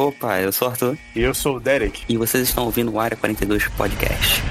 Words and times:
Opa, 0.00 0.40
eu 0.40 0.50
sou 0.50 0.66
o 0.66 0.70
Arthur. 0.70 0.96
E 1.14 1.20
eu 1.20 1.34
sou 1.34 1.56
o 1.56 1.60
Derek. 1.60 2.04
E 2.08 2.16
vocês 2.16 2.48
estão 2.48 2.64
ouvindo 2.64 2.90
o 2.90 2.98
Área 2.98 3.18
42 3.18 3.68
Podcast. 3.68 4.42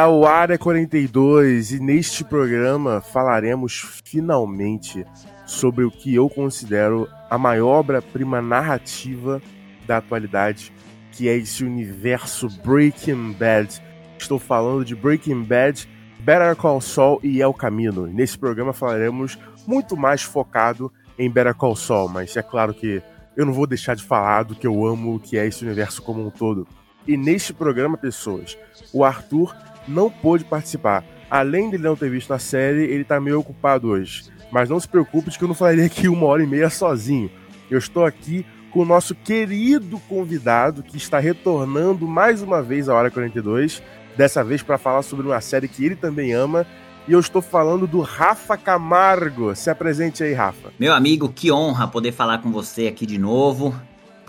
Ao 0.00 0.24
Área 0.24 0.56
42 0.56 1.72
e 1.72 1.78
neste 1.78 2.24
programa 2.24 3.02
falaremos 3.02 4.00
finalmente 4.02 5.04
sobre 5.44 5.84
o 5.84 5.90
que 5.90 6.14
eu 6.14 6.26
considero 6.30 7.06
a 7.28 7.36
maior 7.36 7.80
obra-prima 7.80 8.40
narrativa 8.40 9.42
da 9.86 9.98
atualidade, 9.98 10.72
que 11.12 11.28
é 11.28 11.36
esse 11.36 11.62
universo 11.62 12.48
Breaking 12.64 13.32
Bad. 13.32 13.78
Estou 14.18 14.38
falando 14.38 14.86
de 14.86 14.96
Breaking 14.96 15.42
Bad, 15.42 15.86
Better 16.20 16.56
Call 16.56 16.80
Saul 16.80 17.20
e 17.22 17.42
El 17.42 17.52
Camino. 17.52 18.06
Nesse 18.06 18.38
programa 18.38 18.72
falaremos 18.72 19.38
muito 19.66 19.98
mais 19.98 20.22
focado 20.22 20.90
em 21.18 21.30
Better 21.30 21.54
Call 21.54 21.76
Saul, 21.76 22.08
mas 22.08 22.34
é 22.38 22.42
claro 22.42 22.72
que 22.72 23.02
eu 23.36 23.44
não 23.44 23.52
vou 23.52 23.66
deixar 23.66 23.94
de 23.94 24.02
falar 24.02 24.44
do 24.44 24.54
que 24.54 24.66
eu 24.66 24.82
amo, 24.86 25.20
que 25.20 25.36
é 25.36 25.46
esse 25.46 25.62
universo 25.62 26.00
como 26.00 26.26
um 26.26 26.30
todo. 26.30 26.66
E 27.06 27.18
neste 27.18 27.52
programa, 27.52 27.98
pessoas, 27.98 28.56
o 28.94 29.04
Arthur 29.04 29.54
não 29.90 30.10
pôde 30.10 30.44
participar. 30.44 31.04
Além 31.30 31.68
de 31.68 31.76
ele 31.76 31.84
não 31.84 31.96
ter 31.96 32.10
visto 32.10 32.32
a 32.32 32.38
série, 32.38 32.84
ele 32.84 33.04
tá 33.04 33.20
meio 33.20 33.38
ocupado 33.38 33.88
hoje. 33.88 34.24
Mas 34.50 34.68
não 34.68 34.80
se 34.80 34.88
preocupe 34.88 35.30
de 35.30 35.38
que 35.38 35.44
eu 35.44 35.48
não 35.48 35.54
falaria 35.54 35.86
aqui 35.86 36.08
uma 36.08 36.26
hora 36.26 36.42
e 36.42 36.46
meia 36.46 36.70
sozinho. 36.70 37.30
Eu 37.70 37.78
estou 37.78 38.04
aqui 38.04 38.44
com 38.70 38.80
o 38.80 38.84
nosso 38.84 39.14
querido 39.14 39.98
convidado 40.08 40.82
que 40.82 40.96
está 40.96 41.18
retornando 41.18 42.06
mais 42.06 42.42
uma 42.42 42.62
vez 42.62 42.88
à 42.88 42.94
Hora 42.94 43.10
42. 43.10 43.82
Dessa 44.16 44.42
vez 44.42 44.62
para 44.62 44.78
falar 44.78 45.02
sobre 45.02 45.26
uma 45.26 45.40
série 45.40 45.68
que 45.68 45.84
ele 45.84 45.96
também 45.96 46.32
ama. 46.32 46.66
E 47.06 47.12
eu 47.12 47.20
estou 47.20 47.40
falando 47.40 47.86
do 47.86 48.00
Rafa 48.00 48.56
Camargo. 48.56 49.54
Se 49.54 49.70
apresente 49.70 50.22
aí, 50.22 50.32
Rafa. 50.32 50.72
Meu 50.78 50.92
amigo, 50.92 51.28
que 51.28 51.50
honra 51.50 51.86
poder 51.86 52.12
falar 52.12 52.38
com 52.38 52.50
você 52.50 52.88
aqui 52.88 53.06
de 53.06 53.18
novo 53.18 53.74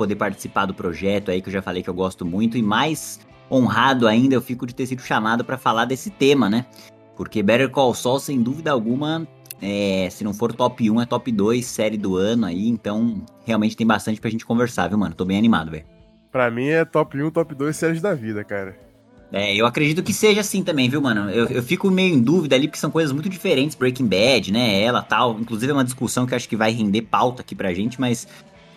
poder 0.01 0.15
participar 0.15 0.65
do 0.65 0.73
projeto 0.73 1.29
aí 1.29 1.43
que 1.43 1.49
eu 1.49 1.53
já 1.53 1.61
falei 1.61 1.83
que 1.83 1.89
eu 1.89 1.93
gosto 1.93 2.25
muito 2.25 2.57
e 2.57 2.61
mais 2.63 3.19
honrado 3.51 4.07
ainda 4.07 4.33
eu 4.33 4.41
fico 4.41 4.65
de 4.65 4.73
ter 4.73 4.85
sido 4.85 5.01
chamado 5.01 5.43
para 5.43 5.57
falar 5.57 5.85
desse 5.85 6.09
tema, 6.09 6.49
né? 6.49 6.65
Porque 7.15 7.43
Better 7.43 7.69
Call 7.69 7.93
Saul, 7.93 8.19
sem 8.19 8.41
dúvida 8.41 8.71
alguma, 8.71 9.27
é, 9.61 10.07
se 10.09 10.23
não 10.23 10.33
for 10.33 10.53
top 10.53 10.89
1, 10.89 11.01
é 11.01 11.05
top 11.05 11.31
2 11.31 11.65
série 11.65 11.97
do 11.97 12.15
ano 12.15 12.45
aí, 12.45 12.67
então 12.67 13.21
realmente 13.45 13.75
tem 13.75 13.85
bastante 13.85 14.21
pra 14.21 14.29
gente 14.29 14.45
conversar, 14.45 14.87
viu, 14.87 14.97
mano? 14.97 15.13
Tô 15.13 15.25
bem 15.25 15.37
animado, 15.37 15.69
velho. 15.69 15.85
Pra 16.31 16.49
mim 16.49 16.67
é 16.67 16.85
top 16.85 17.21
1, 17.21 17.29
top 17.29 17.53
2 17.53 17.75
séries 17.75 18.01
da 18.01 18.13
vida, 18.13 18.43
cara. 18.43 18.75
É, 19.33 19.55
eu 19.55 19.65
acredito 19.65 20.03
que 20.03 20.11
seja 20.11 20.41
assim 20.41 20.61
também, 20.61 20.89
viu, 20.89 21.01
mano? 21.01 21.29
Eu, 21.29 21.47
eu 21.47 21.63
fico 21.63 21.89
meio 21.89 22.13
em 22.13 22.19
dúvida 22.19 22.55
ali, 22.55 22.67
porque 22.67 22.79
são 22.79 22.91
coisas 22.91 23.13
muito 23.13 23.29
diferentes, 23.29 23.75
Breaking 23.75 24.07
Bad, 24.07 24.51
né? 24.51 24.81
Ela 24.81 25.01
tal. 25.01 25.39
Inclusive 25.39 25.71
é 25.71 25.73
uma 25.73 25.85
discussão 25.85 26.25
que 26.25 26.33
eu 26.33 26.35
acho 26.35 26.49
que 26.49 26.55
vai 26.55 26.71
render 26.71 27.03
pauta 27.03 27.41
aqui 27.41 27.55
pra 27.55 27.73
gente, 27.73 27.99
mas 27.99 28.27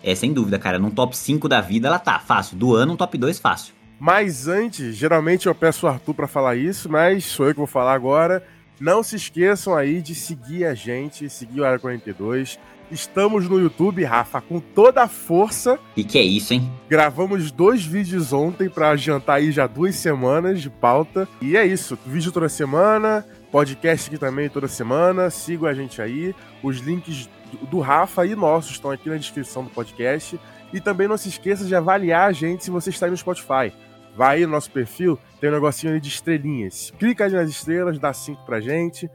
é, 0.03 0.15
sem 0.15 0.33
dúvida, 0.33 0.59
cara. 0.59 0.79
Num 0.79 0.91
top 0.91 1.17
5 1.17 1.49
da 1.49 1.61
vida, 1.61 1.89
ela 1.89 1.99
tá 1.99 2.21
fácil. 2.21 2.57
Do 2.57 2.75
ano, 2.75 2.93
um 2.93 2.97
top 2.97 3.19
2 3.19 3.41
fácil. 3.41 3.74
Mas 3.99 4.49
antes, 4.49 4.97
geralmente 4.97 5.47
eu 5.47 5.55
peço 5.55 5.87
o 5.87 5.89
Arthur 5.89 6.15
para 6.15 6.27
falar 6.27 6.57
isso, 6.57 6.91
mas 6.91 7.25
sou 7.25 7.47
eu 7.47 7.53
que 7.53 7.59
vou 7.59 7.67
falar 7.67 7.95
agora. 7.95 8.45
Não 8.81 9.03
se 9.03 9.17
esqueçam 9.17 9.75
aí 9.75 10.03
de 10.03 10.15
seguir 10.15 10.65
a 10.65 10.75
gente, 10.75 11.31
seguir 11.31 11.61
o 11.61 11.65
Área 11.65 11.79
42. 11.79 12.59
Estamos 12.91 13.49
no 13.49 13.59
YouTube, 13.59 14.05
Rafa, 14.05 14.41
com 14.41 14.61
toda 14.61 15.03
a 15.03 15.09
força. 15.09 15.79
E 15.97 16.05
que 16.05 16.19
é 16.19 16.23
isso, 16.23 16.53
hein? 16.53 16.71
Gravamos 16.89 17.51
dois 17.51 17.85
vídeos 17.85 18.33
ontem 18.33 18.69
para 18.69 18.91
adiantar 18.91 19.37
aí 19.37 19.51
já 19.51 19.67
duas 19.67 19.95
semanas 19.97 20.61
de 20.61 20.69
pauta. 20.69 21.27
E 21.41 21.57
é 21.57 21.65
isso, 21.65 21.99
vídeo 22.05 22.31
toda 22.31 22.49
semana, 22.49 23.27
podcast 23.51 24.09
aqui 24.09 24.19
também 24.19 24.49
toda 24.49 24.69
semana. 24.69 25.31
Sigam 25.31 25.69
a 25.69 25.75
gente 25.75 26.03
aí. 26.03 26.35
Os 26.63 26.79
links 26.79 27.29
do 27.71 27.81
Rafa 27.81 28.27
e 28.27 28.35
nossos 28.35 28.73
estão 28.73 28.91
aqui 28.91 29.09
na 29.09 29.17
descrição 29.17 29.65
do 29.65 29.71
podcast. 29.71 30.39
E 30.73 30.81
também 30.81 31.07
não 31.07 31.17
se 31.17 31.29
esqueça 31.29 31.65
de 31.65 31.75
avaliar 31.75 32.29
a 32.29 32.33
gente 32.33 32.65
se 32.65 32.71
você 32.71 32.91
está 32.91 33.07
aí 33.07 33.11
no 33.11 33.17
Spotify. 33.17 33.73
Vai 34.17 34.37
aí 34.37 34.47
no 34.47 34.53
nosso 34.53 34.71
perfil, 34.71 35.19
tem 35.41 35.51
um 35.51 35.55
negocinho 35.55 35.93
ali 35.93 36.01
de 36.01 36.09
estrelinhas. 36.09 36.93
Clica 36.99 37.29
nas 37.29 37.51
estrelas, 37.51 37.99
dá 37.99 38.13
5 38.13 38.45
pra 38.47 38.61
gente. 38.61 39.11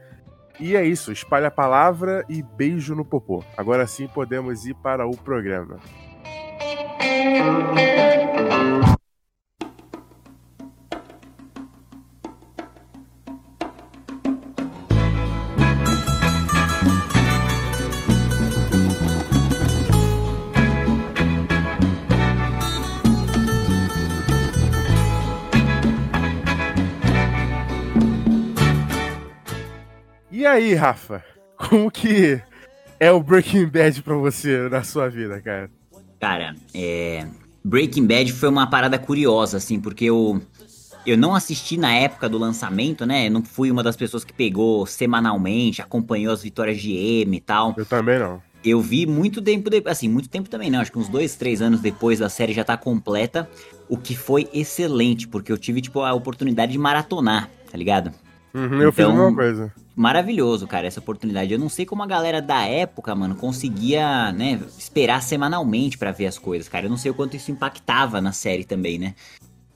E 0.58 0.76
é 0.76 0.84
isso, 0.84 1.10
espalha 1.10 1.48
a 1.48 1.50
palavra 1.50 2.24
e 2.28 2.42
beijo 2.42 2.94
no 2.94 3.04
popô. 3.04 3.42
Agora 3.56 3.86
sim 3.86 4.06
podemos 4.06 4.66
ir 4.66 4.74
para 4.74 5.06
o 5.06 5.16
programa. 5.16 5.78
E 30.32 30.46
aí, 30.46 30.74
Rafa? 30.74 31.24
Como 31.56 31.90
que 31.90 32.40
é 33.00 33.10
o 33.10 33.20
Breaking 33.20 33.66
Bad 33.66 34.00
pra 34.02 34.14
você 34.14 34.68
na 34.68 34.84
sua 34.84 35.08
vida, 35.08 35.40
cara? 35.40 35.68
Cara, 36.20 36.54
é. 36.72 37.26
Breaking 37.64 38.06
Bad 38.06 38.32
foi 38.32 38.48
uma 38.48 38.68
parada 38.68 38.98
curiosa, 38.98 39.56
assim, 39.56 39.80
porque 39.80 40.04
eu. 40.04 40.40
Eu 41.06 41.16
não 41.16 41.34
assisti 41.34 41.78
na 41.78 41.92
época 41.94 42.28
do 42.28 42.36
lançamento, 42.38 43.06
né? 43.06 43.26
Eu 43.26 43.30
não 43.30 43.42
fui 43.42 43.70
uma 43.70 43.82
das 43.82 43.96
pessoas 43.96 44.22
que 44.22 44.32
pegou 44.34 44.84
semanalmente, 44.86 45.80
acompanhou 45.80 46.32
as 46.32 46.42
vitórias 46.42 46.78
de 46.78 46.92
M 46.94 47.38
e 47.38 47.40
tal. 47.40 47.74
Eu 47.76 47.86
também 47.86 48.18
não. 48.18 48.40
Eu 48.62 48.80
vi 48.82 49.06
muito 49.06 49.40
tempo 49.40 49.70
depois, 49.70 49.96
assim, 49.96 50.08
muito 50.08 50.28
tempo 50.28 50.50
também 50.50 50.70
não, 50.70 50.80
acho 50.80 50.92
que 50.92 50.98
uns 50.98 51.08
dois, 51.08 51.34
três 51.34 51.62
anos 51.62 51.80
depois 51.80 52.18
da 52.18 52.28
série 52.28 52.52
já 52.52 52.62
tá 52.62 52.76
completa, 52.76 53.48
o 53.88 53.96
que 53.96 54.14
foi 54.14 54.46
excelente, 54.52 55.26
porque 55.26 55.50
eu 55.50 55.56
tive, 55.56 55.80
tipo, 55.80 56.02
a 56.02 56.12
oportunidade 56.12 56.70
de 56.70 56.78
maratonar, 56.78 57.48
tá 57.70 57.78
ligado? 57.78 58.12
Uhum, 58.54 58.82
eu 58.82 58.92
fiz 58.92 59.04
a 59.04 59.08
Então, 59.08 59.22
mesma 59.22 59.34
coisa. 59.36 59.72
maravilhoso, 59.94 60.66
cara, 60.66 60.86
essa 60.86 61.00
oportunidade. 61.00 61.52
Eu 61.52 61.58
não 61.58 61.68
sei 61.68 61.86
como 61.86 62.02
a 62.02 62.06
galera 62.06 62.40
da 62.42 62.64
época, 62.64 63.14
mano, 63.14 63.34
conseguia, 63.36 64.32
né, 64.32 64.60
esperar 64.78 65.22
semanalmente 65.22 65.96
pra 65.96 66.10
ver 66.12 66.26
as 66.26 66.38
coisas, 66.38 66.68
cara. 66.68 66.86
Eu 66.86 66.90
não 66.90 66.96
sei 66.96 67.10
o 67.10 67.14
quanto 67.14 67.36
isso 67.36 67.50
impactava 67.50 68.20
na 68.20 68.32
série 68.32 68.64
também, 68.64 68.98
né? 68.98 69.14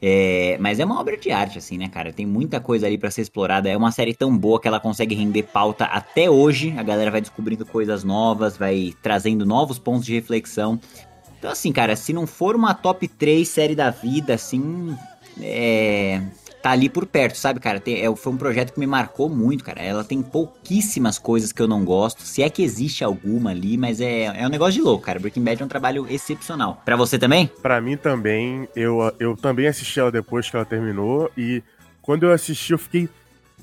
É, 0.07 0.59
mas 0.61 0.79
é 0.81 0.85
uma 0.85 1.01
obra 1.01 1.17
de 1.17 1.31
arte, 1.31 1.57
assim, 1.57 1.79
né, 1.79 1.89
cara? 1.89 2.13
Tem 2.13 2.27
muita 2.27 2.61
coisa 2.61 2.87
ali 2.87 2.99
pra 2.99 3.11
ser 3.11 3.23
explorada. 3.23 3.71
É 3.71 3.77
uma 3.77 3.91
série 3.91 4.13
tão 4.13 4.37
boa 4.37 4.61
que 4.61 4.69
ela 4.69 4.79
consegue 4.79 5.15
render 5.15 5.45
pauta 5.45 5.87
até 5.87 6.29
hoje. 6.29 6.75
A 6.77 6.83
galera 6.83 7.11
vai 7.11 7.23
descobrindo 7.23 7.65
coisas 7.65 8.05
novas, 8.05 8.57
vai 8.57 8.93
trazendo 9.03 9.47
novos 9.47 9.79
pontos 9.79 10.05
de 10.05 10.13
reflexão. 10.13 10.79
Então, 11.39 11.51
assim, 11.51 11.73
cara, 11.73 11.97
se 11.97 12.13
não 12.13 12.27
for 12.27 12.55
uma 12.55 12.75
top 12.75 13.09
3 13.09 13.49
série 13.49 13.75
da 13.75 13.89
vida, 13.89 14.35
assim, 14.35 14.95
é, 15.41 16.21
tá 16.65 16.71
ali 16.71 16.89
por 16.89 17.05
perto, 17.05 17.37
sabe, 17.37 17.61
cara? 17.61 17.79
Tem- 17.79 18.01
é, 18.01 18.17
foi 18.17 18.33
um 18.33 18.39
projeto 18.39 18.73
que 18.73 18.81
me 18.81 18.87
marcou 18.87 19.29
muito, 19.29 19.63
cara. 19.63 19.83
Ela 19.83 20.03
tem 20.03 20.23
pouquíssimas 20.23 21.19
coisas 21.19 21.53
que 21.53 21.61
eu 21.61 21.69
não 21.69 21.85
gosto, 21.85 22.23
se 22.23 22.43
é 22.43 22.49
que 22.49 22.63
existe 22.63 23.05
alguma 23.05 23.51
ali, 23.51 23.77
mas 23.77 24.01
é, 24.01 24.25
é 24.41 24.47
um 24.47 24.49
negócio 24.49 24.73
de 24.73 24.81
louco, 24.81 25.05
cara. 25.05 25.21
Breaking 25.21 25.45
Bad 25.45 25.61
é 25.61 25.65
um 25.67 25.69
trabalho 25.69 26.07
excepcional. 26.09 26.81
Pra 26.83 26.97
você 26.97 27.19
também? 27.19 27.51
Pra 27.61 27.83
mim 27.83 27.99
também, 27.99 28.67
eu, 28.75 29.13
eu 29.21 29.37
também 29.37 29.67
assisti 29.67 30.01
ela 30.01 30.11
depois 30.11 30.49
que 30.49 30.57
ela 30.57 30.65
terminou 30.65 31.31
e 31.37 31.63
quando 32.01 32.23
eu 32.23 32.33
assisti 32.33 32.73
eu 32.73 32.79
fiquei 32.79 33.11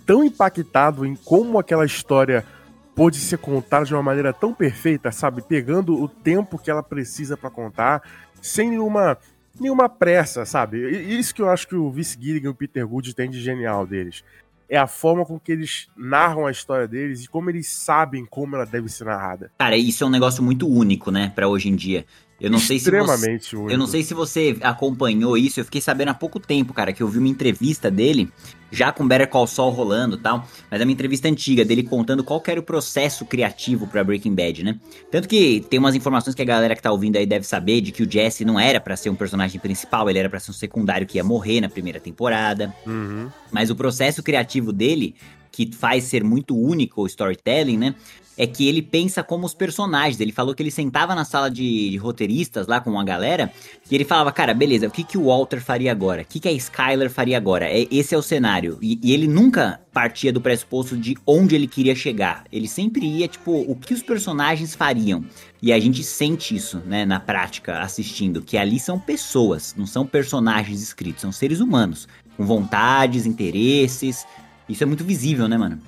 tão 0.05 0.23
impactado 0.23 1.03
em 1.03 1.15
como 1.15 1.57
aquela 1.57 1.87
história 1.87 2.45
pôde 2.93 3.17
ser 3.17 3.39
contada 3.39 3.83
de 3.83 3.95
uma 3.95 4.03
maneira 4.03 4.31
tão 4.31 4.53
perfeita, 4.53 5.11
sabe? 5.11 5.41
Pegando 5.41 5.99
o 5.99 6.07
tempo 6.07 6.59
que 6.59 6.69
ela 6.69 6.83
precisa 6.83 7.35
pra 7.35 7.49
contar, 7.49 8.03
sem 8.39 8.69
nenhuma 8.69 9.17
nenhuma 9.59 9.89
pressa, 9.89 10.45
sabe? 10.45 10.77
Isso 11.17 11.33
que 11.33 11.41
eu 11.41 11.49
acho 11.49 11.67
que 11.67 11.75
o 11.75 11.91
Vince 11.91 12.17
Gilligan 12.19 12.49
e 12.49 12.51
o 12.51 12.55
Peter 12.55 12.87
Good 12.87 13.13
têm 13.13 13.29
de 13.29 13.41
genial 13.41 13.85
deles. 13.85 14.23
É 14.69 14.77
a 14.77 14.87
forma 14.87 15.25
com 15.25 15.37
que 15.37 15.51
eles 15.51 15.89
narram 15.97 16.47
a 16.47 16.51
história 16.51 16.87
deles 16.87 17.25
e 17.25 17.27
como 17.27 17.49
eles 17.49 17.67
sabem 17.67 18.25
como 18.25 18.55
ela 18.55 18.65
deve 18.65 18.87
ser 18.87 19.03
narrada. 19.03 19.51
Cara, 19.57 19.75
isso 19.75 20.03
é 20.03 20.07
um 20.07 20.11
negócio 20.11 20.41
muito 20.41 20.67
único, 20.67 21.11
né, 21.11 21.31
pra 21.35 21.47
hoje 21.47 21.67
em 21.67 21.75
dia. 21.75 22.05
Eu 22.41 22.49
não 22.49 22.57
sei 22.57 22.79
se 22.79 22.89
você, 22.89 23.29
único. 23.29 23.69
Eu 23.69 23.77
não 23.77 23.85
sei 23.85 24.01
se 24.01 24.15
você 24.15 24.57
acompanhou 24.61 25.37
isso, 25.37 25.59
eu 25.59 25.65
fiquei 25.65 25.79
sabendo 25.79 26.09
há 26.09 26.13
pouco 26.15 26.39
tempo, 26.39 26.73
cara, 26.73 26.91
que 26.91 27.03
eu 27.03 27.07
vi 27.07 27.19
uma 27.19 27.27
entrevista 27.27 27.91
dele, 27.91 28.31
já 28.71 28.91
com 28.91 29.07
Better 29.07 29.29
Call 29.29 29.45
Saul 29.45 29.69
rolando 29.69 30.15
e 30.15 30.19
tal, 30.19 30.47
mas 30.69 30.81
é 30.81 30.83
uma 30.83 30.91
entrevista 30.91 31.27
antiga 31.27 31.63
dele 31.63 31.83
contando 31.83 32.23
qual 32.23 32.41
era 32.47 32.59
o 32.59 32.63
processo 32.63 33.25
criativo 33.25 33.85
pra 33.85 34.03
Breaking 34.03 34.33
Bad, 34.33 34.63
né? 34.63 34.79
Tanto 35.11 35.27
que 35.27 35.63
tem 35.69 35.77
umas 35.77 35.93
informações 35.93 36.33
que 36.33 36.41
a 36.41 36.45
galera 36.45 36.75
que 36.75 36.81
tá 36.81 36.91
ouvindo 36.91 37.15
aí 37.17 37.27
deve 37.27 37.45
saber 37.45 37.79
de 37.79 37.91
que 37.91 38.01
o 38.01 38.11
Jesse 38.11 38.43
não 38.43 38.59
era 38.59 38.79
pra 38.79 38.97
ser 38.97 39.11
um 39.11 39.15
personagem 39.15 39.61
principal, 39.61 40.09
ele 40.09 40.17
era 40.17 40.29
pra 40.29 40.39
ser 40.39 40.49
um 40.49 40.55
secundário 40.55 41.05
que 41.05 41.17
ia 41.19 41.23
morrer 41.23 41.61
na 41.61 41.69
primeira 41.69 41.99
temporada. 41.99 42.73
Uhum. 42.87 43.29
Mas 43.51 43.69
o 43.69 43.75
processo 43.75 44.23
criativo 44.23 44.73
dele, 44.73 45.13
que 45.51 45.71
faz 45.71 46.05
ser 46.05 46.23
muito 46.23 46.57
único 46.57 47.03
o 47.03 47.05
storytelling, 47.05 47.77
né? 47.77 47.95
É 48.37 48.47
que 48.47 48.67
ele 48.67 48.81
pensa 48.81 49.21
como 49.21 49.45
os 49.45 49.53
personagens. 49.53 50.19
Ele 50.19 50.31
falou 50.31 50.55
que 50.55 50.63
ele 50.63 50.71
sentava 50.71 51.13
na 51.13 51.25
sala 51.25 51.49
de, 51.49 51.89
de 51.89 51.97
roteiristas 51.97 52.65
lá 52.67 52.79
com 52.79 52.99
a 52.99 53.03
galera 53.03 53.51
e 53.89 53.95
ele 53.95 54.05
falava, 54.05 54.31
cara, 54.31 54.53
beleza, 54.53 54.87
o 54.87 54.91
que, 54.91 55.03
que 55.03 55.17
o 55.17 55.25
Walter 55.25 55.61
faria 55.61 55.91
agora? 55.91 56.21
O 56.21 56.25
que, 56.25 56.39
que 56.39 56.47
a 56.47 56.51
Skyler 56.51 57.09
faria 57.09 57.37
agora? 57.37 57.65
É, 57.65 57.87
esse 57.91 58.15
é 58.15 58.17
o 58.17 58.21
cenário. 58.21 58.77
E, 58.81 58.99
e 59.03 59.13
ele 59.13 59.27
nunca 59.27 59.81
partia 59.93 60.31
do 60.31 60.39
pressuposto 60.39 60.97
de 60.97 61.17
onde 61.25 61.55
ele 61.55 61.67
queria 61.67 61.93
chegar. 61.93 62.45
Ele 62.51 62.67
sempre 62.67 63.05
ia, 63.05 63.27
tipo, 63.27 63.51
o 63.51 63.75
que 63.75 63.93
os 63.93 64.01
personagens 64.01 64.73
fariam. 64.73 65.23
E 65.61 65.71
a 65.71 65.79
gente 65.79 66.03
sente 66.03 66.55
isso, 66.55 66.81
né, 66.85 67.05
na 67.05 67.19
prática, 67.19 67.79
assistindo, 67.81 68.41
que 68.41 68.57
ali 68.57 68.79
são 68.79 68.97
pessoas, 68.97 69.75
não 69.77 69.85
são 69.85 70.05
personagens 70.05 70.81
escritos, 70.81 71.21
são 71.21 71.31
seres 71.31 71.59
humanos, 71.59 72.07
com 72.35 72.45
vontades, 72.45 73.25
interesses. 73.25 74.25
Isso 74.67 74.83
é 74.83 74.87
muito 74.87 75.03
visível, 75.03 75.47
né, 75.47 75.57
mano? 75.57 75.79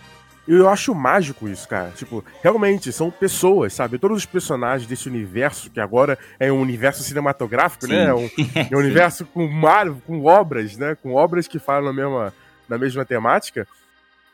Eu 0.46 0.68
acho 0.68 0.94
mágico 0.94 1.48
isso, 1.48 1.68
cara. 1.68 1.92
Tipo, 1.92 2.24
realmente, 2.42 2.92
são 2.92 3.10
pessoas, 3.10 3.74
sabe? 3.74 3.98
Todos 3.98 4.18
os 4.18 4.26
personagens 4.26 4.88
desse 4.88 5.08
universo, 5.08 5.70
que 5.70 5.80
agora 5.80 6.18
é 6.38 6.52
um 6.52 6.60
universo 6.60 7.02
cinematográfico, 7.02 7.88
né? 7.88 8.08
É 8.08 8.14
um, 8.14 8.30
é 8.72 8.76
um 8.76 8.80
universo 8.80 9.26
com 9.26 9.48
mar, 9.48 9.90
com 10.06 10.26
obras, 10.26 10.76
né? 10.76 10.96
Com 10.96 11.14
obras 11.14 11.48
que 11.48 11.60
falam 11.60 11.86
na 11.86 11.94
mesma, 11.94 12.34
na 12.68 12.78
mesma 12.78 13.06
temática. 13.06 13.66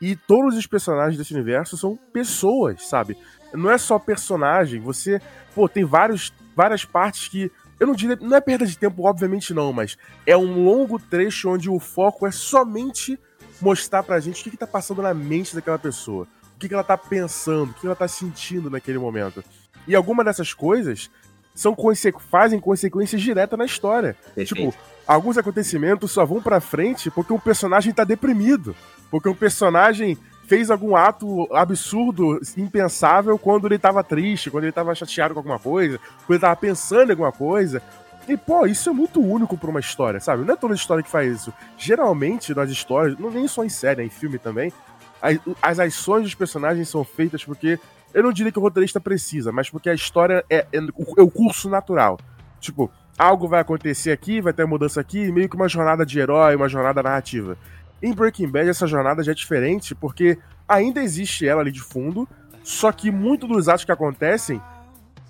E 0.00 0.16
todos 0.16 0.56
os 0.56 0.66
personagens 0.66 1.16
desse 1.16 1.32
universo 1.32 1.76
são 1.76 1.96
pessoas, 2.12 2.88
sabe? 2.88 3.16
Não 3.52 3.70
é 3.70 3.78
só 3.78 3.98
personagem, 3.98 4.80
você, 4.80 5.20
pô, 5.54 5.68
tem 5.68 5.84
vários, 5.84 6.32
várias 6.56 6.84
partes 6.84 7.28
que 7.28 7.52
eu 7.78 7.86
não 7.86 7.94
diria, 7.94 8.16
não 8.20 8.36
é 8.36 8.40
perda 8.40 8.66
de 8.66 8.76
tempo, 8.76 9.04
obviamente 9.06 9.54
não, 9.54 9.72
mas 9.72 9.96
é 10.26 10.36
um 10.36 10.64
longo 10.64 10.98
trecho 10.98 11.50
onde 11.50 11.70
o 11.70 11.78
foco 11.78 12.26
é 12.26 12.30
somente 12.30 13.18
mostrar 13.60 14.02
pra 14.02 14.20
gente 14.20 14.40
o 14.40 14.44
que, 14.44 14.50
que 14.50 14.56
tá 14.56 14.66
passando 14.66 15.02
na 15.02 15.14
mente 15.14 15.54
daquela 15.54 15.78
pessoa. 15.78 16.26
O 16.56 16.58
que, 16.58 16.68
que 16.68 16.74
ela 16.74 16.84
tá 16.84 16.96
pensando, 16.96 17.70
o 17.70 17.74
que 17.74 17.86
ela 17.86 17.96
tá 17.96 18.08
sentindo 18.08 18.70
naquele 18.70 18.98
momento. 18.98 19.42
E 19.86 19.94
algumas 19.94 20.26
dessas 20.26 20.52
coisas 20.52 21.10
são 21.54 21.74
conse 21.74 22.12
fazem 22.30 22.60
consequências 22.60 23.20
diretas 23.20 23.58
na 23.58 23.64
história. 23.64 24.16
Perfeito. 24.34 24.54
Tipo, 24.54 24.74
alguns 25.06 25.36
acontecimentos 25.36 26.10
só 26.10 26.24
vão 26.24 26.40
pra 26.40 26.60
frente 26.60 27.10
porque 27.10 27.32
um 27.32 27.38
personagem 27.38 27.92
tá 27.92 28.04
deprimido. 28.04 28.74
Porque 29.10 29.28
um 29.28 29.34
personagem 29.34 30.16
fez 30.46 30.70
algum 30.70 30.96
ato 30.96 31.48
absurdo, 31.54 32.40
impensável, 32.56 33.38
quando 33.38 33.66
ele 33.66 33.78
tava 33.78 34.02
triste, 34.02 34.50
quando 34.50 34.64
ele 34.64 34.72
tava 34.72 34.94
chateado 34.94 35.34
com 35.34 35.40
alguma 35.40 35.58
coisa, 35.58 35.98
quando 36.26 36.30
ele 36.30 36.40
tava 36.40 36.56
pensando 36.56 37.08
em 37.08 37.12
alguma 37.12 37.32
coisa. 37.32 37.82
E, 38.28 38.36
pô, 38.36 38.66
isso 38.66 38.88
é 38.90 38.92
muito 38.92 39.20
único 39.20 39.56
pra 39.56 39.70
uma 39.70 39.80
história, 39.80 40.20
sabe? 40.20 40.44
Não 40.44 40.54
é 40.54 40.56
toda 40.56 40.74
história 40.74 41.02
que 41.02 41.10
faz 41.10 41.32
isso. 41.32 41.52
Geralmente, 41.76 42.54
nas 42.54 42.70
histórias, 42.70 43.18
não 43.18 43.30
nem 43.30 43.48
só 43.48 43.64
em 43.64 43.68
série, 43.68 44.02
é 44.02 44.04
em 44.04 44.10
filme 44.10 44.38
também, 44.38 44.72
as, 45.20 45.38
as 45.60 45.78
ações 45.78 46.22
dos 46.24 46.34
personagens 46.34 46.88
são 46.88 47.04
feitas 47.04 47.44
porque. 47.44 47.78
Eu 48.12 48.24
não 48.24 48.32
diria 48.32 48.50
que 48.50 48.58
o 48.58 48.62
roteirista 48.62 49.00
precisa, 49.00 49.52
mas 49.52 49.70
porque 49.70 49.88
a 49.88 49.94
história 49.94 50.44
é, 50.50 50.66
é, 50.72 50.78
é 50.78 51.22
o 51.22 51.30
curso 51.30 51.70
natural. 51.70 52.18
Tipo, 52.58 52.90
algo 53.16 53.46
vai 53.46 53.60
acontecer 53.60 54.10
aqui, 54.10 54.40
vai 54.40 54.52
ter 54.52 54.66
mudança 54.66 55.00
aqui, 55.00 55.30
meio 55.30 55.48
que 55.48 55.54
uma 55.54 55.68
jornada 55.68 56.04
de 56.04 56.18
herói, 56.18 56.56
uma 56.56 56.68
jornada 56.68 57.04
narrativa. 57.04 57.56
Em 58.02 58.12
Breaking 58.12 58.48
Bad, 58.48 58.68
essa 58.68 58.84
jornada 58.84 59.22
já 59.22 59.30
é 59.30 59.34
diferente, 59.34 59.94
porque 59.94 60.36
ainda 60.66 61.00
existe 61.00 61.46
ela 61.46 61.60
ali 61.60 61.70
de 61.70 61.80
fundo, 61.80 62.28
só 62.64 62.90
que 62.90 63.12
muito 63.12 63.46
dos 63.46 63.68
atos 63.68 63.84
que 63.84 63.92
acontecem 63.92 64.60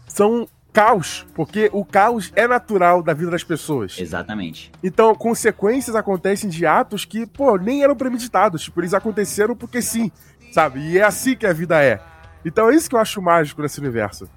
são 0.07 0.49
caos, 0.73 1.27
porque 1.35 1.71
o 1.73 1.85
caos 1.85 2.33
é 2.35 2.47
natural 2.47 3.03
da 3.03 3.13
vida 3.13 3.31
das 3.31 3.45
pessoas. 3.45 3.99
Exatamente. 3.99 4.71
Então, 4.83 5.15
consequências 5.15 5.97
acontecem 5.97 6.49
de 6.49 6.65
atos 6.65 7.05
que, 7.05 7.27
pô, 7.27 7.57
nem 7.57 7.83
eram 7.83 7.97
premeditados. 7.97 8.63
Tipo, 8.63 8.81
eles 8.81 8.95
aconteceram 8.95 9.57
porque 9.57 9.83
sim, 9.83 10.11
sabe? 10.53 10.81
E 10.81 10.99
é 10.99 11.03
assim 11.03 11.37
que 11.37 11.47
a 11.47 11.53
vida 11.53 11.83
é. 11.83 12.01
Então 12.45 12.71
é 12.71 12.75
isso 12.75 12.89
que 12.89 12.95
eu 12.95 13.01
acho 13.01 13.21
mágico 13.21 13.61
nesse 13.63 13.81
universo. 13.81 14.29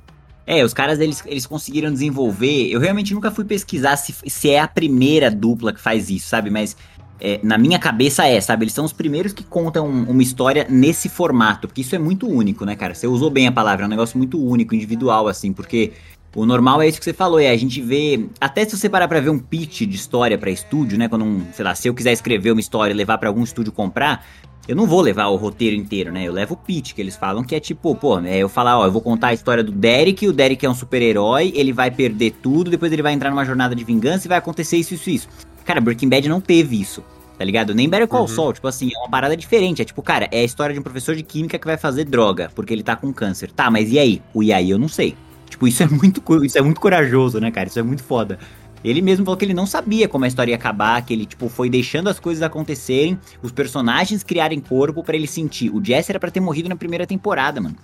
É, 0.45 0.63
os 0.63 0.73
caras 0.73 0.99
eles, 0.99 1.23
eles 1.25 1.45
conseguiram 1.45 1.91
desenvolver. 1.91 2.69
Eu 2.69 2.79
realmente 2.79 3.13
nunca 3.13 3.31
fui 3.31 3.45
pesquisar 3.45 3.95
se, 3.95 4.13
se 4.27 4.49
é 4.49 4.59
a 4.59 4.67
primeira 4.67 5.31
dupla 5.31 5.71
que 5.71 5.79
faz 5.79 6.09
isso, 6.09 6.27
sabe? 6.27 6.49
Mas 6.49 6.75
é, 7.19 7.39
na 7.41 7.57
minha 7.57 7.79
cabeça 7.79 8.27
é, 8.27 8.41
sabe? 8.41 8.65
Eles 8.65 8.73
são 8.73 8.83
os 8.83 8.91
primeiros 8.91 9.31
que 9.31 9.43
contam 9.43 9.87
uma 9.87 10.21
história 10.21 10.67
nesse 10.69 11.07
formato, 11.07 11.67
porque 11.67 11.79
isso 11.79 11.95
é 11.95 11.99
muito 11.99 12.27
único, 12.27 12.65
né, 12.65 12.75
cara? 12.75 12.93
Você 12.93 13.07
usou 13.07 13.29
bem 13.29 13.47
a 13.47 13.51
palavra, 13.51 13.85
é 13.85 13.87
um 13.87 13.89
negócio 13.89 14.17
muito 14.17 14.37
único, 14.43 14.75
individual, 14.75 15.29
assim, 15.29 15.53
porque 15.53 15.93
o 16.35 16.45
normal 16.45 16.81
é 16.81 16.87
isso 16.87 16.99
que 16.99 17.05
você 17.05 17.13
falou, 17.13 17.39
é 17.39 17.49
a 17.49 17.57
gente 17.57 17.81
vê. 17.81 18.25
Até 18.41 18.65
se 18.65 18.77
você 18.77 18.89
parar 18.89 19.07
pra 19.07 19.19
ver 19.19 19.29
um 19.29 19.39
pitch 19.39 19.81
de 19.81 19.95
história 19.95 20.37
pra 20.37 20.49
estúdio, 20.49 20.97
né? 20.97 21.07
Quando 21.07 21.23
um, 21.25 21.45
sei 21.53 21.63
lá, 21.63 21.75
se 21.75 21.87
eu 21.87 21.93
quiser 21.93 22.11
escrever 22.11 22.51
uma 22.51 22.61
história 22.61 22.93
e 22.93 22.97
levar 22.97 23.17
pra 23.17 23.29
algum 23.29 23.43
estúdio 23.43 23.71
comprar. 23.71 24.25
Eu 24.65 24.77
não 24.77 24.87
vou 24.87 25.01
levar 25.01 25.27
o 25.27 25.35
roteiro 25.35 25.75
inteiro, 25.75 26.09
né? 26.09 26.23
Eu 26.23 26.31
levo 26.31 26.53
o 26.53 26.57
pitch, 26.57 26.93
que 26.93 27.01
eles 27.01 27.17
falam 27.17 27.43
que 27.43 27.53
é 27.53 27.59
tipo, 27.59 27.93
pô, 27.95 28.17
é 28.19 28.37
eu 28.37 28.47
falar, 28.47 28.79
ó, 28.79 28.85
eu 28.85 28.91
vou 28.93 29.01
contar 29.01 29.27
a 29.27 29.33
história 29.33 29.61
do 29.61 29.73
Derek, 29.73 30.25
o 30.25 30.31
Derek 30.31 30.65
é 30.65 30.69
um 30.69 30.73
super-herói, 30.73 31.51
ele 31.53 31.73
vai 31.73 31.91
perder 31.91 32.31
tudo, 32.41 32.71
depois 32.71 32.89
ele 32.93 33.01
vai 33.01 33.11
entrar 33.11 33.29
numa 33.29 33.43
jornada 33.43 33.75
de 33.75 33.83
vingança 33.83 34.25
e 34.25 34.29
vai 34.29 34.37
acontecer 34.37 34.77
isso, 34.77 34.93
isso, 34.93 35.09
isso. 35.09 35.27
Cara, 35.65 35.81
Breaking 35.81 36.07
Bad 36.07 36.29
não 36.29 36.39
teve 36.39 36.79
isso, 36.79 37.03
tá 37.37 37.43
ligado? 37.43 37.75
Nem 37.75 37.89
Better 37.89 38.07
Call 38.07 38.21
Uhum. 38.21 38.27
Saul, 38.29 38.53
tipo 38.53 38.65
assim, 38.65 38.89
é 38.95 38.97
uma 38.99 39.09
parada 39.09 39.35
diferente. 39.35 39.81
É 39.81 39.85
tipo, 39.85 40.01
cara, 40.01 40.29
é 40.31 40.39
a 40.39 40.43
história 40.45 40.73
de 40.73 40.79
um 40.79 40.83
professor 40.83 41.13
de 41.13 41.23
química 41.23 41.59
que 41.59 41.67
vai 41.67 41.75
fazer 41.75 42.05
droga, 42.05 42.49
porque 42.55 42.73
ele 42.73 42.83
tá 42.83 42.95
com 42.95 43.11
câncer. 43.11 43.51
Tá, 43.51 43.69
mas 43.69 43.91
e 43.91 43.99
aí? 43.99 44.21
O 44.33 44.41
e 44.41 44.53
aí 44.53 44.69
eu 44.69 44.79
não 44.79 44.87
sei. 44.87 45.13
Tipo, 45.53 45.67
isso 45.67 45.83
é 45.83 45.87
muito, 45.87 46.23
isso 46.43 46.57
é 46.57 46.61
muito 46.61 46.81
corajoso, 46.81 47.39
né, 47.39 47.51
cara? 47.51 47.67
Isso 47.67 47.77
é 47.77 47.83
muito 47.83 48.03
foda. 48.03 48.39
Ele 48.83 49.03
mesmo 49.03 49.23
falou 49.23 49.37
que 49.37 49.45
ele 49.45 49.53
não 49.53 49.67
sabia 49.67 50.07
como 50.07 50.25
a 50.25 50.27
história 50.27 50.51
ia 50.51 50.55
acabar, 50.55 50.99
que 51.05 51.13
ele, 51.13 51.27
tipo, 51.27 51.47
foi 51.47 51.69
deixando 51.69 52.09
as 52.09 52.19
coisas 52.19 52.41
acontecerem, 52.41 53.19
os 53.43 53.51
personagens 53.51 54.23
criarem 54.23 54.59
corpo 54.59 55.03
pra 55.03 55.15
ele 55.15 55.27
sentir. 55.27 55.69
O 55.69 55.83
Jesse 55.83 56.11
era 56.11 56.19
pra 56.19 56.31
ter 56.31 56.39
morrido 56.39 56.69
na 56.69 56.75
primeira 56.75 57.05
temporada, 57.05 57.61
mano. 57.61 57.75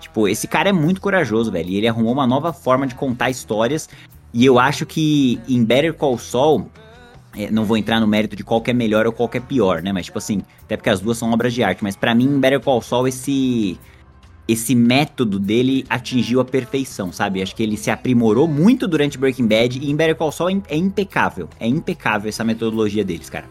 Tipo, 0.00 0.28
esse 0.28 0.46
cara 0.46 0.68
é 0.68 0.72
muito 0.72 1.00
corajoso, 1.00 1.50
velho. 1.50 1.68
E 1.68 1.76
ele 1.76 1.88
arrumou 1.88 2.12
uma 2.12 2.28
nova 2.28 2.52
forma 2.52 2.86
de 2.86 2.94
contar 2.94 3.28
histórias. 3.28 3.88
E 4.32 4.46
eu 4.46 4.56
acho 4.56 4.86
que 4.86 5.40
em 5.48 5.64
Better 5.64 5.94
Call 5.94 6.16
Saul, 6.16 6.70
é, 7.36 7.50
não 7.50 7.64
vou 7.64 7.76
entrar 7.76 7.98
no 7.98 8.06
mérito 8.06 8.36
de 8.36 8.44
qual 8.44 8.62
é 8.68 8.72
melhor 8.72 9.04
ou 9.04 9.12
qual 9.12 9.28
é 9.34 9.40
pior, 9.40 9.82
né? 9.82 9.92
Mas, 9.92 10.06
tipo 10.06 10.18
assim, 10.18 10.42
até 10.62 10.76
porque 10.76 10.90
as 10.90 11.00
duas 11.00 11.18
são 11.18 11.32
obras 11.32 11.52
de 11.52 11.64
arte. 11.64 11.82
Mas 11.82 11.96
pra 11.96 12.14
mim, 12.14 12.26
em 12.26 12.38
Better 12.38 12.60
Call 12.60 12.80
Saul, 12.80 13.08
esse 13.08 13.76
esse 14.48 14.74
método 14.74 15.38
dele 15.38 15.84
atingiu 15.88 16.40
a 16.40 16.44
perfeição, 16.44 17.12
sabe? 17.12 17.42
Acho 17.42 17.54
que 17.54 17.62
ele 17.62 17.76
se 17.76 17.90
aprimorou 17.90 18.46
muito 18.46 18.86
durante 18.86 19.18
Breaking 19.18 19.46
Bad 19.46 19.78
e 19.78 19.90
em 19.90 19.96
Better 19.96 20.14
Call 20.16 20.30
Saul 20.30 20.50
é 20.50 20.56
é 20.68 20.76
impecável. 20.76 21.48
É 21.58 21.66
impecável 21.66 22.28
essa 22.28 22.44
metodologia 22.44 23.04
deles, 23.04 23.28
cara. 23.28 23.46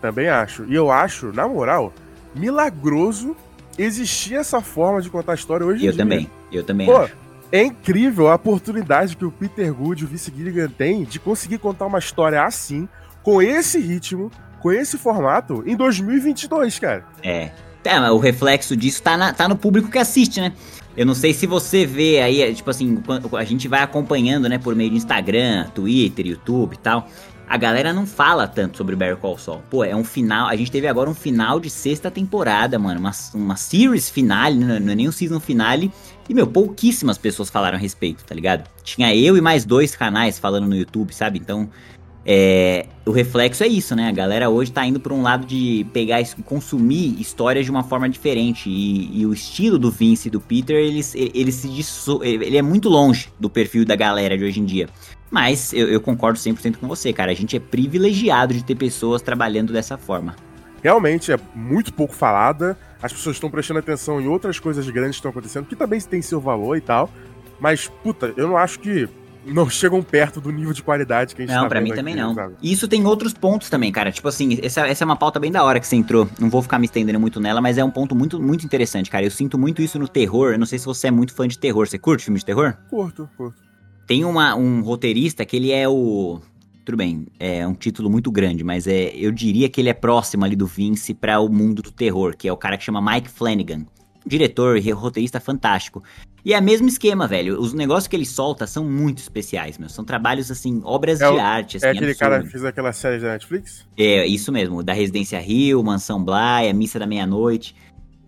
Também 0.00 0.28
acho. 0.28 0.64
E 0.68 0.74
eu 0.74 0.90
acho, 0.90 1.32
na 1.32 1.46
moral, 1.48 1.92
milagroso 2.34 3.36
existir 3.78 4.34
essa 4.34 4.60
forma 4.60 5.00
de 5.00 5.08
contar 5.10 5.32
a 5.32 5.34
história 5.34 5.66
hoje 5.66 5.84
em 5.84 5.86
Eu 5.86 5.92
dia. 5.92 6.02
também, 6.02 6.30
eu 6.52 6.62
também 6.62 6.86
Pô, 6.86 6.96
acho. 6.98 7.16
é 7.50 7.62
incrível 7.64 8.28
a 8.30 8.34
oportunidade 8.34 9.16
que 9.16 9.24
o 9.24 9.30
Peter 9.30 9.72
Good 9.72 10.02
e 10.02 10.04
o 10.04 10.08
Vince 10.08 10.32
Gilligan 10.36 10.68
têm 10.68 11.04
de 11.04 11.18
conseguir 11.18 11.58
contar 11.58 11.86
uma 11.86 11.98
história 11.98 12.42
assim, 12.44 12.88
com 13.22 13.40
esse 13.40 13.78
ritmo, 13.80 14.30
com 14.60 14.70
esse 14.70 14.98
formato, 14.98 15.62
em 15.66 15.76
2022, 15.76 16.78
cara. 16.78 17.04
É. 17.22 17.50
É, 17.84 18.10
o 18.10 18.18
reflexo 18.18 18.76
disso 18.76 19.02
tá, 19.02 19.16
na- 19.16 19.32
tá 19.32 19.48
no 19.48 19.56
público 19.56 19.90
que 19.90 19.98
assiste, 19.98 20.40
né? 20.40 20.52
Eu 20.96 21.06
não 21.06 21.14
sei 21.14 21.32
se 21.32 21.46
você 21.46 21.86
vê 21.86 22.20
aí, 22.20 22.42
é, 22.42 22.52
tipo 22.52 22.68
assim, 22.70 23.02
a 23.36 23.44
gente 23.44 23.66
vai 23.66 23.82
acompanhando, 23.82 24.48
né, 24.48 24.58
por 24.58 24.74
meio 24.74 24.90
de 24.90 24.96
Instagram, 24.96 25.66
Twitter, 25.74 26.26
YouTube 26.26 26.74
e 26.74 26.78
tal. 26.78 27.08
A 27.48 27.56
galera 27.56 27.92
não 27.92 28.06
fala 28.06 28.46
tanto 28.46 28.78
sobre 28.78 28.94
Better 28.96 29.16
Call 29.16 29.36
Saul. 29.36 29.62
Pô, 29.68 29.84
é 29.84 29.94
um 29.94 30.04
final. 30.04 30.48
A 30.48 30.56
gente 30.56 30.70
teve 30.70 30.86
agora 30.86 31.10
um 31.10 31.14
final 31.14 31.60
de 31.60 31.68
sexta 31.68 32.10
temporada, 32.10 32.78
mano. 32.78 32.98
Uma, 33.00 33.10
uma 33.34 33.56
series 33.56 34.08
finale, 34.08 34.56
não 34.56 34.80
não 34.80 34.92
é 34.92 34.94
nem 34.94 35.08
um 35.08 35.12
season 35.12 35.38
finale. 35.38 35.90
E, 36.28 36.32
meu, 36.32 36.46
pouquíssimas 36.46 37.18
pessoas 37.18 37.50
falaram 37.50 37.76
a 37.76 37.80
respeito, 37.80 38.24
tá 38.24 38.34
ligado? 38.34 38.66
Tinha 38.82 39.14
eu 39.14 39.36
e 39.36 39.40
mais 39.40 39.66
dois 39.66 39.94
canais 39.94 40.38
falando 40.38 40.66
no 40.66 40.74
YouTube, 40.74 41.12
sabe? 41.14 41.38
Então, 41.38 41.68
é, 42.24 42.86
o 43.04 43.10
reflexo 43.10 43.64
é 43.64 43.66
isso, 43.66 43.96
né? 43.96 44.08
A 44.08 44.12
galera 44.12 44.48
hoje 44.48 44.70
tá 44.70 44.86
indo 44.86 45.00
pra 45.00 45.12
um 45.12 45.22
lado 45.22 45.44
de 45.44 45.84
pegar 45.92 46.20
e 46.20 46.26
consumir 46.44 47.20
histórias 47.20 47.64
de 47.64 47.70
uma 47.70 47.82
forma 47.82 48.08
diferente. 48.08 48.70
E, 48.70 49.20
e 49.20 49.26
o 49.26 49.32
estilo 49.32 49.78
do 49.78 49.90
Vince 49.90 50.28
e 50.28 50.30
do 50.30 50.40
Peter, 50.40 50.76
eles, 50.76 51.14
ele, 51.14 51.50
se 51.50 51.68
disso, 51.68 52.20
ele 52.22 52.56
é 52.56 52.62
muito 52.62 52.88
longe 52.88 53.28
do 53.40 53.50
perfil 53.50 53.84
da 53.84 53.96
galera 53.96 54.38
de 54.38 54.44
hoje 54.44 54.60
em 54.60 54.64
dia. 54.64 54.88
Mas 55.30 55.72
eu, 55.72 55.88
eu 55.88 56.00
concordo 56.00 56.38
100% 56.38 56.76
com 56.76 56.86
você, 56.86 57.12
cara. 57.12 57.32
A 57.32 57.34
gente 57.34 57.56
é 57.56 57.60
privilegiado 57.60 58.54
de 58.54 58.64
ter 58.64 58.76
pessoas 58.76 59.20
trabalhando 59.20 59.72
dessa 59.72 59.98
forma. 59.98 60.36
Realmente 60.82 61.32
é 61.32 61.38
muito 61.54 61.92
pouco 61.92 62.12
falada, 62.12 62.76
as 63.00 63.12
pessoas 63.12 63.36
estão 63.36 63.48
prestando 63.48 63.78
atenção 63.78 64.20
em 64.20 64.26
outras 64.26 64.58
coisas 64.58 64.88
grandes 64.90 65.12
que 65.12 65.20
estão 65.20 65.30
acontecendo, 65.30 65.64
que 65.64 65.76
também 65.76 66.00
tem 66.00 66.20
seu 66.20 66.40
valor 66.40 66.76
e 66.76 66.80
tal. 66.80 67.08
Mas, 67.60 67.86
puta, 68.02 68.34
eu 68.36 68.48
não 68.48 68.56
acho 68.56 68.80
que 68.80 69.08
não 69.46 69.68
chegam 69.68 70.02
perto 70.02 70.40
do 70.40 70.50
nível 70.50 70.72
de 70.72 70.82
qualidade 70.82 71.34
que 71.34 71.42
a 71.42 71.46
gente 71.46 71.54
Não, 71.54 71.62
tá 71.64 71.68
pra 71.68 71.80
mim 71.80 71.90
também 71.94 72.14
aqui, 72.14 72.22
não. 72.22 72.34
sabe? 72.34 72.54
E 72.62 72.72
isso 72.72 72.86
tem 72.86 73.04
outros 73.06 73.32
pontos 73.32 73.68
também, 73.68 73.90
cara. 73.90 74.12
Tipo 74.12 74.28
assim, 74.28 74.58
essa, 74.62 74.86
essa 74.86 75.04
é 75.04 75.06
uma 75.06 75.16
pauta 75.16 75.38
bem 75.40 75.50
da 75.50 75.64
hora 75.64 75.80
que 75.80 75.86
você 75.86 75.96
entrou. 75.96 76.28
Não 76.38 76.48
vou 76.50 76.62
ficar 76.62 76.78
me 76.78 76.86
estendendo 76.86 77.18
muito 77.18 77.40
nela, 77.40 77.60
mas 77.60 77.78
é 77.78 77.84
um 77.84 77.90
ponto 77.90 78.14
muito, 78.14 78.40
muito 78.40 78.64
interessante, 78.64 79.10
cara. 79.10 79.24
Eu 79.24 79.30
sinto 79.30 79.58
muito 79.58 79.82
isso 79.82 79.98
no 79.98 80.08
terror. 80.08 80.52
Eu 80.52 80.58
não 80.58 80.66
sei 80.66 80.78
se 80.78 80.86
você 80.86 81.08
é 81.08 81.10
muito 81.10 81.34
fã 81.34 81.46
de 81.48 81.58
terror. 81.58 81.86
Você 81.86 81.98
curte 81.98 82.24
filme 82.24 82.38
de 82.38 82.44
terror? 82.44 82.74
Curto, 82.88 83.28
curto. 83.36 83.56
Tem 84.06 84.24
uma, 84.24 84.54
um 84.54 84.82
roteirista 84.82 85.44
que 85.44 85.56
ele 85.56 85.70
é 85.72 85.88
o. 85.88 86.40
Tudo 86.84 86.96
bem, 86.96 87.28
é 87.38 87.64
um 87.66 87.74
título 87.74 88.10
muito 88.10 88.28
grande, 88.32 88.64
mas 88.64 88.88
é, 88.88 89.12
eu 89.14 89.30
diria 89.30 89.68
que 89.68 89.80
ele 89.80 89.88
é 89.88 89.94
próximo 89.94 90.44
ali 90.44 90.56
do 90.56 90.66
Vince 90.66 91.14
para 91.14 91.38
o 91.38 91.48
mundo 91.48 91.80
do 91.80 91.92
terror, 91.92 92.36
que 92.36 92.48
é 92.48 92.52
o 92.52 92.56
cara 92.56 92.76
que 92.76 92.82
chama 92.82 93.00
Mike 93.00 93.30
Flanagan. 93.30 93.86
Diretor 94.24 94.76
e 94.78 94.90
roteirista 94.90 95.40
fantástico. 95.40 96.02
E 96.44 96.52
é 96.54 96.58
o 96.58 96.62
mesmo 96.62 96.88
esquema, 96.88 97.26
velho. 97.26 97.60
Os 97.60 97.72
negócios 97.72 98.08
que 98.08 98.16
ele 98.16 98.26
solta 98.26 98.66
são 98.66 98.84
muito 98.84 99.18
especiais, 99.18 99.78
meu. 99.78 99.88
São 99.88 100.04
trabalhos, 100.04 100.50
assim, 100.50 100.80
obras 100.84 101.20
É 101.20 101.28
de 101.30 101.36
o- 101.36 101.40
arte, 101.40 101.76
assim, 101.76 101.86
é 101.86 101.90
aquele 101.90 102.06
absurdo. 102.06 102.18
cara 102.30 102.42
que 102.42 102.48
fez 102.48 102.64
aquela 102.64 102.92
série 102.92 103.20
da 103.20 103.28
Netflix? 103.32 103.86
É, 103.96 104.26
isso 104.26 104.50
mesmo, 104.50 104.82
da 104.82 104.92
Residência 104.92 105.38
Rio, 105.38 105.82
Mansão 105.84 106.22
Bly, 106.24 106.68
a 106.68 106.74
Missa 106.74 106.98
da 106.98 107.06
Meia-Noite. 107.06 107.74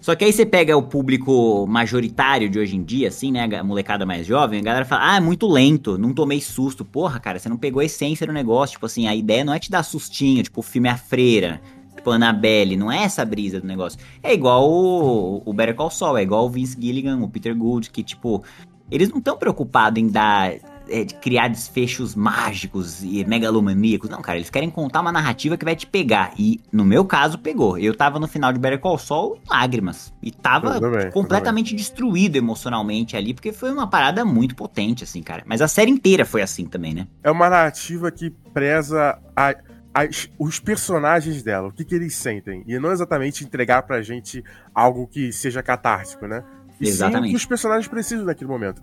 Só 0.00 0.14
que 0.14 0.22
aí 0.22 0.32
você 0.32 0.44
pega 0.44 0.76
o 0.76 0.82
público 0.82 1.66
majoritário 1.66 2.50
de 2.50 2.58
hoje 2.58 2.76
em 2.76 2.82
dia, 2.84 3.08
assim, 3.08 3.32
né, 3.32 3.48
a 3.58 3.64
molecada 3.64 4.04
mais 4.04 4.26
jovem, 4.26 4.60
a 4.60 4.62
galera 4.62 4.84
fala, 4.84 5.12
ah, 5.14 5.16
é 5.16 5.20
muito 5.20 5.46
lento, 5.48 5.96
não 5.96 6.12
tomei 6.12 6.42
susto. 6.42 6.84
Porra, 6.84 7.18
cara, 7.18 7.38
você 7.38 7.48
não 7.48 7.56
pegou 7.56 7.80
a 7.80 7.84
essência 7.86 8.26
do 8.26 8.32
negócio, 8.32 8.74
tipo 8.74 8.84
assim, 8.84 9.06
a 9.08 9.14
ideia 9.16 9.42
não 9.44 9.54
é 9.54 9.58
te 9.58 9.70
dar 9.70 9.82
sustinho, 9.82 10.42
tipo, 10.42 10.60
o 10.60 10.62
filme 10.62 10.90
A 10.90 10.96
Freira, 10.98 11.58
tipo, 11.96 12.10
Annabelle, 12.10 12.76
não 12.76 12.90
é 12.90 13.02
essa 13.04 13.24
brisa 13.24 13.60
do 13.60 13.66
negócio. 13.66 13.98
É 14.22 14.32
igual 14.32 14.70
o, 14.70 15.42
o 15.44 15.52
Better 15.52 15.74
Call 15.74 15.90
Saul, 15.90 16.18
é 16.18 16.22
igual 16.22 16.46
o 16.46 16.50
Vince 16.50 16.76
Gilligan, 16.80 17.18
o 17.18 17.28
Peter 17.28 17.56
Gould, 17.56 17.90
que, 17.90 18.02
tipo, 18.02 18.42
eles 18.90 19.08
não 19.08 19.18
estão 19.18 19.36
preocupados 19.36 20.02
em 20.02 20.08
dar 20.08 20.52
é, 20.86 21.02
de 21.02 21.14
criar 21.14 21.48
desfechos 21.48 22.14
mágicos 22.14 23.02
e 23.02 23.24
megalomaníacos. 23.24 24.10
Não, 24.10 24.20
cara, 24.20 24.36
eles 24.36 24.50
querem 24.50 24.68
contar 24.68 25.00
uma 25.00 25.10
narrativa 25.10 25.56
que 25.56 25.64
vai 25.64 25.74
te 25.74 25.86
pegar. 25.86 26.32
E, 26.38 26.60
no 26.70 26.84
meu 26.84 27.06
caso, 27.06 27.38
pegou. 27.38 27.78
Eu 27.78 27.96
tava 27.96 28.18
no 28.18 28.28
final 28.28 28.52
de 28.52 28.58
Better 28.58 28.78
Call 28.78 28.98
Saul 28.98 29.36
em 29.36 29.48
lágrimas. 29.50 30.12
E 30.22 30.30
tava 30.30 30.78
bem, 30.78 31.10
completamente 31.10 31.74
destruído 31.74 32.36
emocionalmente 32.36 33.16
ali, 33.16 33.32
porque 33.32 33.50
foi 33.52 33.72
uma 33.72 33.86
parada 33.86 34.24
muito 34.26 34.54
potente, 34.54 35.04
assim, 35.04 35.22
cara. 35.22 35.42
Mas 35.46 35.62
a 35.62 35.68
série 35.68 35.90
inteira 35.90 36.26
foi 36.26 36.42
assim 36.42 36.66
também, 36.66 36.92
né? 36.92 37.06
É 37.22 37.30
uma 37.30 37.48
narrativa 37.48 38.10
que 38.10 38.28
preza 38.52 39.18
a- 39.34 39.54
as- 39.94 40.28
os 40.38 40.58
personagens 40.58 41.42
dela, 41.42 41.68
o 41.68 41.72
que, 41.72 41.84
que 41.84 41.94
eles 41.94 42.16
sentem. 42.16 42.64
E 42.66 42.78
não 42.78 42.90
exatamente 42.92 43.44
entregar 43.44 43.82
pra 43.82 44.02
gente 44.02 44.44
algo 44.74 45.06
que 45.06 45.32
seja 45.32 45.62
catártico, 45.62 46.26
né? 46.26 46.42
E 46.80 46.86
sim 46.86 46.90
o 46.90 46.94
Exatamente. 46.94 47.30
que 47.30 47.36
os 47.36 47.46
personagens 47.46 47.86
precisam 47.86 48.24
naquele 48.26 48.50
momento. 48.50 48.82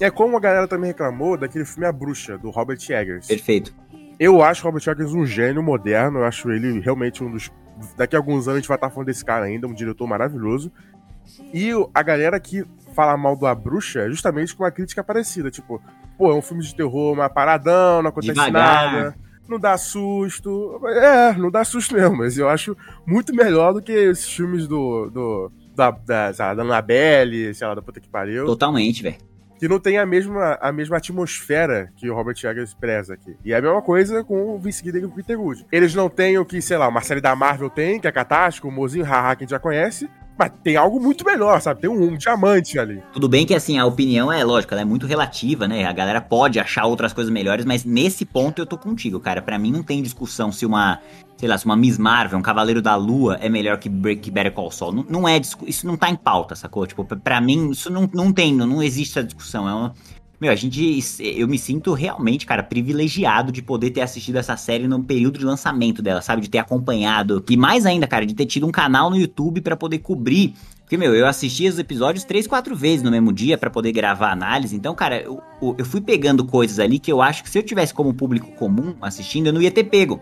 É 0.00 0.10
como 0.10 0.36
a 0.36 0.40
galera 0.40 0.66
também 0.66 0.88
reclamou 0.88 1.36
daquele 1.36 1.64
filme 1.64 1.86
A 1.86 1.92
Bruxa, 1.92 2.36
do 2.38 2.50
Robert 2.50 2.78
Eggers. 2.88 3.26
Perfeito. 3.26 3.74
Eu 4.18 4.42
acho 4.42 4.62
o 4.66 4.70
Robert 4.70 4.82
Eggers 4.88 5.12
um 5.12 5.26
gênio 5.26 5.62
moderno, 5.62 6.20
eu 6.20 6.24
acho 6.24 6.50
ele 6.50 6.80
realmente 6.80 7.22
um 7.22 7.30
dos. 7.30 7.50
Daqui 7.96 8.16
a 8.16 8.18
alguns 8.18 8.48
anos 8.48 8.56
a 8.56 8.60
gente 8.60 8.68
vai 8.68 8.76
estar 8.78 8.88
falando 8.88 9.06
desse 9.08 9.22
cara 9.24 9.44
ainda, 9.44 9.66
um 9.66 9.74
diretor 9.74 10.06
maravilhoso. 10.06 10.72
E 11.52 11.70
a 11.94 12.02
galera 12.02 12.38
que 12.40 12.64
fala 12.94 13.16
mal 13.16 13.36
do 13.36 13.46
A 13.46 13.54
Bruxa 13.54 14.00
é 14.00 14.08
justamente 14.08 14.54
com 14.56 14.62
uma 14.64 14.70
crítica 14.70 15.04
parecida, 15.04 15.50
tipo, 15.50 15.82
pô, 16.16 16.30
é 16.30 16.34
um 16.34 16.40
filme 16.40 16.62
de 16.62 16.74
terror, 16.74 17.12
uma 17.12 17.28
paradão, 17.28 18.00
não 18.02 18.08
acontece 18.08 18.32
Devagar. 18.32 18.52
nada, 18.92 19.16
não 19.48 19.58
dá 19.58 19.76
susto. 19.78 20.80
É, 20.86 21.32
não 21.34 21.50
dá 21.50 21.64
susto 21.64 21.94
mesmo, 21.94 22.16
mas 22.16 22.36
eu 22.38 22.48
acho 22.48 22.76
muito 23.06 23.34
melhor 23.34 23.72
do 23.72 23.82
que 23.82 23.92
esses 23.92 24.30
filmes 24.30 24.66
do. 24.66 25.10
do 25.10 25.52
da, 25.74 25.90
da, 25.90 26.32
lá, 26.38 26.54
da 26.54 26.62
Annabelle, 26.62 27.54
sei 27.54 27.66
lá, 27.66 27.74
da 27.74 27.82
puta 27.82 28.00
que 28.00 28.08
pariu 28.08 28.46
Totalmente, 28.46 29.02
velho. 29.02 29.16
que 29.58 29.68
não 29.68 29.78
tem 29.78 29.98
a 29.98 30.06
mesma, 30.06 30.56
a 30.58 30.72
mesma 30.72 30.96
atmosfera 30.96 31.92
que 31.96 32.08
o 32.08 32.14
Robert 32.14 32.36
Eggers 32.42 32.72
preza 32.72 33.12
aqui. 33.12 33.36
E 33.44 33.52
é 33.52 33.58
a 33.58 33.60
mesma 33.60 33.82
coisa 33.82 34.24
com 34.24 34.54
o 34.54 34.58
Vince 34.58 34.82
Gilligan 34.82 35.06
e 35.06 35.10
o 35.10 35.14
Peter 35.14 35.36
Good. 35.36 35.66
Eles 35.70 35.94
não 35.94 36.08
têm 36.08 36.38
o 36.38 36.46
que, 36.46 36.62
sei 36.62 36.78
lá, 36.78 36.88
uma 36.88 37.02
série 37.02 37.20
da 37.20 37.36
Marvel 37.36 37.68
tem, 37.68 38.00
que 38.00 38.08
é 38.08 38.12
Catástrofe, 38.12 38.66
o 38.66 38.74
Mozinho 38.74 39.04
Haha, 39.04 39.36
que 39.36 39.42
a 39.42 39.44
gente 39.44 39.50
já 39.50 39.58
conhece, 39.58 40.08
mas 40.38 40.52
tem 40.62 40.76
algo 40.76 41.00
muito 41.00 41.24
melhor, 41.24 41.60
sabe? 41.60 41.80
Tem 41.80 41.90
um, 41.90 42.12
um 42.12 42.16
diamante 42.16 42.78
ali. 42.78 43.02
Tudo 43.12 43.28
bem 43.28 43.46
que, 43.46 43.54
assim, 43.54 43.78
a 43.78 43.86
opinião 43.86 44.32
é, 44.32 44.44
lógico, 44.44 44.74
ela 44.74 44.82
é 44.82 44.84
muito 44.84 45.06
relativa, 45.06 45.66
né? 45.66 45.84
A 45.84 45.92
galera 45.92 46.20
pode 46.20 46.58
achar 46.60 46.84
outras 46.86 47.12
coisas 47.12 47.32
melhores, 47.32 47.64
mas 47.64 47.84
nesse 47.84 48.24
ponto 48.24 48.58
eu 48.60 48.66
tô 48.66 48.76
contigo, 48.76 49.18
cara. 49.20 49.40
Pra 49.40 49.58
mim 49.58 49.72
não 49.72 49.82
tem 49.82 50.02
discussão 50.02 50.52
se 50.52 50.66
uma, 50.66 51.00
sei 51.36 51.48
lá, 51.48 51.56
se 51.56 51.64
uma 51.64 51.76
Miss 51.76 51.98
Marvel, 51.98 52.38
um 52.38 52.42
Cavaleiro 52.42 52.82
da 52.82 52.94
Lua 52.96 53.36
é 53.40 53.48
melhor 53.48 53.78
que, 53.78 53.88
Bre- 53.88 54.16
que 54.16 54.30
Better 54.30 54.52
Call 54.52 54.70
Saul. 54.70 54.92
Não, 54.92 55.04
não 55.08 55.28
é, 55.28 55.40
isso 55.66 55.86
não 55.86 55.96
tá 55.96 56.10
em 56.10 56.16
pauta, 56.16 56.54
sacou? 56.54 56.86
Tipo, 56.86 57.04
pra- 57.04 57.40
mim 57.40 57.70
isso 57.70 57.90
não, 57.90 58.08
não 58.12 58.32
tem, 58.32 58.54
não 58.54 58.82
existe 58.82 59.18
essa 59.18 59.26
discussão. 59.26 59.68
É 59.68 59.72
uma... 59.74 59.94
Meu, 60.40 60.52
a 60.52 60.54
gente. 60.54 61.00
Eu 61.20 61.48
me 61.48 61.58
sinto 61.58 61.92
realmente, 61.94 62.44
cara, 62.44 62.62
privilegiado 62.62 63.50
de 63.50 63.62
poder 63.62 63.90
ter 63.90 64.02
assistido 64.02 64.36
essa 64.36 64.56
série 64.56 64.86
no 64.86 65.02
período 65.02 65.38
de 65.38 65.44
lançamento 65.44 66.02
dela, 66.02 66.20
sabe? 66.20 66.42
De 66.42 66.50
ter 66.50 66.58
acompanhado. 66.58 67.42
E 67.48 67.56
mais 67.56 67.86
ainda, 67.86 68.06
cara, 68.06 68.26
de 68.26 68.34
ter 68.34 68.44
tido 68.46 68.66
um 68.66 68.70
canal 68.70 69.08
no 69.08 69.16
YouTube 69.16 69.60
pra 69.62 69.76
poder 69.76 69.98
cobrir. 70.00 70.54
Porque, 70.82 70.96
meu, 70.96 71.14
eu 71.16 71.26
assisti 71.26 71.66
os 71.66 71.78
episódios 71.78 72.22
três, 72.22 72.46
quatro 72.46 72.76
vezes 72.76 73.02
no 73.02 73.10
mesmo 73.10 73.32
dia 73.32 73.58
pra 73.58 73.70
poder 73.70 73.90
gravar 73.92 74.28
a 74.28 74.32
análise. 74.32 74.76
Então, 74.76 74.94
cara, 74.94 75.20
eu, 75.20 75.42
eu- 75.78 75.84
fui 75.84 76.00
pegando 76.00 76.44
coisas 76.44 76.78
ali 76.78 76.98
que 76.98 77.10
eu 77.10 77.20
acho 77.22 77.42
que 77.42 77.50
se 77.50 77.58
eu 77.58 77.62
tivesse 77.62 77.92
como 77.92 78.14
público 78.14 78.52
comum 78.52 78.94
assistindo, 79.00 79.46
eu 79.48 79.52
não 79.52 79.62
ia 79.62 79.70
ter 79.70 79.84
pego. 79.84 80.20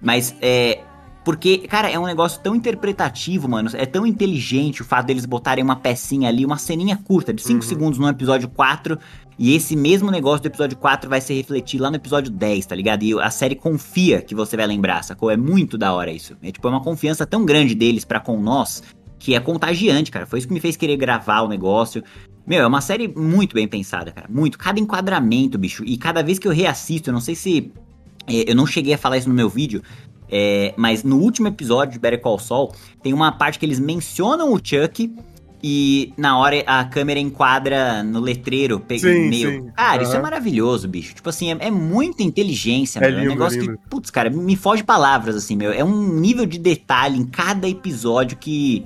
Mas 0.00 0.34
é. 0.42 0.80
Porque, 1.24 1.56
cara, 1.56 1.88
é 1.90 1.98
um 1.98 2.04
negócio 2.04 2.38
tão 2.42 2.54
interpretativo, 2.54 3.48
mano. 3.48 3.70
É 3.72 3.86
tão 3.86 4.06
inteligente 4.06 4.82
o 4.82 4.84
fato 4.84 5.06
deles 5.06 5.24
botarem 5.24 5.64
uma 5.64 5.74
pecinha 5.74 6.28
ali, 6.28 6.44
uma 6.44 6.58
ceninha 6.58 6.98
curta, 7.02 7.32
de 7.32 7.40
5 7.42 7.62
Uhum. 7.62 7.68
segundos 7.68 7.98
no 7.98 8.06
episódio 8.06 8.46
4. 8.46 8.98
E 9.38 9.54
esse 9.54 9.74
mesmo 9.74 10.10
negócio 10.10 10.42
do 10.42 10.46
episódio 10.46 10.76
4 10.76 11.10
vai 11.10 11.20
se 11.20 11.34
refletir 11.34 11.80
lá 11.80 11.90
no 11.90 11.96
episódio 11.96 12.30
10, 12.30 12.66
tá 12.66 12.74
ligado? 12.74 13.02
E 13.02 13.18
a 13.20 13.30
série 13.30 13.54
confia 13.54 14.22
que 14.22 14.34
você 14.34 14.56
vai 14.56 14.66
lembrar, 14.66 15.02
sacou? 15.02 15.30
É 15.30 15.36
muito 15.36 15.76
da 15.76 15.92
hora 15.92 16.12
isso. 16.12 16.36
É 16.42 16.52
tipo, 16.52 16.66
é 16.68 16.70
uma 16.70 16.82
confiança 16.82 17.26
tão 17.26 17.44
grande 17.44 17.74
deles 17.74 18.04
pra 18.04 18.20
com 18.20 18.40
nós 18.40 18.82
que 19.18 19.34
é 19.34 19.40
contagiante, 19.40 20.10
cara. 20.10 20.26
Foi 20.26 20.38
isso 20.38 20.46
que 20.46 20.54
me 20.54 20.60
fez 20.60 20.76
querer 20.76 20.96
gravar 20.96 21.40
o 21.40 21.48
negócio. 21.48 22.04
Meu, 22.46 22.62
é 22.62 22.66
uma 22.66 22.82
série 22.82 23.08
muito 23.08 23.54
bem 23.54 23.66
pensada, 23.66 24.12
cara. 24.12 24.28
Muito. 24.30 24.58
Cada 24.58 24.78
enquadramento, 24.78 25.56
bicho. 25.56 25.82
E 25.84 25.96
cada 25.96 26.22
vez 26.22 26.38
que 26.38 26.46
eu 26.46 26.52
reassisto, 26.52 27.08
eu 27.08 27.14
não 27.14 27.20
sei 27.20 27.34
se. 27.34 27.72
é, 28.26 28.50
eu 28.50 28.54
não 28.54 28.66
cheguei 28.66 28.92
a 28.92 28.98
falar 28.98 29.16
isso 29.16 29.28
no 29.28 29.34
meu 29.34 29.48
vídeo. 29.48 29.82
é, 30.30 30.74
mas 30.76 31.02
no 31.02 31.18
último 31.18 31.48
episódio 31.48 31.94
de 31.94 31.98
Better 31.98 32.20
Call 32.20 32.38
Saul, 32.38 32.72
tem 33.02 33.12
uma 33.12 33.32
parte 33.32 33.58
que 33.58 33.64
eles 33.64 33.80
mencionam 33.80 34.52
o 34.52 34.58
Chuck. 34.62 35.10
E 35.66 36.12
na 36.18 36.36
hora 36.36 36.62
a 36.66 36.84
câmera 36.84 37.18
enquadra 37.18 38.02
no 38.02 38.20
letreiro, 38.20 38.78
pega 38.78 39.00
Sim, 39.00 39.30
meio. 39.30 39.50
sim. 39.50 39.70
Cara, 39.74 40.02
isso 40.02 40.14
é 40.14 40.20
maravilhoso, 40.20 40.86
bicho. 40.86 41.14
Tipo 41.14 41.30
assim, 41.30 41.52
é, 41.52 41.56
é 41.58 41.70
muita 41.70 42.22
inteligência, 42.22 42.98
É 42.98 43.00
meu. 43.00 43.08
É 43.08 43.12
um 43.14 43.18
lindo, 43.20 43.30
negócio 43.30 43.60
lindo. 43.62 43.78
que, 43.78 43.88
putz, 43.88 44.10
cara, 44.10 44.28
me 44.28 44.56
foge 44.56 44.84
palavras, 44.84 45.34
assim, 45.34 45.56
meu. 45.56 45.72
É 45.72 45.82
um 45.82 46.20
nível 46.20 46.44
de 46.44 46.58
detalhe 46.58 47.18
em 47.18 47.24
cada 47.24 47.66
episódio 47.66 48.36
que. 48.36 48.84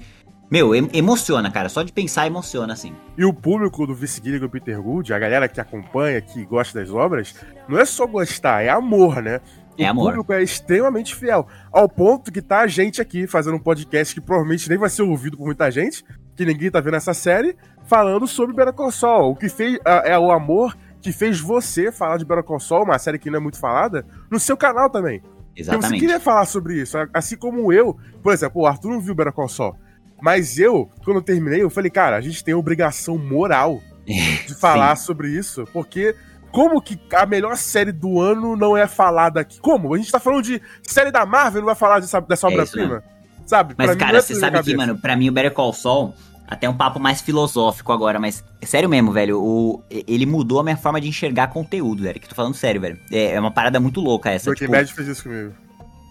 Meu, 0.48 0.72
em- 0.72 0.88
emociona, 0.92 1.50
cara. 1.50 1.68
Só 1.68 1.82
de 1.82 1.92
pensar 1.92 2.28
emociona, 2.28 2.74
assim. 2.74 2.92
E 3.18 3.24
o 3.24 3.34
público 3.34 3.84
do 3.84 3.92
Vince 3.92 4.20
Gilligan 4.24 4.46
e 4.46 4.48
Peter 4.48 4.80
Good, 4.80 5.12
a 5.12 5.18
galera 5.18 5.48
que 5.48 5.60
acompanha, 5.60 6.20
que 6.20 6.44
gosta 6.44 6.78
das 6.78 6.90
obras, 6.90 7.34
não 7.68 7.76
é 7.76 7.84
só 7.84 8.06
gostar, 8.06 8.62
é 8.62 8.68
amor, 8.68 9.20
né? 9.20 9.40
É 9.76 9.86
o 9.86 9.90
amor. 9.90 10.10
público 10.12 10.32
é 10.32 10.44
extremamente 10.44 11.12
fiel. 11.14 11.44
Ao 11.72 11.88
ponto 11.88 12.30
que 12.30 12.40
tá 12.40 12.60
a 12.60 12.66
gente 12.68 13.00
aqui 13.00 13.26
fazendo 13.26 13.56
um 13.56 13.60
podcast 13.60 14.14
que 14.14 14.20
provavelmente 14.20 14.68
nem 14.68 14.78
vai 14.78 14.88
ser 14.88 15.02
ouvido 15.02 15.36
por 15.36 15.46
muita 15.46 15.70
gente, 15.72 16.04
que 16.38 16.46
ninguém 16.46 16.70
tá 16.70 16.80
vendo 16.80 16.94
essa 16.94 17.12
série, 17.12 17.56
falando 17.84 18.24
sobre 18.24 18.54
Better 18.54 18.72
Call 18.72 18.92
Saul. 18.92 19.32
O 19.32 19.36
que 19.36 19.48
fez 19.48 19.76
ah, 19.84 20.02
é 20.04 20.16
o 20.16 20.30
amor 20.30 20.78
que 21.00 21.10
fez 21.10 21.40
você 21.40 21.90
falar 21.90 22.16
de 22.16 22.24
Better 22.24 22.44
Call 22.44 22.60
Saul, 22.60 22.84
uma 22.84 22.96
série 22.96 23.18
que 23.18 23.28
não 23.28 23.38
é 23.38 23.40
muito 23.40 23.58
falada, 23.58 24.06
no 24.30 24.38
seu 24.38 24.56
canal 24.56 24.88
também. 24.88 25.18
Porque 25.18 25.64
você 25.64 25.70
Exatamente. 25.70 26.00
queria 26.00 26.20
falar 26.20 26.44
sobre 26.44 26.80
isso, 26.80 26.96
assim 27.12 27.36
como 27.36 27.72
eu. 27.72 27.98
Por 28.22 28.32
exemplo, 28.32 28.62
o 28.62 28.66
Arthur 28.66 28.92
não 28.92 29.00
viu 29.00 29.16
Better 29.16 29.32
Call 29.32 29.48
Saul. 29.48 29.74
Mas 30.22 30.58
eu, 30.58 30.88
quando 31.04 31.16
eu 31.16 31.22
terminei, 31.22 31.60
eu 31.60 31.70
falei, 31.70 31.90
cara, 31.90 32.16
a 32.16 32.20
gente 32.20 32.44
tem 32.44 32.54
obrigação 32.54 33.18
moral 33.18 33.80
de 34.06 34.54
falar 34.54 34.94
sobre 34.94 35.30
isso, 35.30 35.64
porque 35.72 36.14
como 36.52 36.80
que 36.80 36.96
a 37.12 37.26
melhor 37.26 37.56
série 37.56 37.90
do 37.90 38.20
ano 38.20 38.54
não 38.54 38.76
é 38.76 38.86
falada 38.86 39.40
aqui? 39.40 39.58
Como? 39.58 39.92
A 39.92 39.98
gente 39.98 40.12
tá 40.12 40.20
falando 40.20 40.44
de 40.44 40.62
série 40.84 41.10
da 41.10 41.26
Marvel, 41.26 41.62
não 41.62 41.66
vai 41.66 41.74
falar 41.74 41.98
dessa, 41.98 42.20
dessa 42.20 42.46
É 42.46 42.50
obra-prima? 42.50 43.02
Sabe? 43.44 43.74
Mas, 43.78 43.96
cara, 43.96 44.18
é 44.18 44.20
você 44.20 44.34
sabe 44.34 44.62
que, 44.62 44.76
mano, 44.76 44.98
pra 44.98 45.16
mim 45.16 45.30
o 45.30 45.32
Better 45.32 45.52
Call 45.52 45.72
Saul, 45.72 46.14
até 46.48 46.68
um 46.68 46.74
papo 46.76 46.98
mais 46.98 47.20
filosófico 47.20 47.92
agora, 47.92 48.18
mas 48.18 48.42
é 48.60 48.66
sério 48.66 48.88
mesmo, 48.88 49.12
velho, 49.12 49.38
o, 49.40 49.82
ele 49.90 50.24
mudou 50.24 50.60
a 50.60 50.62
minha 50.64 50.76
forma 50.76 51.00
de 51.00 51.06
enxergar 51.08 51.48
conteúdo, 51.48 52.02
velho, 52.02 52.18
que 52.18 52.28
tô 52.28 52.34
falando 52.34 52.54
sério, 52.54 52.80
velho. 52.80 52.98
É, 53.12 53.34
é 53.34 53.40
uma 53.40 53.50
parada 53.50 53.78
muito 53.78 54.00
louca 54.00 54.30
essa, 54.30 54.46
Breaking 54.46 54.64
tipo, 54.64 54.72
Bad 54.72 54.92
fez 54.94 55.08
isso 55.08 55.22
comigo. 55.24 55.52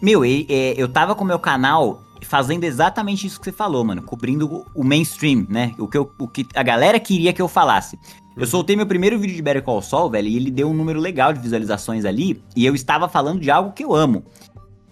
Meu, 0.01 0.23
e- 0.23 0.45
é, 0.47 0.75
eu 0.77 0.87
tava 0.87 1.15
com 1.15 1.23
o 1.23 1.27
meu 1.27 1.39
canal 1.39 2.01
fazendo 2.21 2.63
exatamente 2.63 3.25
isso 3.25 3.39
que 3.39 3.45
você 3.45 3.51
falou, 3.51 3.83
mano. 3.83 4.01
Cobrindo 4.03 4.45
o- 4.51 4.65
o 4.75 4.83
mainstream, 4.83 5.45
né? 5.49 5.73
O 5.77 5.87
que, 5.87 5.97
eu- 5.97 6.11
o 6.19 6.27
que 6.27 6.45
a 6.55 6.63
galera 6.63 6.99
queria 6.99 7.33
que 7.33 7.41
eu 7.41 7.47
falasse. 7.47 7.97
Eu 8.35 8.45
soltei 8.45 8.75
meu 8.75 8.85
primeiro 8.85 9.17
vídeo 9.17 9.35
de 9.35 9.41
Better 9.41 9.63
Call 9.63 9.81
Saul, 9.81 10.09
velho, 10.11 10.27
e 10.27 10.35
ele 10.35 10.51
deu 10.51 10.69
um 10.69 10.73
número 10.73 10.99
legal 10.99 11.33
de 11.33 11.39
visualizações 11.39 12.05
ali, 12.05 12.39
e 12.55 12.63
eu 12.65 12.75
estava 12.75 13.09
falando 13.09 13.39
de 13.39 13.49
algo 13.49 13.71
que 13.71 13.83
eu 13.83 13.95
amo. 13.95 14.23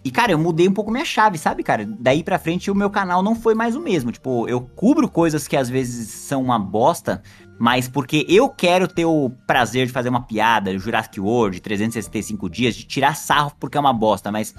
E, 0.05 0.11
cara, 0.11 0.31
eu 0.31 0.37
mudei 0.37 0.67
um 0.67 0.71
pouco 0.71 0.91
minha 0.91 1.03
chave, 1.03 1.35
sabe, 1.35 1.63
cara? 1.63 1.83
Daí 1.99 2.23
pra 2.23 2.37
frente 2.37 2.69
o 2.69 2.75
meu 2.75 2.91
canal 2.91 3.23
não 3.23 3.33
foi 3.33 3.55
mais 3.55 3.75
o 3.75 3.81
mesmo. 3.81 4.11
Tipo, 4.11 4.47
eu 4.47 4.61
cubro 4.61 5.09
coisas 5.09 5.47
que 5.47 5.57
às 5.57 5.67
vezes 5.67 6.09
são 6.09 6.43
uma 6.43 6.59
bosta, 6.59 7.23
mas 7.57 7.87
porque 7.87 8.23
eu 8.29 8.47
quero 8.47 8.87
ter 8.87 9.05
o 9.05 9.31
prazer 9.47 9.87
de 9.87 9.91
fazer 9.91 10.09
uma 10.09 10.21
piada, 10.21 10.77
Jurassic 10.77 11.19
World, 11.19 11.59
365 11.59 12.47
dias, 12.51 12.75
de 12.75 12.83
tirar 12.83 13.15
sarro 13.15 13.53
porque 13.59 13.77
é 13.77 13.81
uma 13.81 13.93
bosta, 13.93 14.31
mas 14.31 14.53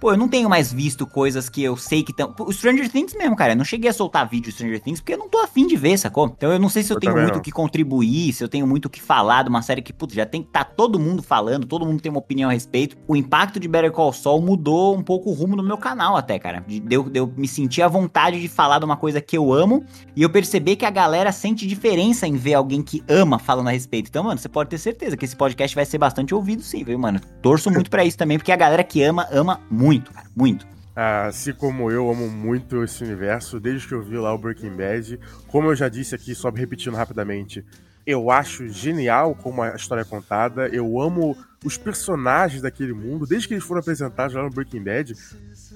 Pô, 0.00 0.12
eu 0.12 0.16
não 0.16 0.28
tenho 0.28 0.48
mais 0.48 0.72
visto 0.72 1.06
coisas 1.06 1.50
que 1.50 1.62
eu 1.62 1.76
sei 1.76 2.02
que 2.02 2.10
estão. 2.10 2.34
O 2.38 2.50
Stranger 2.50 2.90
Things 2.90 3.14
mesmo, 3.14 3.36
cara. 3.36 3.52
Eu 3.52 3.56
não 3.56 3.66
cheguei 3.66 3.90
a 3.90 3.92
soltar 3.92 4.26
vídeo 4.26 4.50
Stranger 4.50 4.80
Things 4.80 4.98
porque 4.98 5.12
eu 5.12 5.18
não 5.18 5.28
tô 5.28 5.38
afim 5.40 5.66
de 5.66 5.76
ver, 5.76 5.98
sacou? 5.98 6.26
Então 6.34 6.50
eu 6.50 6.58
não 6.58 6.70
sei 6.70 6.82
se 6.82 6.90
eu, 6.90 6.96
eu 6.96 7.00
tenho 7.00 7.14
muito 7.14 7.38
o 7.38 7.42
que 7.42 7.50
contribuir, 7.50 8.32
se 8.32 8.42
eu 8.42 8.48
teneu 8.48 8.66
muito 8.66 8.86
o 8.86 8.90
que 8.90 8.98
falar 8.98 9.42
de 9.42 9.50
uma 9.50 9.60
série 9.60 9.82
que, 9.82 9.92
putz, 9.92 10.14
já 10.14 10.24
tem 10.24 10.42
que 10.42 10.48
tá 10.48 10.64
todo 10.64 10.98
mundo 10.98 11.22
falando, 11.22 11.66
todo 11.66 11.84
mundo 11.84 12.00
tem 12.00 12.08
uma 12.08 12.18
opinião 12.18 12.48
a 12.48 12.54
respeito. 12.54 12.96
O 13.06 13.14
impacto 13.14 13.60
de 13.60 13.68
Better 13.68 13.92
Call 13.92 14.10
Saul 14.14 14.40
mudou 14.40 14.96
um 14.96 15.02
pouco 15.02 15.28
o 15.28 15.34
rumo 15.34 15.54
do 15.54 15.62
meu 15.62 15.76
canal, 15.76 16.16
até, 16.16 16.38
cara. 16.38 16.64
Deu, 16.66 17.02
deu 17.02 17.30
me 17.36 17.46
sentir 17.46 17.82
à 17.82 17.88
vontade 17.88 18.40
de 18.40 18.48
falar 18.48 18.78
de 18.78 18.86
uma 18.86 18.96
coisa 18.96 19.20
que 19.20 19.36
eu 19.36 19.52
amo 19.52 19.84
e 20.16 20.22
eu 20.22 20.30
perceber 20.30 20.76
que 20.76 20.86
a 20.86 20.90
galera 20.90 21.30
sente 21.30 21.66
diferença 21.66 22.26
em 22.26 22.36
ver 22.36 22.54
alguém 22.54 22.80
que 22.80 23.04
ama 23.06 23.38
falando 23.38 23.68
a 23.68 23.72
respeito. 23.72 24.08
Então, 24.08 24.24
mano, 24.24 24.40
você 24.40 24.48
pode 24.48 24.70
ter 24.70 24.78
certeza 24.78 25.14
que 25.14 25.26
esse 25.26 25.36
podcast 25.36 25.74
vai 25.74 25.84
ser 25.84 25.98
bastante 25.98 26.34
ouvido, 26.34 26.62
sim, 26.62 26.82
viu, 26.84 26.98
mano? 26.98 27.20
Torço 27.42 27.70
muito 27.70 27.90
para 27.90 28.02
isso 28.02 28.16
também, 28.16 28.38
porque 28.38 28.50
a 28.50 28.56
galera 28.56 28.82
que 28.82 29.02
ama, 29.02 29.28
ama 29.30 29.60
muito 29.70 29.89
muito, 29.90 30.12
cara, 30.12 30.26
muito. 30.36 30.66
Assim 30.94 31.52
como 31.52 31.90
eu 31.90 32.08
amo 32.08 32.28
muito 32.28 32.84
esse 32.84 33.02
universo, 33.02 33.58
desde 33.58 33.88
que 33.88 33.94
eu 33.94 34.02
vi 34.02 34.16
lá 34.16 34.32
o 34.32 34.38
Breaking 34.38 34.76
Bad. 34.76 35.18
Como 35.48 35.68
eu 35.68 35.74
já 35.74 35.88
disse 35.88 36.14
aqui, 36.14 36.32
só 36.32 36.48
repetindo 36.50 36.94
rapidamente, 36.94 37.64
eu 38.06 38.30
acho 38.30 38.68
genial 38.68 39.34
como 39.34 39.62
a 39.62 39.74
história 39.74 40.02
é 40.02 40.04
contada. 40.04 40.68
Eu 40.68 41.00
amo 41.00 41.36
os 41.64 41.76
personagens 41.76 42.62
daquele 42.62 42.92
mundo, 42.92 43.26
desde 43.26 43.48
que 43.48 43.54
eles 43.54 43.64
foram 43.64 43.80
apresentados 43.80 44.34
lá 44.34 44.42
no 44.42 44.50
Breaking 44.50 44.84
Bad. 44.84 45.16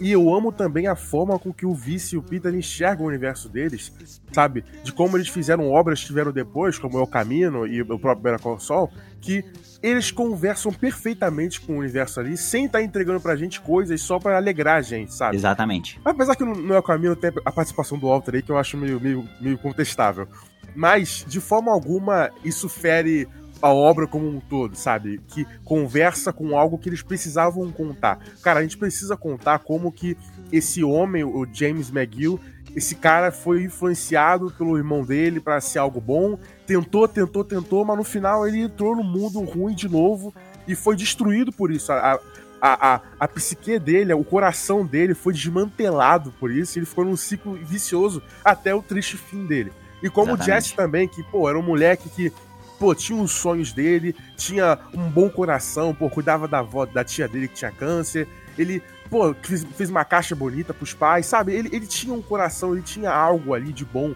E 0.00 0.10
eu 0.10 0.34
amo 0.34 0.50
também 0.50 0.86
a 0.86 0.96
forma 0.96 1.38
com 1.38 1.52
que 1.52 1.64
o 1.64 1.74
Vice 1.74 2.14
e 2.14 2.18
o 2.18 2.22
Peter 2.22 2.52
enxergam 2.54 3.04
o 3.04 3.08
universo 3.08 3.48
deles, 3.48 3.92
sabe? 4.32 4.64
De 4.82 4.92
como 4.92 5.16
eles 5.16 5.28
fizeram 5.28 5.70
obras 5.70 6.00
que 6.00 6.06
tiveram 6.06 6.32
depois, 6.32 6.78
como 6.78 7.00
o 7.00 7.06
Camino 7.06 7.66
e 7.66 7.80
o 7.80 7.98
próprio 7.98 8.22
Better 8.22 8.40
Call 8.40 8.58
Saul, 8.58 8.90
que 9.20 9.44
eles 9.82 10.10
conversam 10.10 10.72
perfeitamente 10.72 11.60
com 11.60 11.74
o 11.74 11.78
universo 11.78 12.18
ali, 12.18 12.36
sem 12.36 12.66
estar 12.66 12.78
tá 12.78 12.84
entregando 12.84 13.20
pra 13.20 13.36
gente 13.36 13.60
coisas 13.60 14.00
só 14.00 14.18
para 14.18 14.36
alegrar 14.36 14.78
a 14.78 14.82
gente, 14.82 15.14
sabe? 15.14 15.36
Exatamente. 15.36 16.00
Apesar 16.04 16.34
que 16.34 16.44
no, 16.44 16.76
o 16.76 16.82
Camino 16.82 17.14
tem 17.14 17.30
a 17.44 17.52
participação 17.52 17.98
do 17.98 18.08
Walter 18.08 18.34
aí, 18.34 18.42
que 18.42 18.50
eu 18.50 18.58
acho 18.58 18.76
meio, 18.76 19.00
meio, 19.00 19.28
meio 19.40 19.58
contestável. 19.58 20.26
Mas, 20.74 21.24
de 21.28 21.40
forma 21.40 21.70
alguma, 21.70 22.30
isso 22.44 22.68
fere 22.68 23.28
a 23.64 23.72
obra 23.72 24.06
como 24.06 24.28
um 24.28 24.40
todo, 24.40 24.76
sabe? 24.76 25.22
Que 25.26 25.46
conversa 25.64 26.34
com 26.34 26.54
algo 26.54 26.76
que 26.76 26.86
eles 26.86 27.00
precisavam 27.00 27.72
contar. 27.72 28.18
Cara, 28.42 28.60
a 28.60 28.62
gente 28.62 28.76
precisa 28.76 29.16
contar 29.16 29.60
como 29.60 29.90
que 29.90 30.18
esse 30.52 30.84
homem, 30.84 31.24
o 31.24 31.48
James 31.50 31.88
McGill, 31.88 32.38
esse 32.76 32.94
cara 32.94 33.32
foi 33.32 33.62
influenciado 33.62 34.50
pelo 34.50 34.76
irmão 34.76 35.02
dele 35.02 35.40
para 35.40 35.58
ser 35.62 35.78
algo 35.78 35.98
bom, 35.98 36.38
tentou, 36.66 37.08
tentou, 37.08 37.42
tentou, 37.42 37.86
mas 37.86 37.96
no 37.96 38.04
final 38.04 38.46
ele 38.46 38.60
entrou 38.60 38.94
no 38.94 39.02
mundo 39.02 39.40
ruim 39.40 39.74
de 39.74 39.88
novo 39.88 40.34
e 40.68 40.74
foi 40.74 40.94
destruído 40.94 41.50
por 41.50 41.70
isso. 41.70 41.90
A, 41.90 42.20
a, 42.60 42.94
a, 42.94 43.00
a 43.18 43.28
psique 43.28 43.78
dele, 43.78 44.12
o 44.12 44.24
coração 44.24 44.84
dele 44.84 45.14
foi 45.14 45.32
desmantelado 45.32 46.34
por 46.38 46.50
isso, 46.50 46.76
e 46.76 46.80
ele 46.80 46.86
ficou 46.86 47.06
num 47.06 47.16
ciclo 47.16 47.54
vicioso 47.54 48.22
até 48.44 48.74
o 48.74 48.82
triste 48.82 49.16
fim 49.16 49.46
dele. 49.46 49.72
E 50.02 50.10
como 50.10 50.32
Exatamente. 50.32 50.50
o 50.50 50.54
Jesse 50.54 50.76
também, 50.76 51.08
que, 51.08 51.22
pô, 51.22 51.48
era 51.48 51.58
um 51.58 51.62
moleque 51.62 52.10
que 52.10 52.30
pô, 52.78 52.94
tinha 52.94 53.20
os 53.20 53.32
sonhos 53.32 53.72
dele, 53.72 54.14
tinha 54.36 54.78
um 54.92 55.08
bom 55.08 55.28
coração, 55.28 55.94
pô, 55.94 56.08
cuidava 56.10 56.46
da 56.46 56.58
avó, 56.58 56.86
da 56.86 57.04
tia 57.04 57.28
dele 57.28 57.48
que 57.48 57.54
tinha 57.54 57.70
câncer. 57.70 58.28
Ele, 58.58 58.82
pô, 59.08 59.34
fez, 59.42 59.64
fez 59.64 59.90
uma 59.90 60.04
caixa 60.04 60.34
bonita 60.34 60.74
pros 60.74 60.94
pais, 60.94 61.26
sabe? 61.26 61.52
Ele, 61.52 61.68
ele 61.72 61.86
tinha 61.86 62.14
um 62.14 62.22
coração, 62.22 62.72
ele 62.72 62.82
tinha 62.82 63.10
algo 63.10 63.54
ali 63.54 63.72
de 63.72 63.84
bom. 63.84 64.14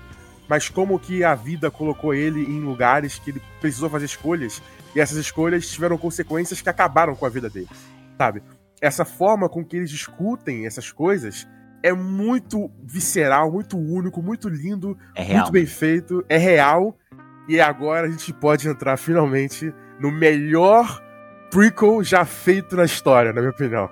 Mas 0.49 0.69
como 0.69 0.99
que 0.99 1.23
a 1.23 1.35
vida 1.35 1.71
colocou 1.71 2.15
ele 2.15 2.43
em 2.43 2.61
lugares 2.61 3.19
que 3.19 3.31
ele 3.31 3.43
precisou 3.61 3.91
fazer 3.91 4.07
escolhas, 4.07 4.63
e 4.95 5.01
essas 5.01 5.19
escolhas 5.19 5.69
tiveram 5.69 5.99
consequências 5.99 6.63
que 6.63 6.71
acabaram 6.71 7.15
com 7.15 7.27
a 7.27 7.29
vida 7.29 7.51
dele, 7.51 7.69
sabe? 8.17 8.43
Essa 8.81 9.05
forma 9.05 9.49
com 9.49 9.65
que 9.65 9.77
eles 9.77 9.91
discutem 9.91 10.65
essas 10.65 10.91
coisas 10.91 11.47
é 11.83 11.93
muito 11.93 12.71
visceral, 12.83 13.53
muito 13.53 13.77
único, 13.77 14.23
muito 14.23 14.49
lindo, 14.49 14.97
é 15.15 15.35
muito 15.35 15.53
bem 15.53 15.67
feito, 15.67 16.25
é 16.29 16.39
real 16.39 16.97
e 17.49 17.61
agora 17.61 18.07
a 18.07 18.11
gente 18.11 18.33
pode 18.33 18.69
entrar 18.69 18.97
finalmente 18.99 19.75
no 19.99 20.13
melhor 20.13 21.03
prequel 21.51 22.05
já 22.05 22.25
feito 22.25 22.77
na 22.77 22.85
história, 22.85 23.33
na 23.33 23.41
minha 23.41 23.51
opinião. 23.51 23.91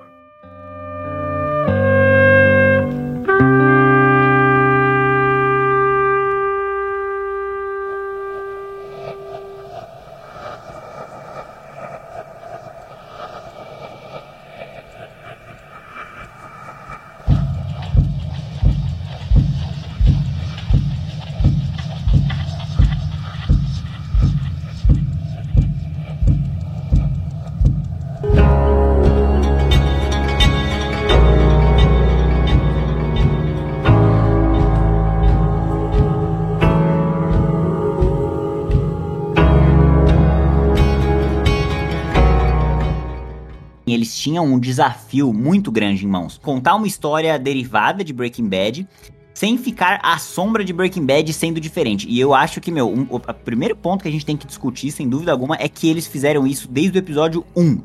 Um 44.47 44.59
desafio 44.59 45.33
muito 45.33 45.71
grande 45.71 46.05
em 46.05 46.09
mãos. 46.09 46.39
Contar 46.39 46.75
uma 46.75 46.87
história 46.87 47.39
derivada 47.39 48.03
de 48.03 48.13
Breaking 48.13 48.49
Bad 48.49 48.89
sem 49.35 49.59
ficar 49.59 50.01
à 50.03 50.17
sombra 50.19 50.65
de 50.65 50.73
Breaking 50.73 51.05
Bad 51.05 51.31
sendo 51.33 51.61
diferente. 51.61 52.09
E 52.09 52.19
eu 52.19 52.33
acho 52.33 52.59
que, 52.59 52.71
meu, 52.71 52.89
um, 52.89 53.07
o, 53.11 53.17
o 53.17 53.35
primeiro 53.35 53.77
ponto 53.77 54.03
que 54.03 54.09
a 54.09 54.11
gente 54.11 54.25
tem 54.25 54.37
que 54.37 54.47
discutir, 54.47 54.91
sem 54.91 55.07
dúvida 55.07 55.31
alguma, 55.31 55.57
é 55.57 55.69
que 55.69 55.91
eles 55.91 56.07
fizeram 56.07 56.47
isso 56.47 56.67
desde 56.69 56.97
o 56.97 57.01
episódio 57.01 57.45
1. 57.55 57.83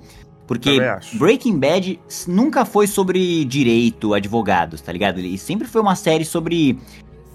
Porque 0.47 0.79
Breaking 1.13 1.59
Bad 1.59 1.99
nunca 2.27 2.65
foi 2.65 2.87
sobre 2.87 3.45
direito, 3.45 4.13
advogados, 4.13 4.81
tá 4.81 4.91
ligado? 4.91 5.19
E 5.19 5.37
sempre 5.37 5.67
foi 5.67 5.81
uma 5.81 5.95
série 5.95 6.25
sobre 6.25 6.77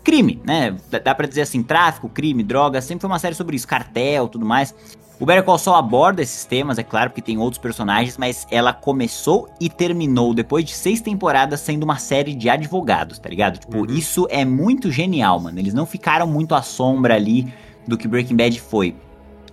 crime, 0.04 0.40
né? 0.44 0.76
Dá 1.02 1.14
pra 1.14 1.26
dizer 1.26 1.40
assim, 1.42 1.62
tráfico, 1.62 2.08
crime, 2.08 2.42
droga, 2.42 2.80
sempre 2.80 3.02
foi 3.02 3.10
uma 3.10 3.18
série 3.18 3.34
sobre 3.34 3.56
isso, 3.56 3.66
cartel, 3.66 4.28
tudo 4.28 4.46
mais. 4.46 4.74
O 5.18 5.24
Better 5.24 5.42
Call 5.42 5.56
Saul 5.56 5.76
aborda 5.76 6.20
esses 6.20 6.44
temas, 6.44 6.78
é 6.78 6.82
claro, 6.82 7.08
porque 7.08 7.22
tem 7.22 7.38
outros 7.38 7.58
personagens, 7.58 8.18
mas 8.18 8.46
ela 8.50 8.74
começou 8.74 9.48
e 9.58 9.70
terminou 9.70 10.34
depois 10.34 10.62
de 10.62 10.74
seis 10.74 11.00
temporadas 11.00 11.60
sendo 11.60 11.84
uma 11.84 11.96
série 11.96 12.34
de 12.34 12.50
advogados, 12.50 13.18
tá 13.18 13.28
ligado? 13.28 13.58
Tipo, 13.58 13.78
uhum. 13.78 13.86
isso 13.86 14.26
é 14.28 14.44
muito 14.44 14.90
genial, 14.92 15.40
mano. 15.40 15.58
Eles 15.58 15.72
não 15.72 15.86
ficaram 15.86 16.26
muito 16.26 16.54
à 16.54 16.60
sombra 16.60 17.14
ali 17.14 17.50
do 17.88 17.96
que 17.96 18.06
Breaking 18.06 18.36
Bad 18.36 18.60
foi. 18.60 18.94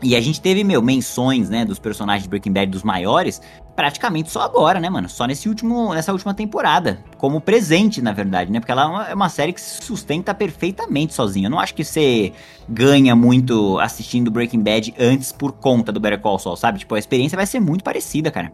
E 0.01 0.17
a 0.17 0.21
gente 0.21 0.41
teve, 0.41 0.65
meu, 0.65 0.81
menções, 0.81 1.49
né, 1.49 1.63
dos 1.63 1.79
personagens 1.79 2.23
de 2.23 2.29
Breaking 2.29 2.51
Bad 2.51 2.69
dos 2.69 2.83
maiores, 2.83 3.41
praticamente 3.75 4.29
só 4.29 4.41
agora, 4.41 4.79
né, 4.79 4.89
mano? 4.89 5.09
Só 5.09 5.25
nesse 5.25 5.49
último, 5.49 5.93
nessa 5.93 6.11
última 6.11 6.33
temporada. 6.33 6.99
Como 7.17 7.41
presente, 7.41 8.01
na 8.01 8.11
verdade, 8.11 8.51
né? 8.51 8.59
Porque 8.59 8.71
ela 8.71 8.83
é 8.83 8.85
uma, 8.85 9.07
é 9.09 9.13
uma, 9.13 9.29
série 9.29 9.53
que 9.53 9.61
se 9.61 9.83
sustenta 9.83 10.33
perfeitamente 10.33 11.13
sozinha. 11.13 11.47
Eu 11.47 11.51
não 11.51 11.59
acho 11.59 11.73
que 11.73 11.83
você 11.83 12.33
ganha 12.67 13.15
muito 13.15 13.79
assistindo 13.79 14.29
Breaking 14.29 14.61
Bad 14.61 14.93
antes 14.99 15.31
por 15.31 15.53
conta 15.53 15.91
do 15.91 15.99
Better 15.99 16.19
Call 16.19 16.39
Saul, 16.39 16.55
sabe? 16.55 16.79
Tipo, 16.79 16.95
a 16.95 16.99
experiência 16.99 17.35
vai 17.35 17.45
ser 17.45 17.59
muito 17.59 17.83
parecida, 17.83 18.31
cara. 18.31 18.51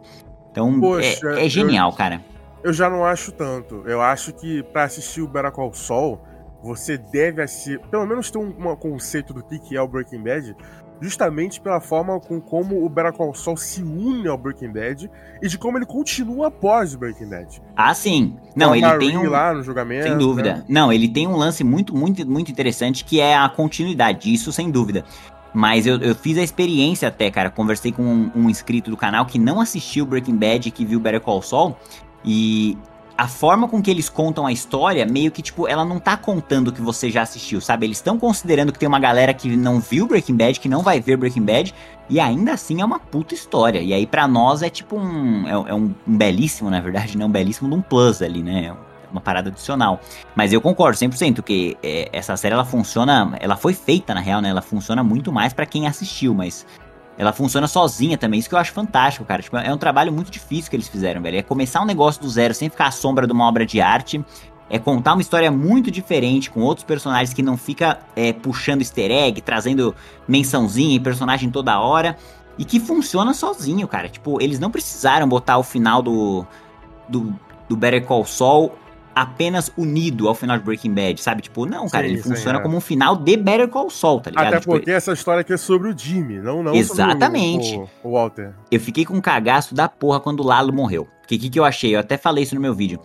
Então, 0.52 0.76
é, 0.78 0.80
Poxa, 0.80 1.40
é, 1.40 1.46
é, 1.46 1.50
genial, 1.50 1.90
eu, 1.90 1.96
cara. 1.96 2.22
Eu 2.64 2.74
já 2.74 2.90
não 2.90 3.06
acho 3.06 3.32
tanto. 3.32 3.84
Eu 3.86 4.02
acho 4.02 4.34
que 4.34 4.64
para 4.64 4.84
assistir 4.84 5.22
o 5.22 5.28
Better 5.28 5.52
Call 5.52 5.74
Saul, 5.74 6.20
você 6.62 6.98
deve 6.98 7.42
assistir, 7.42 7.80
pelo 7.92 8.06
menos 8.06 8.32
ter 8.32 8.38
um, 8.38 8.50
um 8.50 8.76
conceito 8.76 9.34
do 9.34 9.44
que 9.44 9.76
é 9.76 9.82
o 9.82 9.88
Breaking 9.88 10.24
Bad, 10.24 10.56
justamente 11.02 11.60
pela 11.62 11.80
forma 11.80 12.20
com 12.20 12.40
como 12.42 12.84
o 12.84 12.90
Better 12.90 13.14
Call 13.14 13.34
Saul 13.34 13.58
se 13.58 13.82
une 13.82 14.28
ao 14.28 14.38
Breaking 14.38 14.72
Bad 14.72 15.10
e 15.42 15.48
de 15.48 15.58
como 15.58 15.78
ele 15.78 15.86
continua 15.86 16.48
após 16.48 16.94
o 16.94 16.98
Breaking 16.98 17.30
Bad. 17.30 17.62
Ah, 17.76 17.94
sim. 17.94 18.38
Não, 18.56 18.76
ele 18.76 18.98
tem 18.98 19.18
um 19.18 19.30
lá 19.30 19.54
no 19.54 19.64
julgamento. 19.64 20.08
Sem 20.08 20.18
dúvida. 20.18 20.56
Né? 20.56 20.66
Não, 20.68 20.92
ele 20.92 21.08
tem 21.08 21.28
um 21.28 21.36
lance 21.36 21.64
muito, 21.64 21.96
muito, 21.96 22.30
muito 22.30 22.52
interessante 22.52 23.06
que 23.06 23.20
é 23.20 23.36
a 23.36 23.48
continuidade. 23.48 24.34
Isso 24.34 24.52
sem 24.52 24.70
dúvida. 24.70 25.06
Mas 25.54 25.88
eu, 25.88 25.98
eu 25.98 26.14
fiz 26.14 26.38
a 26.38 26.44
experiência 26.44 27.08
até, 27.08 27.32
cara. 27.32 27.50
Conversei 27.50 27.92
com 27.92 28.04
um, 28.04 28.32
um 28.36 28.50
inscrito 28.50 28.92
do 28.92 28.98
canal 28.98 29.26
que 29.26 29.40
não 29.40 29.60
assistiu 29.60 30.06
Breaking 30.06 30.36
Bad, 30.36 30.70
que 30.72 30.86
viu 30.86 31.00
Better 31.00 31.22
Call 31.22 31.42
Saul. 31.42 31.76
E 32.24 32.78
a 33.20 33.28
forma 33.28 33.68
com 33.68 33.82
que 33.82 33.92
eles 33.92 34.08
contam 34.08 34.46
a 34.46 34.52
história, 34.52 35.06
meio 35.06 35.30
que, 35.30 35.42
tipo, 35.42 35.68
ela 35.68 35.84
não 35.84 36.00
tá 36.00 36.16
contando 36.16 36.70
o 36.70 36.72
que 36.72 36.82
você 36.82 37.12
já 37.12 37.22
assistiu, 37.22 37.60
sabe? 37.60 37.86
Eles 37.86 37.98
estão 37.98 38.18
considerando 38.18 38.72
que 38.72 38.80
tem 38.80 38.88
uma 38.88 38.98
galera 38.98 39.34
que 39.34 39.58
não 39.58 39.82
viu 39.82 40.08
Breaking 40.08 40.38
Bad, 40.38 40.58
que 40.58 40.70
não 40.70 40.82
vai 40.82 41.02
ver 41.02 41.18
Breaking 41.18 41.44
Bad, 41.44 41.76
e 42.10 42.18
ainda 42.18 42.54
assim 42.54 42.80
é 42.80 42.86
uma 42.86 42.98
puta 42.98 43.34
história. 43.34 43.82
E 43.82 43.94
aí, 43.94 44.08
para 44.08 44.26
nós, 44.26 44.62
é 44.62 44.70
tipo 44.70 44.96
um. 44.96 45.46
É, 45.46 45.52
é 45.52 45.74
um, 45.74 45.94
um, 46.08 46.18
belíssimo, 46.18 46.70
na 46.70 46.80
verdade, 46.80 47.18
não 47.18 47.28
um 47.28 47.30
belíssimo 47.30 47.68
de 47.70 47.76
um 47.76 47.82
plus 47.82 48.22
ali, 48.22 48.42
né? 48.42 48.74
Uma 49.12 49.20
parada 49.20 49.50
adicional. 49.50 50.00
Mas 50.34 50.54
eu 50.54 50.62
concordo 50.62 50.98
100% 50.98 51.42
que 51.42 51.78
é, 51.84 52.08
essa 52.14 52.38
série 52.38 52.54
ela 52.54 52.64
funciona. 52.64 53.36
Ela 53.42 53.58
foi 53.58 53.74
feita, 53.74 54.14
na 54.14 54.22
real, 54.22 54.40
né? 54.40 54.48
Ela 54.48 54.62
funciona 54.62 55.04
muito 55.04 55.30
mais 55.30 55.52
para 55.52 55.66
quem 55.66 55.88
assistiu, 55.88 56.34
mas 56.34 56.66
ela 57.20 57.34
funciona 57.34 57.68
sozinha 57.68 58.18
também. 58.18 58.40
Isso 58.40 58.48
que 58.48 58.56
eu 58.56 58.60
acho 58.60 58.72
fantástico, 58.72 59.26
cara. 59.26 59.42
Tipo, 59.42 59.58
é 59.58 59.74
um 59.74 59.78
trabalho 59.78 60.10
muito 60.10 60.32
difícil 60.32 60.70
que 60.70 60.76
eles 60.78 60.88
fizeram, 60.88 61.22
velho. 61.22 61.38
É 61.38 61.42
começar 61.42 61.82
um 61.82 61.86
negócio 61.86 62.22
do 62.22 62.30
zero 62.30 62.54
sem 62.54 62.70
ficar 62.70 62.88
à 62.88 62.92
sombra 62.92 63.28
de 63.28 63.34
uma 63.34 63.46
obra 63.46 63.66
de 63.66 63.82
arte. 63.82 64.24
É 64.70 64.80
contar 64.80 65.14
uma 65.14 65.22
história 65.22 65.52
muito 65.52 65.92
diferente, 65.92 66.50
com 66.50 66.62
outros 66.62 66.86
personagens 66.86 67.34
que 67.34 67.44
não 67.44 67.58
fica 67.58 68.00
é, 68.16 68.32
puxando 68.32 68.80
easter 68.80 69.12
egg, 69.12 69.42
trazendo 69.42 69.94
mençãozinha 70.26 70.96
e 70.96 71.00
personagem 71.00 71.50
toda 71.50 71.78
hora. 71.78 72.16
E 72.58 72.64
que 72.64 72.80
funciona 72.80 73.34
sozinho, 73.34 73.86
cara. 73.86 74.08
Tipo, 74.08 74.42
eles 74.42 74.58
não 74.58 74.72
precisaram 74.72 75.28
botar 75.28 75.58
o 75.58 75.64
final 75.64 76.02
do, 76.02 76.48
do, 77.10 77.38
do 77.68 77.76
Better 77.76 78.06
Call 78.06 78.24
Saul 78.24 78.72
apenas 79.16 79.72
unido 79.78 80.28
ao 80.28 80.36
final 80.36 80.58
de 80.58 80.64
Breaking 80.64 80.94
Bad, 80.94 81.22
sabe? 81.22 81.42
Tipo, 81.42 81.66
não, 81.66 81.88
cara, 81.88 82.06
sim, 82.06 82.14
ele 82.14 82.22
sim, 82.22 82.30
funciona 82.30 82.60
é. 82.60 82.62
como 82.62 82.78
um 82.78 82.82
final 82.82 83.16
de 83.16 83.38
Better 83.38 83.68
Call 83.68 83.90
Saul, 83.90 84.22
tá 84.22 84.30
ligado? 84.30 84.48
Até 84.48 84.60
tipo, 84.60 84.72
porque 84.72 84.92
essa 84.92 85.14
história 85.14 85.42
aqui 85.42 85.54
é 85.54 85.58
sobre 85.58 85.90
o 85.90 85.98
Jimmy, 85.98 86.40
não, 86.40 86.64
não 86.64 86.74
Exatamente. 86.74 87.70
sobre 87.70 87.90
o, 88.04 88.10
o, 88.10 88.12
Walter. 88.14 88.54
Eu 88.72 88.80
fiquei 88.80 89.06
com 89.06 89.16
um 89.16 89.22
cagaço 89.22 89.74
da 89.74 89.88
porra 89.90 90.20
quando 90.20 90.42
o 90.42 90.44
Lalo 90.44 90.74
morreu. 90.74 91.08
O 91.24 91.28
que, 91.28 91.38
que, 91.38 91.50
que 91.50 91.60
eu 91.60 91.66
achei? 91.66 91.96
Eu 91.96 92.00
até 92.00 92.18
falei 92.18 92.44
isso 92.44 92.56
no 92.56 92.62
meu 92.62 92.74
vídeo. 92.74 93.00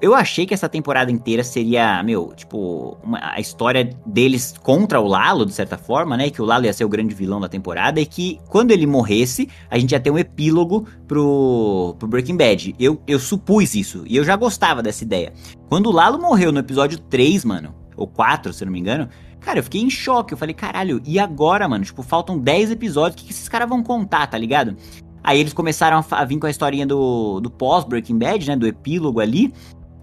Eu 0.00 0.14
achei 0.14 0.44
que 0.44 0.52
essa 0.52 0.68
temporada 0.68 1.10
inteira 1.10 1.42
seria, 1.42 2.02
meu, 2.02 2.32
tipo, 2.36 2.98
uma, 3.02 3.18
a 3.22 3.40
história 3.40 3.90
deles 4.04 4.54
contra 4.62 5.00
o 5.00 5.06
Lalo, 5.06 5.46
de 5.46 5.52
certa 5.52 5.78
forma, 5.78 6.16
né? 6.16 6.28
Que 6.28 6.42
o 6.42 6.44
Lalo 6.44 6.66
ia 6.66 6.72
ser 6.72 6.84
o 6.84 6.88
grande 6.88 7.14
vilão 7.14 7.40
da 7.40 7.48
temporada 7.48 8.00
e 8.00 8.04
que 8.04 8.38
quando 8.48 8.72
ele 8.72 8.86
morresse, 8.86 9.48
a 9.70 9.78
gente 9.78 9.92
ia 9.92 10.00
ter 10.00 10.10
um 10.10 10.18
epílogo 10.18 10.86
pro, 11.08 11.96
pro 11.98 12.08
Breaking 12.08 12.36
Bad. 12.36 12.74
Eu, 12.78 13.00
eu 13.06 13.18
supus 13.18 13.74
isso 13.74 14.04
e 14.06 14.16
eu 14.16 14.24
já 14.24 14.36
gostava 14.36 14.82
dessa 14.82 15.02
ideia. 15.02 15.32
Quando 15.68 15.86
o 15.86 15.92
Lalo 15.92 16.20
morreu 16.20 16.52
no 16.52 16.58
episódio 16.58 16.98
3, 16.98 17.44
mano, 17.44 17.74
ou 17.96 18.06
4, 18.06 18.52
se 18.52 18.64
não 18.64 18.72
me 18.72 18.80
engano, 18.80 19.08
cara, 19.40 19.58
eu 19.58 19.64
fiquei 19.64 19.80
em 19.80 19.90
choque. 19.90 20.34
Eu 20.34 20.38
falei, 20.38 20.54
caralho, 20.54 21.00
e 21.06 21.18
agora, 21.18 21.68
mano? 21.68 21.84
Tipo, 21.84 22.02
faltam 22.02 22.38
10 22.38 22.72
episódios, 22.72 23.14
o 23.14 23.18
que, 23.18 23.26
que 23.26 23.32
esses 23.32 23.48
caras 23.48 23.68
vão 23.68 23.82
contar, 23.82 24.26
tá 24.26 24.36
ligado? 24.36 24.76
Aí 25.22 25.38
eles 25.38 25.52
começaram 25.52 26.04
a, 26.10 26.24
vir 26.24 26.38
com 26.38 26.46
a 26.46 26.50
historinha 26.50 26.86
do, 26.86 27.40
do 27.40 27.50
pós-Breaking 27.50 28.18
Bad, 28.18 28.48
né? 28.48 28.56
Do 28.56 28.66
epílogo 28.66 29.20
ali. 29.20 29.52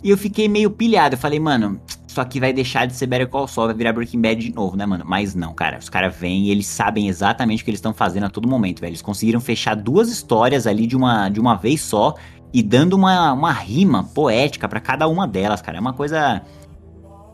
E 0.04 0.10
eu 0.10 0.18
fiquei 0.18 0.48
meio 0.48 0.70
pilhado. 0.70 1.16
Eu 1.16 1.20
falei, 1.20 1.40
mano, 1.40 1.82
isso 2.08 2.22
aqui 2.22 2.40
vai 2.40 2.54
deixar 2.54 2.86
de 2.86 2.96
ser 2.96 3.08
Better 3.08 3.28
Call 3.28 3.48
Saul, 3.48 3.68
vai 3.68 3.76
virar 3.76 3.94
Breaking 3.94 4.22
Bad 4.22 4.42
de 4.42 4.54
novo, 4.54 4.76
né, 4.76 4.86
mano? 4.86 5.04
Mas 5.08 5.34
não, 5.34 5.54
cara. 5.54 5.80
Os 5.80 5.90
caras 5.90 6.16
vêm 6.16 6.46
e 6.46 6.52
eles 6.52 6.68
sabem 6.68 7.08
exatamente 7.08 7.62
o 7.62 7.66
que 7.66 7.72
eles 7.72 7.80
estão 7.80 7.94
fazendo 7.94 8.26
a 8.26 8.30
todo 8.30 8.48
momento, 8.48 8.80
velho. 8.80 8.92
Eles 8.92 9.02
conseguiram 9.02 9.40
fechar 9.40 9.76
duas 9.76 10.10
histórias 10.10 10.68
ali 10.68 10.86
de 10.86 10.96
uma, 10.96 11.30
de 11.30 11.40
uma 11.40 11.56
vez 11.56 11.82
só 11.82 12.16
e 12.54 12.62
dando 12.62 12.94
uma, 12.94 13.34
uma 13.34 13.52
rima 13.52 14.04
poética 14.04 14.68
para 14.70 14.80
cada 14.80 15.08
uma 15.08 15.28
delas, 15.28 15.62
cara. 15.62 15.78
É 15.78 15.82
uma 15.82 15.94
coisa. 15.94 16.42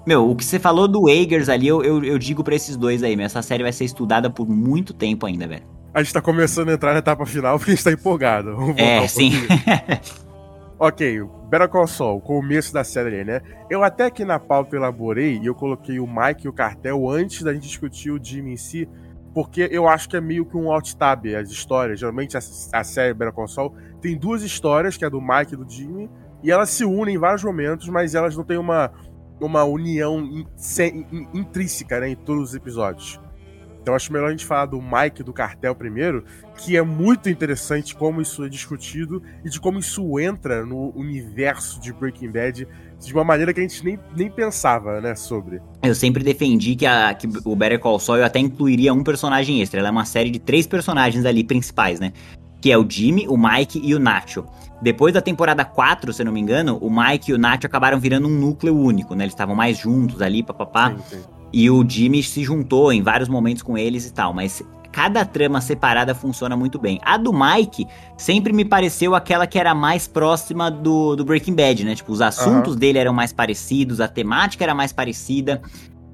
Meu, 0.05 0.29
o 0.29 0.35
que 0.35 0.43
você 0.43 0.59
falou 0.59 0.87
do 0.87 1.09
Eggers 1.09 1.47
ali, 1.49 1.67
eu, 1.67 1.83
eu, 1.83 2.03
eu 2.03 2.19
digo 2.19 2.43
para 2.43 2.55
esses 2.55 2.75
dois 2.77 3.03
aí, 3.03 3.15
meu. 3.15 3.25
Essa 3.25 3.41
série 3.41 3.63
vai 3.63 3.71
ser 3.71 3.85
estudada 3.85 4.29
por 4.29 4.47
muito 4.49 4.93
tempo 4.93 5.25
ainda, 5.25 5.47
velho 5.47 5.82
a 5.93 6.01
gente 6.01 6.13
tá 6.13 6.21
começando 6.21 6.69
a 6.69 6.73
entrar 6.73 6.93
na 6.93 6.99
etapa 6.99 7.25
final 7.25 7.57
porque 7.57 7.71
a 7.71 7.75
gente 7.75 7.83
tá 7.83 7.91
empolgado. 7.91 8.57
é, 8.77 9.01
um 9.01 9.07
sim. 9.07 9.31
ok, 10.79 11.21
Better 11.49 11.69
Call 11.69 11.87
Saul, 11.87 12.19
começo 12.19 12.73
da 12.73 12.83
série, 12.83 13.23
né? 13.23 13.41
Eu 13.69 13.83
até 13.83 14.05
aqui 14.05 14.25
na 14.25 14.39
pauta 14.39 14.75
elaborei 14.75 15.37
e 15.37 15.45
eu 15.45 15.53
coloquei 15.53 15.99
o 15.99 16.07
Mike 16.07 16.45
e 16.45 16.49
o 16.49 16.53
Cartel 16.53 17.07
antes 17.07 17.43
da 17.43 17.53
gente 17.53 17.67
discutir 17.67 18.09
o 18.09 18.19
Jimmy 18.21 18.53
em 18.53 18.57
si, 18.57 18.89
porque 19.35 19.67
eu 19.71 19.87
acho 19.87 20.09
que 20.09 20.17
é 20.17 20.21
meio 20.21 20.45
que 20.45 20.57
um 20.57 20.71
alt-tab 20.71 21.27
as 21.35 21.51
histórias. 21.51 21.99
Geralmente 21.99 22.35
a, 22.35 22.39
a 22.39 22.83
série 22.83 23.13
Better 23.13 23.33
Call 23.33 23.47
Saul 23.47 23.75
tem 24.01 24.17
duas 24.17 24.41
histórias, 24.41 24.97
que 24.97 25.03
é 25.03 25.07
a 25.07 25.11
do 25.11 25.21
Mike 25.21 25.53
e 25.53 25.57
do 25.57 25.69
Jimmy, 25.69 26.09
e 26.41 26.51
elas 26.51 26.71
se 26.71 26.83
unem 26.83 27.15
em 27.15 27.19
vários 27.19 27.43
momentos, 27.43 27.87
mas 27.87 28.15
elas 28.15 28.35
não 28.35 28.43
têm 28.43 28.57
uma, 28.57 28.91
uma 29.39 29.63
união 29.63 30.19
in, 30.19 30.45
in, 31.11 31.27
intrínseca 31.33 31.99
né, 31.99 32.09
em 32.09 32.15
todos 32.15 32.49
os 32.49 32.55
episódios. 32.55 33.21
Então 33.83 33.93
acho 33.93 34.13
melhor 34.13 34.29
a 34.29 34.31
gente 34.31 34.45
falar 34.45 34.65
do 34.65 34.81
Mike 34.81 35.23
do 35.23 35.33
cartel 35.33 35.75
primeiro, 35.75 36.23
que 36.57 36.77
é 36.77 36.81
muito 36.81 37.29
interessante 37.29 37.93
como 37.93 38.21
isso 38.21 38.45
é 38.45 38.47
discutido 38.47 39.21
e 39.43 39.49
de 39.49 39.59
como 39.59 39.77
isso 39.77 40.17
entra 40.17 40.65
no 40.65 40.93
universo 40.95 41.81
de 41.81 41.91
Breaking 41.91 42.31
Bad 42.31 42.65
de 42.97 43.13
uma 43.13 43.25
maneira 43.25 43.53
que 43.53 43.59
a 43.59 43.63
gente 43.63 43.83
nem, 43.83 43.99
nem 44.15 44.31
pensava, 44.31 45.01
né, 45.01 45.15
sobre. 45.15 45.61
Eu 45.83 45.93
sempre 45.93 46.23
defendi 46.23 46.77
que, 46.77 46.85
a, 46.85 47.13
que 47.13 47.27
o 47.43 47.55
Better 47.57 47.77
Call 47.77 47.99
Saul 47.99 48.19
eu 48.19 48.25
até 48.25 48.39
incluiria 48.39 48.93
um 48.93 49.03
personagem 49.03 49.61
extra. 49.61 49.81
Ela 49.81 49.89
é 49.89 49.91
uma 49.91 50.05
série 50.05 50.29
de 50.29 50.39
três 50.39 50.65
personagens 50.65 51.25
ali 51.25 51.43
principais, 51.43 51.99
né? 51.99 52.13
Que 52.61 52.71
é 52.71 52.77
o 52.77 52.89
Jimmy, 52.89 53.27
o 53.27 53.35
Mike 53.35 53.81
e 53.83 53.93
o 53.93 53.99
Nacho. 53.99 54.45
Depois 54.81 55.13
da 55.13 55.21
temporada 55.21 55.65
4, 55.65 56.13
se 56.13 56.21
eu 56.21 56.25
não 56.25 56.31
me 56.31 56.39
engano, 56.39 56.77
o 56.77 56.89
Mike 56.89 57.31
e 57.31 57.33
o 57.33 57.37
Nacho 57.37 57.65
acabaram 57.65 57.99
virando 57.99 58.29
um 58.29 58.31
núcleo 58.31 58.77
único, 58.77 59.13
né? 59.13 59.25
Eles 59.25 59.33
estavam 59.33 59.53
mais 59.53 59.77
juntos 59.77 60.21
ali, 60.21 60.41
papapá. 60.41 60.91
Sim, 60.91 61.17
sim. 61.17 61.42
E 61.53 61.69
o 61.69 61.87
Jimmy 61.87 62.23
se 62.23 62.43
juntou 62.43 62.91
em 62.91 63.03
vários 63.03 63.29
momentos 63.29 63.61
com 63.61 63.77
eles 63.77 64.07
e 64.07 64.13
tal, 64.13 64.33
mas 64.33 64.63
cada 64.91 65.23
trama 65.23 65.61
separada 65.61 66.15
funciona 66.15 66.55
muito 66.55 66.79
bem. 66.79 66.99
A 67.03 67.17
do 67.17 67.31
Mike 67.31 67.87
sempre 68.17 68.51
me 68.51 68.65
pareceu 68.65 69.13
aquela 69.13 69.45
que 69.45 69.59
era 69.59 69.73
mais 69.75 70.07
próxima 70.07 70.71
do, 70.71 71.15
do 71.15 71.23
Breaking 71.23 71.55
Bad, 71.55 71.83
né? 71.83 71.95
Tipo, 71.95 72.11
os 72.11 72.21
assuntos 72.21 72.73
uhum. 72.73 72.79
dele 72.79 72.99
eram 72.99 73.13
mais 73.13 73.31
parecidos, 73.31 74.01
a 74.01 74.07
temática 74.07 74.63
era 74.63 74.73
mais 74.73 74.91
parecida. 74.91 75.61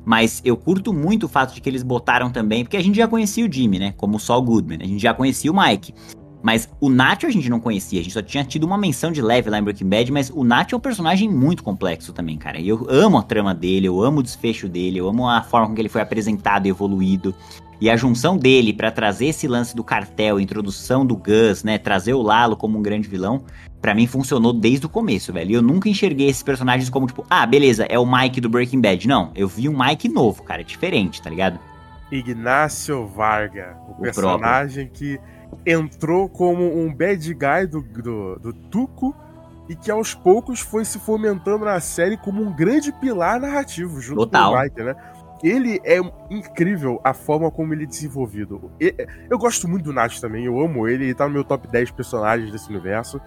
Mas 0.06 0.42
eu 0.44 0.58
curto 0.58 0.94
muito 0.94 1.26
o 1.26 1.30
fato 1.30 1.54
de 1.54 1.62
que 1.62 1.70
eles 1.70 1.84
botaram 1.84 2.32
também, 2.32 2.64
porque 2.64 2.78
a 2.78 2.82
gente 2.82 2.96
já 2.96 3.08
conhecia 3.08 3.46
o 3.46 3.52
Jimmy, 3.52 3.80
né? 3.80 3.94
Como 3.96 4.18
o 4.18 4.20
Saul 4.20 4.42
Goodman, 4.42 4.80
a 4.82 4.88
gente 4.88 5.02
já 5.02 5.14
conhecia 5.14 5.52
o 5.52 5.56
Mike. 5.56 5.94
Mas 6.42 6.70
o 6.80 6.90
Nacho 6.90 7.28
a 7.28 7.30
gente 7.30 7.50
não 7.50 7.60
conhecia, 7.60 8.00
a 8.00 8.04
gente 8.04 8.14
só 8.14 8.22
tinha 8.22 8.44
tido 8.44 8.64
uma 8.64 8.78
menção 8.78 9.12
de 9.12 9.22
leve 9.22 9.50
lá 9.50 9.60
em 9.60 9.64
Breaking 9.64 9.90
Bad, 9.90 10.12
mas 10.12 10.30
o 10.30 10.44
Nacho 10.44 10.74
é 10.74 10.78
um 10.78 10.82
personagem 10.82 11.30
muito 11.30 11.64
complexo 11.64 12.14
também, 12.14 12.38
cara. 12.38 12.60
E 12.60 12.70
eu 12.70 12.88
amo 12.90 13.18
a 13.18 13.24
trama 13.24 13.54
dele, 13.54 13.88
eu 13.88 14.02
amo 14.02 14.20
o 14.20 14.24
desfecho 14.24 14.70
dele, 14.70 15.00
eu 15.00 15.08
amo 15.08 15.28
a 15.28 15.42
forma 15.42 15.68
com 15.68 15.76
que 15.76 15.82
ele 15.82 15.90
foi 15.90 16.02
apresentado 16.02 16.66
e 16.66 16.70
evoluído. 16.70 17.36
E 17.82 17.90
a 17.90 17.96
junção 17.96 18.38
dele 18.38 18.74
para 18.74 18.92
trazer 18.92 19.28
esse 19.28 19.48
lance 19.48 19.74
do 19.74 19.84
cartel, 19.84 20.40
introdução 20.40 21.06
do 21.06 21.16
Gus, 21.16 21.64
né, 21.64 21.78
trazer 21.78 22.14
o 22.14 22.22
Lalo 22.22 22.58
como 22.58 22.78
um 22.78 22.82
grande 22.82 23.08
vilão, 23.08 23.44
para 23.82 23.96
mim 23.96 24.06
funcionou 24.06 24.52
desde 24.52 24.86
o 24.86 24.90
começo, 24.90 25.32
velho. 25.32 25.52
E 25.52 25.54
eu 25.54 25.62
nunca 25.62 25.88
enxerguei 25.88 26.28
esses 26.28 26.44
personagens 26.44 26.90
como 26.90 27.08
tipo, 27.08 27.26
ah, 27.30 27.46
beleza, 27.46 27.86
é 27.86 27.98
o 27.98 28.06
Mike 28.06 28.42
do 28.42 28.50
Breaking 28.50 28.82
Bad. 28.82 29.08
Não, 29.08 29.32
eu 29.34 29.48
vi 29.48 29.70
um 29.70 29.78
Mike 29.78 30.10
novo, 30.10 30.44
cara, 30.44 30.64
diferente, 30.64 31.22
tá 31.22 31.30
ligado? 31.30 31.58
Ignácio 32.12 33.08
Varga, 33.08 33.78
o, 33.88 33.92
o 33.92 33.96
personagem 34.02 34.88
próprio. 34.88 35.18
que 35.18 35.39
entrou 35.66 36.30
como 36.30 36.78
um 36.78 36.94
bad 36.94 37.34
guy 37.34 37.68
do, 37.68 37.82
do, 37.82 38.40
do 38.40 38.54
Tuco 38.54 39.16
e 39.68 39.76
que 39.76 39.92
aos 39.92 40.16
poucos 40.16 40.60
foi 40.60 40.84
se 40.84 40.98
fomentando 41.00 41.66
na 41.66 41.80
série 41.80 42.18
como 42.18 42.42
um 42.42 42.56
grande 42.56 42.92
pilar 42.94 43.40
narrativo 43.40 44.02
junto 44.02 44.22
Total. 44.22 44.52
com 44.52 44.58
o 44.58 44.62
Mike, 44.62 44.84
né? 44.84 44.96
Ele 45.42 45.80
é 45.86 46.00
incrível 46.30 47.00
a 47.04 47.14
forma 47.14 47.50
como 47.50 47.74
ele 47.74 47.84
é 47.84 47.88
desenvolvido. 47.88 48.72
Eu 49.30 49.38
gosto 49.38 49.68
muito 49.70 49.86
do 49.86 49.94
Nath 49.94 50.20
também, 50.20 50.46
eu 50.46 50.60
amo 50.60 50.88
ele, 50.88 51.06
ele 51.06 51.14
tá 51.14 51.26
no 51.26 51.34
meu 51.34 51.44
top 51.44 51.68
10 51.68 51.92
personagens 51.92 52.52
desse 52.52 52.70
universo. 52.70 53.22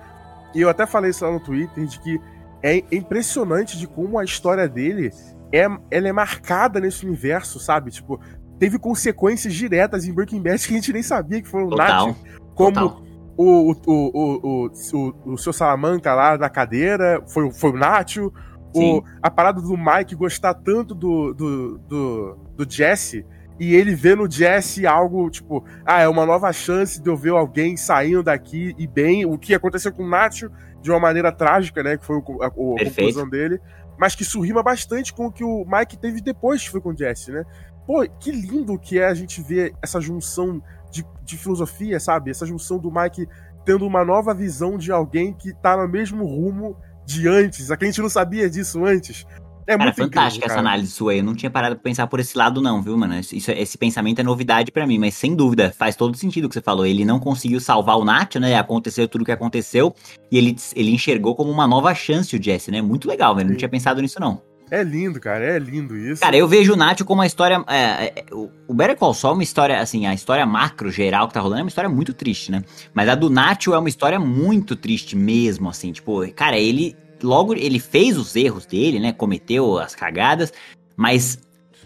E 0.55 0.61
eu 0.61 0.69
até 0.69 0.85
falei 0.85 1.11
isso 1.11 1.25
lá 1.25 1.33
no 1.33 1.41
Twitter 1.41 1.87
de 1.87 1.99
que 2.01 2.21
é 2.63 2.83
impressionante 2.93 3.79
de 3.79 3.87
como 3.87 4.19
a 4.19 4.25
história 4.25 4.69
dele 4.69 5.11
é, 5.53 5.67
ela 5.91 6.09
é 6.09 6.13
marcada 6.13 6.81
nesse 6.81 7.07
universo, 7.07 7.59
sabe? 7.59 7.91
Tipo, 7.91 8.21
teve 8.63 8.79
consequências 8.79 9.53
diretas 9.53 10.07
em 10.07 10.13
Breaking 10.13 10.41
Bad 10.41 10.65
que 10.65 10.73
a 10.73 10.77
gente 10.77 10.93
nem 10.93 11.03
sabia 11.03 11.43
que 11.43 11.49
foram 11.49 11.69
Total. 11.69 12.15
como 12.55 13.03
O, 13.37 13.73
o, 13.73 13.77
o, 13.87 14.69
o, 14.69 15.33
o, 15.33 15.37
seu 15.37 15.53
Salamanca 15.53 16.15
lá 16.15 16.39
na 16.39 16.49
cadeira, 16.49 17.21
foi, 17.27 17.51
foi 17.51 17.71
o 17.71 17.77
Nacho. 17.77 18.33
O, 18.73 19.03
a 19.21 19.29
parada 19.29 19.61
do 19.61 19.77
Mike 19.77 20.15
gostar 20.15 20.55
tanto 20.55 20.95
do, 20.95 21.35
do, 21.35 21.79
do, 21.79 22.39
do 22.57 22.73
Jesse 22.73 23.27
e 23.59 23.75
ele 23.75 23.97
vê 23.97 24.15
no 24.15 24.31
Jesse 24.31 24.87
algo 24.87 25.29
tipo, 25.29 25.65
ah, 25.85 26.01
é 26.01 26.09
uma 26.09 26.25
nova 26.25 26.53
chance 26.53 27.03
de 27.03 27.11
eu 27.11 27.17
ver 27.17 27.31
alguém 27.31 27.77
saindo 27.77 28.23
daqui 28.23 28.77
e 28.79 28.87
bem. 28.87 29.27
O 29.27 29.37
que 29.37 29.55
aconteceu 29.55 29.93
com 29.93 30.05
o 30.05 30.09
Nacho 30.09 30.49
de 30.81 30.89
uma 30.89 31.01
maneira 31.01 31.33
trágica, 31.33 31.83
né? 31.83 31.97
Que 31.97 32.07
foi 32.07 32.17
a, 32.17 32.45
a, 32.45 32.47
a 32.47 32.51
conclusão 32.51 33.29
dele. 33.29 33.61
Mas 33.99 34.15
que 34.15 34.23
isso 34.23 34.41
rima 34.41 34.63
bastante 34.63 35.13
com 35.13 35.27
o 35.27 35.33
que 35.33 35.43
o 35.43 35.65
Mike 35.67 35.99
teve 35.99 36.21
depois 36.21 36.63
que 36.63 36.71
foi 36.71 36.81
com 36.81 36.91
o 36.91 36.97
Jesse, 36.97 37.33
né? 37.33 37.45
Pô, 37.87 38.07
que 38.21 38.31
lindo 38.31 38.79
que 38.79 38.99
é 38.99 39.07
a 39.07 39.15
gente 39.15 39.43
ver 39.43 39.75
essa 39.83 40.01
junção 40.01 40.63
de, 40.91 41.05
de 41.25 41.37
filosofia, 41.37 41.99
sabe? 41.99 42.31
Essa 42.31 42.47
junção 42.47 42.79
do 42.79 42.93
Mike 42.93 43.27
tendo 43.65 43.87
uma 43.87 44.05
nova 44.05 44.35
visão 44.35 44.77
de 44.77 44.93
alguém 44.93 45.33
que 45.33 45.53
tá 45.55 45.77
no 45.77 45.89
mesmo 45.89 46.25
rumo 46.25 46.77
de 47.05 47.29
antes. 47.29 47.71
A 47.71 47.79
gente 47.81 48.01
não 48.01 48.09
sabia 48.09 48.49
disso 48.49 48.85
antes. 48.85 49.27
É 49.67 49.79
cara, 49.79 49.93
fantástica 49.93 50.47
essa 50.47 50.59
análise 50.59 50.91
sua 50.91 51.13
aí. 51.13 51.19
Eu 51.19 51.25
não 51.25 51.35
tinha 51.35 51.51
parado 51.51 51.77
pra 51.77 51.83
pensar 51.85 52.07
por 52.09 52.19
esse 52.19 52.37
lado, 52.37 52.61
não, 52.61 52.83
viu, 52.83 52.97
mano? 52.97 53.19
Isso, 53.19 53.51
esse 53.51 53.79
pensamento 53.79 54.21
é 54.21 54.23
novidade 54.25 54.73
para 54.73 54.87
mim, 54.87 54.99
mas 54.99 55.15
sem 55.15 55.37
dúvida, 55.37 55.73
faz 55.77 55.95
todo 55.95 56.17
sentido 56.17 56.47
o 56.47 56.49
que 56.49 56.55
você 56.55 56.61
falou. 56.61 56.85
Ele 56.85 57.05
não 57.05 57.21
conseguiu 57.21 57.61
salvar 57.61 57.97
o 57.97 58.05
Nacho, 58.05 58.41
né? 58.41 58.57
Aconteceu 58.57 59.07
tudo 59.07 59.23
o 59.23 59.25
que 59.25 59.33
aconteceu. 59.33 59.95
E 60.31 60.39
ele, 60.39 60.57
ele 60.75 60.91
enxergou 60.91 61.37
como 61.37 61.51
uma 61.51 61.67
nova 61.67 61.95
chance 61.95 62.37
o 62.37 62.43
Jesse, 62.43 62.71
né? 62.71 62.83
Muito 62.83 63.07
legal, 63.07 63.37
velho. 63.37 63.51
Não 63.51 63.57
tinha 63.57 63.69
pensado 63.69 64.03
nisso, 64.03 64.19
não. 64.19 64.43
É 64.71 64.83
lindo, 64.83 65.21
cara, 65.21 65.45
é 65.45 65.59
lindo 65.59 65.97
isso. 65.97 66.23
Cara, 66.23 66.37
eu 66.37 66.49
vejo 66.49 66.73
o 66.73 66.77
Nacho 66.77 67.05
como 67.05 67.21
uma 67.21 67.27
história. 67.27 67.63
É, 67.69 68.21
é, 68.21 68.25
o 68.33 68.73
Better 68.73 68.97
Call 68.97 69.13
Saul 69.13 69.33
é 69.33 69.35
uma 69.35 69.43
história, 69.43 69.81
assim, 69.81 70.07
a 70.07 70.15
história 70.15 70.47
macro 70.47 70.91
geral 70.91 71.29
que 71.29 71.35
tá 71.35 71.41
rolando 71.41 71.61
é 71.61 71.63
uma 71.65 71.69
história 71.69 71.91
muito 71.91 72.15
triste, 72.15 72.51
né? 72.51 72.65
Mas 72.95 73.09
a 73.09 73.15
do 73.15 73.29
Nacho 73.29 73.75
é 73.75 73.79
uma 73.79 73.89
história 73.89 74.19
muito 74.19 74.75
triste 74.75 75.15
mesmo, 75.15 75.69
assim. 75.69 75.93
Tipo, 75.93 76.27
cara, 76.35 76.59
ele. 76.59 76.97
Logo, 77.23 77.55
ele 77.55 77.79
fez 77.79 78.19
os 78.19 78.35
erros 78.35 78.67
dele, 78.67 78.99
né? 78.99 79.13
Cometeu 79.13 79.79
as 79.79 79.95
cagadas, 79.95 80.53
mas 80.97 81.39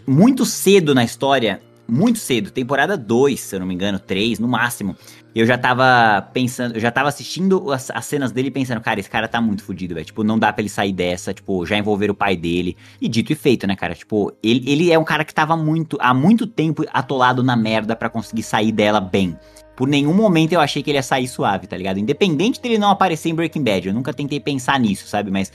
muito 0.07 0.45
cedo 0.45 0.95
na 0.95 1.03
história, 1.03 1.61
muito 1.87 2.17
cedo, 2.19 2.49
temporada 2.49 2.97
2, 2.97 3.39
se 3.39 3.55
eu 3.55 3.59
não 3.59 3.67
me 3.67 3.73
engano, 3.73 3.99
3 3.99 4.39
no 4.39 4.47
máximo 4.47 4.95
eu 5.35 5.45
já 5.45 5.57
tava 5.57 6.21
pensando, 6.33 6.75
eu 6.75 6.79
já 6.79 6.89
tava 6.89 7.09
assistindo 7.09 7.71
as, 7.71 7.91
as 7.91 8.05
cenas 8.05 8.31
dele 8.31 8.49
pensando, 8.49 8.81
cara, 8.81 8.99
esse 8.99 9.09
cara 9.09 9.27
tá 9.27 9.39
muito 9.39 9.63
fodido, 9.63 9.93
velho. 9.93 10.05
Tipo, 10.05 10.23
não 10.23 10.39
dá 10.39 10.51
pra 10.51 10.61
ele 10.61 10.69
sair 10.69 10.93
dessa, 10.93 11.33
tipo, 11.33 11.65
já 11.65 11.77
envolver 11.77 12.09
o 12.09 12.15
pai 12.15 12.35
dele. 12.35 12.75
E 12.99 13.07
dito 13.07 13.31
e 13.31 13.35
feito, 13.35 13.67
né, 13.67 13.75
cara? 13.75 13.93
Tipo, 13.93 14.31
ele, 14.41 14.69
ele 14.69 14.91
é 14.91 14.97
um 14.97 15.03
cara 15.03 15.23
que 15.23 15.33
tava 15.33 15.55
muito, 15.55 15.97
há 15.99 16.13
muito 16.13 16.47
tempo 16.47 16.83
atolado 16.91 17.43
na 17.43 17.55
merda 17.55 17.95
para 17.95 18.09
conseguir 18.09 18.43
sair 18.43 18.71
dela 18.71 18.99
bem. 18.99 19.37
Por 19.75 19.87
nenhum 19.87 20.13
momento 20.13 20.53
eu 20.53 20.59
achei 20.59 20.81
que 20.81 20.89
ele 20.89 20.97
ia 20.97 21.03
sair 21.03 21.27
suave, 21.27 21.67
tá 21.67 21.77
ligado? 21.77 21.99
Independente 21.99 22.59
dele 22.59 22.79
não 22.79 22.89
aparecer 22.89 23.29
em 23.29 23.35
Breaking 23.35 23.63
Bad, 23.63 23.87
eu 23.87 23.93
nunca 23.93 24.11
tentei 24.11 24.39
pensar 24.39 24.79
nisso, 24.79 25.07
sabe? 25.07 25.29
Mas 25.29 25.51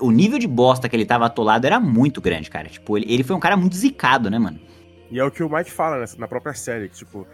o 0.00 0.10
nível 0.10 0.38
de 0.38 0.46
bosta 0.46 0.88
que 0.88 0.96
ele 0.96 1.04
tava 1.04 1.26
atolado 1.26 1.66
era 1.66 1.78
muito 1.78 2.18
grande, 2.18 2.48
cara. 2.48 2.68
Tipo, 2.68 2.96
ele, 2.96 3.12
ele 3.12 3.22
foi 3.22 3.36
um 3.36 3.40
cara 3.40 3.56
muito 3.58 3.76
zicado, 3.76 4.30
né, 4.30 4.38
mano? 4.38 4.58
E 5.10 5.18
é 5.18 5.24
o 5.24 5.30
que 5.30 5.42
o 5.42 5.50
Mike 5.54 5.70
fala 5.70 5.98
né, 5.98 6.06
na 6.16 6.26
própria 6.26 6.54
série, 6.54 6.88
que, 6.88 6.96
tipo, 6.96 7.26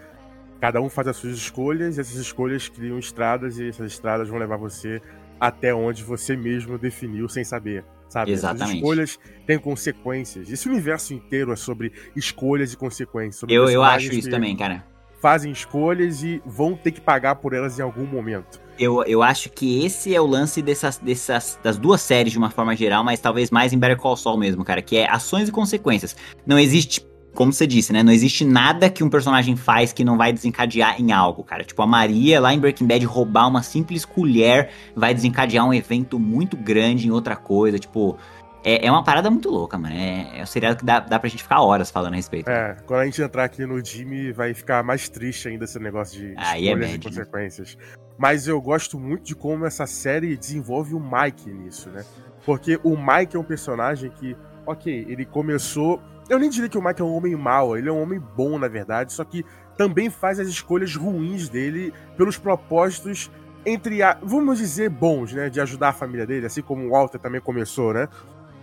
Cada 0.59 0.81
um 0.81 0.89
faz 0.89 1.07
as 1.07 1.17
suas 1.17 1.35
escolhas 1.35 1.97
e 1.97 2.01
essas 2.01 2.15
escolhas 2.15 2.67
criam 2.67 2.99
estradas 2.99 3.57
e 3.57 3.69
essas 3.69 3.93
estradas 3.93 4.27
vão 4.27 4.37
levar 4.37 4.57
você 4.57 5.01
até 5.39 5.73
onde 5.73 6.03
você 6.03 6.35
mesmo 6.35 6.77
definiu 6.77 7.29
sem 7.29 7.43
saber. 7.43 7.85
Sabe? 8.09 8.31
Exatamente. 8.31 8.63
Essas 8.63 8.75
escolhas 8.75 9.19
têm 9.45 9.59
consequências. 9.59 10.49
Esse 10.49 10.67
universo 10.67 11.13
inteiro 11.13 11.53
é 11.53 11.55
sobre 11.55 11.93
escolhas 12.15 12.73
e 12.73 12.77
consequências. 12.77 13.49
eu, 13.49 13.69
eu 13.69 13.83
acho 13.83 14.11
isso 14.13 14.29
também, 14.29 14.55
cara. 14.57 14.83
Fazem 15.21 15.51
escolhas 15.51 16.23
e 16.23 16.41
vão 16.45 16.75
ter 16.75 16.91
que 16.91 17.01
pagar 17.01 17.35
por 17.35 17.53
elas 17.53 17.77
em 17.77 17.81
algum 17.81 18.05
momento. 18.05 18.59
Eu, 18.79 19.03
eu 19.03 19.21
acho 19.21 19.49
que 19.49 19.85
esse 19.85 20.15
é 20.15 20.21
o 20.21 20.25
lance 20.25 20.61
dessas, 20.61 20.97
dessas 20.97 21.59
das 21.61 21.77
duas 21.77 21.99
séries 21.99 22.31
de 22.31 22.37
uma 22.37 22.49
forma 22.49 22.73
geral, 22.75 23.03
mas 23.03 23.19
talvez 23.19 23.51
mais 23.51 23.73
em 23.73 23.77
Better 23.77 23.97
Call 23.97 24.15
Saul 24.15 24.37
mesmo, 24.37 24.63
cara, 24.63 24.81
que 24.81 24.95
é 24.95 25.09
ações 25.09 25.49
e 25.49 25.51
consequências. 25.51 26.15
Não 26.45 26.57
existe 26.57 27.05
como 27.39 27.53
você 27.53 27.65
disse, 27.65 27.93
né? 27.93 28.03
Não 28.03 28.11
existe 28.11 28.43
nada 28.43 28.89
que 28.89 29.01
um 29.01 29.09
personagem 29.09 29.55
faz 29.55 29.93
que 29.93 30.03
não 30.03 30.17
vai 30.17 30.33
desencadear 30.33 30.99
em 30.99 31.13
algo, 31.13 31.41
cara. 31.41 31.63
Tipo, 31.63 31.81
a 31.81 31.87
Maria 31.87 32.37
lá 32.37 32.53
em 32.53 32.59
Breaking 32.59 32.85
Bad 32.85 33.05
roubar 33.05 33.47
uma 33.47 33.63
simples 33.63 34.03
colher 34.03 34.69
vai 34.93 35.13
desencadear 35.13 35.65
um 35.65 35.73
evento 35.73 36.19
muito 36.19 36.57
grande 36.57 37.07
em 37.07 37.11
outra 37.11 37.37
coisa. 37.37 37.79
Tipo, 37.79 38.17
é, 38.61 38.85
é 38.85 38.91
uma 38.91 39.05
parada 39.05 39.31
muito 39.31 39.49
louca, 39.49 39.77
mano. 39.77 39.95
É, 39.95 40.39
é 40.39 40.43
um 40.43 40.45
seriado 40.45 40.79
que 40.79 40.83
dá, 40.83 40.99
dá 40.99 41.17
pra 41.17 41.29
gente 41.29 41.41
ficar 41.41 41.61
horas 41.61 41.89
falando 41.89 42.11
a 42.11 42.15
respeito. 42.17 42.49
É, 42.49 42.75
quando 42.85 42.99
a 42.99 43.05
gente 43.05 43.21
entrar 43.21 43.45
aqui 43.45 43.65
no 43.65 43.81
Jimmy, 43.81 44.33
vai 44.33 44.53
ficar 44.53 44.83
mais 44.83 45.07
triste 45.07 45.47
ainda 45.47 45.63
esse 45.63 45.79
negócio 45.79 46.19
de 46.19 46.33
Aí 46.35 46.67
é 46.67 46.73
é 46.73 46.93
e 46.93 46.99
consequências. 46.99 47.77
Mas 48.17 48.49
eu 48.49 48.59
gosto 48.59 48.99
muito 48.99 49.23
de 49.23 49.33
como 49.33 49.65
essa 49.65 49.87
série 49.87 50.35
desenvolve 50.35 50.93
o 50.93 50.99
Mike 50.99 51.49
nisso, 51.49 51.89
né? 51.89 52.03
Porque 52.45 52.77
o 52.83 52.97
Mike 52.97 53.37
é 53.37 53.39
um 53.39 53.45
personagem 53.45 54.09
que, 54.09 54.35
ok, 54.65 55.05
ele 55.07 55.25
começou 55.25 56.01
eu 56.29 56.39
nem 56.39 56.49
diria 56.49 56.69
que 56.69 56.77
o 56.77 56.81
Mike 56.81 57.01
é 57.01 57.03
um 57.03 57.13
homem 57.15 57.35
mau, 57.35 57.75
ele 57.77 57.89
é 57.89 57.91
um 57.91 58.01
homem 58.01 58.21
bom, 58.35 58.57
na 58.59 58.67
verdade, 58.67 59.11
só 59.11 59.23
que 59.23 59.43
também 59.77 60.09
faz 60.09 60.39
as 60.39 60.47
escolhas 60.47 60.95
ruins 60.95 61.49
dele 61.49 61.93
pelos 62.15 62.37
propósitos 62.37 63.31
entre, 63.65 64.01
a, 64.01 64.17
vamos 64.21 64.57
dizer, 64.57 64.89
bons, 64.89 65.33
né? 65.33 65.49
De 65.49 65.59
ajudar 65.59 65.89
a 65.89 65.93
família 65.93 66.25
dele, 66.25 66.45
assim 66.45 66.61
como 66.61 66.85
o 66.85 66.91
Walter 66.91 67.19
também 67.19 67.41
começou, 67.41 67.93
né? 67.93 68.07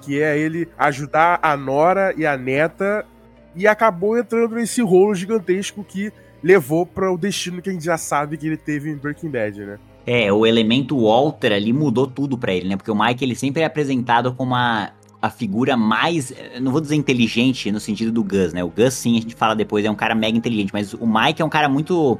Que 0.00 0.22
é 0.22 0.38
ele 0.38 0.68
ajudar 0.78 1.38
a 1.42 1.56
Nora 1.56 2.14
e 2.16 2.26
a 2.26 2.36
neta 2.36 3.04
e 3.54 3.66
acabou 3.66 4.18
entrando 4.18 4.54
nesse 4.54 4.82
rolo 4.82 5.14
gigantesco 5.14 5.82
que 5.82 6.12
levou 6.42 6.84
para 6.86 7.10
o 7.10 7.18
destino 7.18 7.62
que 7.62 7.70
a 7.70 7.72
gente 7.72 7.84
já 7.84 7.96
sabe 7.96 8.36
que 8.36 8.46
ele 8.46 8.56
teve 8.56 8.90
em 8.90 8.96
Breaking 8.96 9.30
Bad, 9.30 9.64
né? 9.64 9.78
É, 10.06 10.32
o 10.32 10.46
elemento 10.46 11.00
Walter 11.00 11.52
ali 11.52 11.72
mudou 11.72 12.06
tudo 12.06 12.38
para 12.38 12.54
ele, 12.54 12.68
né? 12.68 12.76
Porque 12.76 12.90
o 12.90 12.94
Mike 12.94 13.24
ele 13.24 13.34
sempre 13.34 13.62
é 13.62 13.64
apresentado 13.64 14.32
como 14.34 14.52
uma 14.52 14.92
a 15.20 15.30
figura 15.30 15.76
mais, 15.76 16.32
não 16.60 16.70
vou 16.70 16.80
dizer 16.80 16.94
inteligente 16.96 17.72
no 17.72 17.80
sentido 17.80 18.12
do 18.12 18.22
Gus, 18.22 18.52
né? 18.52 18.62
O 18.62 18.68
Gus 18.68 18.94
sim, 18.94 19.18
a 19.18 19.20
gente 19.20 19.34
fala 19.34 19.54
depois, 19.54 19.84
é 19.84 19.90
um 19.90 19.94
cara 19.94 20.14
mega 20.14 20.36
inteligente, 20.36 20.72
mas 20.72 20.94
o 20.94 21.06
Mike 21.06 21.42
é 21.42 21.44
um 21.44 21.48
cara 21.48 21.68
muito 21.68 22.18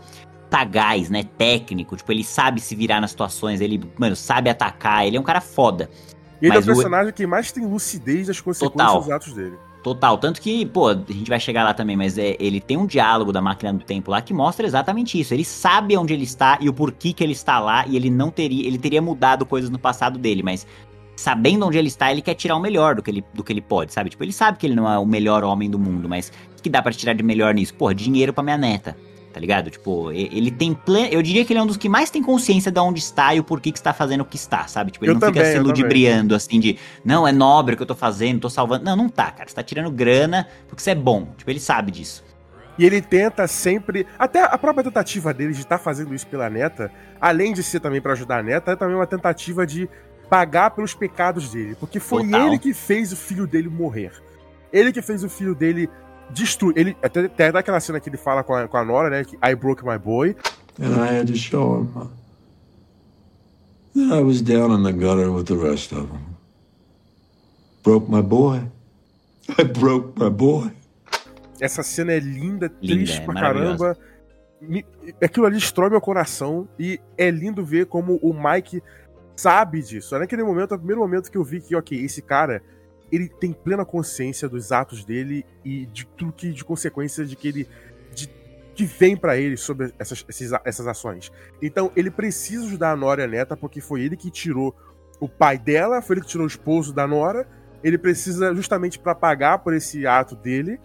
sagaz, 0.50 1.10
né? 1.10 1.24
Técnico, 1.36 1.96
tipo, 1.96 2.10
ele 2.12 2.24
sabe 2.24 2.60
se 2.60 2.74
virar 2.74 3.00
nas 3.00 3.10
situações, 3.10 3.60
ele, 3.60 3.80
mano, 3.98 4.16
sabe 4.16 4.48
atacar, 4.48 5.06
ele 5.06 5.16
é 5.16 5.20
um 5.20 5.24
cara 5.24 5.40
foda. 5.40 5.90
E 6.40 6.46
ele 6.46 6.54
mas 6.54 6.68
é 6.68 6.70
o 6.70 6.74
personagem 6.74 7.10
o... 7.10 7.12
que 7.12 7.26
mais 7.26 7.52
tem 7.52 7.66
lucidez 7.66 8.26
das 8.26 8.40
consequências 8.40 8.72
Total. 8.72 9.00
dos 9.00 9.10
atos 9.10 9.32
dele. 9.32 9.56
Total, 9.86 10.18
tanto 10.18 10.40
que, 10.40 10.66
pô, 10.66 10.88
a 10.88 10.94
gente 10.94 11.28
vai 11.28 11.38
chegar 11.38 11.62
lá 11.62 11.72
também, 11.72 11.96
mas 11.96 12.18
é, 12.18 12.36
ele 12.40 12.60
tem 12.60 12.76
um 12.76 12.86
diálogo 12.86 13.30
da 13.30 13.40
máquina 13.40 13.72
do 13.72 13.84
tempo 13.84 14.10
lá 14.10 14.20
que 14.20 14.34
mostra 14.34 14.66
exatamente 14.66 15.18
isso. 15.20 15.32
Ele 15.32 15.44
sabe 15.44 15.96
onde 15.96 16.12
ele 16.12 16.24
está 16.24 16.58
e 16.60 16.68
o 16.68 16.72
porquê 16.72 17.12
que 17.12 17.22
ele 17.22 17.34
está 17.34 17.60
lá, 17.60 17.86
e 17.86 17.94
ele 17.94 18.10
não 18.10 18.28
teria, 18.28 18.66
ele 18.66 18.78
teria 18.78 19.00
mudado 19.00 19.46
coisas 19.46 19.70
no 19.70 19.78
passado 19.78 20.18
dele, 20.18 20.42
mas 20.42 20.66
sabendo 21.16 21.66
onde 21.66 21.78
ele 21.78 21.88
está, 21.88 22.12
ele 22.12 22.20
quer 22.20 22.34
tirar 22.34 22.56
o 22.56 22.60
melhor 22.60 22.94
do 22.94 23.02
que 23.02 23.10
ele, 23.10 23.24
do 23.32 23.42
que 23.42 23.52
ele 23.52 23.62
pode, 23.62 23.92
sabe? 23.92 24.10
Tipo, 24.10 24.22
ele 24.22 24.32
sabe 24.32 24.58
que 24.58 24.66
ele 24.66 24.74
não 24.74 24.90
é 24.90 24.98
o 24.98 25.06
melhor 25.06 25.42
homem 25.42 25.70
do 25.70 25.78
mundo, 25.78 26.08
mas 26.08 26.30
o 26.56 26.62
que 26.62 26.68
dá 26.68 26.82
para 26.82 26.92
tirar 26.92 27.14
de 27.14 27.22
melhor 27.22 27.54
nisso? 27.54 27.74
Pô, 27.74 27.92
dinheiro 27.92 28.34
para 28.34 28.44
minha 28.44 28.58
neta, 28.58 28.94
tá 29.32 29.40
ligado? 29.40 29.70
Tipo, 29.70 30.12
ele 30.12 30.50
tem 30.50 30.74
pleno. 30.74 31.08
Eu 31.10 31.22
diria 31.22 31.44
que 31.44 31.52
ele 31.52 31.58
é 31.58 31.62
um 31.62 31.66
dos 31.66 31.78
que 31.78 31.88
mais 31.88 32.10
tem 32.10 32.22
consciência 32.22 32.70
de 32.70 32.78
onde 32.78 33.00
está 33.00 33.34
e 33.34 33.40
o 33.40 33.44
porquê 33.44 33.72
que 33.72 33.78
está 33.78 33.94
fazendo 33.94 34.20
o 34.20 34.24
que 34.26 34.36
está, 34.36 34.68
sabe? 34.68 34.90
Tipo, 34.90 35.06
ele 35.06 35.12
eu 35.12 35.14
não 35.14 35.20
também, 35.20 35.42
fica 35.42 35.52
se 35.52 35.58
ludibriando 35.58 36.34
assim 36.34 36.60
de, 36.60 36.78
não, 37.02 37.26
é 37.26 37.32
nobre 37.32 37.74
o 37.74 37.76
que 37.76 37.82
eu 37.82 37.86
tô 37.86 37.94
fazendo, 37.94 38.40
tô 38.40 38.50
salvando. 38.50 38.84
Não, 38.84 38.94
não 38.94 39.08
tá, 39.08 39.30
cara. 39.30 39.48
Você 39.48 39.54
tá 39.54 39.62
tirando 39.62 39.90
grana 39.90 40.46
porque 40.68 40.82
você 40.82 40.90
é 40.90 40.94
bom. 40.94 41.28
Tipo, 41.36 41.50
ele 41.50 41.60
sabe 41.60 41.90
disso. 41.90 42.22
E 42.78 42.84
ele 42.84 43.00
tenta 43.00 43.46
sempre. 43.46 44.06
Até 44.18 44.42
a 44.42 44.58
própria 44.58 44.84
tentativa 44.84 45.32
dele 45.32 45.52
de 45.52 45.60
estar 45.60 45.78
tá 45.78 45.82
fazendo 45.82 46.14
isso 46.14 46.26
pela 46.26 46.50
neta, 46.50 46.90
além 47.20 47.52
de 47.52 47.62
ser 47.62 47.80
também 47.80 48.00
para 48.00 48.12
ajudar 48.12 48.40
a 48.40 48.42
neta, 48.42 48.72
é 48.72 48.76
também 48.76 48.94
uma 48.94 49.06
tentativa 49.06 49.66
de 49.66 49.88
pagar 50.28 50.70
pelos 50.70 50.94
pecados 50.94 51.50
dele. 51.50 51.76
Porque 51.78 52.00
foi 52.00 52.24
Total. 52.24 52.48
ele 52.48 52.58
que 52.58 52.74
fez 52.74 53.12
o 53.12 53.16
filho 53.16 53.46
dele 53.46 53.68
morrer. 53.68 54.12
Ele 54.72 54.92
que 54.92 55.02
fez 55.02 55.22
o 55.24 55.28
filho 55.28 55.54
dele 55.54 55.88
destruir. 56.30 56.76
Ele, 56.76 56.96
até, 57.02 57.20
até 57.20 57.52
daquela 57.52 57.80
cena 57.80 58.00
que 58.00 58.08
ele 58.08 58.16
fala 58.16 58.42
com 58.42 58.54
a, 58.54 58.68
com 58.68 58.76
a 58.76 58.84
Nora, 58.84 59.10
né? 59.10 59.24
Que 59.24 59.36
I 59.36 59.54
broke 59.54 59.84
my 59.84 59.98
boy. 59.98 60.36
And 60.80 60.94
I 60.94 61.18
had 61.18 61.26
to 61.28 61.36
show 61.36 61.80
him 61.80 61.88
that 61.94 62.10
I 63.96 64.20
was 64.20 64.42
down 64.42 64.72
in 64.72 64.82
the 64.82 64.92
gutter 64.92 65.32
with 65.32 65.44
the 65.44 65.56
rest 65.56 65.92
of 65.92 66.08
them. 66.08 66.36
Broke 67.82 68.10
my 68.10 68.20
boy. 68.20 68.60
I 69.58 69.64
broke 69.64 70.18
my 70.18 70.28
boy. 70.28 70.70
Essa 71.58 71.82
cena 71.82 72.12
é 72.12 72.18
linda, 72.18 72.68
triste 72.68 72.94
linda, 72.94 73.12
é 73.12 73.20
pra 73.20 73.34
caramba. 73.34 73.98
Aquilo 75.22 75.46
ali 75.46 75.56
destrói 75.56 75.88
meu 75.88 76.00
coração. 76.00 76.68
E 76.78 77.00
é 77.16 77.30
lindo 77.30 77.64
ver 77.64 77.86
como 77.86 78.16
o 78.16 78.34
Mike 78.34 78.82
sabe 79.36 79.82
disso. 79.82 80.16
É 80.16 80.18
naquele 80.18 80.42
momento, 80.42 80.72
é 80.72 80.74
o 80.74 80.78
primeiro 80.78 81.00
momento 81.00 81.30
que 81.30 81.38
eu 81.38 81.44
vi 81.44 81.60
que, 81.60 81.76
ok, 81.76 82.02
esse 82.02 82.22
cara, 82.22 82.62
ele 83.10 83.28
tem 83.28 83.52
plena 83.52 83.84
consciência 83.84 84.48
dos 84.48 84.72
atos 84.72 85.04
dele 85.04 85.44
e 85.64 85.86
de 85.86 86.06
tudo 86.06 86.32
que, 86.32 86.52
de 86.52 86.64
consequências 86.64 87.28
de 87.28 87.36
que 87.36 87.48
ele. 87.48 87.68
De, 88.14 88.28
que 88.74 88.84
vem 88.84 89.16
para 89.16 89.38
ele 89.38 89.56
sobre 89.56 89.92
essas, 89.98 90.24
essas, 90.28 90.60
essas 90.64 90.86
ações. 90.86 91.32
Então, 91.62 91.90
ele 91.96 92.10
precisa 92.10 92.66
ajudar 92.66 92.92
a 92.92 92.96
Nora 92.96 93.22
e 93.22 93.24
a 93.24 93.26
Neta, 93.26 93.56
porque 93.56 93.80
foi 93.80 94.02
ele 94.02 94.16
que 94.16 94.30
tirou 94.30 94.76
o 95.18 95.26
pai 95.26 95.56
dela, 95.56 96.02
foi 96.02 96.16
ele 96.16 96.20
que 96.22 96.28
tirou 96.28 96.44
o 96.44 96.48
esposo 96.48 96.92
da 96.92 97.06
Nora. 97.06 97.48
Ele 97.82 97.96
precisa 97.96 98.54
justamente 98.54 98.98
para 98.98 99.14
pagar 99.14 99.60
por 99.60 99.72
esse 99.72 100.06
ato 100.06 100.36
dele. 100.36 100.78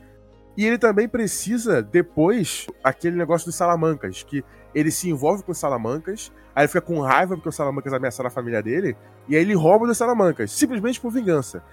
E 0.55 0.65
ele 0.65 0.77
também 0.77 1.07
precisa, 1.07 1.81
depois, 1.81 2.67
aquele 2.83 3.17
negócio 3.17 3.45
dos 3.45 3.55
salamancas, 3.55 4.23
que 4.23 4.43
ele 4.73 4.91
se 4.91 5.09
envolve 5.09 5.43
com 5.43 5.51
os 5.51 5.57
salamancas, 5.57 6.31
aí 6.55 6.63
ele 6.63 6.67
fica 6.67 6.81
com 6.81 6.99
raiva 7.01 7.35
porque 7.35 7.49
os 7.49 7.55
salamancas 7.55 7.93
ameaçaram 7.93 8.27
a 8.27 8.31
família 8.31 8.61
dele, 8.61 8.95
e 9.27 9.35
aí 9.35 9.41
ele 9.41 9.53
rouba 9.53 9.87
dos 9.87 9.97
salamancas, 9.97 10.51
simplesmente 10.51 10.99
por 10.99 11.11
vingança. 11.11 11.63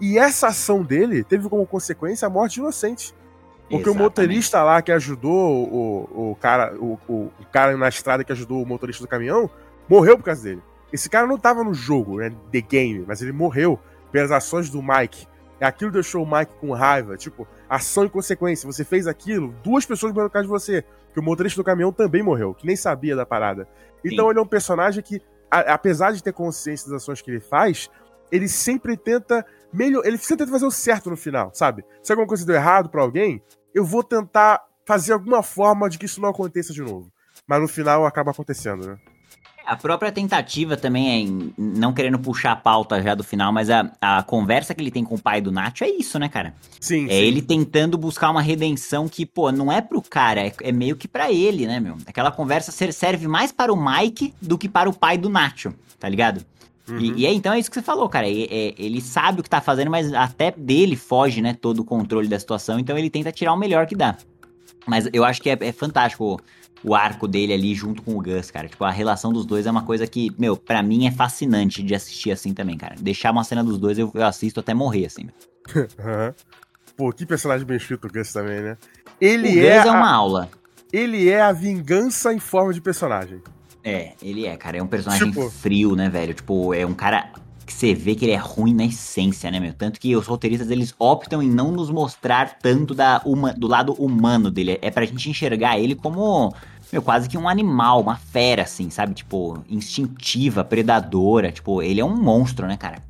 E 0.00 0.18
essa 0.18 0.48
ação 0.48 0.82
dele 0.82 1.24
teve 1.24 1.48
como 1.48 1.66
consequência 1.66 2.26
a 2.26 2.30
morte 2.30 2.54
de 2.54 2.60
inocente. 2.60 3.14
Porque 3.68 3.82
Exatamente. 3.82 3.98
o 3.98 4.02
motorista 4.02 4.62
lá 4.62 4.80
que 4.80 4.90
ajudou 4.90 5.68
o, 5.70 6.30
o, 6.30 6.36
cara, 6.36 6.74
o, 6.78 6.98
o, 7.06 7.30
cara 7.52 7.76
na 7.76 7.88
estrada 7.88 8.24
que 8.24 8.32
ajudou 8.32 8.62
o 8.62 8.66
motorista 8.66 9.04
do 9.04 9.08
caminhão, 9.08 9.50
morreu 9.88 10.16
por 10.16 10.24
causa 10.24 10.42
dele. 10.42 10.62
Esse 10.90 11.10
cara 11.10 11.26
não 11.26 11.36
tava 11.36 11.62
no 11.62 11.74
jogo, 11.74 12.18
né? 12.18 12.32
The 12.50 12.62
game, 12.62 13.04
mas 13.06 13.20
ele 13.20 13.32
morreu 13.32 13.78
pelas 14.10 14.30
ações 14.30 14.70
do 14.70 14.82
Mike. 14.82 15.26
E 15.60 15.64
aquilo 15.64 15.90
deixou 15.90 16.22
o 16.22 16.30
Mike 16.30 16.52
com 16.60 16.72
raiva. 16.72 17.16
Tipo, 17.16 17.46
ação 17.68 18.06
e 18.06 18.08
consequência. 18.08 18.70
Você 18.70 18.84
fez 18.84 19.06
aquilo, 19.06 19.54
duas 19.62 19.84
pessoas 19.84 20.12
morreram 20.12 20.30
por 20.30 20.34
causa 20.34 20.46
de 20.46 20.50
você. 20.50 20.84
Que 21.18 21.20
o 21.20 21.24
motorista 21.24 21.60
do 21.60 21.64
caminhão 21.64 21.92
também 21.92 22.22
morreu, 22.22 22.54
que 22.54 22.64
nem 22.64 22.76
sabia 22.76 23.16
da 23.16 23.26
parada. 23.26 23.66
Então 24.04 24.26
Sim. 24.26 24.30
ele 24.30 24.38
é 24.38 24.42
um 24.42 24.46
personagem 24.46 25.02
que, 25.02 25.20
a, 25.50 25.74
apesar 25.74 26.12
de 26.12 26.22
ter 26.22 26.32
consciência 26.32 26.88
das 26.88 27.02
ações 27.02 27.20
que 27.20 27.28
ele 27.28 27.40
faz, 27.40 27.90
ele 28.30 28.48
sempre 28.48 28.96
tenta 28.96 29.44
melhor, 29.72 30.06
ele 30.06 30.16
sempre 30.16 30.44
tenta 30.44 30.52
fazer 30.52 30.66
o 30.66 30.70
certo 30.70 31.10
no 31.10 31.16
final, 31.16 31.50
sabe? 31.52 31.84
Se 32.04 32.12
alguma 32.12 32.28
coisa 32.28 32.46
deu 32.46 32.54
errado 32.54 32.88
para 32.88 33.02
alguém, 33.02 33.42
eu 33.74 33.84
vou 33.84 34.04
tentar 34.04 34.64
fazer 34.86 35.12
alguma 35.12 35.42
forma 35.42 35.88
de 35.88 35.98
que 35.98 36.06
isso 36.06 36.20
não 36.20 36.28
aconteça 36.28 36.72
de 36.72 36.82
novo. 36.82 37.10
Mas 37.48 37.60
no 37.60 37.66
final 37.66 38.06
acaba 38.06 38.30
acontecendo, 38.30 38.86
né? 38.86 38.98
A 39.68 39.76
própria 39.76 40.10
tentativa 40.10 40.78
também 40.78 41.52
é, 41.52 41.52
não 41.58 41.92
querendo 41.92 42.18
puxar 42.18 42.52
a 42.52 42.56
pauta 42.56 43.02
já 43.02 43.14
do 43.14 43.22
final, 43.22 43.52
mas 43.52 43.68
a, 43.68 43.92
a 44.00 44.22
conversa 44.22 44.74
que 44.74 44.80
ele 44.80 44.90
tem 44.90 45.04
com 45.04 45.16
o 45.16 45.20
pai 45.20 45.42
do 45.42 45.52
Nacho 45.52 45.84
é 45.84 45.90
isso, 45.90 46.18
né, 46.18 46.26
cara? 46.26 46.54
Sim. 46.80 47.04
É 47.04 47.08
sim. 47.10 47.14
ele 47.14 47.42
tentando 47.42 47.98
buscar 47.98 48.30
uma 48.30 48.40
redenção 48.40 49.06
que, 49.06 49.26
pô, 49.26 49.52
não 49.52 49.70
é 49.70 49.82
pro 49.82 50.00
cara, 50.00 50.40
é, 50.40 50.52
é 50.62 50.72
meio 50.72 50.96
que 50.96 51.06
para 51.06 51.30
ele, 51.30 51.66
né, 51.66 51.80
meu? 51.80 51.98
Aquela 52.06 52.32
conversa 52.32 52.72
serve 52.72 53.28
mais 53.28 53.52
para 53.52 53.70
o 53.70 53.76
Mike 53.76 54.32
do 54.40 54.56
que 54.56 54.70
para 54.70 54.88
o 54.88 54.94
pai 54.94 55.18
do 55.18 55.28
Nacho, 55.28 55.74
tá 56.00 56.08
ligado? 56.08 56.42
Uhum. 56.88 56.98
E, 56.98 57.20
e 57.20 57.26
é, 57.26 57.32
então 57.34 57.52
é 57.52 57.58
isso 57.58 57.70
que 57.70 57.74
você 57.74 57.82
falou, 57.82 58.08
cara. 58.08 58.26
É, 58.26 58.44
é, 58.44 58.74
ele 58.78 59.02
sabe 59.02 59.40
o 59.40 59.42
que 59.42 59.50
tá 59.50 59.60
fazendo, 59.60 59.90
mas 59.90 60.10
até 60.14 60.50
dele 60.50 60.96
foge, 60.96 61.42
né, 61.42 61.52
todo 61.52 61.80
o 61.80 61.84
controle 61.84 62.26
da 62.26 62.38
situação, 62.38 62.78
então 62.78 62.96
ele 62.96 63.10
tenta 63.10 63.30
tirar 63.30 63.52
o 63.52 63.58
melhor 63.58 63.86
que 63.86 63.94
dá. 63.94 64.16
Mas 64.86 65.06
eu 65.12 65.26
acho 65.26 65.42
que 65.42 65.50
é, 65.50 65.58
é 65.60 65.72
fantástico 65.72 66.40
o 66.84 66.94
arco 66.94 67.26
dele 67.26 67.52
ali 67.52 67.74
junto 67.74 68.02
com 68.02 68.16
o 68.16 68.22
Gus, 68.22 68.50
cara. 68.50 68.68
Tipo, 68.68 68.84
a 68.84 68.90
relação 68.90 69.32
dos 69.32 69.44
dois 69.44 69.66
é 69.66 69.70
uma 69.70 69.82
coisa 69.84 70.06
que, 70.06 70.30
meu, 70.38 70.56
pra 70.56 70.82
mim 70.82 71.06
é 71.06 71.10
fascinante 71.10 71.82
de 71.82 71.94
assistir 71.94 72.30
assim 72.30 72.54
também, 72.54 72.76
cara. 72.76 72.94
Deixar 73.00 73.30
uma 73.32 73.44
cena 73.44 73.62
dos 73.64 73.78
dois 73.78 73.98
eu, 73.98 74.10
eu 74.14 74.24
assisto 74.24 74.60
até 74.60 74.74
morrer, 74.74 75.06
assim. 75.06 75.28
Uhum. 75.76 76.32
Pô, 76.96 77.12
que 77.12 77.24
personagem 77.26 77.64
bem 77.66 77.76
escrito 77.76 78.06
o 78.06 78.10
Gus 78.10 78.32
também, 78.32 78.60
né? 78.60 78.76
Ele 79.20 79.48
o 79.50 79.54
Gus 79.54 79.62
é, 79.64 79.66
é 79.76 79.78
a, 79.80 79.92
uma 79.92 80.10
aula. 80.10 80.48
ele 80.92 81.28
é 81.28 81.40
a 81.42 81.52
vingança 81.52 82.32
em 82.32 82.38
forma 82.40 82.72
de 82.72 82.80
personagem. 82.80 83.40
É, 83.84 84.14
ele 84.22 84.46
é, 84.46 84.56
cara. 84.56 84.78
É 84.78 84.82
um 84.82 84.86
personagem 84.86 85.28
Tipo- 85.30 85.48
frio, 85.50 85.94
né, 85.94 86.08
velho? 86.08 86.34
Tipo, 86.34 86.74
é 86.74 86.84
um 86.84 86.94
cara 86.94 87.30
que 87.68 87.72
você 87.74 87.94
vê 87.94 88.14
que 88.14 88.24
ele 88.24 88.32
é 88.32 88.36
ruim 88.36 88.74
na 88.74 88.84
essência, 88.86 89.50
né, 89.50 89.60
meu? 89.60 89.72
Tanto 89.72 90.00
que 90.00 90.16
os 90.16 90.26
roteiristas, 90.26 90.70
eles 90.70 90.94
optam 90.98 91.42
em 91.42 91.48
não 91.50 91.70
nos 91.70 91.90
mostrar 91.90 92.58
tanto 92.58 92.94
da 92.94 93.22
uma, 93.24 93.52
do 93.52 93.66
lado 93.68 93.92
humano 93.92 94.50
dele. 94.50 94.78
É 94.82 94.90
pra 94.90 95.04
gente 95.04 95.28
enxergar 95.30 95.78
ele 95.78 95.94
como, 95.94 96.52
meu, 96.92 97.02
quase 97.02 97.28
que 97.28 97.36
um 97.38 97.48
animal, 97.48 98.00
uma 98.00 98.16
fera, 98.16 98.62
assim, 98.62 98.90
sabe? 98.90 99.14
Tipo, 99.14 99.62
instintiva, 99.68 100.64
predadora. 100.64 101.52
Tipo, 101.52 101.82
ele 101.82 102.00
é 102.00 102.04
um 102.04 102.16
monstro, 102.16 102.66
né, 102.66 102.76
cara? 102.76 103.02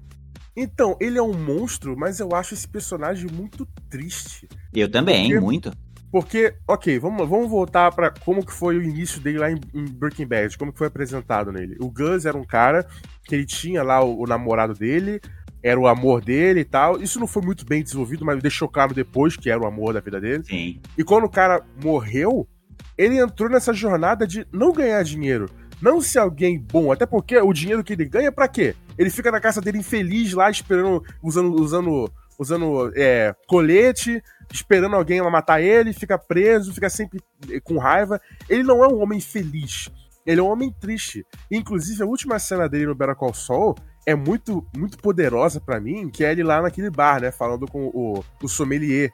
Então, 0.56 0.96
ele 1.00 1.16
é 1.16 1.22
um 1.22 1.32
monstro, 1.32 1.96
mas 1.96 2.18
eu 2.18 2.34
acho 2.34 2.52
esse 2.52 2.66
personagem 2.66 3.30
muito 3.32 3.64
triste. 3.88 4.48
Eu 4.74 4.90
também, 4.90 5.28
Porque- 5.28 5.40
muito. 5.40 5.72
Porque, 6.10 6.54
ok, 6.66 6.98
vamos, 6.98 7.28
vamos 7.28 7.50
voltar 7.50 7.92
pra 7.92 8.10
como 8.10 8.44
que 8.44 8.52
foi 8.52 8.78
o 8.78 8.82
início 8.82 9.20
dele 9.20 9.38
lá 9.38 9.50
em, 9.50 9.60
em 9.74 9.84
Breaking 9.84 10.26
Bad, 10.26 10.56
como 10.56 10.72
que 10.72 10.78
foi 10.78 10.86
apresentado 10.86 11.52
nele. 11.52 11.76
O 11.80 11.90
Gus 11.90 12.24
era 12.24 12.36
um 12.36 12.44
cara 12.44 12.86
que 13.24 13.34
ele 13.34 13.44
tinha 13.44 13.82
lá 13.82 14.02
o, 14.02 14.22
o 14.22 14.26
namorado 14.26 14.72
dele, 14.74 15.20
era 15.62 15.78
o 15.78 15.86
amor 15.86 16.24
dele 16.24 16.60
e 16.60 16.64
tal. 16.64 17.00
Isso 17.00 17.20
não 17.20 17.26
foi 17.26 17.42
muito 17.42 17.66
bem 17.66 17.82
desenvolvido, 17.82 18.24
mas 18.24 18.40
deixou 18.40 18.68
claro 18.68 18.94
depois 18.94 19.36
que 19.36 19.50
era 19.50 19.60
o 19.60 19.66
amor 19.66 19.92
da 19.92 20.00
vida 20.00 20.20
dele. 20.20 20.44
Sim. 20.44 20.80
E 20.96 21.04
quando 21.04 21.24
o 21.24 21.30
cara 21.30 21.62
morreu, 21.82 22.48
ele 22.96 23.18
entrou 23.18 23.50
nessa 23.50 23.72
jornada 23.72 24.26
de 24.26 24.46
não 24.52 24.72
ganhar 24.72 25.02
dinheiro, 25.02 25.50
não 25.80 26.00
ser 26.00 26.18
alguém 26.20 26.58
bom, 26.58 26.90
até 26.90 27.06
porque 27.06 27.36
o 27.38 27.52
dinheiro 27.52 27.84
que 27.84 27.92
ele 27.92 28.04
ganha 28.04 28.32
pra 28.32 28.48
quê? 28.48 28.74
Ele 28.96 29.10
fica 29.10 29.30
na 29.30 29.40
casa 29.40 29.60
dele 29.60 29.78
infeliz 29.78 30.32
lá 30.32 30.50
esperando, 30.50 31.04
usando, 31.22 31.54
usando, 31.54 32.12
usando 32.38 32.92
é, 32.96 33.34
colete, 33.46 34.22
esperando 34.52 34.96
alguém 34.96 35.20
matar 35.30 35.60
ele, 35.60 35.92
fica 35.92 36.18
preso, 36.18 36.72
fica 36.72 36.88
sempre 36.88 37.20
eh, 37.50 37.60
com 37.60 37.78
raiva. 37.78 38.20
Ele 38.48 38.62
não 38.62 38.82
é 38.82 38.88
um 38.88 39.00
homem 39.00 39.20
feliz. 39.20 39.90
Ele 40.26 40.40
é 40.40 40.42
um 40.42 40.50
homem 40.50 40.70
triste. 40.70 41.26
Inclusive, 41.50 42.02
a 42.02 42.06
última 42.06 42.38
cena 42.38 42.68
dele 42.68 42.86
no 42.86 42.94
Better 42.94 43.16
Call 43.16 43.32
Saul 43.34 43.74
é 44.06 44.14
muito, 44.14 44.66
muito 44.76 44.98
poderosa 44.98 45.60
pra 45.60 45.80
mim, 45.80 46.10
que 46.10 46.24
é 46.24 46.32
ele 46.32 46.42
lá 46.42 46.62
naquele 46.62 46.90
bar, 46.90 47.20
né, 47.20 47.30
falando 47.30 47.66
com 47.66 47.86
o, 47.86 48.24
o 48.42 48.48
sommelier. 48.48 49.10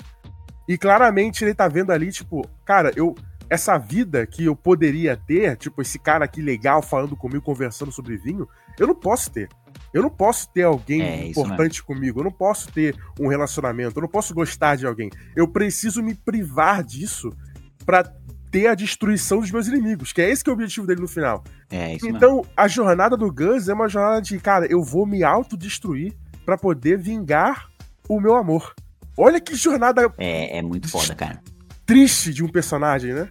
E 0.69 0.79
claramente 0.79 1.45
ele 1.45 1.55
tá 1.55 1.69
vendo 1.69 1.91
ali, 1.91 2.11
tipo, 2.11 2.49
cara, 2.65 2.93
eu. 2.97 3.15
Essa 3.51 3.77
vida 3.77 4.27
que 4.27 4.47
eu 4.47 4.57
poderia 4.57 5.17
ter, 5.17 5.57
tipo, 5.59 5.83
esse 5.83 5.99
cara 5.99 6.25
aqui 6.25 6.41
legal 6.41 6.81
falando 6.81 7.15
comigo, 7.15 7.45
conversando 7.45 7.93
sobre 7.93 8.17
vinho, 8.17 8.49
eu 8.79 8.87
não 8.87 8.95
posso 8.95 9.31
ter. 9.31 9.49
Eu 9.95 10.03
não 10.03 10.11
posso 10.11 10.53
ter 10.53 10.65
alguém 10.65 11.01
É, 11.01 11.27
importante 11.29 11.83
comigo, 11.83 12.21
eu 12.21 12.25
não 12.25 12.33
posso 12.33 12.71
ter 12.73 12.97
um 13.19 13.29
relacionamento, 13.29 13.97
eu 13.99 14.03
não 14.03 14.09
posso 14.09 14.35
gostar 14.35 14.75
de 14.77 14.87
alguém. 14.87 15.09
Eu 15.37 15.47
preciso 15.47 16.03
me 16.03 16.15
privar 16.15 16.83
disso 16.83 17.31
pra 17.87 18.03
ter 18.51 18.67
a 18.67 18.75
destruição 18.75 19.41
dos 19.41 19.51
meus 19.51 19.67
inimigos, 19.69 20.13
que 20.13 20.21
é 20.21 20.29
esse 20.31 20.43
que 20.43 20.51
é 20.51 20.53
o 20.53 20.55
objetivo 20.55 20.87
dele 20.87 21.01
no 21.01 21.09
final. 21.09 21.43
É, 21.71 21.95
isso 21.95 22.05
mesmo. 22.05 22.17
Então, 22.17 22.45
a 22.57 22.69
jornada 22.69 23.17
do 23.17 23.33
Gus 23.33 23.69
é 23.69 23.75
uma 23.75 23.89
jornada 23.89 24.21
de, 24.21 24.39
cara, 24.39 24.67
eu 24.67 24.83
vou 24.83 25.07
me 25.07 25.23
autodestruir 25.23 26.13
pra 26.45 26.59
poder 26.59 26.99
vingar 26.99 27.69
o 28.09 28.21
meu 28.21 28.35
amor. 28.37 28.75
Olha 29.17 29.41
que 29.41 29.55
jornada 29.55 30.13
É, 30.19 30.59
é 30.59 30.63
muito 30.63 30.89
foda, 30.89 31.15
cara. 31.15 31.41
triste 31.87 32.33
de 32.35 32.43
um 32.45 32.49
personagem, 32.49 33.13
né? 33.13 33.29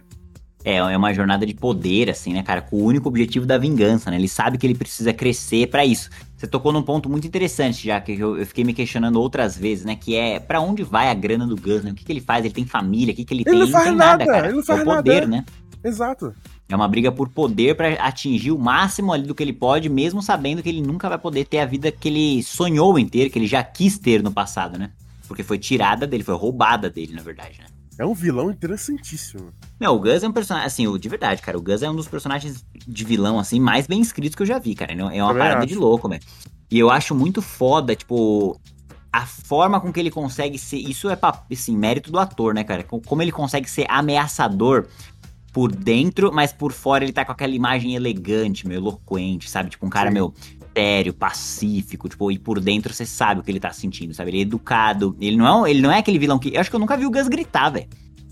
É, 0.64 0.76
é 0.76 0.96
uma 0.96 1.12
jornada 1.12 1.44
de 1.44 1.52
poder, 1.52 2.08
assim, 2.08 2.32
né, 2.32 2.42
cara? 2.42 2.62
Com 2.62 2.76
o 2.76 2.84
único 2.84 3.06
objetivo 3.06 3.44
da 3.44 3.58
vingança, 3.58 4.10
né? 4.10 4.16
Ele 4.16 4.28
sabe 4.28 4.56
que 4.56 4.66
ele 4.66 4.74
precisa 4.74 5.12
crescer 5.12 5.68
pra 5.68 5.84
isso. 5.84 6.08
Você 6.36 6.46
tocou 6.46 6.72
num 6.72 6.82
ponto 6.82 7.08
muito 7.08 7.26
interessante 7.26 7.86
já, 7.86 8.00
que 8.00 8.12
eu, 8.12 8.38
eu 8.38 8.46
fiquei 8.46 8.64
me 8.64 8.72
questionando 8.72 9.16
outras 9.20 9.58
vezes, 9.58 9.84
né? 9.84 9.94
Que 9.94 10.16
é 10.16 10.40
pra 10.40 10.60
onde 10.60 10.82
vai 10.82 11.10
a 11.10 11.14
grana 11.14 11.46
do 11.46 11.54
Gus, 11.54 11.84
né? 11.84 11.90
O 11.90 11.94
que, 11.94 12.02
que 12.02 12.10
ele 12.10 12.20
faz? 12.20 12.44
Ele 12.44 12.54
tem 12.54 12.64
família? 12.64 13.12
O 13.12 13.16
que, 13.16 13.24
que 13.26 13.34
ele, 13.34 13.42
Ele 13.42 13.50
tem? 13.50 13.58
não 13.60 13.68
faz 13.68 13.84
tem 13.84 13.94
nada, 13.94 14.24
cara. 14.24 14.46
ele 14.46 14.56
não 14.56 14.62
faz 14.64 14.80
é 14.80 14.82
o 14.82 14.86
poder, 14.86 15.20
nada. 15.20 15.26
né? 15.26 15.44
Exato. 15.84 16.34
É 16.66 16.74
uma 16.74 16.88
briga 16.88 17.12
por 17.12 17.28
poder 17.28 17.76
pra 17.76 17.92
atingir 18.02 18.50
o 18.50 18.58
máximo 18.58 19.12
ali 19.12 19.26
do 19.26 19.34
que 19.34 19.42
ele 19.42 19.52
pode, 19.52 19.90
mesmo 19.90 20.22
sabendo 20.22 20.62
que 20.62 20.68
ele 20.70 20.80
nunca 20.80 21.10
vai 21.10 21.18
poder 21.18 21.44
ter 21.44 21.58
a 21.58 21.66
vida 21.66 21.92
que 21.92 22.08
ele 22.08 22.42
sonhou 22.42 22.98
em 22.98 23.06
ter, 23.06 23.28
que 23.28 23.38
ele 23.38 23.46
já 23.46 23.62
quis 23.62 23.98
ter 23.98 24.22
no 24.22 24.32
passado, 24.32 24.78
né? 24.78 24.90
Porque 25.28 25.42
foi 25.42 25.58
tirada 25.58 26.06
dele, 26.06 26.22
foi 26.24 26.34
roubada 26.34 26.88
dele, 26.88 27.12
na 27.12 27.22
verdade, 27.22 27.58
né? 27.60 27.66
É 27.98 28.04
um 28.04 28.14
vilão 28.14 28.50
interessantíssimo. 28.50 29.52
Não, 29.78 29.94
o 29.94 30.00
Gus 30.00 30.22
é 30.22 30.28
um 30.28 30.32
personagem, 30.32 30.66
assim, 30.66 30.86
o, 30.86 30.98
de 30.98 31.08
verdade, 31.08 31.40
cara, 31.42 31.56
o 31.56 31.62
Gus 31.62 31.82
é 31.82 31.90
um 31.90 31.94
dos 31.94 32.08
personagens 32.08 32.64
de 32.86 33.04
vilão, 33.04 33.38
assim, 33.38 33.60
mais 33.60 33.86
bem 33.86 34.00
escritos 34.00 34.34
que 34.34 34.42
eu 34.42 34.46
já 34.46 34.58
vi, 34.58 34.74
cara. 34.74 34.92
É 34.92 34.96
uma 34.96 35.10
Também 35.10 35.34
parada 35.38 35.58
acho. 35.60 35.66
de 35.68 35.74
louco, 35.74 36.08
velho. 36.08 36.22
E 36.70 36.78
eu 36.78 36.90
acho 36.90 37.14
muito 37.14 37.40
foda, 37.40 37.94
tipo, 37.94 38.60
a 39.12 39.24
forma 39.26 39.80
com 39.80 39.92
que 39.92 40.00
ele 40.00 40.10
consegue 40.10 40.58
ser. 40.58 40.78
Isso 40.78 41.08
é, 41.08 41.16
assim, 41.52 41.76
mérito 41.76 42.10
do 42.10 42.18
ator, 42.18 42.52
né, 42.52 42.64
cara? 42.64 42.82
Com- 42.82 43.00
Como 43.00 43.22
ele 43.22 43.30
consegue 43.30 43.70
ser 43.70 43.86
ameaçador 43.88 44.86
por 45.52 45.70
dentro, 45.70 46.32
mas 46.32 46.52
por 46.52 46.72
fora 46.72 47.04
ele 47.04 47.12
tá 47.12 47.24
com 47.24 47.30
aquela 47.30 47.54
imagem 47.54 47.94
elegante, 47.94 48.66
meio 48.66 48.78
eloquente, 48.80 49.48
sabe? 49.48 49.70
Tipo, 49.70 49.86
um 49.86 49.90
cara, 49.90 50.08
Sim. 50.08 50.14
meu, 50.14 50.34
sério, 50.76 51.14
pacífico, 51.14 52.08
tipo, 52.08 52.30
e 52.32 52.38
por 52.38 52.60
dentro 52.60 52.92
você 52.92 53.06
sabe 53.06 53.40
o 53.40 53.44
que 53.44 53.50
ele 53.50 53.60
tá 53.60 53.72
sentindo, 53.72 54.12
sabe? 54.12 54.30
Ele 54.30 54.38
é 54.38 54.42
educado. 54.42 55.16
Ele 55.20 55.36
não 55.36 55.66
é, 55.66 55.70
ele 55.70 55.80
não 55.80 55.92
é 55.92 55.98
aquele 55.98 56.18
vilão 56.18 56.38
que. 56.38 56.54
Eu 56.54 56.60
acho 56.60 56.68
que 56.68 56.76
eu 56.76 56.80
nunca 56.80 56.96
vi 56.96 57.06
o 57.06 57.10
Gus 57.10 57.28
gritar, 57.28 57.70
velho. 57.70 57.86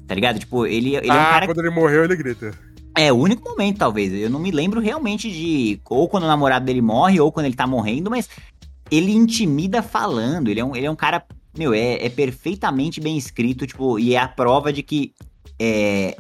Tá 0.07 0.15
ligado? 0.15 0.39
Tipo, 0.39 0.67
ele, 0.67 0.97
ele 0.97 1.09
é 1.09 1.13
um 1.13 1.17
ah, 1.17 1.31
cara 1.31 1.47
quando 1.47 1.61
ele 1.61 1.71
morreu, 1.71 2.05
ele 2.05 2.17
grita. 2.17 2.53
é, 2.97 3.13
o 3.13 3.17
único 3.17 3.49
momento, 3.49 3.79
talvez. 3.79 4.13
Eu 4.13 4.29
não 4.29 4.41
me 4.41 4.51
lembro 4.51 4.81
realmente 4.81 5.31
de. 5.31 5.81
Ou 5.89 6.09
quando 6.09 6.25
o 6.25 6.29
namorado 6.29 6.65
dele 6.65 6.83
morre, 6.83 7.21
ou 7.21 7.31
quando 7.31 7.47
ele 7.47 7.55
tá 7.55 7.67
morrendo, 7.67 8.11
mas 8.11 8.29
ele 8.91 9.13
intimida 9.13 9.83
falando. 9.83 10.49
Ele 10.49 10.61
é 10.61 10.65
um, 10.65 10.75
ele 10.75 10.87
é 10.87 10.91
um 10.91 10.97
cara. 10.97 11.25
Meu, 11.57 11.73
é, 11.73 12.05
é 12.05 12.09
perfeitamente 12.09 13.01
bem 13.01 13.17
escrito, 13.17 13.67
tipo, 13.67 13.99
e 13.99 14.15
é 14.15 14.19
a 14.19 14.29
prova 14.29 14.73
de 14.73 14.83
que. 14.83 15.15
É, 15.61 16.17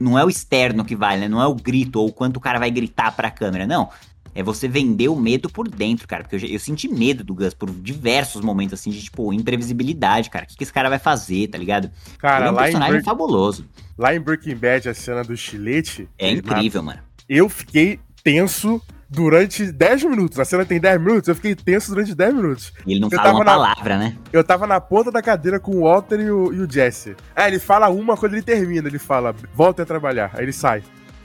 não 0.00 0.18
é 0.18 0.24
o 0.24 0.28
externo 0.28 0.84
que 0.84 0.96
vale, 0.96 1.20
né? 1.20 1.28
Não 1.28 1.40
é 1.40 1.46
o 1.46 1.54
grito 1.54 2.00
ou 2.00 2.08
o 2.08 2.12
quanto 2.12 2.38
o 2.38 2.40
cara 2.40 2.58
vai 2.58 2.70
gritar 2.70 3.14
pra 3.14 3.30
câmera, 3.30 3.66
não. 3.66 3.88
É 4.34 4.42
você 4.42 4.66
vender 4.66 5.08
o 5.08 5.16
medo 5.16 5.48
por 5.50 5.68
dentro, 5.68 6.08
cara. 6.08 6.24
Porque 6.24 6.36
eu, 6.46 6.48
eu 6.50 6.58
senti 6.58 6.88
medo 6.88 7.22
do 7.22 7.34
Gus 7.34 7.52
por 7.54 7.70
diversos 7.70 8.40
momentos, 8.40 8.74
assim, 8.80 8.90
de, 8.90 9.02
tipo, 9.02 9.32
imprevisibilidade, 9.32 10.30
cara. 10.30 10.44
O 10.44 10.48
que, 10.48 10.56
que 10.56 10.62
esse 10.64 10.72
cara 10.72 10.88
vai 10.88 10.98
fazer, 10.98 11.48
tá 11.48 11.58
ligado? 11.58 11.90
Cara, 12.18 12.46
ele 12.46 12.48
é 12.48 12.52
um 12.52 12.54
lá, 12.54 12.60
em 12.62 12.64
personagem 12.64 12.92
Break- 12.92 13.04
fabuloso. 13.04 13.66
lá 13.98 14.14
em 14.14 14.20
Breaking 14.20 14.56
Bad, 14.56 14.88
a 14.88 14.94
cena 14.94 15.22
do 15.22 15.34
estilete. 15.34 16.08
É 16.18 16.30
incrível, 16.30 16.82
mano. 16.82 17.00
eu 17.28 17.48
fiquei 17.48 18.00
tenso 18.24 18.80
durante 19.10 19.70
10 19.70 20.04
minutos. 20.04 20.38
A 20.40 20.44
cena 20.46 20.64
tem 20.64 20.80
10 20.80 20.98
minutos, 20.98 21.28
eu 21.28 21.34
fiquei 21.34 21.54
tenso 21.54 21.90
durante 21.90 22.14
10 22.14 22.34
minutos. 22.34 22.72
E 22.86 22.92
ele 22.92 23.00
não 23.00 23.08
Eu 23.12 23.18
fala 23.18 23.34
uma 23.34 23.44
na- 23.44 23.52
palavra, 23.52 23.98
né? 23.98 24.16
Eu 24.32 24.42
tava 24.42 24.66
na 24.66 24.80
ponta 24.80 25.10
da 25.12 25.20
cadeira 25.20 25.60
com 25.60 25.72
o 25.76 25.80
Walter 25.82 26.18
e 26.20 26.30
o, 26.30 26.52
e 26.54 26.60
o 26.60 26.70
Jesse. 26.70 27.14
Ah, 27.36 27.46
ele 27.48 27.58
fala 27.58 27.90
uma 27.90 28.16
quando 28.16 28.32
ele 28.32 28.42
termina, 28.42 28.88
ele 28.88 28.98
fala, 28.98 29.34
volta 29.54 29.82
a 29.82 29.86
trabalhar. 29.86 30.30
Aí 30.32 30.44
ele 30.44 30.52
sai. 30.54 30.82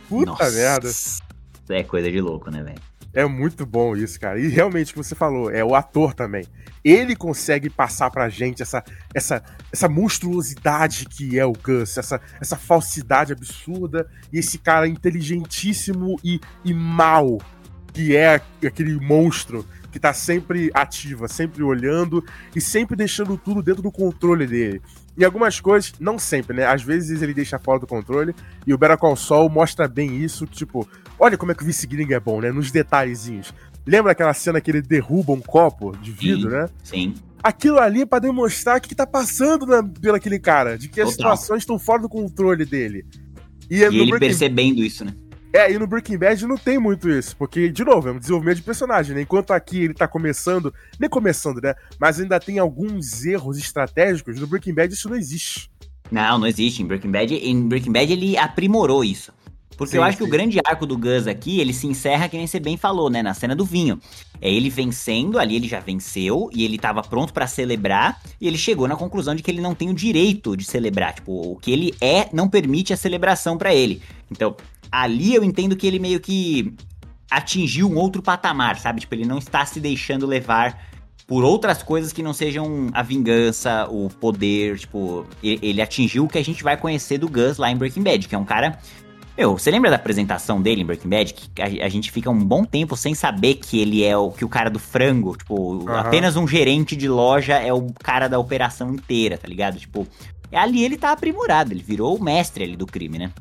Puta 0.09 0.31
Nossa. 0.31 0.51
merda. 0.51 0.89
É 1.69 1.83
coisa 1.83 2.09
de 2.11 2.19
louco, 2.21 2.49
né, 2.51 2.63
velho? 2.63 2.79
É 3.13 3.25
muito 3.25 3.65
bom 3.65 3.95
isso, 3.95 4.19
cara. 4.19 4.39
E 4.39 4.47
realmente, 4.47 4.93
como 4.93 5.03
você 5.03 5.15
falou, 5.15 5.49
é 5.49 5.63
o 5.63 5.75
ator 5.75 6.13
também. 6.13 6.45
Ele 6.83 7.15
consegue 7.15 7.69
passar 7.69 8.11
pra 8.11 8.29
gente 8.29 8.61
essa, 8.61 8.83
essa, 9.13 9.43
essa 9.71 9.89
monstruosidade 9.89 11.05
que 11.05 11.39
é 11.39 11.45
o 11.45 11.53
Gus, 11.53 11.97
essa, 11.97 12.21
essa 12.39 12.55
falsidade 12.55 13.33
absurda 13.33 14.07
e 14.31 14.39
esse 14.39 14.57
cara 14.57 14.87
inteligentíssimo 14.87 16.17
e, 16.23 16.39
e 16.63 16.73
mal 16.73 17.39
que 17.93 18.15
é 18.15 18.39
aquele 18.63 18.99
monstro 18.99 19.65
que 19.91 19.99
tá 19.99 20.13
sempre 20.13 20.69
ativa, 20.73 21.27
sempre 21.27 21.63
olhando 21.63 22.23
e 22.55 22.61
sempre 22.61 22.95
deixando 22.95 23.35
tudo 23.35 23.63
dentro 23.63 23.81
do 23.81 23.91
controle 23.91 24.45
dele. 24.45 24.81
E 25.17 25.25
algumas 25.25 25.59
coisas, 25.59 25.93
não 25.99 26.19
sempre, 26.19 26.55
né? 26.55 26.63
Às 26.63 26.83
vezes 26.83 27.23
ele 27.23 27.33
deixa 27.33 27.57
fora 27.57 27.79
do 27.79 27.87
controle 27.87 28.35
e 28.67 28.73
o 28.73 28.77
Better 28.77 28.99
Call 28.99 29.15
Saul 29.15 29.49
mostra 29.49 29.87
bem 29.87 30.15
isso, 30.17 30.45
que, 30.45 30.57
tipo, 30.57 30.87
olha 31.19 31.37
como 31.37 31.51
é 31.51 31.55
que 31.55 31.63
o 31.63 31.65
Vice 31.65 31.85
Grilling 31.87 32.13
é 32.13 32.19
bom, 32.19 32.41
né? 32.41 32.51
Nos 32.51 32.71
detalhezinhos. 32.71 33.53
Lembra 33.85 34.11
aquela 34.11 34.33
cena 34.33 34.59
que 34.59 34.69
ele 34.71 34.81
derruba 34.81 35.31
um 35.33 35.39
copo 35.41 35.95
de 35.97 36.11
vidro, 36.11 36.49
Sim, 36.49 36.55
né? 36.57 36.69
Sim. 36.83 37.13
Aquilo 37.41 37.79
ali 37.79 38.01
é 38.01 38.05
pra 38.05 38.19
demonstrar 38.19 38.77
o 38.77 38.81
que, 38.81 38.89
que 38.89 38.95
tá 38.95 39.07
passando 39.07 39.65
na, 39.65 39.81
pelo 39.83 40.15
aquele 40.15 40.39
cara, 40.39 40.77
de 40.77 40.89
que 40.89 40.99
as 40.99 41.15
Total. 41.15 41.35
situações 41.37 41.59
estão 41.61 41.77
fora 41.79 42.01
do 42.01 42.09
controle 42.09 42.65
dele. 42.65 43.05
E, 43.69 43.77
E 43.77 43.79
no 43.79 43.85
ele 43.85 43.97
Breaking- 44.11 44.19
percebendo 44.19 44.83
isso, 44.83 45.05
né? 45.05 45.13
é, 45.53 45.71
e 45.71 45.79
no 45.79 45.87
Breaking 45.87 46.17
Bad 46.17 46.45
não 46.45 46.57
tem 46.57 46.77
muito 46.77 47.09
isso, 47.09 47.35
porque, 47.37 47.69
de 47.69 47.83
novo, 47.85 48.09
é 48.09 48.11
um 48.11 48.19
desenvolvimento 48.19 48.57
de 48.57 48.63
personagem, 48.63 49.15
né? 49.15 49.21
Enquanto 49.21 49.51
aqui 49.51 49.83
ele 49.85 49.93
tá 49.93 50.07
começando, 50.07 50.73
nem 50.99 51.09
começando, 51.09 51.61
né? 51.61 51.73
Mas 51.99 52.19
ainda 52.19 52.39
tem 52.39 52.59
alguns 52.59 53.23
erros 53.25 53.57
estratégicos, 53.57 54.39
no 54.39 54.47
Breaking 54.47 54.73
Bad 54.73 54.93
isso 54.93 55.07
não 55.09 55.15
existe. 55.15 55.71
Não, 56.11 56.37
não 56.39 56.47
existe. 56.47 56.81
Em 56.83 56.85
Breaking 56.85 57.11
Bad, 57.11 57.33
em 57.33 57.67
Breaking 57.67 57.91
Bad 57.91 58.11
ele 58.11 58.37
aprimorou 58.37 59.03
isso. 59.03 59.31
Porque 59.77 59.95
eu 59.95 60.01
Sim, 60.01 60.07
acho 60.07 60.17
que 60.17 60.23
sim. 60.23 60.29
o 60.29 60.31
grande 60.31 60.59
arco 60.65 60.87
do 60.87 60.97
Gus 60.97 61.27
aqui, 61.27 61.59
ele 61.59 61.71
se 61.71 61.85
encerra, 61.85 62.27
que 62.27 62.35
nem 62.35 62.47
você 62.47 62.59
bem 62.59 62.75
falou, 62.75 63.11
né? 63.11 63.21
Na 63.21 63.35
cena 63.35 63.55
do 63.55 63.63
vinho. 63.63 64.01
É 64.41 64.51
ele 64.51 64.69
vencendo, 64.69 65.37
ali 65.37 65.55
ele 65.55 65.67
já 65.67 65.79
venceu, 65.79 66.49
e 66.51 66.65
ele 66.65 66.79
tava 66.79 67.03
pronto 67.03 67.31
pra 67.31 67.45
celebrar, 67.45 68.19
e 68.41 68.47
ele 68.47 68.57
chegou 68.57 68.87
na 68.87 68.95
conclusão 68.95 69.35
de 69.35 69.43
que 69.43 69.51
ele 69.51 69.61
não 69.61 69.75
tem 69.75 69.89
o 69.89 69.93
direito 69.93 70.57
de 70.57 70.65
celebrar. 70.65 71.13
Tipo, 71.13 71.51
o 71.51 71.55
que 71.55 71.71
ele 71.71 71.93
é 72.01 72.27
não 72.33 72.49
permite 72.49 72.91
a 72.91 72.97
celebração 72.97 73.55
pra 73.55 73.73
ele. 73.73 74.01
Então, 74.31 74.55
ali 74.91 75.35
eu 75.35 75.43
entendo 75.43 75.75
que 75.75 75.85
ele 75.85 75.99
meio 75.99 76.19
que 76.19 76.73
atingiu 77.29 77.87
um 77.87 77.97
outro 77.97 78.21
patamar, 78.23 78.79
sabe? 78.79 79.01
Tipo, 79.01 79.13
ele 79.13 79.25
não 79.25 79.37
está 79.37 79.63
se 79.63 79.79
deixando 79.79 80.25
levar 80.25 80.87
por 81.27 81.43
outras 81.43 81.83
coisas 81.83 82.13
que 82.13 82.23
não 82.23 82.33
sejam 82.33 82.89
a 82.93 83.03
vingança, 83.03 83.85
o 83.91 84.09
poder, 84.09 84.79
tipo, 84.79 85.27
ele 85.43 85.81
atingiu 85.81 86.23
o 86.23 86.27
que 86.27 86.37
a 86.37 86.43
gente 86.43 86.63
vai 86.63 86.77
conhecer 86.77 87.17
do 87.17 87.29
Gus 87.29 87.57
lá 87.57 87.69
em 87.69 87.75
Breaking 87.75 88.01
Bad, 88.01 88.27
que 88.27 88.33
é 88.33 88.37
um 88.37 88.45
cara. 88.45 88.79
Meu, 89.37 89.55
você 89.57 89.69
lembra 89.69 89.89
da 89.91 89.97
apresentação 89.97 90.59
dele 90.59 90.81
em 90.81 90.85
Breaking 90.85 91.09
Bad? 91.09 91.33
Que 91.33 91.61
a, 91.61 91.85
a 91.85 91.89
gente 91.89 92.11
fica 92.11 92.27
um 92.29 92.43
bom 92.43 92.63
tempo 92.65 92.97
sem 92.97 93.13
saber 93.13 93.55
que 93.55 93.79
ele 93.79 94.03
é 94.03 94.17
o 94.17 94.31
que 94.31 94.43
o 94.43 94.49
cara 94.49 94.69
do 94.69 94.79
frango, 94.79 95.37
tipo, 95.37 95.87
Aham. 95.87 95.99
apenas 95.99 96.35
um 96.35 96.47
gerente 96.47 96.95
de 96.95 97.07
loja 97.07 97.53
é 97.53 97.71
o 97.71 97.87
cara 98.03 98.27
da 98.27 98.39
operação 98.39 98.91
inteira, 98.93 99.37
tá 99.37 99.47
ligado? 99.47 99.77
Tipo, 99.77 100.07
ali 100.51 100.83
ele 100.83 100.97
tá 100.97 101.11
aprimorado, 101.11 101.71
ele 101.71 101.83
virou 101.83 102.17
o 102.17 102.23
mestre 102.23 102.63
ali 102.63 102.75
do 102.75 102.87
crime, 102.87 103.19
né? 103.19 103.31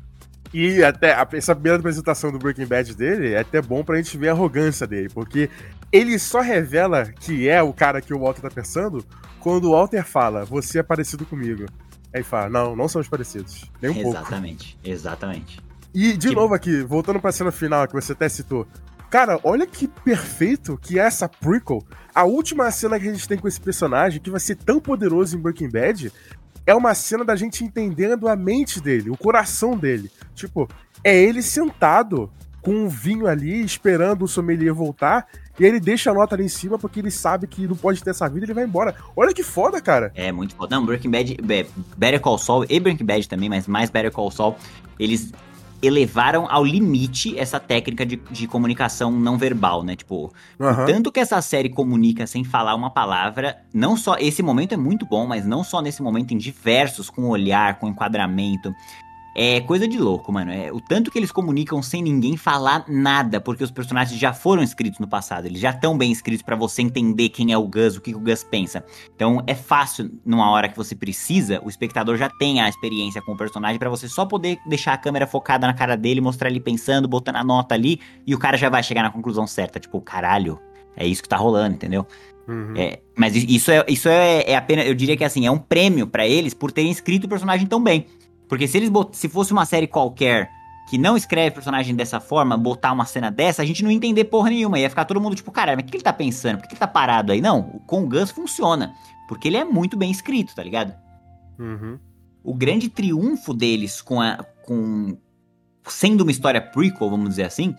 E 0.53 0.83
até 0.83 1.13
a- 1.13 1.27
essa 1.33 1.55
primeira 1.55 1.79
apresentação 1.79 2.31
do 2.31 2.37
Breaking 2.37 2.67
Bad 2.67 2.95
dele 2.95 3.33
é 3.33 3.39
até 3.39 3.59
bom 3.59 3.83
pra 3.83 3.97
gente 3.97 4.15
ver 4.17 4.29
a 4.29 4.33
arrogância 4.33 4.85
dele, 4.85 5.09
porque 5.09 5.49
ele 5.91 6.17
só 6.19 6.41
revela 6.41 7.05
que 7.05 7.49
é 7.49 7.61
o 7.63 7.73
cara 7.73 8.01
que 8.01 8.13
o 8.13 8.19
Walter 8.19 8.41
tá 8.41 8.51
pensando 8.51 9.03
quando 9.39 9.65
o 9.65 9.71
Walter 9.71 10.05
fala, 10.05 10.45
você 10.45 10.77
é 10.79 10.83
parecido 10.83 11.25
comigo. 11.25 11.65
Aí 12.13 12.23
fala, 12.23 12.49
não, 12.49 12.75
não 12.75 12.87
somos 12.87 13.07
parecidos. 13.07 13.65
Nem 13.81 13.91
um 13.91 13.95
pouco. 13.95 14.09
exatamente, 14.09 14.77
exatamente. 14.83 15.66
E, 15.93 16.15
de 16.15 16.29
Que- 16.29 16.35
novo 16.35 16.53
aqui, 16.53 16.83
voltando 16.83 17.19
pra 17.19 17.31
cena 17.31 17.51
final 17.51 17.87
que 17.87 17.93
você 17.93 18.11
até 18.13 18.29
citou. 18.29 18.67
Cara, 19.09 19.39
olha 19.43 19.65
que 19.65 19.87
perfeito 19.87 20.77
que 20.81 20.99
é 20.99 21.03
essa 21.03 21.29
prequel. 21.29 21.81
A 22.13 22.23
última 22.25 22.69
cena 22.71 22.99
que 22.99 23.07
a 23.07 23.13
gente 23.13 23.27
tem 23.27 23.37
com 23.37 23.47
esse 23.47 23.59
personagem, 23.59 24.19
que 24.21 24.29
vai 24.29 24.39
ser 24.39 24.55
tão 24.55 24.79
poderoso 24.79 25.37
em 25.37 25.39
Breaking 25.39 25.69
Bad, 25.69 26.11
é 26.65 26.75
uma 26.75 26.93
cena 26.93 27.23
da 27.23 27.35
gente 27.35 27.63
entendendo 27.63 28.27
a 28.27 28.35
mente 28.35 28.81
dele, 28.81 29.09
o 29.09 29.15
coração 29.17 29.77
dele. 29.77 30.11
Tipo, 30.35 30.67
é 31.03 31.15
ele 31.17 31.41
sentado 31.41 32.29
com 32.61 32.71
um 32.73 32.89
vinho 32.89 33.27
ali, 33.27 33.63
esperando 33.63 34.25
o 34.25 34.27
sommelier 34.27 34.73
voltar, 34.73 35.25
e 35.57 35.63
ele 35.63 35.79
deixa 35.79 36.11
a 36.11 36.13
nota 36.13 36.35
ali 36.35 36.43
em 36.43 36.49
cima 36.49 36.77
porque 36.77 36.99
ele 36.99 37.09
sabe 37.09 37.47
que 37.47 37.65
não 37.65 37.77
pode 37.77 38.03
ter 38.03 38.09
essa 38.09 38.27
vida 38.27 38.41
e 38.41 38.45
ele 38.47 38.53
vai 38.53 38.65
embora. 38.65 38.93
Olha 39.15 39.33
que 39.33 39.41
foda, 39.41 39.79
cara. 39.81 40.11
É 40.15 40.33
muito 40.33 40.53
foda. 40.53 40.75
Não, 40.75 40.85
Breaking 40.85 41.09
Bad, 41.09 41.37
é, 41.49 41.65
Better 41.95 42.19
Call 42.19 42.37
Saul 42.37 42.65
e 42.67 42.77
Breaking 42.77 43.05
Bad 43.05 43.29
também, 43.29 43.47
mas 43.47 43.67
mais 43.67 43.89
Better 43.89 44.11
Call 44.11 44.29
Saul, 44.31 44.57
eles 44.99 45.31
elevaram 45.81 46.47
ao 46.49 46.63
limite 46.63 47.37
essa 47.37 47.59
técnica 47.59 48.05
de, 48.05 48.17
de 48.31 48.47
comunicação 48.47 49.11
não 49.11 49.37
verbal, 49.37 49.83
né? 49.83 49.95
Tipo, 49.95 50.33
Aham. 50.59 50.85
tanto 50.85 51.11
que 51.11 51.19
essa 51.19 51.41
série 51.41 51.69
comunica 51.69 52.25
sem 52.25 52.43
falar 52.43 52.75
uma 52.75 52.89
palavra, 52.89 53.57
não 53.73 53.95
só 53.95 54.15
esse 54.17 54.41
momento 54.41 54.73
é 54.73 54.77
muito 54.77 55.05
bom, 55.05 55.27
mas 55.27 55.45
não 55.45 55.63
só 55.63 55.81
nesse 55.81 56.01
momento, 56.01 56.33
em 56.33 56.37
diversos, 56.37 57.09
com 57.09 57.29
olhar, 57.29 57.79
com 57.79 57.87
enquadramento. 57.87 58.73
É 59.39 59.61
coisa 59.61 59.87
de 59.87 59.99
louco, 59.99 60.33
mano. 60.33 60.51
É 60.51 60.71
o 60.71 60.81
tanto 60.81 61.11
que 61.11 61.19
eles 61.19 61.31
comunicam 61.31 61.79
sem 61.79 62.01
ninguém 62.01 62.35
falar 62.35 62.83
nada, 62.87 63.39
porque 63.39 63.63
os 63.63 63.69
personagens 63.69 64.19
já 64.19 64.33
foram 64.33 64.63
escritos 64.63 64.99
no 64.99 65.07
passado, 65.07 65.45
eles 65.45 65.59
já 65.59 65.69
estão 65.69 65.95
bem 65.95 66.11
escritos 66.11 66.41
pra 66.41 66.55
você 66.55 66.81
entender 66.81 67.29
quem 67.29 67.53
é 67.53 67.57
o 67.57 67.67
Gus, 67.67 67.95
o 67.95 68.01
que, 68.01 68.11
que 68.11 68.17
o 68.17 68.19
Gus 68.19 68.43
pensa. 68.43 68.83
Então 69.15 69.43
é 69.45 69.53
fácil, 69.53 70.09
numa 70.25 70.49
hora 70.49 70.67
que 70.67 70.75
você 70.75 70.95
precisa, 70.95 71.61
o 71.63 71.69
espectador 71.69 72.17
já 72.17 72.31
tem 72.31 72.59
a 72.61 72.67
experiência 72.67 73.21
com 73.21 73.33
o 73.33 73.37
personagem 73.37 73.77
pra 73.77 73.91
você 73.91 74.09
só 74.09 74.25
poder 74.25 74.57
deixar 74.65 74.93
a 74.93 74.97
câmera 74.97 75.27
focada 75.27 75.67
na 75.67 75.73
cara 75.75 75.95
dele, 75.95 76.19
mostrar 76.19 76.49
ele 76.49 76.59
pensando, 76.59 77.07
botando 77.07 77.35
a 77.35 77.43
nota 77.43 77.75
ali, 77.75 77.99
e 78.25 78.33
o 78.33 78.39
cara 78.39 78.57
já 78.57 78.69
vai 78.69 78.81
chegar 78.81 79.03
na 79.03 79.11
conclusão 79.11 79.45
certa. 79.45 79.79
Tipo, 79.79 80.01
caralho, 80.01 80.59
é 80.95 81.05
isso 81.05 81.21
que 81.21 81.29
tá 81.29 81.37
rolando, 81.37 81.75
entendeu? 81.75 82.07
Uhum. 82.47 82.73
É, 82.75 83.01
mas 83.15 83.35
isso 83.35 83.69
é, 83.69 83.85
isso 83.87 84.09
é, 84.09 84.49
é 84.49 84.55
apenas, 84.55 84.87
eu 84.87 84.95
diria 84.95 85.15
que 85.15 85.23
assim, 85.23 85.45
é 85.45 85.51
um 85.51 85.59
prêmio 85.59 86.07
pra 86.07 86.25
eles 86.25 86.55
por 86.55 86.71
terem 86.71 86.89
escrito 86.89 87.25
o 87.25 87.29
personagem 87.29 87.67
tão 87.67 87.83
bem. 87.83 88.07
Porque 88.47 88.67
se 88.67 88.77
eles 88.77 88.89
bot- 88.89 89.15
se 89.15 89.27
fosse 89.29 89.51
uma 89.51 89.65
série 89.65 89.87
qualquer 89.87 90.49
que 90.89 90.97
não 90.97 91.17
escreve 91.17 91.51
personagem 91.51 91.93
dessa 91.95 92.19
forma, 92.19 92.57
botar 92.57 92.93
uma 92.93 93.05
cena 93.05 93.29
dessa, 93.29 93.61
a 93.61 93.65
gente 93.65 93.83
não 93.83 93.91
ia 93.91 93.97
entender 93.97 94.23
porra 94.25 94.49
nenhuma. 94.49 94.79
Ia 94.79 94.89
ficar 94.89 95.03
todo 95.05 95.19
mundo 95.19 95.35
tipo, 95.35 95.51
caralho, 95.51 95.77
mas 95.77 95.85
o 95.85 95.91
que 95.91 95.97
ele 95.97 96.03
tá 96.03 96.13
pensando? 96.13 96.57
Por 96.59 96.67
que 96.67 96.73
ele 96.73 96.79
tá 96.79 96.87
parado 96.87 97.31
aí? 97.33 97.41
Não, 97.41 97.63
com 97.85 98.03
o 98.03 98.07
Gus 98.07 98.31
funciona. 98.31 98.93
Porque 99.27 99.49
ele 99.49 99.57
é 99.57 99.65
muito 99.65 99.97
bem 99.97 100.09
escrito, 100.09 100.55
tá 100.55 100.63
ligado? 100.63 100.93
Uhum. 101.59 101.99
O 102.43 102.53
grande 102.53 102.87
triunfo 102.87 103.53
deles 103.53 104.01
com 104.01 104.21
a. 104.21 104.37
com. 104.65 105.17
sendo 105.85 106.21
uma 106.21 106.31
história 106.31 106.61
prequel, 106.61 107.09
vamos 107.09 107.29
dizer 107.31 107.43
assim, 107.43 107.75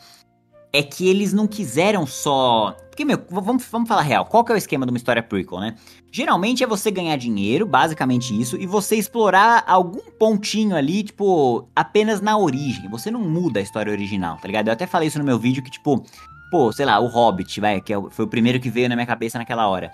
é 0.70 0.82
que 0.82 1.08
eles 1.08 1.32
não 1.32 1.46
quiseram 1.46 2.06
só. 2.06 2.76
Porque, 2.90 3.04
meu, 3.06 3.18
vamos, 3.30 3.64
vamos 3.70 3.88
falar 3.88 4.02
real. 4.02 4.26
Qual 4.26 4.44
que 4.44 4.52
é 4.52 4.54
o 4.54 4.58
esquema 4.58 4.84
de 4.84 4.92
uma 4.92 4.98
história 4.98 5.22
prequel, 5.22 5.60
né? 5.60 5.76
Geralmente 6.10 6.64
é 6.64 6.66
você 6.66 6.90
ganhar 6.90 7.16
dinheiro, 7.16 7.66
basicamente 7.66 8.38
isso, 8.38 8.56
e 8.56 8.66
você 8.66 8.96
explorar 8.96 9.62
algum 9.66 10.10
pontinho 10.18 10.74
ali, 10.74 11.02
tipo, 11.02 11.68
apenas 11.76 12.20
na 12.20 12.36
origem. 12.38 12.88
Você 12.88 13.10
não 13.10 13.20
muda 13.20 13.60
a 13.60 13.62
história 13.62 13.92
original, 13.92 14.38
tá 14.38 14.46
ligado? 14.46 14.68
Eu 14.68 14.72
até 14.72 14.86
falei 14.86 15.08
isso 15.08 15.18
no 15.18 15.24
meu 15.24 15.38
vídeo 15.38 15.62
que, 15.62 15.70
tipo, 15.70 16.02
pô, 16.50 16.72
sei 16.72 16.86
lá, 16.86 16.98
o 16.98 17.06
Hobbit, 17.06 17.60
vai, 17.60 17.80
que 17.80 17.92
é 17.92 18.00
foi 18.10 18.24
o 18.24 18.28
primeiro 18.28 18.58
que 18.58 18.70
veio 18.70 18.88
na 18.88 18.96
minha 18.96 19.06
cabeça 19.06 19.38
naquela 19.38 19.68
hora. 19.68 19.92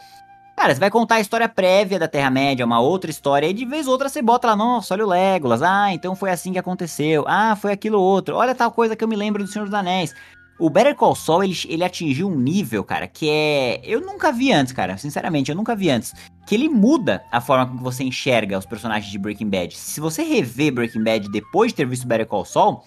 Cara, 0.57 0.73
você 0.73 0.79
vai 0.79 0.91
contar 0.91 1.17
a 1.17 1.21
história 1.21 1.49
prévia 1.49 1.99
da 1.99 2.07
Terra-média, 2.07 2.65
uma 2.65 2.79
outra 2.79 3.11
história, 3.11 3.49
e 3.49 3.53
de 3.53 3.65
vez 3.65 3.87
ou 3.87 3.93
outra 3.93 4.09
você 4.09 4.23
bota 4.23 4.47
lá, 4.47 4.55
nossa, 4.55 4.95
olha 4.95 5.05
o 5.05 5.09
Legolas, 5.09 5.63
ah, 5.63 5.93
então 5.93 6.15
foi 6.15 6.31
assim 6.31 6.53
que 6.53 6.59
aconteceu, 6.59 7.25
ah, 7.27 7.57
foi 7.57 7.73
aquilo 7.73 8.01
outro, 8.01 8.37
olha 8.37 8.55
tal 8.55 8.71
coisa 8.71 8.95
que 8.95 9.03
eu 9.03 9.09
me 9.09 9.17
lembro 9.17 9.43
do 9.43 9.51
Senhor 9.51 9.65
dos 9.65 9.75
Anéis. 9.75 10.15
O 10.59 10.71
Better 10.71 10.95
Call 10.95 11.15
Saul, 11.17 11.43
ele, 11.45 11.55
ele 11.69 11.83
atingiu 11.85 12.29
um 12.29 12.37
nível, 12.39 12.85
cara, 12.85 13.09
que 13.09 13.29
é... 13.29 13.81
Eu 13.83 14.01
nunca 14.01 14.31
vi 14.33 14.53
antes, 14.53 14.73
cara, 14.73 14.97
sinceramente, 14.97 15.51
eu 15.51 15.57
nunca 15.57 15.75
vi 15.75 15.91
antes. 15.91 16.13
Que 16.47 16.55
ele 16.55 16.69
muda 16.69 17.25
a 17.33 17.41
forma 17.41 17.67
com 17.67 17.77
que 17.77 17.83
você 17.83 18.05
enxerga 18.05 18.57
os 18.59 18.65
personagens 18.67 19.11
de 19.11 19.19
Breaking 19.19 19.49
Bad. 19.49 19.77
Se 19.77 20.01
você 20.01 20.23
rever 20.23 20.73
Breaking 20.73 21.03
Bad 21.03 21.29
depois 21.31 21.73
de 21.73 21.77
ter 21.77 21.87
visto 21.87 22.07
Better 22.07 22.27
Call 22.27 22.45
Saul, 22.45 22.85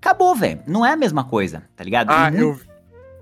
acabou, 0.00 0.34
velho. 0.34 0.62
Não 0.66 0.84
é 0.84 0.92
a 0.92 0.96
mesma 0.96 1.22
coisa, 1.24 1.62
tá 1.76 1.84
ligado? 1.84 2.10
Ah, 2.10 2.30
eu, 2.32 2.58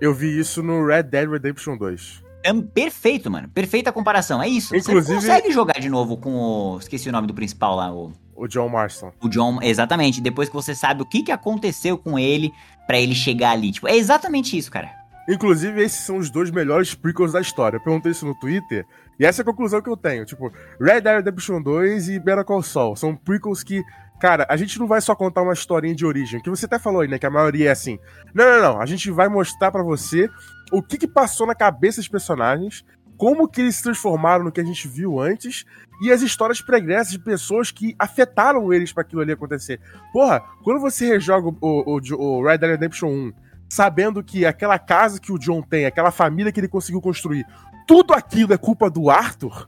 eu 0.01 0.13
vi 0.13 0.39
isso 0.39 0.63
no 0.63 0.85
Red 0.85 1.03
Dead 1.03 1.29
Redemption 1.29 1.77
2. 1.77 2.23
É 2.43 2.53
perfeito, 2.53 3.29
mano. 3.31 3.49
Perfeita 3.49 3.91
comparação. 3.91 4.41
É 4.41 4.47
isso. 4.47 4.75
Inclusive- 4.75 5.03
Você 5.03 5.13
consegue 5.27 5.51
jogar 5.51 5.79
de 5.79 5.89
novo 5.89 6.15
com 6.17 6.35
o. 6.35 6.77
Esqueci 6.77 7.09
o 7.09 7.11
nome 7.11 7.25
do 7.27 7.33
principal 7.33 7.75
lá, 7.75 7.91
o, 7.91 8.11
O 8.35 8.47
John 8.47 8.67
Marston. 8.69 9.11
o 9.21 9.29
John. 9.29 9.59
Exatamente. 9.61 10.21
Depois 10.21 10.49
que 10.49 10.55
você 10.55 10.75
sabe 10.75 11.01
o 11.01 11.05
que, 11.05 11.23
que 11.23 11.31
aconteceu 11.31 11.97
com 11.97 12.19
ele 12.19 12.51
pra 12.85 12.99
ele 12.99 13.15
chegar 13.15 13.51
ali. 13.51 13.71
Tipo, 13.71 13.87
é 13.87 13.95
exatamente 13.95 14.57
isso, 14.57 14.69
cara. 14.69 14.91
Inclusive, 15.27 15.81
esses 15.81 16.05
são 16.05 16.17
os 16.17 16.29
dois 16.29 16.51
melhores 16.51 16.93
prequels 16.93 17.31
da 17.31 17.41
história. 17.41 17.77
Eu 17.77 17.81
perguntei 17.81 18.11
isso 18.11 18.25
no 18.25 18.35
Twitter, 18.35 18.85
e 19.19 19.25
essa 19.25 19.41
é 19.41 19.43
a 19.43 19.45
conclusão 19.45 19.81
que 19.81 19.89
eu 19.89 19.97
tenho. 19.97 20.23
Tipo, 20.25 20.51
Red 20.79 21.01
Dead 21.01 21.15
Redemption 21.15 21.61
2 21.61 22.09
e 22.09 22.19
Better 22.19 22.45
Call 22.45 22.61
Saul 22.61 22.95
são 22.95 23.15
prequels 23.15 23.63
que, 23.63 23.81
cara, 24.19 24.45
a 24.47 24.55
gente 24.55 24.77
não 24.77 24.87
vai 24.87 25.01
só 25.01 25.15
contar 25.15 25.41
uma 25.41 25.53
historinha 25.53 25.95
de 25.95 26.05
origem, 26.05 26.39
que 26.39 26.49
você 26.49 26.65
até 26.65 26.77
falou 26.77 27.01
aí, 27.01 27.07
né, 27.07 27.17
que 27.17 27.25
a 27.25 27.31
maioria 27.31 27.69
é 27.69 27.71
assim. 27.71 27.97
Não, 28.35 28.45
não, 28.45 28.61
não, 28.61 28.81
a 28.81 28.85
gente 28.85 29.09
vai 29.09 29.27
mostrar 29.27 29.71
pra 29.71 29.81
você 29.81 30.29
o 30.71 30.81
que 30.83 30.97
que 30.97 31.07
passou 31.07 31.47
na 31.47 31.55
cabeça 31.55 31.99
dos 32.01 32.07
personagens, 32.07 32.85
como 33.17 33.47
que 33.47 33.61
eles 33.61 33.77
se 33.77 33.83
transformaram 33.83 34.43
no 34.43 34.51
que 34.51 34.59
a 34.61 34.63
gente 34.65 34.87
viu 34.87 35.19
antes, 35.19 35.65
e 36.01 36.11
as 36.11 36.21
histórias 36.21 36.59
pregressas 36.61 37.11
de 37.13 37.19
pessoas 37.19 37.71
que 37.71 37.95
afetaram 37.97 38.73
eles 38.73 38.91
pra 38.91 39.01
aquilo 39.01 39.21
ali 39.21 39.31
acontecer. 39.31 39.79
Porra, 40.11 40.41
quando 40.63 40.79
você 40.81 41.07
rejoga 41.07 41.47
o, 41.47 41.55
o, 41.61 41.99
o- 42.17 42.43
Red 42.45 42.57
Dead 42.57 42.71
Redemption 42.71 43.07
1 43.09 43.33
sabendo 43.69 44.23
que 44.23 44.45
aquela 44.45 44.77
casa 44.77 45.19
que 45.19 45.31
o 45.31 45.39
John 45.39 45.61
tem, 45.61 45.85
aquela 45.85 46.11
família 46.11 46.51
que 46.51 46.59
ele 46.59 46.67
conseguiu 46.67 47.01
construir, 47.01 47.45
tudo 47.87 48.13
aquilo 48.13 48.53
é 48.53 48.57
culpa 48.57 48.89
do 48.89 49.09
Arthur, 49.09 49.67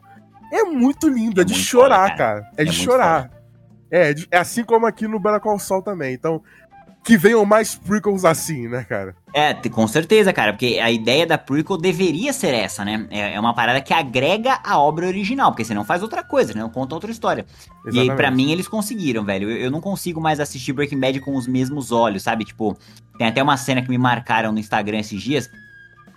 é 0.51 0.63
muito 0.63 1.07
lindo, 1.09 1.39
é, 1.39 1.43
É 1.43 1.45
de 1.45 1.53
chorar, 1.55 2.05
foda, 2.09 2.17
cara. 2.17 2.51
É, 2.57 2.61
É 2.61 2.65
de 2.65 2.71
chorar. 2.73 3.31
É, 3.89 4.13
é 4.31 4.37
assim 4.37 4.63
como 4.65 4.85
aqui 4.85 5.07
no 5.07 5.19
Better 5.19 5.39
Call 5.39 5.57
Saul 5.59 5.81
também. 5.81 6.13
Então, 6.13 6.43
que 7.07 7.17
venham 7.17 7.45
mais 7.45 7.73
prequels 7.73 8.25
assim, 8.25 8.67
né, 8.67 8.83
cara? 8.83 9.15
É, 9.33 9.53
com 9.53 9.87
certeza, 9.87 10.33
cara, 10.33 10.51
porque 10.51 10.77
a 10.77 10.91
ideia 10.91 11.25
da 11.25 11.37
prequel 11.37 11.77
deveria 11.77 12.33
ser 12.33 12.53
essa, 12.53 12.83
né? 12.83 13.07
É, 13.09 13.33
é 13.35 13.39
uma 13.39 13.53
parada 13.53 13.79
que 13.79 13.93
agrega 13.93 14.59
a 14.61 14.77
obra 14.77 15.07
original, 15.07 15.51
porque 15.51 15.63
senão 15.63 15.85
faz 15.85 16.03
outra 16.03 16.21
coisa, 16.21 16.53
né? 16.53 16.59
Não 16.59 16.69
conta 16.69 16.95
outra 16.95 17.09
história. 17.09 17.45
E 17.85 17.91
aí, 17.91 18.07
Exatamente. 18.07 18.17
pra 18.17 18.29
mim, 18.29 18.51
eles 18.51 18.67
conseguiram, 18.67 19.23
velho. 19.23 19.49
Eu, 19.49 19.57
eu 19.57 19.71
não 19.71 19.79
consigo 19.79 20.19
mais 20.19 20.41
assistir 20.41 20.73
Breaking 20.73 20.99
Bad 20.99 21.21
com 21.21 21.33
os 21.37 21.47
mesmos 21.47 21.93
olhos, 21.93 22.23
sabe? 22.23 22.43
Tipo, 22.43 22.77
tem 23.17 23.25
até 23.25 23.41
uma 23.41 23.55
cena 23.55 23.81
que 23.81 23.89
me 23.89 23.97
marcaram 23.97 24.51
no 24.51 24.59
Instagram 24.59 24.99
esses 24.99 25.21
dias. 25.21 25.49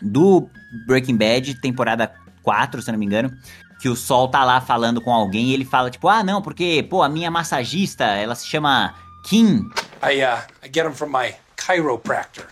do 0.02 0.48
Breaking 0.88 1.16
Bad, 1.16 1.54
temporada 1.60 2.12
4, 2.42 2.82
se 2.82 2.90
não 2.90 2.98
me 2.98 3.06
engano, 3.06 3.32
que 3.80 3.88
o 3.88 3.94
Sol 3.94 4.26
tá 4.26 4.42
lá 4.42 4.60
falando 4.60 5.00
com 5.00 5.14
alguém 5.14 5.50
e 5.50 5.54
ele 5.54 5.64
fala, 5.64 5.88
tipo, 5.88 6.08
ah, 6.08 6.24
não, 6.24 6.42
porque, 6.42 6.84
pô, 6.90 7.00
a 7.00 7.08
minha 7.08 7.30
massagista, 7.30 8.04
ela 8.06 8.34
se 8.34 8.48
chama 8.48 8.92
Kim. 9.24 9.68
I, 10.02 10.20
uh, 10.20 10.40
I 10.62 10.68
get 10.68 10.84
them 10.84 10.92
from 10.92 11.10
my 11.10 11.36
chiropractor. 11.56 12.48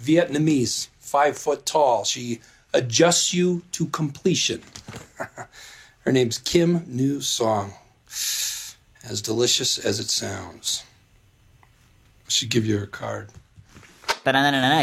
Vietnamese, 0.00 0.88
five 0.98 1.36
foot 1.36 1.66
tall. 1.66 2.04
She 2.04 2.40
adjusts 2.72 3.34
you 3.34 3.62
to 3.72 3.86
completion. 3.86 4.62
Her 6.00 6.12
name's 6.12 6.38
Kim 6.38 6.84
New 6.86 7.20
Song. 7.20 7.72
As 9.04 9.20
delicious 9.20 9.78
as 9.78 10.00
it 10.00 10.08
sounds. 10.08 10.84
I 11.62 12.30
should 12.30 12.50
give 12.50 12.64
you 12.64 12.78
her 12.78 12.86
card. 12.86 13.30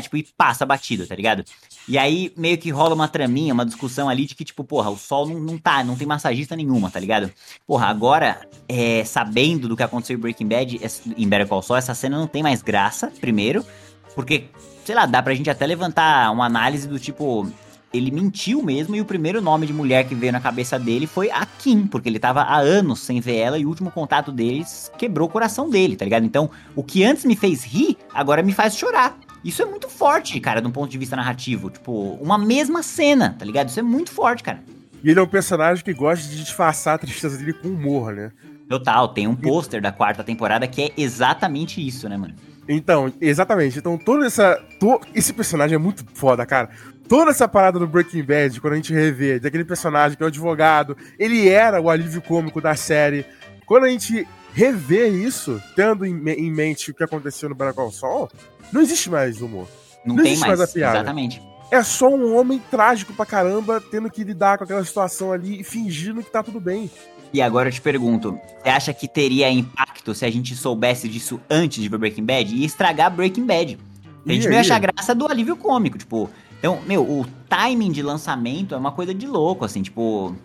Tipo, 0.02 0.18
e 0.18 0.28
passa 0.38 0.66
batido, 0.66 1.08
tá 1.08 1.16
ligado? 1.16 1.46
E 1.90 1.98
aí 1.98 2.32
meio 2.38 2.56
que 2.56 2.70
rola 2.70 2.94
uma 2.94 3.08
traminha, 3.08 3.52
uma 3.52 3.66
discussão 3.66 4.08
ali 4.08 4.28
de 4.28 4.36
que, 4.36 4.46
tipo, 4.46 4.64
porra, 4.64 4.92
o 4.92 4.96
sol 4.96 5.28
não, 5.28 5.40
não 5.40 5.58
tá, 5.58 5.84
não 5.84 5.96
tem 5.96 6.06
massagista 6.06 6.56
nenhuma, 6.56 6.92
tá 6.92 7.00
ligado? 7.00 7.32
Porra, 7.66 7.88
agora, 7.88 8.48
é, 8.68 9.04
sabendo 9.04 9.68
do 9.68 9.76
que 9.76 9.82
aconteceu 9.82 10.16
em 10.16 10.20
Breaking 10.20 10.48
Bad, 10.48 10.80
em 11.18 11.28
Better 11.28 11.48
Call 11.48 11.64
Saul, 11.64 11.80
essa 11.80 11.96
cena 11.96 12.20
não 12.20 12.28
tem 12.28 12.44
mais 12.44 12.62
graça, 12.62 13.12
primeiro, 13.20 13.66
porque, 14.14 14.46
sei 14.86 14.94
lá, 14.94 15.08
dá 15.08 15.24
pra 15.24 15.34
gente 15.34 15.50
até 15.50 15.66
levantar 15.66 16.32
uma 16.32 16.46
análise 16.46 16.88
do 16.88 17.00
tipo, 17.00 17.52
ele 17.92 18.12
mentiu 18.12 18.62
mesmo 18.62 18.96
e 18.96 19.02
o 19.02 19.06
primeiro 19.06 19.42
nome 19.42 19.66
de 19.66 19.74
mulher 19.74 20.08
que 20.08 20.14
veio 20.14 20.32
na 20.32 20.40
cabeça 20.40 20.78
dele 20.78 21.08
foi 21.08 21.32
a 21.32 21.44
Kim, 21.44 21.88
porque 21.88 22.08
ele 22.08 22.20
tava 22.20 22.42
há 22.42 22.60
anos 22.60 23.00
sem 23.00 23.20
ver 23.20 23.38
ela 23.38 23.58
e 23.58 23.66
o 23.66 23.68
último 23.68 23.90
contato 23.90 24.32
deles 24.32 24.92
quebrou 24.96 25.28
o 25.28 25.32
coração 25.32 25.68
dele, 25.68 25.96
tá 25.96 26.06
ligado? 26.06 26.24
Então, 26.24 26.52
o 26.76 26.84
que 26.84 27.04
antes 27.04 27.26
me 27.26 27.36
fez 27.36 27.64
rir, 27.64 27.98
agora 28.14 28.44
me 28.44 28.54
faz 28.54 28.78
chorar. 28.78 29.18
Isso 29.44 29.62
é 29.62 29.66
muito 29.66 29.88
forte, 29.88 30.40
cara, 30.40 30.62
de 30.62 30.68
um 30.68 30.72
ponto 30.72 30.90
de 30.90 30.98
vista 30.98 31.16
narrativo. 31.16 31.70
Tipo, 31.70 32.14
uma 32.22 32.38
mesma 32.38 32.84
cena, 32.84 33.36
tá 33.38 33.46
ligado? 33.46 33.70
Isso 33.70 33.80
é 33.80 33.84
muito 33.84 34.12
forte, 34.12 34.44
cara. 34.44 34.62
E 35.04 35.10
ele 35.10 35.20
é 35.20 35.24
um 35.24 35.28
personagem 35.28 35.84
que 35.84 35.94
gosta 35.94 36.28
de 36.28 36.38
disfarçar 36.44 36.96
a 36.96 36.98
tristeza 36.98 37.38
dele 37.38 37.54
com 37.54 37.70
humor, 37.70 38.14
né? 38.14 38.32
Total, 38.68 39.08
tem 39.08 39.28
um 39.28 39.36
pôster 39.36 39.82
da 39.82 39.92
quarta 39.92 40.24
temporada 40.24 40.68
que 40.68 40.82
é 40.84 40.92
exatamente 40.96 41.86
isso, 41.86 42.08
né, 42.08 42.18
mano? 42.18 42.36
Então, 42.68 43.12
exatamente. 43.20 43.80
Então, 43.80 43.98
toda 43.98 44.28
essa. 44.28 44.62
To, 44.80 45.02
esse 45.16 45.34
personagem 45.34 45.76
é 45.76 45.80
muito 45.80 46.06
foda, 46.14 46.46
cara. 46.46 46.70
Toda 47.08 47.32
essa 47.32 47.48
parada 47.48 47.80
do 47.80 47.88
Breaking 47.88 48.24
Bad, 48.24 48.62
quando 48.62 48.74
a 48.74 48.76
gente 48.76 48.94
revê, 48.94 49.40
daquele 49.40 49.66
personagem 49.66 50.16
que 50.16 50.22
é 50.22 50.26
o 50.26 50.30
advogado, 50.30 50.96
ele 51.18 51.50
era 51.50 51.82
o 51.82 51.90
alívio 51.90 52.22
cômico 52.22 52.62
da 52.62 52.76
série. 52.76 53.26
Quando 53.66 53.86
a 53.86 53.90
gente 53.90 54.28
revê 54.54 55.08
isso, 55.10 55.62
tendo 55.76 56.06
em, 56.06 56.30
em 56.30 56.52
mente 56.52 56.92
o 56.92 56.94
que 56.94 57.04
aconteceu 57.04 57.50
no 57.50 57.56
Better 57.56 57.74
Call 57.74 57.92
Saul, 57.92 58.30
não 58.72 58.82
existe 58.82 59.10
mais 59.10 59.42
humor. 59.42 59.68
Não, 60.06 60.16
não 60.16 60.24
tem 60.24 60.38
mais, 60.38 60.48
mais 60.48 60.62
a 60.62 60.68
piada. 60.68 60.98
Exatamente. 60.98 61.42
É 61.72 61.84
só 61.84 62.10
um 62.10 62.36
homem 62.36 62.60
trágico 62.72 63.14
pra 63.14 63.26
caramba, 63.26 63.80
tendo 63.80 64.10
que 64.10 64.24
lidar 64.24 64.58
com 64.58 64.64
aquela 64.64 64.84
situação 64.84 65.32
ali 65.32 65.62
e 65.62 65.64
fingindo 65.64 66.24
que 66.24 66.32
tá 66.32 66.42
tudo 66.42 66.60
bem. 66.60 66.90
E 67.32 67.42
agora 67.42 67.70
eu 67.70 67.74
te 67.74 67.80
pergunto, 67.80 68.40
você 68.64 68.70
acha 68.70 68.94
que 68.94 69.08
teria 69.08 69.52
impacto 69.52 70.16
se 70.16 70.26
a 70.26 70.32
gente 70.32 70.56
soubesse 70.56 71.08
disso 71.08 71.40
antes 71.48 71.84
de 71.84 71.88
ver 71.88 72.00
Breaking 72.00 72.26
Bad? 72.26 72.56
e 72.56 72.66
estragar 72.66 73.12
Breaking 73.12 73.46
Bad. 73.46 73.78
A 74.26 74.32
gente 74.32 74.48
não 74.48 74.54
ia 74.54 74.62
achar 74.62 74.80
graça 74.80 75.14
do 75.14 75.28
alívio 75.28 75.56
cômico, 75.56 75.98
tipo... 75.98 76.30
Então, 76.58 76.82
meu, 76.86 77.04
o 77.04 77.26
timing 77.48 77.92
de 77.92 78.02
lançamento 78.02 78.76
é 78.76 78.78
uma 78.78 78.92
coisa 78.92 79.14
de 79.14 79.26
louco, 79.26 79.64
assim, 79.64 79.82
tipo... 79.82 80.36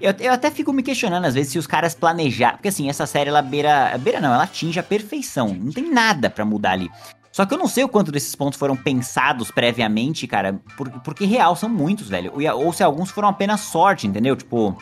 Eu, 0.00 0.14
eu 0.20 0.32
até 0.32 0.50
fico 0.50 0.72
me 0.72 0.82
questionando 0.82 1.24
às 1.24 1.34
vezes 1.34 1.52
se 1.52 1.58
os 1.58 1.66
caras 1.66 1.94
planejar, 1.94 2.52
porque 2.52 2.68
assim, 2.68 2.88
essa 2.88 3.06
série 3.06 3.30
ela 3.30 3.42
beira, 3.42 3.96
beira 3.98 4.20
não, 4.20 4.32
ela 4.32 4.44
atinge 4.44 4.78
a 4.78 4.82
perfeição, 4.82 5.48
não 5.48 5.72
tem 5.72 5.90
nada 5.90 6.30
para 6.30 6.44
mudar 6.44 6.72
ali. 6.72 6.90
Só 7.32 7.46
que 7.46 7.54
eu 7.54 7.58
não 7.58 7.68
sei 7.68 7.84
o 7.84 7.88
quanto 7.88 8.10
desses 8.10 8.34
pontos 8.34 8.58
foram 8.58 8.76
pensados 8.76 9.50
previamente, 9.50 10.26
cara, 10.26 10.60
porque, 10.76 10.98
porque 11.04 11.24
real 11.24 11.54
são 11.54 11.68
muitos, 11.68 12.08
velho. 12.08 12.32
Ou, 12.34 12.66
ou 12.66 12.72
se 12.72 12.82
alguns 12.82 13.10
foram 13.10 13.28
apenas 13.28 13.60
sorte, 13.60 14.06
entendeu? 14.06 14.34
Tipo, 14.34 14.76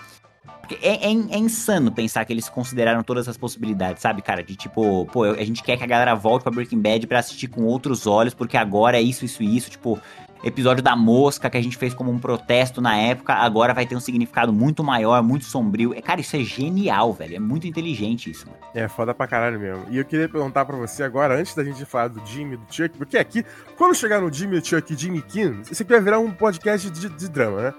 é, 0.82 1.06
é, 1.06 1.12
é, 1.12 1.38
insano 1.38 1.92
pensar 1.92 2.24
que 2.24 2.32
eles 2.32 2.48
consideraram 2.48 3.02
todas 3.02 3.28
as 3.28 3.36
possibilidades, 3.36 4.02
sabe, 4.02 4.22
cara? 4.22 4.42
De 4.42 4.56
tipo, 4.56 5.06
pô, 5.06 5.24
a 5.24 5.44
gente 5.44 5.62
quer 5.62 5.76
que 5.76 5.84
a 5.84 5.86
galera 5.86 6.14
volte 6.14 6.42
pra 6.42 6.52
Breaking 6.52 6.80
Bad 6.80 7.06
pra 7.06 7.20
assistir 7.20 7.48
com 7.48 7.64
outros 7.64 8.06
olhos, 8.06 8.34
porque 8.34 8.56
agora 8.56 8.96
é 8.96 9.02
isso, 9.02 9.24
isso 9.24 9.42
e 9.42 9.56
isso. 9.56 9.70
Tipo, 9.70 10.00
episódio 10.44 10.82
da 10.82 10.94
mosca 10.94 11.50
que 11.50 11.56
a 11.56 11.62
gente 11.62 11.76
fez 11.76 11.94
como 11.94 12.10
um 12.10 12.18
protesto 12.18 12.80
na 12.80 12.96
época, 12.96 13.34
agora 13.34 13.74
vai 13.74 13.86
ter 13.86 13.96
um 13.96 14.00
significado 14.00 14.52
muito 14.52 14.84
maior, 14.84 15.22
muito 15.22 15.44
sombrio. 15.44 15.94
É, 15.94 16.00
cara, 16.00 16.20
isso 16.20 16.36
é 16.36 16.40
genial, 16.40 17.12
velho. 17.12 17.36
É 17.36 17.38
muito 17.38 17.66
inteligente 17.66 18.30
isso, 18.30 18.46
mano. 18.46 18.58
É 18.74 18.88
foda 18.88 19.14
pra 19.14 19.26
caralho 19.26 19.58
mesmo. 19.58 19.86
E 19.90 19.98
eu 19.98 20.04
queria 20.04 20.28
perguntar 20.28 20.64
pra 20.64 20.76
você 20.76 21.02
agora, 21.02 21.38
antes 21.38 21.54
da 21.54 21.64
gente 21.64 21.84
falar 21.84 22.08
do 22.08 22.24
Jimmy 22.26 22.56
do 22.56 22.64
Chuck, 22.70 22.96
porque 22.96 23.18
aqui, 23.18 23.44
quando 23.76 23.94
chegar 23.94 24.20
no 24.20 24.32
Jimmy, 24.32 24.64
Chuck 24.64 24.92
e 24.92 24.96
Jimmy 24.96 25.22
King, 25.22 25.62
isso 25.70 25.82
aqui 25.82 25.92
vai 25.92 26.00
virar 26.00 26.18
um 26.18 26.30
podcast 26.30 26.90
de, 26.90 27.08
de 27.08 27.28
drama, 27.28 27.62
né? 27.62 27.74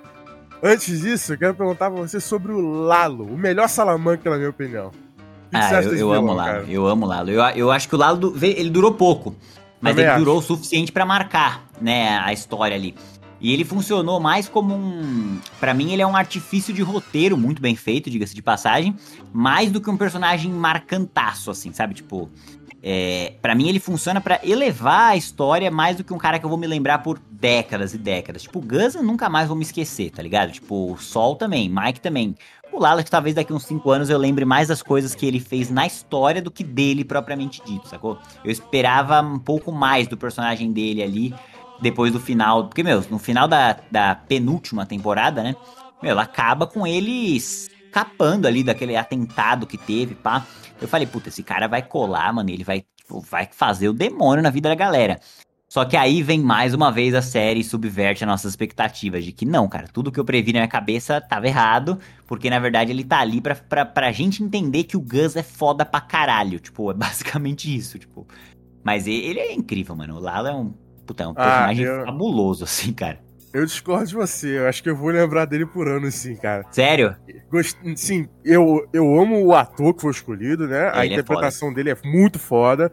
Antes 0.61 1.01
disso, 1.01 1.33
eu 1.33 1.37
quero 1.37 1.53
perguntar 1.53 1.91
pra 1.91 2.01
você 2.01 2.19
sobre 2.19 2.51
o 2.51 2.59
Lalo, 2.59 3.25
o 3.25 3.37
melhor 3.37 3.69
Salamanca, 3.69 4.29
na 4.29 4.37
minha 4.37 4.49
opinião. 4.49 4.91
ah, 5.53 5.81
eu, 5.83 5.95
eu 5.95 6.11
amo 6.11 6.31
o 6.31 6.33
Lalo, 6.33 6.65
eu 6.67 6.87
amo 6.87 7.05
o 7.05 7.09
Lalo. 7.09 7.29
Eu, 7.29 7.41
eu 7.55 7.71
acho 7.71 7.87
que 7.87 7.95
o 7.95 7.97
Lalo, 7.97 8.35
ele 8.41 8.69
durou 8.69 8.93
pouco. 8.93 9.35
Mas 9.79 9.91
Também 9.91 10.05
ele 10.05 10.11
acho. 10.11 10.19
durou 10.19 10.39
o 10.39 10.41
suficiente 10.41 10.91
para 10.91 11.05
marcar, 11.05 11.63
né, 11.79 12.17
a 12.19 12.33
história 12.33 12.75
ali. 12.75 12.95
E 13.39 13.53
ele 13.53 13.63
funcionou 13.63 14.19
mais 14.19 14.47
como 14.49 14.73
um. 14.73 15.39
para 15.59 15.73
mim, 15.73 15.91
ele 15.93 16.01
é 16.01 16.07
um 16.07 16.15
artifício 16.15 16.73
de 16.73 16.81
roteiro 16.81 17.37
muito 17.37 17.61
bem 17.61 17.75
feito, 17.75 18.09
diga-se 18.09 18.33
de 18.33 18.41
passagem. 18.41 18.95
Mais 19.31 19.71
do 19.71 19.79
que 19.79 19.89
um 19.89 19.97
personagem 19.97 20.51
marcantaço, 20.51 21.51
assim, 21.51 21.71
sabe? 21.71 21.93
Tipo. 21.93 22.29
É, 22.89 23.33
para 23.41 23.55
mim, 23.55 23.67
ele 23.67 23.79
funciona 23.79 24.21
para 24.21 24.39
elevar 24.43 25.11
a 25.11 25.15
história 25.17 25.69
mais 25.69 25.97
do 25.97 26.03
que 26.03 26.13
um 26.13 26.17
cara 26.17 26.39
que 26.39 26.45
eu 26.45 26.49
vou 26.49 26.59
me 26.59 26.67
lembrar 26.67 26.99
por 26.99 27.19
décadas 27.29 27.93
e 27.93 27.97
décadas. 27.97 28.43
Tipo, 28.43 28.63
eu 28.71 29.03
nunca 29.03 29.27
mais 29.29 29.47
vou 29.47 29.57
me 29.57 29.63
esquecer, 29.63 30.11
tá 30.11 30.21
ligado? 30.21 30.51
Tipo, 30.51 30.93
o 30.93 30.97
Sol 30.97 31.35
também, 31.35 31.69
Mike 31.69 31.99
também. 31.99 32.35
O 32.77 32.79
Lala, 32.79 33.03
que 33.03 33.09
talvez 33.09 33.33
daqui 33.33 33.51
uns 33.51 33.63
5 33.63 33.89
anos 33.89 34.07
eu 34.07 34.19
lembre 34.19 34.45
mais 34.45 34.67
das 34.67 34.83
coisas 34.83 35.15
que 35.15 35.25
ele 35.25 35.39
fez 35.39 35.71
na 35.71 35.87
história 35.87 36.43
do 36.43 36.51
que 36.51 36.63
dele 36.63 37.03
propriamente 37.03 37.59
dito, 37.65 37.87
sacou? 37.87 38.19
Eu 38.43 38.51
esperava 38.51 39.19
um 39.19 39.39
pouco 39.39 39.71
mais 39.71 40.07
do 40.07 40.15
personagem 40.15 40.71
dele 40.71 41.01
ali 41.01 41.33
depois 41.81 42.13
do 42.13 42.19
final. 42.19 42.67
Porque, 42.67 42.83
meu, 42.83 43.03
no 43.09 43.17
final 43.17 43.47
da, 43.47 43.77
da 43.89 44.13
penúltima 44.13 44.85
temporada, 44.85 45.41
né? 45.41 45.55
Meu, 46.03 46.11
ela 46.11 46.21
acaba 46.21 46.67
com 46.67 46.85
ele 46.85 47.35
escapando 47.35 48.45
ali 48.45 48.63
daquele 48.63 48.95
atentado 48.95 49.65
que 49.65 49.79
teve, 49.79 50.13
pá. 50.13 50.45
Eu 50.79 50.87
falei, 50.87 51.07
puta, 51.07 51.29
esse 51.29 51.41
cara 51.41 51.67
vai 51.67 51.81
colar, 51.81 52.31
mano, 52.31 52.51
ele 52.51 52.63
vai, 52.63 52.85
vai 53.27 53.49
fazer 53.51 53.89
o 53.89 53.93
demônio 53.93 54.43
na 54.43 54.51
vida 54.51 54.69
da 54.69 54.75
galera. 54.75 55.19
Só 55.69 55.83
que 55.83 55.97
aí 55.97 56.23
vem 56.23 56.39
mais 56.39 56.73
uma 56.73 56.91
vez 56.91 57.13
a 57.13 57.21
série 57.21 57.59
e 57.59 57.63
subverte 57.63 58.23
as 58.23 58.27
nossas 58.27 58.53
expectativas 58.53 59.25
de 59.25 59.33
que 59.33 59.45
não, 59.45 59.67
cara, 59.67 59.87
tudo 59.91 60.11
que 60.11 60.19
eu 60.19 60.23
previ 60.23 60.53
na 60.53 60.59
minha 60.59 60.67
cabeça 60.67 61.19
tava 61.19 61.45
errado, 61.45 61.99
porque 62.25 62.49
na 62.49 62.57
verdade 62.57 62.91
ele 62.91 63.03
tá 63.03 63.19
ali 63.19 63.41
pra, 63.41 63.53
pra, 63.53 63.85
pra 63.85 64.11
gente 64.13 64.41
entender 64.41 64.85
que 64.85 64.95
o 64.95 65.01
Gus 65.01 65.35
é 65.35 65.43
foda 65.43 65.85
pra 65.85 65.99
caralho. 65.99 66.57
Tipo, 66.59 66.89
é 66.91 66.93
basicamente 66.95 67.75
isso, 67.75 67.99
tipo. 67.99 68.25
Mas 68.81 69.07
ele 69.07 69.39
é 69.39 69.53
incrível, 69.53 69.93
mano. 69.93 70.15
O 70.15 70.19
Lalo 70.19 70.47
é 70.47 70.53
um, 70.53 70.73
puta, 71.05 71.23
é 71.23 71.27
um 71.27 71.31
ah, 71.31 71.35
personagem 71.35 71.85
ah, 71.85 71.89
eu... 71.89 72.05
fabuloso, 72.05 72.63
assim, 72.63 72.93
cara. 72.93 73.19
Eu 73.53 73.65
discordo 73.65 74.05
de 74.05 74.13
você, 74.13 74.59
eu 74.59 74.67
acho 74.67 74.83
que 74.83 74.89
eu 74.89 74.95
vou 74.95 75.09
lembrar 75.09 75.45
dele 75.45 75.65
por 75.65 75.87
anos, 75.87 76.13
sim, 76.15 76.35
cara. 76.35 76.63
Sério? 76.69 77.15
Gost... 77.49 77.77
Sim, 77.95 78.27
eu, 78.45 78.87
eu 78.93 79.19
amo 79.19 79.43
o 79.43 79.55
ator 79.55 79.93
que 79.93 80.01
foi 80.01 80.11
escolhido, 80.11 80.67
né? 80.67 80.89
Ele 80.89 80.97
a 80.97 81.03
é 81.03 81.07
interpretação 81.07 81.71
é 81.71 81.73
dele 81.73 81.89
é 81.89 81.97
muito 82.05 82.37
foda. 82.37 82.91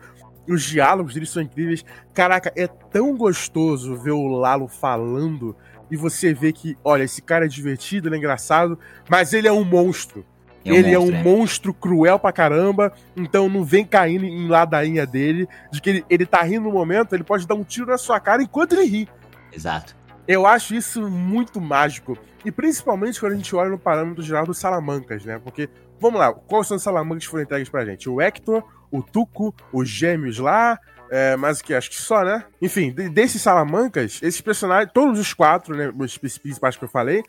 Os 0.48 0.62
diálogos 0.62 1.14
deles 1.14 1.30
são 1.30 1.42
incríveis. 1.42 1.84
Caraca, 2.12 2.52
é 2.56 2.66
tão 2.66 3.16
gostoso 3.16 3.96
ver 3.96 4.12
o 4.12 4.26
Lalo 4.28 4.68
falando 4.68 5.56
e 5.90 5.96
você 5.96 6.32
vê 6.32 6.52
que, 6.52 6.76
olha, 6.82 7.04
esse 7.04 7.22
cara 7.22 7.44
é 7.44 7.48
divertido, 7.48 8.08
ele 8.08 8.16
é 8.16 8.18
engraçado, 8.18 8.78
mas 9.08 9.32
ele 9.32 9.48
é 9.48 9.52
um 9.52 9.64
monstro. 9.64 10.24
É 10.64 10.72
um 10.72 10.74
ele 10.74 10.96
monstro, 10.96 11.14
é 11.14 11.14
um 11.14 11.18
é. 11.18 11.22
monstro 11.22 11.74
cruel 11.74 12.18
pra 12.18 12.32
caramba, 12.32 12.92
então 13.16 13.48
não 13.48 13.64
vem 13.64 13.84
caindo 13.84 14.24
em 14.24 14.48
ladainha 14.48 15.06
dele, 15.06 15.46
de 15.70 15.80
que 15.80 15.90
ele, 15.90 16.04
ele 16.08 16.26
tá 16.26 16.42
rindo 16.42 16.64
no 16.64 16.72
momento, 16.72 17.14
ele 17.14 17.24
pode 17.24 17.46
dar 17.46 17.54
um 17.54 17.64
tiro 17.64 17.86
na 17.86 17.98
sua 17.98 18.18
cara 18.18 18.42
enquanto 18.42 18.72
ele 18.72 18.84
ri. 18.84 19.08
Exato. 19.52 19.94
Eu 20.26 20.46
acho 20.46 20.74
isso 20.74 21.08
muito 21.08 21.60
mágico. 21.60 22.16
E 22.44 22.50
principalmente 22.50 23.20
quando 23.20 23.32
a 23.32 23.36
gente 23.36 23.54
olha 23.54 23.70
no 23.70 23.78
parâmetro 23.78 24.22
geral 24.22 24.46
dos 24.46 24.58
Salamancas, 24.58 25.24
né? 25.24 25.38
Porque, 25.38 25.68
vamos 26.00 26.18
lá, 26.18 26.32
quais 26.32 26.66
são 26.66 26.76
os 26.76 26.82
Salamancas 26.82 27.24
que 27.24 27.30
foram 27.30 27.44
entregues 27.44 27.68
pra 27.68 27.84
gente? 27.84 28.08
O 28.08 28.20
Hector, 28.20 28.64
o 28.94 29.02
Tuco, 29.02 29.52
os 29.72 29.88
gêmeos 29.88 30.38
lá, 30.38 30.78
é, 31.10 31.36
mas 31.36 31.58
o 31.58 31.64
que? 31.64 31.74
Acho 31.74 31.90
que 31.90 31.96
só, 31.96 32.24
né? 32.24 32.44
Enfim, 32.62 32.92
desses 32.92 33.42
Salamancas, 33.42 34.20
esses 34.22 34.40
personagens, 34.40 34.92
todos 34.92 35.18
os 35.18 35.34
quatro, 35.34 35.76
né, 35.76 35.92
os 35.98 36.16
principais 36.16 36.76
que 36.76 36.84
eu 36.84 36.88
falei, 36.88 37.22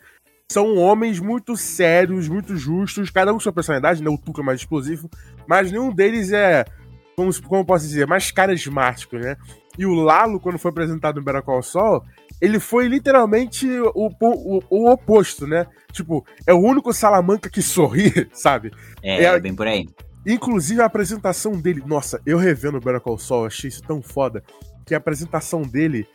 são 0.50 0.76
homens 0.76 1.18
muito 1.18 1.56
sérios, 1.56 2.28
muito 2.28 2.56
justos, 2.56 3.10
cada 3.10 3.32
um 3.32 3.34
com 3.34 3.40
sua 3.40 3.52
personalidade, 3.52 4.00
né? 4.00 4.08
O 4.08 4.16
Tuco 4.16 4.40
é 4.40 4.44
mais 4.44 4.60
explosivo, 4.60 5.10
mas 5.48 5.72
nenhum 5.72 5.92
deles 5.92 6.30
é, 6.30 6.64
como, 7.16 7.30
como 7.42 7.64
posso 7.64 7.84
dizer, 7.84 8.06
mais 8.06 8.30
carismático, 8.30 9.16
né? 9.16 9.36
E 9.76 9.84
o 9.84 9.94
Lalo, 9.94 10.38
quando 10.38 10.58
foi 10.58 10.70
apresentado 10.70 11.16
no 11.16 11.24
Better 11.24 11.42
Call 11.42 11.62
Saul, 11.62 12.02
ele 12.40 12.60
foi 12.60 12.86
literalmente 12.86 13.68
o, 13.68 14.08
o, 14.20 14.62
o, 14.70 14.90
oposto, 14.90 15.46
né? 15.48 15.66
Tipo, 15.90 16.24
é 16.46 16.54
o 16.54 16.58
único 16.58 16.92
Salamanca 16.92 17.50
que 17.50 17.60
sorri, 17.60 18.28
sabe? 18.32 18.70
É, 19.02 19.24
é 19.24 19.40
bem 19.40 19.54
por 19.54 19.66
aí. 19.66 19.86
Inclusive 20.26 20.80
a 20.80 20.86
apresentação 20.86 21.52
dele, 21.52 21.82
nossa, 21.86 22.20
eu 22.26 22.36
revendo 22.36 22.78
o 22.78 22.80
Better 22.80 23.00
Call 23.00 23.16
Saul, 23.16 23.46
achei 23.46 23.68
isso 23.68 23.80
tão 23.82 24.02
foda, 24.02 24.42
que 24.84 24.92
a 24.92 24.98
apresentação 24.98 25.62
dele, 25.62 26.06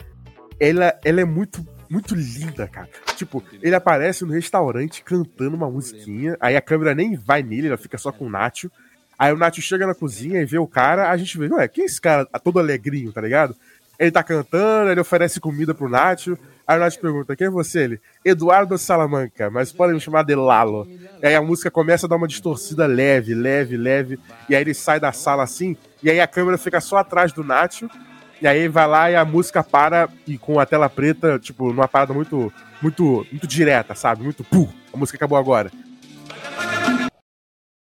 ela, 0.59 0.99
ela 1.03 1.21
é 1.21 1.25
muito 1.25 1.65
muito 1.89 2.15
linda, 2.15 2.69
cara. 2.69 2.87
Tipo, 3.17 3.43
ele 3.61 3.75
aparece 3.75 4.23
no 4.23 4.31
restaurante 4.31 5.03
cantando 5.03 5.57
uma 5.57 5.69
musiquinha, 5.69 6.37
aí 6.39 6.55
a 6.55 6.61
câmera 6.61 6.95
nem 6.95 7.17
vai 7.17 7.43
nele, 7.43 7.67
ela 7.67 7.77
fica 7.77 7.97
só 7.97 8.13
com 8.13 8.27
o 8.27 8.29
Nacho. 8.29 8.71
Aí 9.19 9.33
o 9.33 9.37
Nacho 9.37 9.61
chega 9.61 9.85
na 9.85 9.93
cozinha 9.93 10.41
e 10.41 10.45
vê 10.45 10.57
o 10.57 10.65
cara, 10.65 11.11
a 11.11 11.17
gente 11.17 11.37
vê, 11.37 11.49
ué, 11.49 11.67
quem 11.67 11.83
é 11.83 11.87
esse 11.87 11.99
cara 11.99 12.25
todo 12.41 12.59
alegrinho, 12.59 13.11
tá 13.11 13.19
ligado? 13.19 13.53
Ele 13.99 14.09
tá 14.09 14.23
cantando, 14.23 14.89
ele 14.89 15.01
oferece 15.01 15.41
comida 15.41 15.75
pro 15.75 15.89
Nacho. 15.89 16.37
Aí 16.71 16.79
Nacho 16.79 17.01
pergunta, 17.01 17.35
quem 17.35 17.47
é 17.47 17.49
você? 17.49 17.81
Ele, 17.81 18.01
Eduardo 18.23 18.77
Salamanca, 18.77 19.49
mas 19.49 19.73
podem 19.73 19.95
me 19.95 19.99
chamar 19.99 20.23
de 20.23 20.33
Lalo. 20.35 20.87
E 21.21 21.27
aí 21.27 21.35
a 21.35 21.41
música 21.41 21.69
começa 21.69 22.05
a 22.05 22.09
dar 22.09 22.15
uma 22.15 22.29
distorcida 22.29 22.85
leve, 22.85 23.35
leve, 23.35 23.75
leve. 23.75 24.17
E 24.47 24.55
aí 24.55 24.61
ele 24.61 24.73
sai 24.73 24.97
da 24.97 25.11
sala 25.11 25.43
assim, 25.43 25.75
e 26.01 26.09
aí 26.09 26.21
a 26.21 26.27
câmera 26.27 26.57
fica 26.57 26.79
só 26.79 26.95
atrás 26.95 27.33
do 27.33 27.43
Nacho. 27.43 27.89
E 28.41 28.47
aí 28.47 28.69
vai 28.69 28.87
lá 28.87 29.11
e 29.11 29.17
a 29.17 29.25
música 29.25 29.61
para 29.61 30.07
e 30.25 30.37
com 30.37 30.61
a 30.61 30.65
tela 30.65 30.89
preta, 30.89 31.37
tipo, 31.37 31.73
numa 31.73 31.89
parada 31.89 32.13
muito, 32.13 32.51
muito, 32.81 33.27
muito 33.29 33.45
direta, 33.45 33.93
sabe? 33.93 34.23
Muito 34.23 34.41
puh, 34.45 34.69
a 34.93 34.97
música 34.97 35.17
acabou 35.17 35.37
agora. 35.37 35.69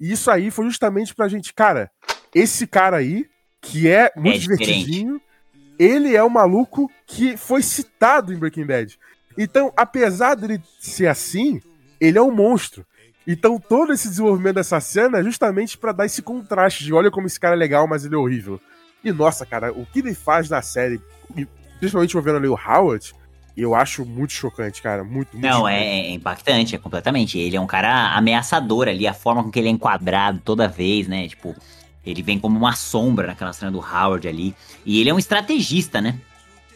E 0.01 0.11
isso 0.11 0.31
aí 0.31 0.51
foi 0.51 0.65
justamente 0.65 1.15
pra 1.15 1.29
gente, 1.29 1.53
cara, 1.53 1.91
esse 2.35 2.67
cara 2.67 2.97
aí, 2.97 3.27
que 3.61 3.91
é 3.91 4.11
muito 4.17 4.37
É 4.37 4.39
divertidinho, 4.39 5.21
ele 5.81 6.15
é 6.15 6.23
o 6.23 6.29
maluco 6.29 6.91
que 7.07 7.39
foi 7.39 7.63
citado 7.63 8.35
em 8.35 8.37
Breaking 8.37 8.67
Bad. 8.67 8.99
Então, 9.39 9.73
apesar 9.75 10.35
dele 10.35 10.63
ser 10.79 11.07
assim, 11.07 11.59
ele 11.99 12.19
é 12.19 12.23
um 12.23 12.31
monstro. 12.31 12.85
Então, 13.27 13.59
todo 13.59 13.91
esse 13.91 14.07
desenvolvimento 14.07 14.57
dessa 14.57 14.79
cena 14.79 15.21
é 15.21 15.23
justamente 15.23 15.79
pra 15.79 15.93
dar 15.93 16.05
esse 16.05 16.21
contraste 16.21 16.85
de 16.85 16.93
olha 16.93 17.11
como 17.11 17.27
esse 17.27 17.41
cara 17.41 17.55
é 17.55 17.59
legal, 17.59 17.89
mas 17.89 18.05
ele 18.05 18.15
é 18.15 18.19
horrível. 18.19 18.61
E 19.03 19.11
nossa, 19.11 19.47
cara, 19.47 19.73
o 19.73 19.87
que 19.87 20.01
ele 20.01 20.13
faz 20.13 20.51
na 20.51 20.61
série, 20.61 21.01
principalmente 21.79 22.11
envolvendo 22.11 22.37
ali 22.37 22.49
o 22.49 22.59
Howard, 22.59 23.15
eu 23.57 23.75
acho 23.75 24.05
muito 24.05 24.35
chocante, 24.35 24.83
cara. 24.83 25.03
Muito, 25.03 25.33
muito 25.33 25.41
Não, 25.47 25.61
chocante. 25.61 25.77
é, 25.77 26.09
é 26.09 26.11
impactante, 26.11 26.75
é 26.75 26.79
completamente. 26.79 27.39
Ele 27.39 27.57
é 27.57 27.61
um 27.61 27.67
cara 27.67 28.15
ameaçador 28.15 28.87
ali, 28.87 29.07
a 29.07 29.15
forma 29.15 29.43
com 29.43 29.51
que 29.51 29.59
ele 29.59 29.69
é 29.69 29.73
enquadrado 29.73 30.43
toda 30.45 30.69
vez, 30.69 31.09
né? 31.09 31.27
Tipo, 31.27 31.55
ele 32.05 32.23
vem 32.23 32.39
como 32.39 32.59
uma 32.59 32.75
sombra 32.75 33.27
naquela 33.29 33.53
cena 33.53 33.71
do 33.71 33.79
Howard 33.79 34.27
ali. 34.27 34.55
E 34.85 35.01
ele 35.01 35.11
é 35.11 35.15
um 35.15 35.19
estrategista, 35.19 36.01
né? 36.01 36.19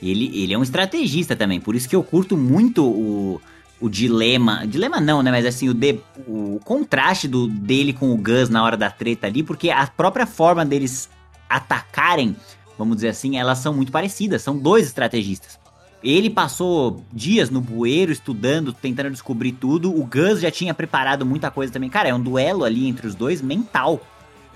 Ele, 0.03 0.31
ele 0.35 0.53
é 0.53 0.59
um 0.59 0.63
estrategista 0.63 1.35
também, 1.35 1.61
por 1.61 1.75
isso 1.75 1.89
que 1.89 1.97
eu 1.97 2.03
curto 2.03 2.37
muito 2.37 2.85
o, 2.85 3.41
o 3.81 3.89
dilema. 3.89 4.67
Dilema 4.67 5.01
não, 5.01 5.23
né? 5.23 5.31
Mas 5.31 5.47
assim, 5.47 5.69
o, 5.69 5.75
de- 5.75 6.01
o 6.27 6.61
contraste 6.65 7.27
do, 7.27 7.47
dele 7.49 7.93
com 7.93 8.13
o 8.13 8.17
Gus 8.17 8.51
na 8.51 8.63
hora 8.63 8.77
da 8.77 8.91
treta 8.91 9.27
ali, 9.27 9.43
porque 9.43 9.71
a 9.71 9.87
própria 9.87 10.27
forma 10.27 10.65
deles 10.65 11.09
atacarem, 11.49 12.37
vamos 12.77 12.97
dizer 12.97 13.09
assim, 13.09 13.39
elas 13.39 13.59
são 13.59 13.73
muito 13.73 13.93
parecidas. 13.93 14.43
São 14.43 14.59
dois 14.59 14.87
estrategistas. 14.87 15.59
Ele 16.03 16.29
passou 16.29 17.03
dias 17.11 17.49
no 17.49 17.63
bueiro 17.63 18.13
estudando, 18.13 18.75
tentando 18.75 19.11
descobrir 19.11 19.53
tudo. 19.53 19.91
O 19.91 20.05
Gus 20.05 20.41
já 20.41 20.51
tinha 20.51 20.75
preparado 20.75 21.25
muita 21.25 21.51
coisa 21.51 21.73
também. 21.73 21.89
Cara, 21.89 22.11
é 22.11 22.15
um 22.15 22.21
duelo 22.21 22.63
ali 22.63 22.87
entre 22.87 23.07
os 23.07 23.15
dois 23.15 23.41
mental. 23.41 24.03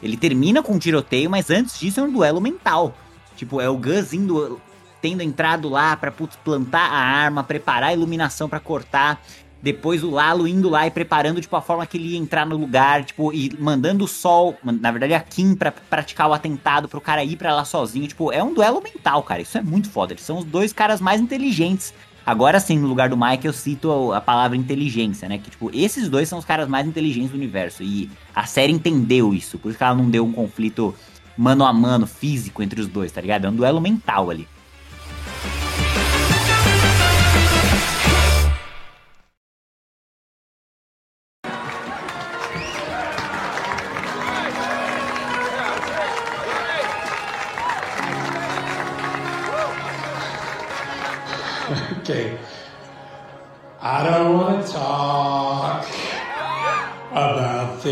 Ele 0.02 0.16
termina 0.16 0.62
com 0.62 0.74
um 0.74 0.78
tiroteio, 0.78 1.30
mas 1.30 1.50
antes 1.50 1.78
disso 1.78 2.00
é 2.00 2.02
um 2.02 2.12
duelo 2.12 2.40
mental. 2.40 2.94
Tipo, 3.36 3.60
é 3.60 3.68
o 3.68 3.76
Gus 3.76 4.12
indo, 4.12 4.60
tendo 5.00 5.22
entrado 5.22 5.68
lá 5.68 5.96
pra 5.96 6.10
putz, 6.10 6.36
plantar 6.36 6.90
a 6.90 6.98
arma, 6.98 7.44
preparar 7.44 7.90
a 7.90 7.92
iluminação 7.92 8.48
pra 8.48 8.60
cortar. 8.60 9.20
Depois 9.60 10.04
o 10.04 10.10
Lalo 10.10 10.46
indo 10.46 10.68
lá 10.68 10.86
e 10.86 10.90
preparando, 10.90 11.40
tipo, 11.40 11.56
a 11.56 11.60
forma 11.60 11.84
que 11.84 11.96
ele 11.96 12.10
ia 12.10 12.18
entrar 12.18 12.46
no 12.46 12.56
lugar, 12.56 13.04
tipo, 13.04 13.32
e 13.32 13.52
mandando 13.58 14.04
o 14.04 14.08
Sol, 14.08 14.56
na 14.62 14.90
verdade 14.92 15.14
a 15.14 15.20
Kim 15.20 15.56
pra 15.56 15.72
praticar 15.72 16.28
o 16.28 16.32
atentado 16.32 16.88
pro 16.88 17.00
cara 17.00 17.24
ir 17.24 17.36
pra 17.36 17.54
lá 17.54 17.64
sozinho. 17.64 18.06
Tipo, 18.06 18.30
é 18.30 18.42
um 18.42 18.54
duelo 18.54 18.80
mental, 18.80 19.22
cara. 19.24 19.42
Isso 19.42 19.58
é 19.58 19.62
muito 19.62 19.90
foda. 19.90 20.12
Eles 20.12 20.22
são 20.22 20.38
os 20.38 20.44
dois 20.44 20.72
caras 20.72 21.00
mais 21.00 21.20
inteligentes. 21.20 21.92
Agora 22.28 22.60
sim, 22.60 22.78
no 22.78 22.86
lugar 22.86 23.08
do 23.08 23.16
Mike, 23.16 23.46
eu 23.46 23.54
cito 23.54 24.12
a, 24.12 24.20
palavra 24.20 24.54
inteligência, 24.54 25.26
né? 25.26 25.38
Que, 25.38 25.48
tipo, 25.48 25.70
esses 25.72 26.10
dois 26.10 26.28
são 26.28 26.38
os 26.38 26.44
caras 26.44 26.68
mais 26.68 26.86
inteligentes 26.86 27.30
do 27.30 27.36
universo. 27.36 27.82
E 27.82 28.10
a 28.34 28.44
série 28.44 28.70
entendeu 28.70 29.32
isso. 29.32 29.58
Por 29.58 29.70
isso 29.70 29.78
que 29.78 29.82
ela 29.82 29.94
não 29.94 30.10
deu 30.10 30.26
um 30.26 30.32
conflito 30.32 30.94
mano 31.38 31.64
a 31.64 31.72
mano, 31.72 32.06
físico 32.06 32.62
entre 32.62 32.82
os 32.82 32.86
dois, 32.86 33.10
tá 33.10 33.22
ligado? 33.22 33.46
É 33.46 33.48
um 33.48 33.56
duelo 33.56 33.80
mental 33.80 34.28
ali. 34.28 34.46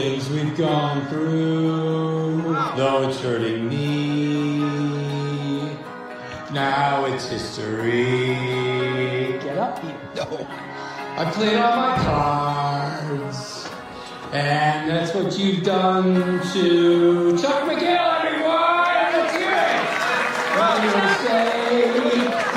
Things 0.01 0.29
we've 0.29 0.55
gone 0.59 1.07
through, 1.09 2.43
though 2.77 3.09
it's 3.09 3.19
hurting 3.21 3.67
me. 3.67 4.59
Now 6.53 7.07
it's 7.07 7.27
history. 7.31 8.35
Get 9.41 9.57
up 9.57 9.79
here. 9.79 9.97
No. 10.15 10.47
I 11.17 11.31
played 11.33 11.57
all 11.57 11.77
my 11.79 11.97
cards, 12.05 13.71
and 14.33 14.91
that's 14.91 15.15
what 15.15 15.39
you've 15.39 15.65
done 15.65 16.43
to 16.53 17.39
Chuck 17.39 17.63
McGill, 17.63 18.21
everyone! 18.21 19.15
Let's 19.17 19.35
hear 19.35 19.51
it! 19.51 19.81
Well, 20.59 20.77
you 20.85 20.91
say 21.25 21.89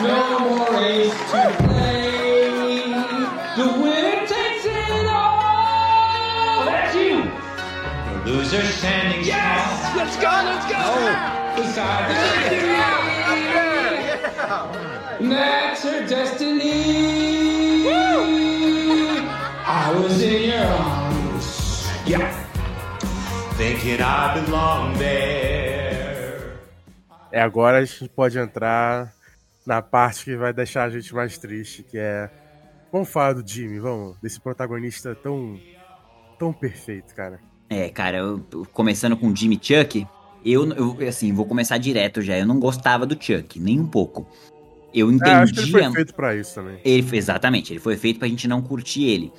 no 0.04 0.40
more 0.40 0.76
ace 0.84 1.18
to 1.32 1.42
play. 1.64 1.99
Loser 8.30 8.62
standing 8.62 9.26
Yes. 9.26 9.96
Let's 9.96 10.16
go. 10.18 10.30
Let's 10.30 10.66
go. 10.70 10.82
Beside 11.58 12.10
the 12.10 12.60
And 15.20 15.32
That's 15.32 15.84
her 15.84 16.08
destiny. 16.08 17.90
I 19.66 19.92
was 19.94 20.22
in 20.22 20.50
your 20.50 20.66
arms. 20.66 21.88
Yeah. 22.06 22.46
thinking 23.58 24.00
I 24.02 24.40
belong 24.40 24.98
there. 24.98 26.58
É, 27.32 27.42
agora 27.42 27.80
a 27.80 27.86
gente 27.86 28.10
pode 28.10 28.40
entrar 28.40 29.14
na 29.66 29.82
parte 29.82 30.24
que 30.24 30.38
vai 30.38 30.54
deixar 30.54 30.86
a 30.86 30.90
gente 30.90 31.14
mais 31.14 31.38
triste, 31.38 31.84
que 31.84 31.98
é. 31.98 32.30
Vamos 32.92 33.10
falar 33.10 33.34
do 33.34 33.48
Jimmy, 33.48 33.80
vamos. 33.80 34.18
Desse 34.22 34.40
protagonista 34.40 35.14
tão. 35.14 35.60
tão 36.40 36.54
perfeito, 36.54 37.14
cara. 37.14 37.40
É, 37.70 37.90
cara, 37.90 38.18
eu, 38.18 38.44
começando 38.74 39.16
com 39.16 39.28
o 39.28 39.36
Jimmy 39.36 39.60
Chuck, 39.62 40.06
eu, 40.44 40.72
eu, 40.74 41.08
assim, 41.08 41.32
vou 41.34 41.46
começar 41.46 41.78
direto 41.78 42.22
já. 42.22 42.38
Eu 42.38 42.46
não 42.46 42.60
gostava 42.60 43.06
do 43.06 43.16
Chuck, 43.22 43.60
nem 43.60 43.80
um 43.80 43.86
pouco. 43.88 44.26
Eu 44.94 45.10
É, 45.12 45.30
acho 45.32 45.54
que 45.54 45.60
ele 45.60 45.70
entendia. 45.70 45.84
foi 45.90 45.92
feito 45.94 46.14
pra 46.16 46.36
isso 46.36 46.56
também. 46.56 46.80
Ele 46.84 47.04
foi- 47.04 47.18
exatamente, 47.18 47.72
ele 47.74 47.80
foi 47.80 47.96
feito 47.96 48.18
pra 48.18 48.28
gente 48.28 48.48
não 48.48 48.62
curtir 48.62 49.04
ele. 49.04 49.32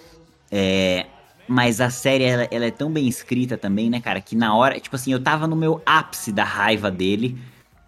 É, 0.50 1.06
mas 1.48 1.80
a 1.80 1.90
série, 1.90 2.22
ela, 2.22 2.46
ela 2.50 2.64
é 2.66 2.70
tão 2.70 2.90
bem 2.92 3.08
escrita 3.08 3.58
também, 3.58 3.90
né, 3.90 4.00
cara, 4.00 4.20
que 4.20 4.36
na 4.36 4.54
hora, 4.54 4.78
tipo 4.78 4.94
assim, 4.94 5.12
eu 5.12 5.20
tava 5.20 5.48
no 5.48 5.56
meu 5.56 5.82
ápice 5.84 6.30
da 6.30 6.44
raiva 6.44 6.88
dele, 6.90 7.36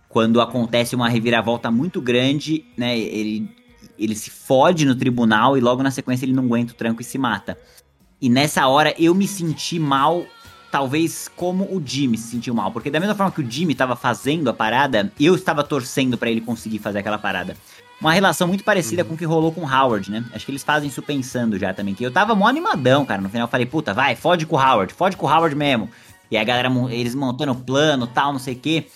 quando 0.09 0.41
acontece 0.41 0.97
uma 0.97 1.09
reviravolta 1.09 1.71
muito 1.71 2.01
grande, 2.01 2.65
né, 2.77 2.99
ele, 2.99 3.49
ele 3.97 4.17
se 4.17 4.31
fode 4.31 4.85
no 4.85 4.97
tribunal 4.97 5.57
e 5.57 5.61
logo 5.61 5.83
na 5.83 5.91
sequência 5.93 6.25
ele 6.25 6.33
não 6.33 6.45
aguenta 6.45 6.73
o 6.73 6.77
tranco 6.77 7.01
e 7.01 7.05
se 7.05 7.17
mata. 7.19 7.57
E 8.23 8.29
nessa 8.29 8.69
hora 8.69 8.95
eu 8.97 9.17
me 9.17 9.27
senti 9.27 9.81
mal, 9.81 10.25
talvez 10.71 11.29
como 11.35 11.65
o 11.65 11.83
Jimmy 11.85 12.17
se 12.17 12.31
sentiu 12.31 12.55
mal, 12.55 12.71
porque 12.71 12.89
da 12.89 13.01
mesma 13.01 13.17
forma 13.17 13.33
que 13.33 13.41
o 13.41 13.51
Jimmy 13.51 13.75
tava 13.75 13.97
fazendo 13.97 14.49
a 14.49 14.55
parada, 14.55 15.13
eu 15.19 15.35
estava 15.35 15.65
torcendo 15.65 16.17
pra 16.17 16.31
ele 16.31 16.41
conseguir 16.41 16.79
fazer 16.79 17.01
aquela 17.01 17.19
parada. 17.19 17.57
Uma 18.01 18.13
relação 18.13 18.47
muito 18.47 18.63
parecida 18.63 19.05
com 19.05 19.15
o 19.15 19.17
que 19.17 19.25
rolou 19.25 19.51
com 19.51 19.63
o 19.63 19.69
Howard, 19.69 20.09
né? 20.09 20.25
Acho 20.33 20.47
que 20.47 20.53
eles 20.53 20.63
fazem 20.63 20.89
isso 20.89 21.03
pensando 21.03 21.59
já 21.59 21.75
também. 21.75 21.95
Que 21.95 22.05
eu 22.05 22.13
tava 22.13 22.33
mó 22.35 22.47
animadão, 22.47 23.05
cara. 23.05 23.21
No 23.21 23.29
final 23.29 23.47
eu 23.47 23.51
falei, 23.51 23.67
puta, 23.67 23.93
vai, 23.93 24.15
fode 24.15 24.47
com 24.47 24.55
o 24.55 24.59
Howard, 24.61 24.93
fode 24.95 25.17
com 25.17 25.27
o 25.27 25.29
Howard 25.29 25.57
mesmo. 25.57 25.89
E 26.31 26.37
a 26.37 26.45
galera, 26.45 26.69
eles 26.91 27.17
montando 27.17 27.55
plano 27.57 28.07
tal, 28.07 28.33
não 28.33 28.41
sei 28.41 28.55
o 28.55 28.59
quê. 28.59 28.87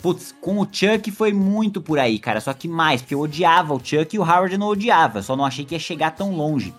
Putz, 0.00 0.32
com 0.40 0.60
o 0.60 0.68
Chuck 0.70 1.10
foi 1.10 1.32
muito 1.32 1.80
por 1.80 1.98
aí, 1.98 2.18
cara. 2.18 2.40
Só 2.40 2.52
que 2.52 2.68
mais, 2.68 3.02
porque 3.02 3.14
eu 3.14 3.20
odiava 3.20 3.74
o 3.74 3.80
Chuck 3.82 4.14
e 4.14 4.18
o 4.18 4.22
Howard 4.22 4.56
não 4.56 4.68
odiava. 4.68 5.20
Só 5.20 5.36
não 5.36 5.44
achei 5.44 5.64
que 5.64 5.74
ia 5.74 5.80
chegar 5.80 6.12
tão 6.12 6.32
longe. 6.32 6.72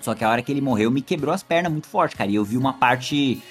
Só 0.00 0.14
que 0.14 0.24
a 0.24 0.30
hora 0.30 0.42
que 0.42 0.52
ele 0.52 0.60
morreu 0.60 0.90
me 0.90 1.02
quebrou 1.02 1.34
as 1.34 1.42
pernas 1.42 1.72
muito 1.72 1.86
forte, 1.88 2.16
cara. 2.16 2.30
E 2.30 2.34
eu 2.34 2.44
vi 2.44 2.56
uma 2.56 2.72
parte 2.72 3.42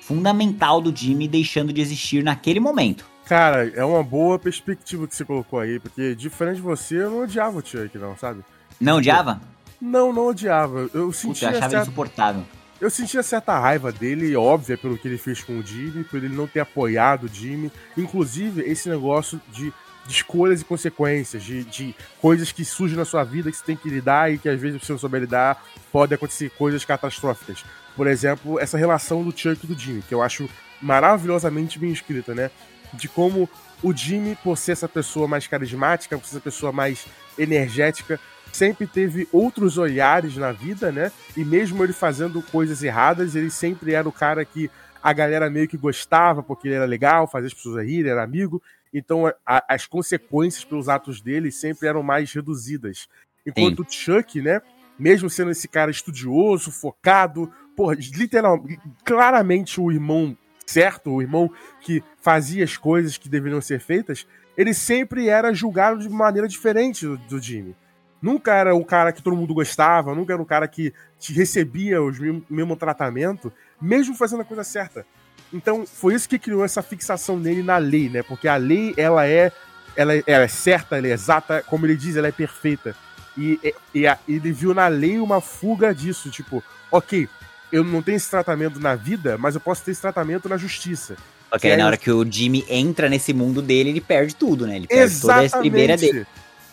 fundamental 0.00 0.80
do 0.80 0.94
Jimmy 0.94 1.28
deixando 1.28 1.72
de 1.72 1.80
existir 1.80 2.22
naquele 2.24 2.60
momento. 2.60 3.06
Cara, 3.24 3.68
é 3.68 3.84
uma 3.84 4.02
boa 4.02 4.38
perspectiva 4.38 5.06
que 5.06 5.14
você 5.14 5.24
colocou 5.24 5.60
aí, 5.60 5.78
porque 5.78 6.14
diferente 6.14 6.56
de 6.56 6.62
você, 6.62 6.96
eu 6.96 7.10
não 7.10 7.22
odiava 7.22 7.58
o 7.58 7.64
Chuck, 7.64 7.96
não, 7.96 8.16
sabe? 8.16 8.42
Não 8.80 8.96
odiava? 8.98 9.40
Não, 9.80 10.12
não 10.12 10.26
odiava. 10.26 10.80
Eu 10.80 10.88
Puta, 10.88 10.96
eu 10.96 11.12
sentia, 11.12 11.48
achava 11.50 11.70
certa, 11.70 11.86
insuportável. 11.86 12.42
eu 12.80 12.90
sentia 12.90 13.22
certa 13.22 13.58
raiva 13.58 13.92
dele, 13.92 14.34
óbvia, 14.34 14.76
pelo 14.76 14.98
que 14.98 15.06
ele 15.06 15.18
fez 15.18 15.42
com 15.42 15.58
o 15.58 15.62
Jimmy, 15.62 16.02
por 16.04 16.16
ele 16.16 16.34
não 16.34 16.48
ter 16.48 16.60
apoiado 16.60 17.24
o 17.24 17.28
Jimmy. 17.28 17.70
Inclusive, 17.96 18.62
esse 18.62 18.88
negócio 18.88 19.40
de 19.52 19.72
de 20.06 20.12
escolhas 20.12 20.60
e 20.60 20.64
consequências, 20.64 21.42
de, 21.42 21.64
de 21.64 21.94
coisas 22.20 22.50
que 22.50 22.64
surgem 22.64 22.96
na 22.96 23.04
sua 23.04 23.24
vida 23.24 23.50
que 23.50 23.56
você 23.56 23.64
tem 23.64 23.76
que 23.76 23.88
lidar 23.88 24.32
e 24.32 24.38
que 24.38 24.48
às 24.48 24.60
vezes 24.60 24.82
você 24.82 24.92
não 24.92 24.98
souber 24.98 25.20
lidar, 25.20 25.62
podem 25.92 26.16
acontecer 26.16 26.50
coisas 26.50 26.84
catastróficas. 26.84 27.64
Por 27.96 28.06
exemplo, 28.06 28.58
essa 28.58 28.78
relação 28.78 29.22
do 29.22 29.36
Chuck 29.36 29.64
e 29.64 29.66
do 29.66 29.78
Jimmy, 29.78 30.02
que 30.02 30.14
eu 30.14 30.22
acho 30.22 30.48
maravilhosamente 30.80 31.78
bem 31.78 31.92
escrita, 31.92 32.34
né? 32.34 32.50
De 32.92 33.08
como 33.08 33.48
o 33.82 33.92
Jimmy, 33.92 34.36
por 34.42 34.56
ser 34.56 34.72
essa 34.72 34.88
pessoa 34.88 35.28
mais 35.28 35.46
carismática, 35.46 36.18
por 36.18 36.26
ser 36.26 36.36
essa 36.36 36.44
pessoa 36.44 36.72
mais 36.72 37.06
energética, 37.38 38.18
sempre 38.52 38.86
teve 38.86 39.28
outros 39.32 39.78
olhares 39.78 40.36
na 40.36 40.52
vida, 40.52 40.92
né? 40.92 41.10
E 41.36 41.44
mesmo 41.44 41.82
ele 41.82 41.92
fazendo 41.92 42.42
coisas 42.42 42.82
erradas, 42.82 43.34
ele 43.34 43.50
sempre 43.50 43.94
era 43.94 44.08
o 44.08 44.12
cara 44.12 44.44
que 44.44 44.70
a 45.02 45.12
galera 45.12 45.50
meio 45.50 45.66
que 45.66 45.76
gostava, 45.76 46.42
porque 46.42 46.68
ele 46.68 46.76
era 46.76 46.84
legal, 46.84 47.26
fazia 47.26 47.48
as 47.48 47.54
pessoas 47.54 47.84
rirem, 47.84 48.12
era 48.12 48.22
amigo. 48.22 48.62
Então 48.92 49.26
a, 49.46 49.64
as 49.68 49.86
consequências 49.86 50.64
pelos 50.64 50.88
atos 50.88 51.20
dele 51.20 51.50
sempre 51.50 51.88
eram 51.88 52.02
mais 52.02 52.32
reduzidas. 52.32 53.08
Enquanto 53.46 53.80
o 53.80 53.86
Chuck, 53.90 54.40
né? 54.40 54.60
Mesmo 54.98 55.30
sendo 55.30 55.50
esse 55.50 55.66
cara 55.66 55.90
estudioso, 55.90 56.70
focado, 56.70 57.50
porra, 57.76 57.94
literalmente, 57.94 58.80
claramente 59.04 59.80
o 59.80 59.90
irmão 59.90 60.36
certo, 60.66 61.10
o 61.10 61.22
irmão 61.22 61.50
que 61.80 62.02
fazia 62.20 62.64
as 62.64 62.76
coisas 62.76 63.18
que 63.18 63.28
deveriam 63.28 63.60
ser 63.60 63.80
feitas, 63.80 64.26
ele 64.56 64.72
sempre 64.72 65.28
era 65.28 65.52
julgado 65.52 66.00
de 66.00 66.08
maneira 66.08 66.46
diferente 66.46 67.06
do, 67.06 67.16
do 67.16 67.40
Jimmy. 67.40 67.74
Nunca 68.20 68.54
era 68.54 68.74
o 68.74 68.84
cara 68.84 69.12
que 69.12 69.22
todo 69.22 69.36
mundo 69.36 69.52
gostava, 69.52 70.14
nunca 70.14 70.32
era 70.32 70.40
o 70.40 70.46
cara 70.46 70.68
que 70.68 70.94
te 71.18 71.32
recebia 71.32 72.00
o 72.00 72.06
mesmo, 72.06 72.46
mesmo 72.48 72.76
tratamento, 72.76 73.52
mesmo 73.80 74.14
fazendo 74.14 74.42
a 74.42 74.44
coisa 74.44 74.62
certa. 74.62 75.04
Então, 75.52 75.84
foi 75.86 76.14
isso 76.14 76.28
que 76.28 76.38
criou 76.38 76.64
essa 76.64 76.82
fixação 76.82 77.36
nele 77.38 77.62
na 77.62 77.76
lei, 77.78 78.08
né? 78.08 78.22
Porque 78.22 78.48
a 78.48 78.56
lei, 78.56 78.94
ela 78.96 79.26
é, 79.26 79.52
ela, 79.94 80.14
é, 80.14 80.22
ela 80.26 80.44
é 80.44 80.48
certa, 80.48 80.96
ela 80.96 81.06
é 81.06 81.10
exata, 81.10 81.62
como 81.66 81.86
ele 81.86 81.96
diz, 81.96 82.16
ela 82.16 82.28
é 82.28 82.32
perfeita. 82.32 82.96
E, 83.36 83.58
e, 83.94 84.04
e 84.04 84.06
ele 84.28 84.52
viu 84.52 84.72
na 84.74 84.88
lei 84.88 85.18
uma 85.18 85.40
fuga 85.40 85.94
disso, 85.94 86.30
tipo, 86.30 86.62
ok, 86.90 87.28
eu 87.70 87.82
não 87.82 88.02
tenho 88.02 88.16
esse 88.16 88.30
tratamento 88.30 88.78
na 88.78 88.94
vida, 88.94 89.36
mas 89.38 89.54
eu 89.54 89.60
posso 89.60 89.82
ter 89.82 89.92
esse 89.92 90.00
tratamento 90.00 90.48
na 90.48 90.56
justiça. 90.56 91.16
Ok, 91.50 91.70
aí, 91.70 91.76
na 91.76 91.86
hora 91.86 91.96
que 91.96 92.10
o 92.10 92.24
Jimmy 92.30 92.64
entra 92.68 93.08
nesse 93.08 93.34
mundo 93.34 93.60
dele, 93.60 93.90
ele 93.90 94.00
perde 94.00 94.34
tudo, 94.34 94.66
né? 94.66 94.76
Ele 94.76 94.86
perde 94.86 95.04
Exatamente. 95.04 95.50
toda 95.50 95.58
a 95.58 95.60
primeira 95.60 95.96
dele. 95.96 96.26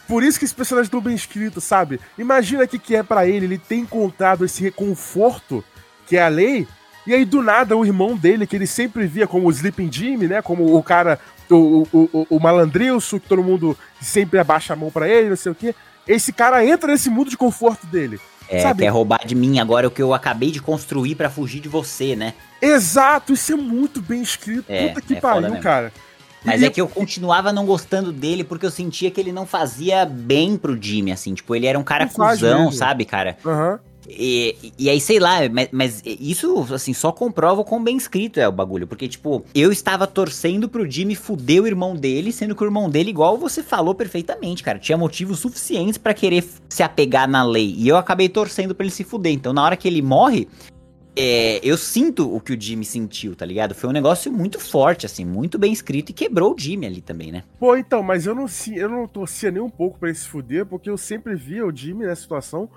Por 0.08 0.24
isso 0.24 0.40
que 0.40 0.46
esse 0.46 0.56
personagem 0.56 0.88
estão 0.88 1.02
bem 1.02 1.14
escrito, 1.14 1.62
sabe? 1.62 2.00
Imagina 2.18 2.64
o 2.64 2.68
que, 2.68 2.80
que 2.80 2.96
é 2.96 3.04
para 3.04 3.28
ele, 3.28 3.46
ele 3.46 3.58
tem 3.58 3.82
encontrado 3.82 4.44
esse 4.44 4.62
reconforto 4.62 5.64
que 6.08 6.18
é 6.18 6.24
a 6.24 6.28
lei, 6.28 6.68
e 7.10 7.14
aí 7.16 7.26
do 7.26 7.42
nada 7.42 7.76
o 7.76 7.84
irmão 7.84 8.16
dele, 8.16 8.46
que 8.46 8.56
ele 8.56 8.68
sempre 8.68 9.08
via 9.08 9.26
como 9.26 9.48
o 9.48 9.52
Sleeping 9.52 9.92
Jimmy, 9.92 10.28
né? 10.28 10.44
Como 10.44 10.76
o 10.76 10.84
cara, 10.84 11.20
o, 11.50 11.88
o, 11.92 12.10
o, 12.14 12.28
o 12.30 12.40
malandrilso, 12.40 13.20
que 13.20 13.28
todo 13.28 13.44
mundo 13.44 13.76
sempre 14.00 14.38
abaixa 14.38 14.74
a 14.74 14.76
mão 14.76 14.92
para 14.92 15.10
ele, 15.10 15.30
não 15.30 15.36
sei 15.36 15.52
o 15.52 15.56
quê. 15.56 15.74
Esse 16.08 16.32
cara 16.32 16.64
entra 16.64 16.92
nesse 16.92 17.10
mundo 17.10 17.32
de 17.32 17.38
conforto 17.38 17.88
dele. 17.88 18.20
É, 18.48 18.60
sabe? 18.62 18.84
quer 18.84 18.90
roubar 18.90 19.26
de 19.26 19.34
mim 19.34 19.60
agora 19.60 19.88
o 19.88 19.92
que 19.92 20.02
eu 20.02 20.14
acabei 20.14 20.52
de 20.52 20.60
construir 20.60 21.16
para 21.16 21.30
fugir 21.32 21.60
de 21.60 21.70
você, 21.70 22.16
né? 22.16 22.36
Exato, 22.62 23.34
isso 23.34 23.54
é 23.54 23.56
muito 23.56 24.02
bem 24.02 24.22
escrito. 24.22 24.66
É, 24.70 24.88
Puta 24.88 25.02
que 25.02 25.16
é 25.16 25.20
pariu, 25.20 25.60
cara. 25.60 25.92
Mas 26.44 26.62
e 26.62 26.66
é 26.66 26.70
que 26.70 26.80
eu 26.80 26.88
continuava 26.88 27.52
não 27.52 27.66
gostando 27.66 28.12
dele 28.12 28.44
porque 28.44 28.66
eu 28.66 28.72
sentia 28.72 29.10
que 29.12 29.20
ele 29.20 29.32
não 29.32 29.46
fazia 29.46 30.06
bem 30.06 30.58
pro 30.58 30.80
Jimmy, 30.80 31.12
assim. 31.12 31.34
Tipo, 31.34 31.56
ele 31.56 31.66
era 31.66 31.78
um 31.78 31.84
cara 31.84 32.08
cuzão, 32.08 32.72
sabe, 32.72 33.04
cara? 33.04 33.36
Aham. 33.44 33.72
Uhum. 33.72 33.89
E, 34.10 34.74
e 34.78 34.90
aí, 34.90 35.00
sei 35.00 35.20
lá, 35.20 35.48
mas, 35.52 35.70
mas, 35.72 36.02
isso, 36.06 36.66
assim, 36.74 36.94
só 36.94 37.12
comprova 37.12 37.62
o 37.62 37.64
quão 37.64 37.84
bem 37.84 37.96
escrito 37.96 38.40
é 38.40 38.48
o 38.48 38.52
bagulho. 38.52 38.88
Porque, 38.88 39.08
tipo, 39.08 39.46
eu 39.54 39.72
estava 39.72 40.08
torcendo 40.08 40.68
pro 40.68 40.90
Jimmy 40.90 41.16
fuder 41.16 41.62
o 41.62 41.68
irmão 41.68 41.96
dele, 41.96 42.32
sendo 42.32 42.56
que 42.56 42.64
o 42.64 42.66
irmão 42.66 42.90
dele, 42.90 43.12
igual 43.12 43.38
você 43.38 43.62
falou 43.62 43.94
perfeitamente, 43.94 44.64
cara, 44.64 44.80
tinha 44.80 44.98
motivos 44.98 45.40
suficientes 45.40 45.98
para 45.98 46.14
querer 46.14 46.44
se 46.68 46.82
apegar 46.82 47.30
na 47.30 47.44
lei. 47.44 47.76
E 47.78 47.88
eu 47.88 47.98
acabei 47.98 48.28
torcendo 48.28 48.74
pra 48.74 48.84
ele 48.84 48.94
se 48.94 49.04
fuder. 49.04 49.32
Então, 49.32 49.54
na 49.54 49.64
hora 49.64 49.78
que 49.78 49.88
ele 49.88 50.02
morre, 50.02 50.48
é, 51.16 51.60
eu 51.64 51.78
sinto 51.78 52.34
o 52.34 52.40
que 52.40 52.54
o 52.54 52.60
Jimmy 52.60 52.86
sentiu, 52.86 53.36
tá 53.36 53.46
ligado? 53.46 53.76
Foi 53.76 53.90
um 53.90 53.94
negócio 53.94 54.32
muito 54.32 54.60
forte, 54.60 55.06
assim, 55.06 55.26
muito 55.26 55.60
bem 55.60 55.74
escrito 55.74 56.12
e 56.12 56.14
quebrou 56.14 56.54
o 56.54 56.58
Jimmy 56.58 56.86
ali 56.86 57.02
também, 57.02 57.32
né? 57.32 57.44
Pô, 57.60 57.76
então, 57.76 58.02
mas 58.02 58.26
eu 58.26 58.34
não, 58.34 58.46
eu 58.74 58.90
não 58.90 59.08
torcia 59.08 59.52
nem 59.52 59.62
um 59.62 59.70
pouco 59.70 60.00
para 60.00 60.10
ele 60.10 60.18
se 60.18 60.28
fuder, 60.28 60.66
porque 60.66 60.90
eu 60.90 60.98
sempre 60.98 61.36
via 61.36 61.66
o 61.66 61.76
Jimmy 61.76 62.06
nessa 62.06 62.22
situação 62.22 62.70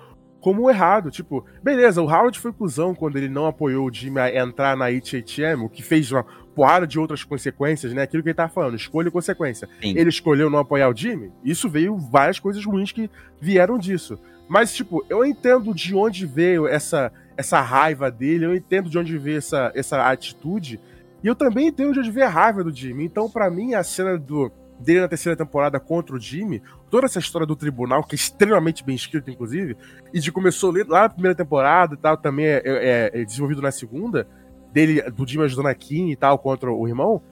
como 0.42 0.68
errado. 0.68 1.10
Tipo, 1.10 1.46
beleza, 1.62 2.02
o 2.02 2.06
Howard 2.06 2.38
foi 2.38 2.52
cuzão 2.52 2.94
quando 2.94 3.16
ele 3.16 3.28
não 3.28 3.46
apoiou 3.46 3.88
o 3.88 3.94
Jimmy 3.94 4.18
a 4.18 4.44
entrar 4.44 4.76
na 4.76 4.86
HHM, 4.90 5.62
o 5.64 5.68
que 5.70 5.82
fez 5.82 6.10
uma 6.10 6.26
porrada 6.54 6.86
de 6.86 6.98
outras 6.98 7.24
consequências, 7.24 7.94
né? 7.94 8.02
Aquilo 8.02 8.22
que 8.22 8.28
ele 8.28 8.34
tava 8.34 8.52
falando, 8.52 8.76
escolha 8.76 9.08
e 9.08 9.10
consequência. 9.10 9.68
Sim. 9.80 9.96
Ele 9.96 10.10
escolheu 10.10 10.50
não 10.50 10.58
apoiar 10.58 10.90
o 10.90 10.94
Jimmy, 10.96 11.32
isso 11.42 11.70
veio 11.70 11.96
várias 11.96 12.38
coisas 12.38 12.62
ruins 12.62 12.92
que 12.92 13.08
vieram 13.40 13.78
disso. 13.78 14.18
Mas, 14.48 14.74
tipo, 14.74 15.06
eu 15.08 15.24
entendo 15.24 15.72
de 15.72 15.94
onde 15.94 16.26
veio 16.26 16.66
essa, 16.66 17.10
essa 17.36 17.60
raiva 17.60 18.10
dele, 18.10 18.44
eu 18.44 18.54
entendo 18.54 18.90
de 18.90 18.98
onde 18.98 19.16
veio 19.16 19.38
essa, 19.38 19.72
essa 19.74 20.10
atitude, 20.10 20.78
e 21.22 21.26
eu 21.28 21.36
também 21.36 21.68
entendo 21.68 21.92
de 21.92 22.00
onde 22.00 22.10
veio 22.10 22.26
a 22.26 22.30
raiva 22.30 22.64
do 22.64 22.74
Jimmy. 22.74 23.04
Então, 23.04 23.30
para 23.30 23.48
mim, 23.48 23.74
a 23.74 23.84
cena 23.84 24.18
do 24.18 24.50
dele 24.80 25.00
na 25.00 25.08
terceira 25.08 25.36
temporada 25.36 25.78
contra 25.78 26.16
o 26.16 26.20
Jimmy, 26.20 26.60
toda 26.92 27.06
essa 27.06 27.18
história 27.18 27.46
do 27.46 27.56
tribunal, 27.56 28.04
que 28.04 28.14
é 28.14 28.16
extremamente 28.16 28.84
bem 28.84 28.94
escrita, 28.94 29.30
inclusive, 29.30 29.78
e 30.12 30.20
de 30.20 30.30
começou 30.30 30.70
lá 30.86 31.04
na 31.04 31.08
primeira 31.08 31.34
temporada 31.34 31.94
e 31.94 31.96
tal, 31.96 32.18
também 32.18 32.44
é, 32.44 32.60
é, 32.66 33.10
é 33.14 33.24
desenvolvido 33.24 33.62
na 33.62 33.72
segunda, 33.72 34.28
dele, 34.70 35.00
do 35.10 35.26
Jimmy 35.26 35.44
ajudando 35.44 35.68
a 35.68 35.74
Kim 35.74 36.10
e 36.10 36.16
tal 36.16 36.38
contra 36.38 36.70
o 36.70 36.86
irmão, 36.86 37.22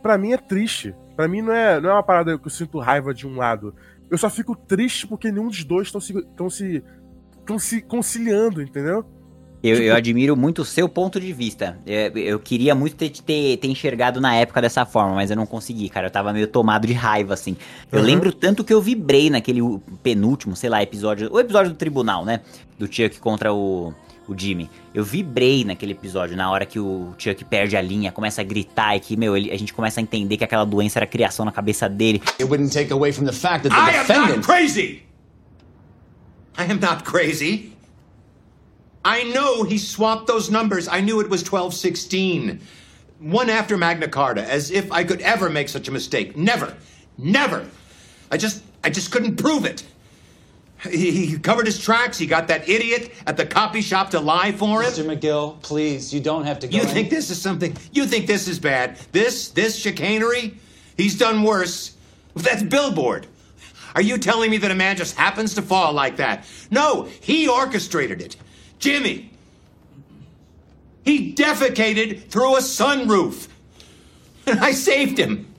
para 0.00 0.16
mim 0.16 0.32
é 0.32 0.38
triste. 0.38 0.94
para 1.14 1.28
mim 1.28 1.42
não 1.42 1.52
é, 1.52 1.78
não 1.78 1.90
é 1.90 1.92
uma 1.92 2.02
parada 2.02 2.38
que 2.38 2.46
eu 2.46 2.50
sinto 2.50 2.78
raiva 2.78 3.12
de 3.12 3.26
um 3.26 3.36
lado. 3.36 3.74
Eu 4.10 4.16
só 4.16 4.30
fico 4.30 4.56
triste 4.56 5.06
porque 5.06 5.30
nenhum 5.30 5.48
dos 5.48 5.64
dois 5.64 5.88
estão 5.88 6.00
se, 6.00 6.14
se, 6.48 6.82
se 7.58 7.82
conciliando, 7.82 8.62
entendeu? 8.62 9.04
Eu, 9.62 9.74
tipo... 9.74 9.86
eu, 9.88 9.96
admiro 9.96 10.36
muito 10.36 10.62
o 10.62 10.64
seu 10.64 10.88
ponto 10.88 11.18
de 11.18 11.32
vista. 11.32 11.78
Eu, 11.86 12.16
eu 12.16 12.38
queria 12.38 12.74
muito 12.74 12.96
ter, 12.96 13.10
ter, 13.10 13.56
ter, 13.56 13.68
enxergado 13.68 14.20
na 14.20 14.34
época 14.34 14.60
dessa 14.62 14.84
forma, 14.86 15.14
mas 15.14 15.30
eu 15.30 15.36
não 15.36 15.46
consegui, 15.46 15.88
cara. 15.88 16.06
Eu 16.06 16.10
tava 16.10 16.32
meio 16.32 16.46
tomado 16.46 16.86
de 16.86 16.92
raiva, 16.92 17.34
assim. 17.34 17.56
Eu 17.90 17.98
uhum. 17.98 18.04
lembro 18.04 18.32
tanto 18.32 18.62
que 18.62 18.72
eu 18.72 18.80
vibrei 18.80 19.30
naquele 19.30 19.60
penúltimo, 20.02 20.54
sei 20.54 20.70
lá, 20.70 20.82
episódio. 20.82 21.28
O 21.32 21.40
episódio 21.40 21.72
do 21.72 21.76
tribunal, 21.76 22.24
né? 22.24 22.40
Do 22.78 22.86
Chuck 22.86 23.18
contra 23.18 23.52
o, 23.52 23.92
o 24.28 24.38
Jimmy. 24.38 24.70
Eu 24.94 25.02
vibrei 25.02 25.64
naquele 25.64 25.92
episódio, 25.92 26.36
na 26.36 26.48
hora 26.50 26.64
que 26.64 26.78
o 26.78 27.12
Chuck 27.18 27.44
perde 27.44 27.76
a 27.76 27.82
linha, 27.82 28.12
começa 28.12 28.40
a 28.40 28.44
gritar 28.44 28.96
e 28.96 29.00
que, 29.00 29.16
meu, 29.16 29.36
ele, 29.36 29.50
a 29.50 29.56
gente 29.56 29.72
começa 29.74 29.98
a 29.98 30.02
entender 30.02 30.36
que 30.36 30.44
aquela 30.44 30.64
doença 30.64 31.00
era 31.00 31.06
criação 31.06 31.44
na 31.44 31.50
cabeça 31.52 31.88
dele. 31.88 32.22
It 32.38 32.44
wouldn't 32.44 32.72
take 32.72 32.92
away 32.92 33.12
from 33.12 33.24
the 33.24 33.32
fact 33.32 33.68
that 33.68 33.74
the 33.74 33.90
I 33.90 33.98
defendant... 33.98 34.30
am 34.30 34.36
not 34.36 34.46
crazy! 34.46 35.02
I 36.56 36.70
am 36.70 36.78
not 36.80 37.02
crazy! 37.04 37.77
I 39.08 39.22
know 39.22 39.62
he 39.62 39.78
swapped 39.78 40.26
those 40.26 40.50
numbers. 40.50 40.86
I 40.86 41.00
knew 41.00 41.20
it 41.20 41.30
was 41.30 41.40
1216. 41.40 42.60
One 43.20 43.48
after 43.48 43.78
Magna 43.78 44.06
Carta, 44.06 44.44
as 44.44 44.70
if 44.70 44.92
I 44.92 45.02
could 45.02 45.22
ever 45.22 45.48
make 45.48 45.70
such 45.70 45.88
a 45.88 45.90
mistake. 45.90 46.36
Never. 46.36 46.76
Never. 47.16 47.66
I 48.30 48.36
just 48.36 48.62
I 48.84 48.90
just 48.90 49.10
couldn't 49.10 49.36
prove 49.36 49.64
it. 49.64 49.82
He, 50.90 51.26
he 51.26 51.38
covered 51.38 51.64
his 51.64 51.80
tracks. 51.80 52.18
He 52.18 52.26
got 52.26 52.48
that 52.48 52.68
idiot 52.68 53.10
at 53.26 53.38
the 53.38 53.46
copy 53.46 53.80
shop 53.80 54.10
to 54.10 54.20
lie 54.20 54.52
for 54.52 54.82
him. 54.82 54.92
Mr. 54.92 55.16
McGill, 55.16 55.60
please, 55.62 56.12
you 56.12 56.20
don't 56.20 56.44
have 56.44 56.58
to 56.58 56.68
go. 56.68 56.76
You 56.76 56.82
in. 56.82 56.88
think 56.88 57.08
this 57.08 57.30
is 57.30 57.40
something? 57.40 57.74
You 57.92 58.04
think 58.04 58.26
this 58.26 58.46
is 58.46 58.58
bad? 58.58 58.98
This 59.12 59.48
this 59.48 59.74
chicanery? 59.74 60.58
He's 60.98 61.16
done 61.16 61.44
worse. 61.44 61.96
That's 62.34 62.62
billboard. 62.62 63.26
Are 63.94 64.02
you 64.02 64.18
telling 64.18 64.50
me 64.50 64.58
that 64.58 64.70
a 64.70 64.74
man 64.74 64.98
just 64.98 65.16
happens 65.16 65.54
to 65.54 65.62
fall 65.62 65.94
like 65.94 66.16
that? 66.16 66.44
No, 66.70 67.08
he 67.22 67.48
orchestrated 67.48 68.20
it. 68.20 68.36
Jimmy. 68.78 69.30
He 71.04 71.32
defecated 71.32 72.28
through 72.28 72.56
a 72.56 72.60
sunroof. 72.60 73.48
And 74.46 74.60
I 74.60 74.72
saved 74.72 75.18
him. 75.18 75.54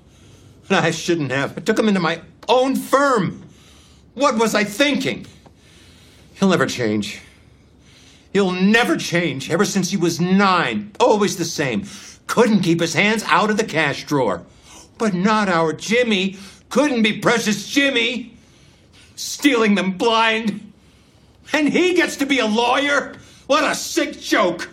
And 0.68 0.78
I 0.78 0.92
shouldn't 0.92 1.32
have. 1.32 1.58
I 1.58 1.62
took 1.62 1.78
him 1.78 1.88
into 1.88 2.00
my 2.00 2.22
own 2.48 2.76
firm. 2.76 3.44
What 4.14 4.38
was 4.38 4.54
I 4.54 4.64
thinking? 4.64 5.26
He'll 6.34 6.50
never 6.50 6.66
change. 6.66 7.22
He'll 8.34 8.52
never 8.52 8.96
change. 8.96 9.50
Ever 9.50 9.66
since 9.66 9.90
he 9.90 9.98
was 9.98 10.22
nine, 10.22 10.92
always 11.00 11.38
the 11.38 11.46
same. 11.46 11.86
Couldn't 12.28 12.62
keep 12.62 12.80
his 12.80 12.94
hands 12.94 13.24
out 13.26 13.50
of 13.50 13.58
the 13.58 13.64
cash 13.64 14.06
drawer. 14.06 14.44
But 14.98 15.14
not 15.14 15.50
our 15.50 15.74
Jimmy. 15.74 16.38
Couldn't 16.70 17.02
be 17.02 17.20
precious 17.20 17.68
Jimmy. 17.68 18.38
Stealing 19.16 19.76
them 19.76 19.94
blind. 19.94 20.69
And 21.54 21.68
he 21.68 21.94
gets 21.94 22.16
to 22.18 22.26
be 22.26 22.40
a 22.40 22.46
lawyer? 22.46 23.14
What 23.48 23.64
a 23.64 23.74
sick 23.74 24.20
joke! 24.20 24.70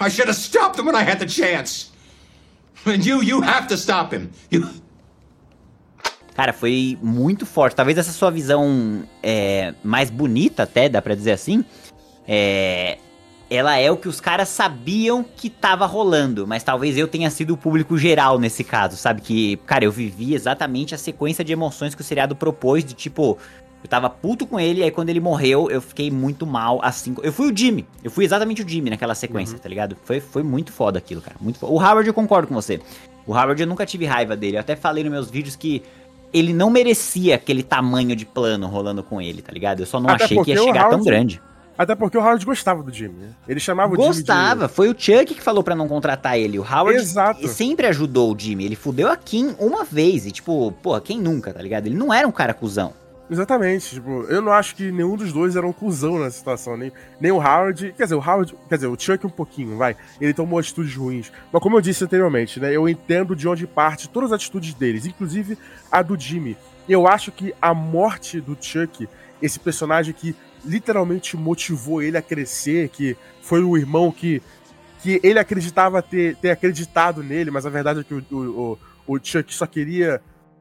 I 0.00 0.08
should 0.08 0.28
have 0.28 0.36
stopped 0.36 0.78
him 0.78 0.86
when 0.86 0.94
I 0.94 1.02
had 1.02 1.18
the 1.18 1.26
chance. 1.26 1.90
And 2.86 3.04
you, 3.04 3.22
you 3.22 3.40
have 3.40 3.66
to 3.68 3.76
stop 3.76 4.14
him. 4.14 4.30
You... 4.50 4.68
Cara, 6.34 6.52
foi 6.52 6.96
muito 7.02 7.44
forte. 7.44 7.74
Talvez 7.74 7.98
essa 7.98 8.12
sua 8.12 8.30
visão 8.30 9.02
é, 9.20 9.74
mais 9.82 10.08
bonita, 10.08 10.62
até, 10.62 10.88
dá 10.88 11.02
pra 11.02 11.16
dizer 11.16 11.32
assim, 11.32 11.64
é, 12.28 12.98
ela 13.50 13.76
é 13.76 13.90
o 13.90 13.96
que 13.96 14.06
os 14.06 14.20
caras 14.20 14.48
sabiam 14.48 15.24
que 15.24 15.50
tava 15.50 15.84
rolando, 15.84 16.46
mas 16.46 16.62
talvez 16.62 16.96
eu 16.96 17.08
tenha 17.08 17.28
sido 17.28 17.54
o 17.54 17.56
público 17.56 17.98
geral 17.98 18.38
nesse 18.38 18.62
caso, 18.62 18.96
sabe? 18.96 19.20
Que, 19.20 19.56
cara, 19.66 19.84
eu 19.84 19.90
vivi 19.90 20.32
exatamente 20.32 20.94
a 20.94 20.98
sequência 20.98 21.42
de 21.42 21.52
emoções 21.52 21.94
que 21.94 22.02
o 22.02 22.04
seriado 22.04 22.36
propôs, 22.36 22.84
de 22.84 22.94
tipo, 22.94 23.36
eu 23.82 23.88
tava 23.88 24.10
puto 24.10 24.46
com 24.46 24.58
ele, 24.58 24.82
aí 24.82 24.90
quando 24.90 25.08
ele 25.08 25.20
morreu, 25.20 25.70
eu 25.70 25.80
fiquei 25.80 26.10
muito 26.10 26.46
mal, 26.46 26.80
assim. 26.82 27.14
Eu 27.22 27.32
fui 27.32 27.52
o 27.52 27.56
Jimmy. 27.56 27.86
Eu 28.02 28.10
fui 28.10 28.24
exatamente 28.24 28.62
o 28.62 28.68
Jimmy 28.68 28.90
naquela 28.90 29.14
sequência, 29.14 29.54
Uhum. 29.54 29.60
tá 29.60 29.68
ligado? 29.68 29.96
Foi, 30.04 30.20
foi 30.20 30.42
muito 30.42 30.72
foda 30.72 30.98
aquilo, 30.98 31.20
cara. 31.20 31.36
Muito 31.40 31.58
foda. 31.58 31.72
O 31.72 31.76
Howard, 31.76 32.06
eu 32.06 32.14
concordo 32.14 32.48
com 32.48 32.54
você. 32.54 32.80
O 33.26 33.32
Howard, 33.32 33.60
eu 33.60 33.66
nunca 33.68 33.86
tive 33.86 34.04
raiva 34.04 34.36
dele. 34.36 34.56
Eu 34.56 34.60
até 34.60 34.74
falei 34.74 35.04
nos 35.04 35.12
meus 35.12 35.30
vídeos 35.30 35.54
que 35.54 35.82
ele 36.32 36.52
não 36.52 36.70
merecia 36.70 37.36
aquele 37.36 37.62
tamanho 37.62 38.14
de 38.16 38.26
plano 38.26 38.66
rolando 38.66 39.02
com 39.02 39.20
ele, 39.22 39.40
tá 39.42 39.52
ligado? 39.52 39.80
Eu 39.80 39.86
só 39.86 40.00
não 40.00 40.10
Até 40.10 40.24
achei 40.24 40.42
que 40.42 40.50
ia 40.50 40.58
chegar 40.58 40.82
tão 40.82 40.90
Howard- 40.98 41.04
grande. 41.04 41.42
Até 41.78 41.94
porque 41.94 42.18
o 42.18 42.20
Howard 42.20 42.44
gostava 42.44 42.82
do 42.82 42.92
Jimmy, 42.92 43.14
né? 43.20 43.28
Ele 43.46 43.60
chamava 43.60 43.92
o 43.92 43.94
Jimmy 43.94 44.08
Gostava, 44.08 44.66
foi 44.68 44.88
o 44.90 44.96
Chuck 44.98 45.26
que 45.32 45.40
falou 45.40 45.62
pra 45.62 45.76
não 45.76 45.86
contratar 45.86 46.36
ele. 46.36 46.58
O 46.58 46.62
Howard 46.62 46.98
Exato. 46.98 47.46
sempre 47.46 47.86
ajudou 47.86 48.34
o 48.34 48.36
Jimmy. 48.38 48.64
Ele 48.64 48.74
fudeu 48.74 49.08
a 49.08 49.16
Kim 49.16 49.54
uma 49.60 49.84
vez. 49.84 50.26
E, 50.26 50.32
tipo, 50.32 50.72
porra, 50.82 51.00
quem 51.00 51.20
nunca, 51.20 51.52
tá 51.54 51.62
ligado? 51.62 51.86
Ele 51.86 51.94
não 51.94 52.12
era 52.12 52.26
um 52.26 52.32
cara 52.32 52.52
cuzão. 52.52 52.92
Exatamente. 53.30 53.96
Tipo, 53.96 54.22
eu 54.24 54.40
não 54.40 54.52
acho 54.52 54.74
que 54.74 54.90
nenhum 54.90 55.16
dos 55.16 55.32
dois 55.32 55.56
era 55.56 55.66
um 55.66 55.72
cuzão 55.72 56.18
nessa 56.18 56.38
situação. 56.38 56.76
Nem, 56.76 56.92
nem 57.20 57.30
o 57.30 57.36
Howard... 57.36 57.92
Quer 57.96 58.04
dizer, 58.04 58.14
o 58.14 58.20
Howard... 58.20 58.54
Quer 58.68 58.76
dizer, 58.76 58.86
o 58.86 58.98
Chuck 58.98 59.26
um 59.26 59.30
pouquinho, 59.30 59.76
vai. 59.76 59.96
Ele 60.20 60.32
tomou 60.32 60.58
atitudes 60.58 60.94
ruins. 60.94 61.30
Mas 61.52 61.62
como 61.62 61.76
eu 61.76 61.80
disse 61.80 62.04
anteriormente, 62.04 62.58
né? 62.58 62.74
Eu 62.74 62.88
entendo 62.88 63.36
de 63.36 63.46
onde 63.46 63.66
parte 63.66 64.08
todas 64.08 64.32
as 64.32 64.36
atitudes 64.36 64.74
deles. 64.74 65.06
Inclusive 65.06 65.58
a 65.90 66.02
do 66.02 66.18
Jimmy. 66.18 66.56
Eu 66.88 67.06
acho 67.06 67.30
que 67.30 67.54
a 67.60 67.74
morte 67.74 68.40
do 68.40 68.56
Chuck, 68.58 69.06
esse 69.42 69.60
personagem 69.60 70.14
que 70.14 70.34
literalmente 70.64 71.36
motivou 71.36 72.02
ele 72.02 72.16
a 72.16 72.22
crescer, 72.22 72.88
que 72.88 73.16
foi 73.42 73.62
o 73.62 73.76
irmão 73.76 74.10
que, 74.10 74.42
que 75.02 75.20
ele 75.22 75.38
acreditava 75.38 76.02
ter, 76.02 76.36
ter 76.36 76.50
acreditado 76.50 77.22
nele, 77.22 77.50
mas 77.50 77.66
a 77.66 77.70
verdade 77.70 78.00
é 78.00 78.04
que 78.04 78.14
o, 78.14 78.24
o, 78.34 78.78
o 79.06 79.18
Chuck 79.22 79.54
só 79.54 79.66
queria. 79.66 80.20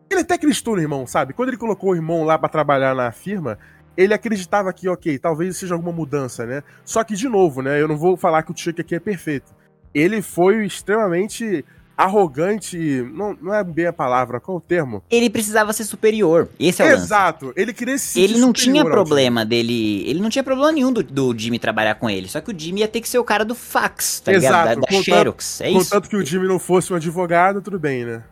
Ele 0.10 0.22
até 0.22 0.36
acreditou 0.36 0.76
no 0.76 0.82
irmão, 0.82 1.06
sabe? 1.06 1.34
Quando 1.34 1.50
ele 1.50 1.58
colocou 1.58 1.92
o 1.92 1.96
irmão 1.96 2.24
lá 2.24 2.38
pra 2.38 2.48
trabalhar 2.50 2.96
na 2.96 3.12
firma, 3.12 3.58
ele 3.96 4.14
acreditava 4.14 4.72
que, 4.72 4.88
ok, 4.88 5.18
talvez 5.20 5.58
seja 5.58 5.74
alguma 5.76 5.92
mudança, 5.92 6.46
né? 6.46 6.64
Só 6.86 7.04
que, 7.04 7.16
de 7.16 7.28
novo, 7.28 7.62
né? 7.62 7.82
Eu 7.82 7.88
não 7.88 7.98
vou 7.98 8.16
falar 8.16 8.44
que 8.44 8.52
o 8.52 8.58
Chuck 8.58 8.80
aqui 8.80 8.96
é 8.96 9.00
perfeito. 9.00 9.54
Ele 9.94 10.22
foi 10.22 10.66
extremamente 10.66 11.66
arrogante. 11.98 12.78
Não, 13.14 13.36
não 13.42 13.54
é 13.54 13.64
bem 13.64 13.88
a 13.88 13.94
palavra, 13.94 14.40
qual 14.40 14.58
é 14.58 14.60
o 14.60 14.62
termo? 14.62 15.04
Ele 15.10 15.30
precisava 15.30 15.74
ser 15.74 15.84
superior. 15.84 16.48
Esse 16.60 16.82
é 16.82 16.86
o 16.86 16.90
lance. 16.92 17.04
Exato, 17.06 17.52
ele 17.56 17.74
queria 17.74 17.98
se 17.98 18.22
Ele 18.22 18.38
não 18.38 18.54
tinha 18.54 18.86
problema 18.86 19.44
dele. 19.44 20.08
Ele 20.08 20.20
não 20.22 20.30
tinha 20.30 20.44
problema 20.44 20.72
nenhum 20.72 20.94
do, 20.94 21.04
do 21.04 21.38
Jimmy 21.38 21.58
trabalhar 21.60 21.96
com 21.96 22.10
ele. 22.10 22.28
Só 22.30 22.40
que 22.40 22.52
o 22.52 22.58
Jimmy 22.58 22.82
ia 22.82 22.88
ter 22.88 23.02
que 23.02 23.10
ser 23.10 23.18
o 23.18 23.24
cara 23.24 23.44
do 23.44 23.56
fax, 23.56 24.20
tá 24.22 24.32
ligado? 24.32 24.52
Da, 24.52 24.76
da 24.76 24.82
contanto- 24.82 25.04
Xerox. 25.04 25.62
É 25.62 25.70
isso. 25.72 25.90
Contanto 25.90 26.10
que 26.10 26.16
o 26.16 26.26
Jimmy 26.26 26.48
não 26.48 26.60
fosse 26.60 26.94
um 26.94 26.96
advogado, 26.96 27.62
tudo 27.62 27.80
bem, 27.80 28.06
né? 28.06 28.24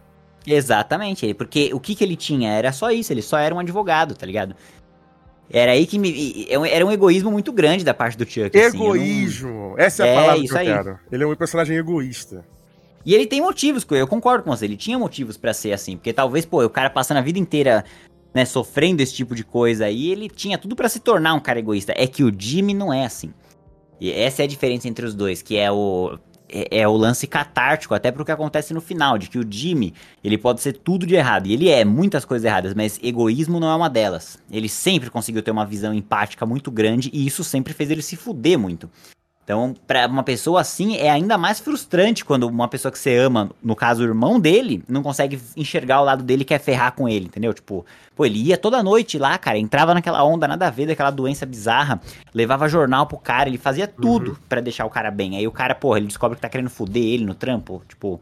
Exatamente, 0.48 1.34
porque 1.34 1.72
o 1.74 1.80
que, 1.80 1.96
que 1.96 2.04
ele 2.04 2.16
tinha 2.16 2.52
era 2.52 2.72
só 2.72 2.92
isso, 2.92 3.12
ele 3.12 3.22
só 3.22 3.38
era 3.38 3.54
um 3.54 3.60
advogado, 3.60 4.16
tá 4.16 4.26
ligado? 4.26 4.56
Era 5.50 5.72
aí 5.74 5.86
que 5.86 6.00
me. 6.00 6.10
e- 6.10 6.48
Era 6.50 6.86
um 6.86 6.92
egoísmo 6.92 7.32
muito 7.32 7.52
grande 7.52 7.84
da 7.84 7.94
parte 7.94 8.18
do 8.18 8.26
Chuck. 8.26 8.58
assim, 8.58 8.78
eu 8.78 8.84
não- 8.84 8.96
Egoísmo. 8.96 9.76
Essa 9.78 10.04
é 10.06 10.10
a 10.10 10.12
É, 10.12 10.16
palavra 10.16 10.42
que 10.44 10.52
eu 10.52 10.58
aí. 10.58 10.66
quero. 10.66 11.00
Ele 11.12 11.24
é 11.24 11.28
um 11.28 11.36
personagem 11.36 11.78
egoísta. 11.78 12.46
E 13.06 13.14
ele 13.14 13.28
tem 13.28 13.40
motivos, 13.42 13.86
eu 13.92 14.08
concordo 14.08 14.44
com 14.44 14.50
você, 14.56 14.66
ele 14.66 14.76
tinha 14.76 14.98
motivos 14.98 15.38
pra 15.38 15.54
ser 15.54 15.72
assim, 15.74 15.96
porque 15.96 16.12
talvez, 16.12 16.44
pô, 16.46 16.64
o 16.66 16.70
cara 16.70 16.90
passando 16.90 17.18
a 17.18 17.22
vida 17.22 17.38
inteira, 17.38 17.86
né, 18.34 18.44
sofrendo 18.46 19.02
esse 19.04 19.14
tipo 19.14 19.36
de 19.36 19.44
coisa 19.44 19.86
aí, 19.86 20.12
ele 20.12 20.28
tinha 20.28 20.58
tudo 20.58 20.76
pra 20.76 20.90
se 20.90 21.00
tornar 21.00 21.36
um 21.36 21.40
cara 21.40 21.60
egoísta. 21.60 21.94
É 21.96 22.08
que 22.08 22.24
o 22.24 22.34
Jimmy 22.36 22.74
não 22.74 22.92
é 22.92 23.06
assim. 23.06 23.32
E 24.02 24.12
essa 24.12 24.42
é 24.42 24.46
a 24.46 24.48
diferença 24.48 24.88
entre 24.88 25.06
os 25.06 25.14
dois, 25.14 25.44
que 25.44 25.56
é 25.56 25.72
o 25.72 26.18
é, 26.50 26.80
é 26.80 26.88
o 26.88 26.96
lance 26.96 27.28
catártico, 27.28 27.94
até 27.94 28.12
pro 28.12 28.26
que 28.26 28.32
acontece 28.32 28.74
no 28.74 28.82
final, 28.82 29.18
de 29.18 29.30
que 29.30 29.40
o 29.40 29.46
Jimmy, 29.50 29.94
ele 30.24 30.38
pode 30.38 30.62
ser 30.62 30.74
tudo 30.74 31.06
de 31.06 31.16
errado, 31.16 31.48
e 31.48 31.54
ele 31.54 31.70
é 31.70 31.84
muitas 31.84 32.26
coisas 32.26 32.46
erradas, 32.46 32.74
mas 32.74 33.00
egoísmo 33.02 33.60
não 33.60 33.70
é 33.70 33.76
uma 33.76 33.90
delas. 33.90 34.38
Ele 34.52 34.70
sempre 34.70 35.10
conseguiu 35.10 35.42
ter 35.42 35.52
uma 35.52 35.66
visão 35.66 35.94
empática 35.94 36.46
muito 36.46 36.72
grande, 36.72 37.10
e 37.14 37.26
isso 37.26 37.44
sempre 37.44 37.74
fez 37.74 37.90
ele 37.90 38.02
se 38.02 38.16
fuder 38.16 38.58
muito. 38.58 38.90
Então, 39.46 39.76
pra 39.86 40.08
uma 40.08 40.24
pessoa 40.24 40.60
assim, 40.60 40.98
é 40.98 41.08
ainda 41.08 41.38
mais 41.38 41.60
frustrante 41.60 42.26
quando 42.26 42.48
uma 42.48 42.68
pessoa 42.68 42.92
que 42.92 42.98
você 42.98 43.16
ama, 43.16 43.52
no 43.62 43.76
caso 43.76 44.02
o 44.02 44.06
irmão 44.08 44.40
dele, 44.40 44.84
não 44.90 45.04
consegue 45.04 45.40
enxergar 45.56 46.02
o 46.02 46.04
lado 46.04 46.24
dele 46.24 46.42
e 46.42 46.46
quer 46.46 46.58
ferrar 46.58 46.94
com 46.94 47.08
ele, 47.08 47.28
entendeu? 47.28 47.54
Tipo, 47.54 47.86
pô, 48.16 48.26
ele 48.26 48.42
ia 48.42 48.58
toda 48.58 48.82
noite 48.82 49.20
lá, 49.20 49.38
cara, 49.38 49.60
entrava 49.60 49.94
naquela 49.94 50.24
onda 50.24 50.48
nada 50.48 50.66
a 50.66 50.72
ver 50.72 50.88
daquela 50.88 51.12
doença 51.12 51.46
bizarra, 51.46 52.02
levava 52.34 52.68
jornal 52.68 53.06
pro 53.06 53.20
cara, 53.20 53.48
ele 53.48 53.60
fazia 53.60 53.88
tudo 53.88 54.36
pra 54.50 54.62
deixar 54.62 54.84
o 54.84 54.90
cara 54.90 55.12
bem. 55.12 55.38
Aí 55.38 55.48
o 55.48 55.52
cara, 55.52 55.76
pô, 55.76 55.96
ele 55.96 56.08
descobre 56.08 56.38
que 56.38 56.42
tá 56.42 56.50
querendo 56.50 56.72
fuder 56.72 57.04
ele 57.04 57.24
no 57.24 57.36
trampo, 57.36 57.84
tipo, 57.88 58.20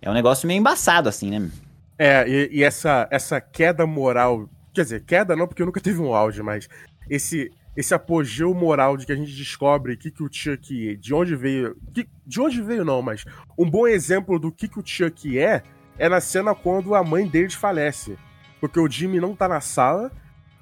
é 0.00 0.08
um 0.08 0.14
negócio 0.14 0.46
meio 0.46 0.60
embaçado 0.60 1.08
assim, 1.08 1.28
né? 1.28 1.50
É, 1.98 2.24
e, 2.28 2.58
e 2.58 2.62
essa, 2.62 3.08
essa 3.10 3.40
queda 3.40 3.84
moral. 3.84 4.48
Quer 4.72 4.82
dizer, 4.82 5.04
queda 5.04 5.34
não, 5.34 5.48
porque 5.48 5.60
eu 5.60 5.66
nunca 5.66 5.80
tive 5.80 6.00
um 6.00 6.14
auge, 6.14 6.40
mas 6.40 6.68
esse, 7.10 7.50
esse 7.76 7.94
apogeu 7.94 8.52
moral 8.54 8.96
de 8.96 9.06
que 9.06 9.12
a 9.12 9.16
gente 9.16 9.34
descobre 9.34 9.96
que, 9.96 10.10
que 10.10 10.22
o 10.22 10.28
Chuck. 10.30 10.96
De 10.96 11.14
onde 11.14 11.34
veio. 11.34 11.76
que- 11.92 12.08
de 12.26 12.40
onde 12.40 12.60
veio, 12.62 12.84
não, 12.84 13.00
mas. 13.02 13.24
Um 13.58 13.68
bom 13.68 13.86
exemplo 13.86 14.38
do 14.38 14.52
que, 14.52 14.68
que 14.68 14.78
o 14.78 14.86
Chuck 14.86 15.38
é 15.38 15.62
é 15.98 16.08
na 16.08 16.20
cena 16.20 16.54
quando 16.54 16.94
a 16.94 17.02
mãe 17.04 17.26
deles 17.26 17.54
falece. 17.54 18.16
Porque 18.60 18.78
o 18.80 18.88
Jimmy 18.90 19.20
não 19.20 19.34
tá 19.34 19.48
na 19.48 19.60
sala. 19.60 20.10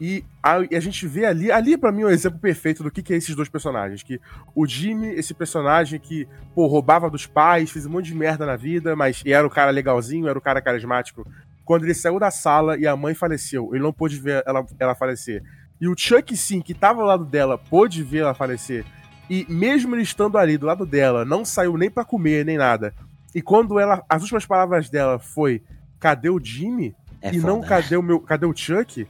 E 0.03 0.25
a, 0.43 0.61
e 0.71 0.75
a 0.75 0.81
gente 0.81 1.07
vê 1.07 1.27
ali, 1.27 1.53
ali 1.53 1.77
pra 1.77 1.93
mim 1.93 2.03
é 2.03 2.07
um 2.07 2.11
exemplo 2.11 2.39
perfeito 2.39 2.83
do 2.83 2.91
que, 2.91 3.03
que 3.03 3.13
é 3.13 3.17
esses 3.19 3.37
dois 3.37 3.51
personagens. 3.51 4.03
Que 4.03 4.19
o 4.55 4.67
Jimmy, 4.67 5.09
esse 5.09 5.35
personagem 5.35 6.01
que, 6.01 6.27
pô, 6.55 6.67
roubava 6.67 7.11
dos 7.11 7.27
pais, 7.27 7.71
fez 7.71 7.85
um 7.85 7.91
monte 7.91 8.07
de 8.07 8.15
merda 8.15 8.47
na 8.47 8.57
vida, 8.57 8.97
mas 8.97 9.23
era 9.27 9.47
o 9.47 9.51
cara 9.51 9.71
legalzinho, 9.71 10.27
era 10.27 10.39
o 10.39 10.41
cara 10.41 10.63
carismático. 10.63 11.27
Quando 11.67 11.85
ele 11.85 11.93
saiu 11.93 12.19
da 12.19 12.31
sala 12.31 12.79
e 12.79 12.87
a 12.87 12.97
mãe 12.97 13.15
faleceu, 13.15 13.75
ele 13.75 13.83
não 13.83 13.93
pôde 13.93 14.19
ver 14.19 14.43
ela, 14.47 14.65
ela 14.79 14.95
falecer. 14.95 15.43
E 15.81 15.89
o 15.89 15.95
Chuck, 15.97 16.37
sim, 16.37 16.61
que 16.61 16.75
tava 16.75 17.01
ao 17.01 17.07
lado 17.07 17.25
dela, 17.25 17.57
pôde 17.57 18.03
ver 18.03 18.19
ela 18.19 18.35
falecer. 18.35 18.85
E 19.29 19.47
mesmo 19.49 19.95
ele 19.95 20.03
estando 20.03 20.37
ali 20.37 20.59
do 20.59 20.67
lado 20.67 20.85
dela, 20.85 21.25
não 21.25 21.45
saiu 21.45 21.77
nem 21.77 21.91
pra 21.91 22.05
comer, 22.05 22.45
nem 22.45 22.59
nada. 22.59 22.95
E 23.35 23.41
quando 23.41 23.79
ela. 23.79 24.05
As 24.09 24.23
últimas 24.23 24.45
palavras 24.45 24.91
dela 24.91 25.19
foi: 25.19 25.63
Cadê 25.99 26.29
o 26.29 26.41
Jimmy? 26.43 26.95
É 27.23 27.31
e 27.31 27.41
foda, 27.41 27.53
não 27.53 27.61
cadê 27.61 27.97
o 27.97 28.03
meu. 28.03 28.21
Cadê 28.21 28.47
o 28.47 28.57
Chuck? 28.57 29.07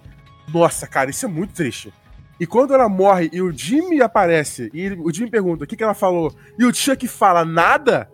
Nossa, 0.53 0.87
cara, 0.87 1.11
isso 1.11 1.25
é 1.25 1.29
muito 1.29 1.55
triste. 1.55 1.93
E 2.39 2.47
quando 2.47 2.73
ela 2.73 2.89
morre 2.89 3.29
e 3.33 3.43
o 3.43 3.53
Jimmy 3.53 4.01
aparece, 4.01 4.71
e 4.73 4.89
o 4.89 5.13
Jimmy 5.13 5.31
pergunta 5.31 5.65
o 5.65 5.67
que, 5.67 5.77
que 5.77 5.85
ela 5.85 5.95
falou, 5.95 6.35
e 6.59 6.65
o 6.65 6.75
Chuck 6.75 7.07
fala 7.07 7.45
nada, 7.45 8.11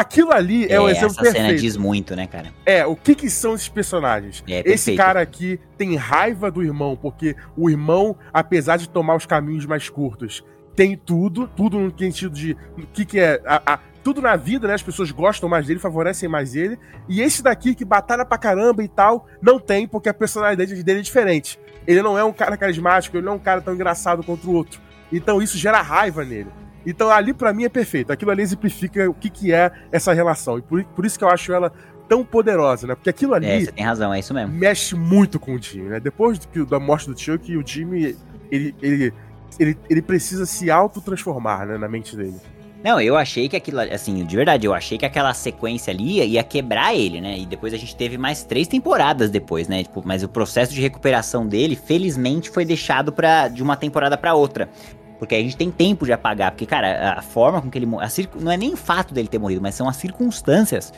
aquilo 0.00 0.32
ali 0.32 0.66
é, 0.70 0.80
o 0.80 0.88
exemplo 0.88 1.08
essa 1.08 1.22
perfeito. 1.22 1.46
cena 1.46 1.58
diz 1.58 1.76
muito, 1.76 2.14
né, 2.16 2.26
cara? 2.26 2.52
É, 2.64 2.84
o 2.86 2.94
que 2.96 3.14
que 3.14 3.28
são 3.30 3.54
esses 3.54 3.68
personagens? 3.68 4.42
É, 4.48 4.62
Esse 4.64 4.94
cara 4.96 5.20
aqui 5.20 5.58
tem 5.76 5.96
raiva 5.96 6.50
do 6.50 6.62
irmão, 6.62 6.96
porque 6.96 7.34
o 7.56 7.68
irmão, 7.70 8.16
apesar 8.32 8.76
de 8.76 8.88
tomar 8.88 9.16
os 9.16 9.26
caminhos 9.26 9.66
mais 9.66 9.88
curtos, 9.88 10.44
tem 10.74 10.96
tudo, 10.96 11.48
tudo 11.48 11.78
no 11.78 11.92
sentido 11.98 12.34
de 12.34 12.56
o 12.76 12.86
que 12.86 13.04
que 13.04 13.18
é, 13.18 13.40
a- 13.44 13.62
a- 13.74 13.78
tudo 14.04 14.22
na 14.22 14.36
vida, 14.36 14.66
né? 14.68 14.74
As 14.74 14.82
pessoas 14.82 15.10
gostam 15.10 15.48
mais 15.48 15.66
dele, 15.66 15.80
favorecem 15.80 16.28
mais 16.28 16.54
ele. 16.54 16.78
E 17.08 17.20
esse 17.20 17.42
daqui 17.42 17.74
que 17.74 17.84
batalha 17.84 18.24
pra 18.24 18.38
caramba 18.38 18.82
e 18.82 18.88
tal, 18.88 19.26
não 19.42 19.58
tem, 19.58 19.86
porque 19.86 20.08
a 20.08 20.14
personalidade 20.14 20.82
dele 20.82 21.00
é 21.00 21.02
diferente. 21.02 21.58
Ele 21.86 22.00
não 22.00 22.16
é 22.16 22.22
um 22.24 22.32
cara 22.32 22.56
carismático, 22.56 23.16
ele 23.16 23.26
não 23.26 23.32
é 23.32 23.36
um 23.36 23.40
cara 23.40 23.60
tão 23.60 23.74
engraçado 23.74 24.22
quanto 24.22 24.48
o 24.48 24.54
outro. 24.54 24.80
Então 25.12 25.42
isso 25.42 25.58
gera 25.58 25.82
raiva 25.82 26.24
nele. 26.24 26.48
Então 26.86 27.10
ali 27.10 27.32
pra 27.34 27.52
mim 27.52 27.64
é 27.64 27.68
perfeito. 27.68 28.12
Aquilo 28.12 28.30
ali 28.30 28.42
exemplifica 28.42 29.08
o 29.08 29.14
que 29.14 29.28
que 29.28 29.52
é 29.52 29.70
essa 29.92 30.12
relação. 30.12 30.58
E 30.58 30.62
por, 30.62 30.82
por 30.84 31.04
isso 31.04 31.18
que 31.18 31.24
eu 31.24 31.28
acho 31.28 31.52
ela 31.52 31.72
tão 32.08 32.24
poderosa, 32.24 32.86
né? 32.86 32.94
Porque 32.94 33.10
aquilo 33.10 33.34
ali 33.34 33.46
É, 33.46 33.60
você 33.60 33.72
tem 33.72 33.84
razão, 33.84 34.12
é 34.14 34.18
isso 34.18 34.32
mesmo. 34.32 34.52
mexe 34.54 34.94
muito 34.94 35.38
com 35.38 35.54
o 35.54 35.62
Jimmy, 35.62 35.90
né? 35.90 36.00
Depois 36.00 36.38
do 36.38 36.66
da 36.66 36.80
morte 36.80 37.10
do 37.10 37.18
Chuck, 37.18 37.54
o 37.54 37.66
Jimmy, 37.66 38.16
ele, 38.50 38.74
ele, 38.80 39.12
ele, 39.58 39.78
ele 39.90 40.02
precisa 40.02 40.46
se 40.46 40.70
autotransformar, 40.70 41.66
né, 41.66 41.76
na 41.76 41.88
mente 41.88 42.16
dele. 42.16 42.36
Não, 42.82 43.00
eu 43.00 43.16
achei 43.16 43.48
que 43.48 43.56
aquilo, 43.56 43.80
assim, 43.80 44.24
de 44.24 44.36
verdade, 44.36 44.64
eu 44.64 44.72
achei 44.72 44.96
que 44.96 45.04
aquela 45.04 45.34
sequência 45.34 45.92
ali 45.92 46.22
ia, 46.24 46.44
quebrar 46.44 46.94
ele, 46.94 47.20
né? 47.20 47.36
E 47.36 47.44
depois 47.44 47.74
a 47.74 47.76
gente 47.76 47.94
teve 47.96 48.16
mais 48.16 48.44
três 48.44 48.68
temporadas 48.68 49.30
depois, 49.30 49.66
né? 49.66 49.82
Tipo, 49.82 50.00
mas 50.06 50.22
o 50.22 50.28
processo 50.28 50.72
de 50.72 50.80
recuperação 50.80 51.44
dele, 51.44 51.74
felizmente, 51.74 52.48
foi 52.48 52.64
deixado 52.64 53.12
pra, 53.12 53.48
de 53.48 53.64
uma 53.64 53.76
temporada 53.76 54.16
pra 54.16 54.34
outra. 54.34 54.70
Porque 55.18 55.34
a 55.34 55.38
gente 55.40 55.56
tem 55.56 55.70
tempo 55.70 56.04
de 56.06 56.12
apagar. 56.12 56.52
Porque, 56.52 56.64
cara, 56.66 57.14
a 57.18 57.22
forma 57.22 57.60
com 57.60 57.68
que 57.70 57.76
ele 57.78 57.86
morreu. 57.86 58.08
Não 58.40 58.52
é 58.52 58.56
nem 58.56 58.72
o 58.72 58.76
fato 58.76 59.12
dele 59.12 59.28
ter 59.28 59.38
morrido, 59.38 59.60
mas 59.60 59.74
são 59.74 59.88
as 59.88 59.96
circunstâncias. 59.96 60.92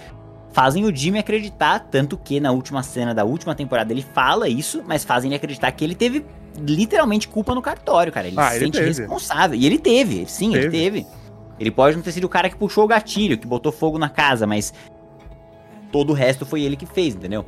Fazem 0.53 0.85
o 0.85 0.95
Jimmy 0.95 1.19
acreditar, 1.21 1.79
tanto 1.91 2.19
que 2.19 2.41
na 2.41 2.51
última 2.51 2.83
cena 2.83 3.15
da 3.15 3.25
última 3.25 3.55
temporada 3.55 3.93
ele 3.93 4.03
fala 4.03 4.49
isso, 4.49 4.83
mas 4.87 5.05
fazem 5.05 5.29
ele 5.29 5.37
acreditar 5.37 5.71
que 5.73 5.85
ele 5.85 5.95
teve 5.95 6.27
literalmente 6.59 7.29
culpa 7.29 7.55
no 7.55 7.63
cartório, 7.63 8.13
cara. 8.13 8.27
Ele 8.27 8.37
Ah, 8.39 8.49
se 8.51 8.57
ele 8.57 8.65
sente 8.67 8.79
teve. 8.79 8.87
responsável. 9.01 9.59
E 9.59 9.65
ele 9.65 9.79
teve, 9.79 10.27
sim, 10.27 10.53
ele 10.55 10.69
Teve. 10.69 10.79
teve. 11.01 11.07
Ele 11.59 11.71
pode 11.71 11.97
não 11.97 12.03
ter 12.03 12.11
sido 12.13 12.25
o 12.25 12.29
cara 12.29 12.49
que 12.51 12.57
puxou 12.57 12.85
o 12.85 12.89
gatilho, 12.89 13.39
que 13.39 13.47
botou 13.47 13.71
fogo 13.71 13.97
na 13.99 14.09
casa, 14.09 14.47
mas 14.47 14.73
todo 15.93 16.11
o 16.11 16.15
resto 16.15 16.45
foi 16.45 16.63
ele 16.63 16.75
que 16.77 16.87
fez, 16.87 17.15
entendeu? 17.15 17.47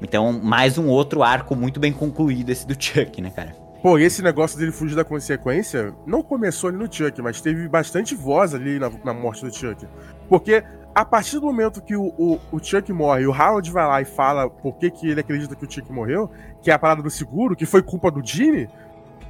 Então, 0.00 0.32
mais 0.32 0.78
um 0.78 0.86
outro 0.86 1.22
arco 1.24 1.56
muito 1.56 1.80
bem 1.80 1.92
concluído 1.92 2.50
esse 2.50 2.66
do 2.66 2.74
Chuck, 2.80 3.20
né, 3.20 3.30
cara? 3.30 3.56
Pô, 3.80 3.96
esse 3.96 4.22
negócio 4.22 4.58
dele 4.58 4.72
fugir 4.72 4.96
da 4.96 5.04
consequência 5.04 5.94
não 6.04 6.20
começou 6.20 6.68
ali 6.68 6.76
no 6.76 6.92
Chuck, 6.92 7.22
mas 7.22 7.40
teve 7.40 7.68
bastante 7.68 8.12
voz 8.14 8.52
ali 8.52 8.76
na, 8.76 8.90
na 9.04 9.14
morte 9.14 9.44
do 9.44 9.54
Chuck. 9.54 9.86
Porque 10.28 10.64
a 10.92 11.04
partir 11.04 11.38
do 11.38 11.42
momento 11.42 11.80
que 11.80 11.94
o, 11.94 12.12
o, 12.18 12.40
o, 12.50 12.58
Chuck 12.58 12.92
morre, 12.92 13.24
o 13.24 13.30
Howard 13.30 13.70
vai 13.70 13.86
lá 13.86 14.02
e 14.02 14.04
fala 14.04 14.50
por 14.50 14.76
que, 14.78 14.90
que 14.90 15.08
ele 15.08 15.20
acredita 15.20 15.54
que 15.54 15.64
o 15.64 15.70
Chuck 15.70 15.92
morreu, 15.92 16.28
que 16.60 16.72
é 16.72 16.74
a 16.74 16.78
parada 16.78 17.02
do 17.02 17.10
seguro, 17.10 17.54
que 17.54 17.64
foi 17.64 17.80
culpa 17.80 18.10
do 18.10 18.20
Jimmy. 18.24 18.68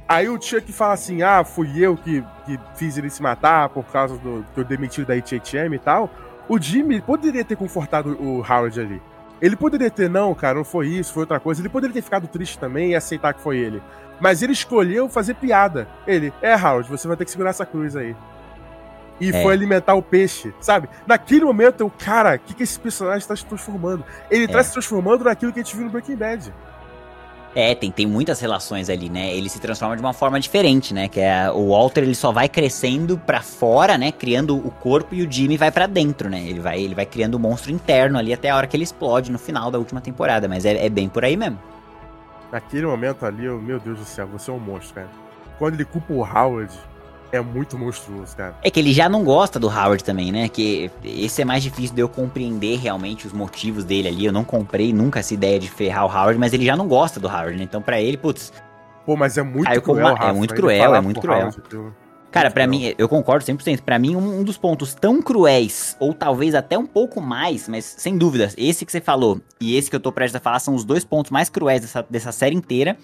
Aí 0.07 0.27
o 0.27 0.41
Chuck 0.41 0.73
fala 0.73 0.93
assim: 0.93 1.21
ah, 1.21 1.43
fui 1.43 1.79
eu 1.79 1.95
que, 1.95 2.23
que 2.43 2.59
fiz 2.73 2.97
ele 2.97 3.11
se 3.11 3.21
matar 3.21 3.69
por 3.69 3.85
causa 3.85 4.17
do 4.17 4.43
que 4.55 4.59
eu 4.59 4.63
demiti 4.63 5.05
da 5.05 5.13
HHM 5.13 5.75
e 5.75 5.79
tal. 5.79 6.09
O 6.47 6.59
Jimmy 6.59 6.99
poderia 6.99 7.45
ter 7.45 7.55
confortado 7.55 8.17
o 8.19 8.39
Howard 8.39 8.79
ali. 8.79 8.99
Ele 9.41 9.55
poderia 9.55 9.89
ter, 9.89 10.09
não, 10.09 10.33
cara, 10.35 10.55
não 10.55 10.65
foi 10.65 10.87
isso, 10.87 11.13
foi 11.13 11.23
outra 11.23 11.39
coisa. 11.39 11.61
Ele 11.61 11.69
poderia 11.69 11.93
ter 11.93 12.01
ficado 12.01 12.27
triste 12.27 12.59
também 12.59 12.91
e 12.91 12.95
aceitar 12.95 13.33
que 13.33 13.41
foi 13.41 13.57
ele. 13.57 13.81
Mas 14.19 14.41
ele 14.41 14.51
escolheu 14.51 15.07
fazer 15.07 15.35
piada. 15.35 15.87
Ele, 16.05 16.33
é, 16.41 16.55
Howard, 16.55 16.89
você 16.89 17.07
vai 17.07 17.15
ter 17.15 17.25
que 17.25 17.31
segurar 17.31 17.51
essa 17.51 17.65
cruz 17.65 17.95
aí. 17.95 18.15
E 19.19 19.29
é. 19.29 19.41
foi 19.41 19.53
alimentar 19.53 19.95
o 19.95 20.01
peixe, 20.01 20.53
sabe? 20.61 20.89
Naquele 21.05 21.43
momento, 21.43 21.81
eu, 21.81 21.89
cara, 21.89 22.35
o 22.35 22.39
que, 22.39 22.53
que 22.53 22.63
esse 22.63 22.79
personagem 22.79 23.19
está 23.19 23.35
se 23.35 23.45
transformando? 23.45 24.03
Ele 24.29 24.45
está 24.45 24.59
é. 24.59 24.63
se 24.63 24.71
transformando 24.71 25.25
naquilo 25.25 25.51
que 25.51 25.59
a 25.59 25.63
gente 25.63 25.75
viu 25.75 25.85
no 25.85 25.91
Breaking 25.91 26.15
Bad. 26.15 26.53
É, 27.55 27.73
tem, 27.73 27.91
tem 27.91 28.05
muitas 28.05 28.39
relações 28.39 28.89
ali, 28.89 29.09
né? 29.09 29.33
Ele 29.33 29.49
se 29.49 29.59
transforma 29.59 29.95
de 29.95 30.01
uma 30.01 30.13
forma 30.13 30.39
diferente, 30.39 30.93
né? 30.93 31.07
Que 31.07 31.19
é 31.19 31.49
o 31.51 31.69
Walter, 31.69 32.03
ele 32.03 32.13
só 32.13 32.31
vai 32.31 32.47
crescendo 32.47 33.17
para 33.17 33.41
fora, 33.41 33.97
né? 33.97 34.11
Criando 34.11 34.55
o 34.55 34.69
corpo 34.69 35.15
e 35.15 35.23
o 35.23 35.31
Jimmy 35.31 35.57
vai 35.57 35.71
para 35.71 35.87
dentro, 35.87 36.29
né? 36.29 36.43
Ele 36.45 36.59
vai, 36.59 36.79
ele 36.79 36.93
vai 36.93 37.07
criando 37.07 37.33
o 37.35 37.37
um 37.37 37.41
monstro 37.41 37.71
interno 37.71 38.19
ali 38.19 38.33
até 38.33 38.49
a 38.49 38.55
hora 38.55 38.67
que 38.67 38.77
ele 38.77 38.83
explode 38.83 39.31
no 39.31 39.39
final 39.39 39.71
da 39.71 39.79
última 39.79 39.99
temporada. 39.99 40.47
Mas 40.47 40.63
é, 40.63 40.85
é 40.85 40.89
bem 40.89 41.09
por 41.09 41.25
aí 41.25 41.35
mesmo. 41.35 41.59
Naquele 42.51 42.85
momento 42.85 43.25
ali, 43.25 43.45
eu, 43.45 43.59
meu 43.59 43.79
Deus 43.79 43.97
do 43.97 44.05
céu, 44.05 44.27
você 44.27 44.51
é 44.51 44.53
um 44.53 44.59
monstro, 44.59 44.95
cara. 44.95 45.09
Quando 45.57 45.73
ele 45.73 45.85
culpa 45.85 46.13
o 46.13 46.23
Howard, 46.23 46.73
é 47.31 47.41
muito 47.41 47.77
monstruoso, 47.77 48.35
cara. 48.35 48.55
É 48.61 48.69
que 48.69 48.79
ele 48.79 48.93
já 48.93 49.07
não 49.07 49.23
gosta 49.23 49.59
do 49.59 49.67
Howard 49.67 50.03
também, 50.03 50.31
né? 50.31 50.49
Que 50.49 50.91
esse 51.03 51.41
é 51.41 51.45
mais 51.45 51.63
difícil 51.63 51.95
de 51.95 52.01
eu 52.01 52.09
compreender 52.09 52.77
realmente 52.77 53.27
os 53.27 53.33
motivos 53.33 53.83
dele 53.83 54.07
ali. 54.07 54.25
Eu 54.25 54.33
não 54.33 54.43
comprei 54.43 54.91
nunca 54.93 55.19
essa 55.19 55.33
ideia 55.33 55.59
de 55.59 55.69
ferrar 55.69 56.05
o 56.05 56.09
Howard, 56.09 56.39
mas 56.39 56.53
ele 56.53 56.65
já 56.65 56.75
não 56.75 56.87
gosta 56.87 57.19
do 57.19 57.27
Howard, 57.27 57.57
né? 57.57 57.63
Então 57.63 57.81
para 57.81 58.01
ele, 58.01 58.17
putz. 58.17 58.51
Pô, 59.05 59.15
mas 59.15 59.37
é 59.37 59.43
muito 59.43 59.81
cruel, 59.81 60.05
uma... 60.05 60.11
Rafa, 60.11 60.29
É 60.29 60.33
muito 60.33 60.53
cruel, 60.53 60.95
é 60.95 61.01
muito 61.01 61.21
cruel. 61.21 61.39
Howard, 61.39 61.93
Cara, 62.31 62.51
para 62.51 62.67
mim, 62.67 62.93
eu 62.97 63.09
concordo 63.09 63.43
100%. 63.43 63.81
Para 63.81 63.97
mim, 63.97 64.15
um, 64.15 64.43
dos 64.43 64.57
pontos 64.57 64.93
tão 64.93 65.21
cruéis, 65.21 65.97
ou 65.99 66.13
talvez 66.13 66.53
até 66.53 66.77
um 66.77 66.85
pouco 66.85 67.19
mais, 67.19 67.67
mas 67.67 67.95
sem 67.97 68.17
dúvidas, 68.17 68.53
esse 68.57 68.85
que 68.85 68.91
você 68.91 69.01
falou 69.01 69.41
e 69.59 69.75
esse 69.75 69.89
que 69.89 69.95
eu 69.95 69.99
tô 69.99 70.11
prestes 70.11 70.35
a 70.35 70.39
falar 70.39 70.59
são 70.59 70.75
os 70.75 70.83
dois 70.83 71.03
pontos 71.03 71.31
mais 71.31 71.49
cruéis 71.49 71.81
dessa, 71.81 72.05
dessa 72.07 72.31
série 72.31 72.55
inteira 72.55 72.97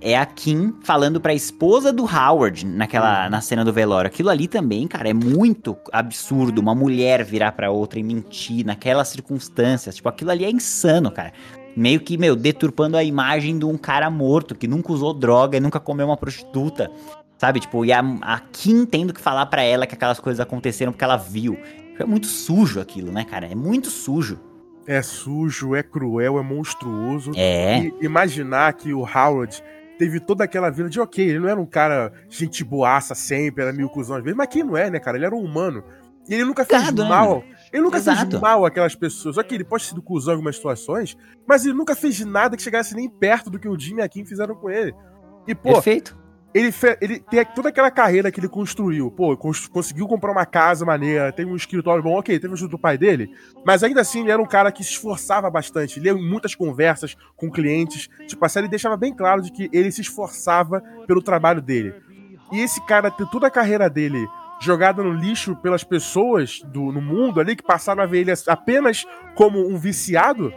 é 0.00 0.16
a 0.16 0.26
Kim 0.26 0.74
falando 0.82 1.20
pra 1.20 1.34
esposa 1.34 1.92
do 1.92 2.04
Howard 2.04 2.64
naquela 2.66 3.24
uhum. 3.24 3.30
na 3.30 3.40
cena 3.40 3.64
do 3.64 3.72
velório. 3.72 4.08
Aquilo 4.08 4.30
ali 4.30 4.46
também, 4.46 4.86
cara, 4.86 5.08
é 5.08 5.14
muito 5.14 5.76
absurdo. 5.92 6.60
Uma 6.60 6.74
mulher 6.74 7.24
virar 7.24 7.52
pra 7.52 7.70
outra 7.70 7.98
e 7.98 8.02
mentir 8.02 8.64
naquelas 8.64 9.08
circunstâncias. 9.08 9.96
Tipo, 9.96 10.08
aquilo 10.08 10.30
ali 10.30 10.44
é 10.44 10.50
insano, 10.50 11.10
cara. 11.10 11.32
Meio 11.76 12.00
que, 12.00 12.16
meu, 12.16 12.34
deturpando 12.34 12.96
a 12.96 13.04
imagem 13.04 13.58
de 13.58 13.64
um 13.64 13.76
cara 13.76 14.08
morto 14.10 14.54
que 14.54 14.66
nunca 14.66 14.92
usou 14.92 15.12
droga 15.12 15.56
e 15.56 15.60
nunca 15.60 15.78
comeu 15.78 16.06
uma 16.06 16.16
prostituta. 16.16 16.90
Sabe? 17.38 17.60
Tipo, 17.60 17.84
e 17.84 17.92
a, 17.92 18.00
a 18.22 18.40
Kim 18.40 18.86
tendo 18.86 19.12
que 19.12 19.20
falar 19.20 19.46
para 19.46 19.62
ela 19.62 19.86
que 19.86 19.94
aquelas 19.94 20.18
coisas 20.18 20.40
aconteceram 20.40 20.92
porque 20.92 21.04
ela 21.04 21.16
viu. 21.16 21.58
É 21.98 22.04
muito 22.04 22.26
sujo 22.26 22.80
aquilo, 22.80 23.10
né, 23.10 23.24
cara? 23.24 23.46
É 23.46 23.54
muito 23.54 23.90
sujo. 23.90 24.38
É 24.86 25.02
sujo, 25.02 25.74
é 25.74 25.82
cruel, 25.82 26.38
é 26.38 26.42
monstruoso. 26.42 27.32
É. 27.34 27.80
E 27.80 28.04
imaginar 28.04 28.72
que 28.74 28.92
o 28.94 29.00
Howard 29.00 29.62
teve 29.98 30.20
toda 30.20 30.44
aquela 30.44 30.70
vida 30.70 30.88
de, 30.88 31.00
ok, 31.00 31.26
ele 31.26 31.38
não 31.38 31.48
era 31.48 31.60
um 31.60 31.66
cara 31.66 32.12
gente 32.28 32.62
boaça 32.64 33.14
sempre, 33.14 33.62
era 33.62 33.72
mil 33.72 33.88
cuzão 33.88 34.16
às 34.16 34.22
vezes, 34.22 34.36
mas 34.36 34.48
quem 34.48 34.62
não 34.62 34.76
é, 34.76 34.90
né, 34.90 34.98
cara? 34.98 35.16
Ele 35.16 35.26
era 35.26 35.34
um 35.34 35.42
humano. 35.42 35.82
E 36.28 36.34
ele 36.34 36.44
nunca 36.44 36.64
fez 36.64 36.82
Gado, 36.82 37.04
mal. 37.04 37.38
Né? 37.38 37.56
Ele 37.72 37.82
nunca 37.82 37.98
Exato. 37.98 38.30
fez 38.30 38.40
mal 38.40 38.64
àquelas 38.64 38.94
pessoas. 38.94 39.38
Ok, 39.38 39.56
ele 39.56 39.64
pode 39.64 39.84
ser 39.84 39.94
do 39.94 40.02
cuzão 40.02 40.32
em 40.32 40.36
algumas 40.36 40.56
situações, 40.56 41.16
mas 41.46 41.64
ele 41.64 41.74
nunca 41.74 41.94
fez 41.94 42.18
nada 42.24 42.56
que 42.56 42.62
chegasse 42.62 42.94
nem 42.94 43.08
perto 43.08 43.48
do 43.48 43.58
que 43.58 43.68
o 43.68 43.78
Jimmy 43.78 44.00
e 44.00 44.02
a 44.02 44.08
Kim 44.08 44.24
fizeram 44.24 44.54
com 44.54 44.68
ele. 44.68 44.92
E, 45.46 45.54
pô, 45.54 45.74
Perfeito 45.74 46.25
ele, 46.56 46.74
ele 47.02 47.18
tem 47.18 47.44
toda 47.54 47.68
aquela 47.68 47.90
carreira 47.90 48.30
que 48.30 48.40
ele 48.40 48.48
construiu. 48.48 49.10
Pô, 49.10 49.36
cons, 49.36 49.66
conseguiu 49.68 50.06
comprar 50.08 50.32
uma 50.32 50.46
casa 50.46 50.86
maneira, 50.86 51.30
tem 51.30 51.44
um 51.44 51.54
escritório 51.54 52.02
bom, 52.02 52.18
ok, 52.18 52.38
teve 52.38 52.54
ajuda 52.54 52.70
do 52.70 52.78
pai 52.78 52.96
dele, 52.96 53.30
mas 53.64 53.84
ainda 53.84 54.00
assim 54.00 54.22
ele 54.22 54.30
era 54.30 54.40
um 54.40 54.46
cara 54.46 54.72
que 54.72 54.82
se 54.82 54.92
esforçava 54.92 55.50
bastante, 55.50 56.00
leu 56.00 56.18
muitas 56.18 56.54
conversas 56.54 57.14
com 57.36 57.50
clientes. 57.50 58.08
Tipo, 58.26 58.44
a 58.44 58.48
série 58.48 58.68
deixava 58.68 58.96
bem 58.96 59.14
claro 59.14 59.42
de 59.42 59.52
que 59.52 59.68
ele 59.70 59.92
se 59.92 60.00
esforçava 60.00 60.82
pelo 61.06 61.22
trabalho 61.22 61.60
dele. 61.60 61.94
E 62.50 62.60
esse 62.60 62.80
cara 62.86 63.10
ter 63.10 63.26
toda 63.28 63.48
a 63.48 63.50
carreira 63.50 63.90
dele 63.90 64.26
jogada 64.58 65.02
no 65.02 65.12
lixo 65.12 65.54
pelas 65.56 65.84
pessoas 65.84 66.60
do, 66.64 66.90
no 66.90 67.02
mundo 67.02 67.40
ali 67.40 67.54
que 67.54 67.62
passaram 67.62 68.02
a 68.02 68.06
ver 68.06 68.20
ele 68.20 68.32
apenas 68.46 69.04
como 69.34 69.68
um 69.68 69.76
viciado 69.76 70.52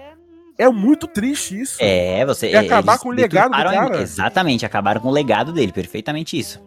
é 0.60 0.70
muito 0.70 1.08
triste 1.08 1.60
isso. 1.60 1.78
É, 1.80 2.26
você. 2.26 2.50
É 2.50 2.58
acabar 2.58 3.00
com 3.00 3.10
o 3.10 3.12
legado 3.12 3.50
do 3.50 3.56
cara. 3.56 4.02
Exatamente, 4.02 4.66
acabaram 4.66 5.00
com 5.00 5.08
o 5.08 5.12
legado 5.12 5.54
dele, 5.54 5.72
perfeitamente 5.72 6.38
isso. 6.38 6.62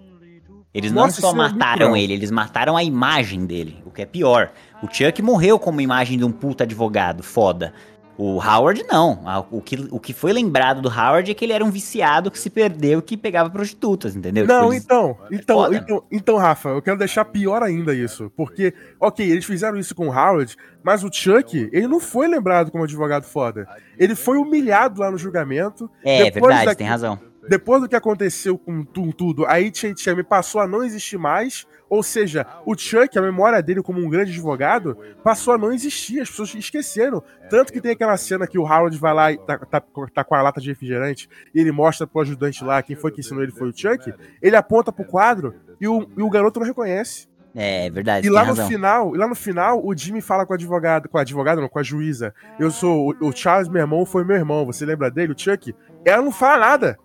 Eles 0.74 0.90
Nossa, 0.90 1.20
não 1.20 1.30
só 1.30 1.34
é 1.34 1.36
mataram 1.36 1.94
é 1.94 2.00
ele, 2.00 2.14
eles 2.14 2.30
mataram 2.30 2.76
a 2.78 2.82
imagem 2.82 3.44
dele, 3.44 3.82
o 3.84 3.90
que 3.90 4.00
é 4.00 4.06
pior. 4.06 4.50
O 4.82 4.86
Chuck 4.86 5.20
morreu 5.20 5.58
como 5.58 5.82
imagem 5.82 6.16
de 6.16 6.24
um 6.24 6.32
puta 6.32 6.64
advogado, 6.64 7.22
foda. 7.22 7.74
O 8.18 8.38
Howard 8.40 8.84
não. 8.88 9.18
O 9.50 9.60
que, 9.60 9.88
o 9.90 9.98
que 9.98 10.12
foi 10.12 10.32
lembrado 10.32 10.82
do 10.82 10.88
Howard 10.88 11.30
é 11.30 11.34
que 11.34 11.44
ele 11.44 11.52
era 11.52 11.64
um 11.64 11.70
viciado 11.70 12.30
que 12.30 12.38
se 12.38 12.50
perdeu 12.50 13.00
que 13.00 13.16
pegava 13.16 13.48
prostitutas, 13.48 14.14
entendeu? 14.14 14.46
Não, 14.46 14.70
tipo, 14.70 14.74
então, 14.74 15.18
é 15.30 15.34
então, 15.34 15.74
então, 15.74 16.04
então, 16.10 16.36
Rafa, 16.36 16.68
eu 16.70 16.82
quero 16.82 16.98
deixar 16.98 17.24
pior 17.24 17.62
ainda 17.62 17.94
isso. 17.94 18.30
Porque, 18.36 18.74
ok, 19.00 19.28
eles 19.28 19.44
fizeram 19.44 19.78
isso 19.78 19.94
com 19.94 20.08
o 20.08 20.12
Howard, 20.12 20.56
mas 20.82 21.02
o 21.02 21.10
Chuck, 21.12 21.70
ele 21.72 21.88
não 21.88 22.00
foi 22.00 22.28
lembrado 22.28 22.70
como 22.70 22.84
advogado 22.84 23.24
foda. 23.24 23.66
Ele 23.98 24.14
foi 24.14 24.36
humilhado 24.36 25.00
lá 25.00 25.10
no 25.10 25.18
julgamento. 25.18 25.90
É, 26.04 26.30
verdade, 26.30 26.66
da... 26.66 26.74
tem 26.74 26.86
razão. 26.86 27.18
Depois 27.48 27.82
do 27.82 27.88
que 27.88 27.96
aconteceu 27.96 28.56
com 28.56 28.84
tudo, 28.84 29.44
a 29.46 29.54
HHM 29.58 30.22
passou 30.28 30.60
a 30.60 30.66
não 30.66 30.84
existir 30.84 31.18
mais 31.18 31.66
ou 31.92 32.02
seja, 32.02 32.46
o 32.64 32.74
Chuck, 32.74 33.18
a 33.18 33.20
memória 33.20 33.62
dele 33.62 33.82
como 33.82 34.00
um 34.00 34.08
grande 34.08 34.30
advogado, 34.30 34.96
passou 35.22 35.52
a 35.52 35.58
não 35.58 35.70
existir, 35.70 36.22
as 36.22 36.30
pessoas 36.30 36.54
esqueceram. 36.54 37.22
Tanto 37.50 37.70
que 37.70 37.82
tem 37.82 37.92
aquela 37.92 38.16
cena 38.16 38.46
que 38.46 38.58
o 38.58 38.62
Howard 38.62 38.96
vai 38.96 39.12
lá 39.12 39.30
e 39.30 39.36
tá, 39.36 39.58
tá, 39.58 39.82
tá 40.14 40.24
com 40.24 40.34
a 40.34 40.40
lata 40.40 40.58
de 40.58 40.70
refrigerante 40.70 41.28
e 41.54 41.60
ele 41.60 41.70
mostra 41.70 42.06
pro 42.06 42.22
ajudante 42.22 42.64
lá 42.64 42.82
quem 42.82 42.96
foi 42.96 43.12
que 43.12 43.20
ensinou 43.20 43.42
ele 43.42 43.52
foi 43.52 43.68
o 43.68 43.76
Chuck. 43.76 44.10
Ele 44.40 44.56
aponta 44.56 44.90
pro 44.90 45.04
quadro 45.04 45.54
e 45.78 45.86
o, 45.86 46.08
e 46.16 46.22
o 46.22 46.30
garoto 46.30 46.60
não 46.60 46.66
reconhece. 46.66 47.28
É, 47.54 47.88
é 47.88 47.90
verdade. 47.90 48.26
E 48.26 48.30
lá 48.30 48.40
no 48.40 48.54
razão. 48.54 48.68
final, 48.68 49.12
lá 49.14 49.28
no 49.28 49.34
final, 49.34 49.84
o 49.84 49.94
Jimmy 49.94 50.22
fala 50.22 50.46
com 50.46 50.54
a 50.54 50.56
advogada, 50.56 51.08
com 51.08 51.18
a 51.18 51.20
advogada, 51.20 51.60
não, 51.60 51.68
com 51.68 51.78
a 51.78 51.82
juíza. 51.82 52.34
Eu 52.58 52.70
sou 52.70 53.14
o, 53.20 53.28
o 53.28 53.32
Charles, 53.36 53.68
meu 53.68 53.82
irmão, 53.82 54.06
foi 54.06 54.24
meu 54.24 54.36
irmão. 54.36 54.64
Você 54.64 54.86
lembra 54.86 55.10
dele, 55.10 55.34
o 55.34 55.38
Chuck? 55.38 55.74
Ela 56.06 56.22
não 56.22 56.32
fala 56.32 56.70
nada 56.70 56.98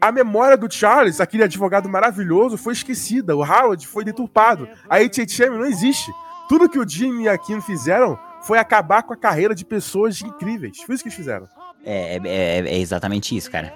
a 0.00 0.10
memória 0.10 0.56
do 0.56 0.72
Charles, 0.72 1.20
aquele 1.20 1.42
advogado 1.42 1.88
maravilhoso, 1.88 2.56
foi 2.56 2.72
esquecida. 2.72 3.36
O 3.36 3.44
Howard 3.44 3.86
foi 3.86 4.04
deturpado. 4.04 4.68
A 4.88 4.98
HHM 4.98 5.50
não 5.50 5.66
existe. 5.66 6.10
Tudo 6.48 6.68
que 6.68 6.78
o 6.78 6.88
Jimmy 6.88 7.24
e 7.24 7.28
a 7.28 7.36
Kim 7.36 7.60
fizeram 7.60 8.18
foi 8.42 8.58
acabar 8.58 9.02
com 9.02 9.12
a 9.12 9.16
carreira 9.16 9.54
de 9.54 9.64
pessoas 9.64 10.20
incríveis. 10.22 10.78
Foi 10.82 10.94
isso 10.94 11.04
que 11.04 11.08
eles 11.08 11.16
fizeram. 11.16 11.46
É, 11.84 12.16
é, 12.16 12.20
é, 12.24 12.58
é 12.68 12.78
exatamente 12.78 13.36
isso, 13.36 13.50
cara. 13.50 13.74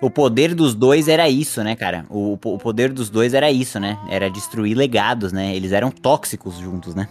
O 0.00 0.10
poder 0.10 0.54
dos 0.54 0.74
dois 0.74 1.08
era 1.08 1.28
isso, 1.28 1.62
né, 1.62 1.74
cara? 1.74 2.06
O, 2.08 2.34
o 2.34 2.58
poder 2.58 2.92
dos 2.92 3.10
dois 3.10 3.34
era 3.34 3.50
isso, 3.50 3.80
né? 3.80 3.98
Era 4.08 4.30
destruir 4.30 4.76
legados, 4.76 5.32
né? 5.32 5.54
Eles 5.54 5.72
eram 5.72 5.90
tóxicos 5.90 6.56
juntos, 6.56 6.94
né? 6.94 7.08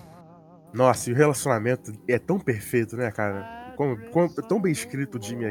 Nossa, 0.73 1.09
e 1.09 1.13
o 1.13 1.15
relacionamento 1.15 1.91
é 2.07 2.17
tão 2.17 2.39
perfeito, 2.39 2.95
né, 2.95 3.11
cara? 3.11 3.73
Como, 3.75 3.97
como, 4.09 4.29
tão 4.29 4.61
bem 4.61 4.71
escrito 4.71 5.17
o 5.17 5.21
Jimmy 5.21 5.43
e 5.43 5.47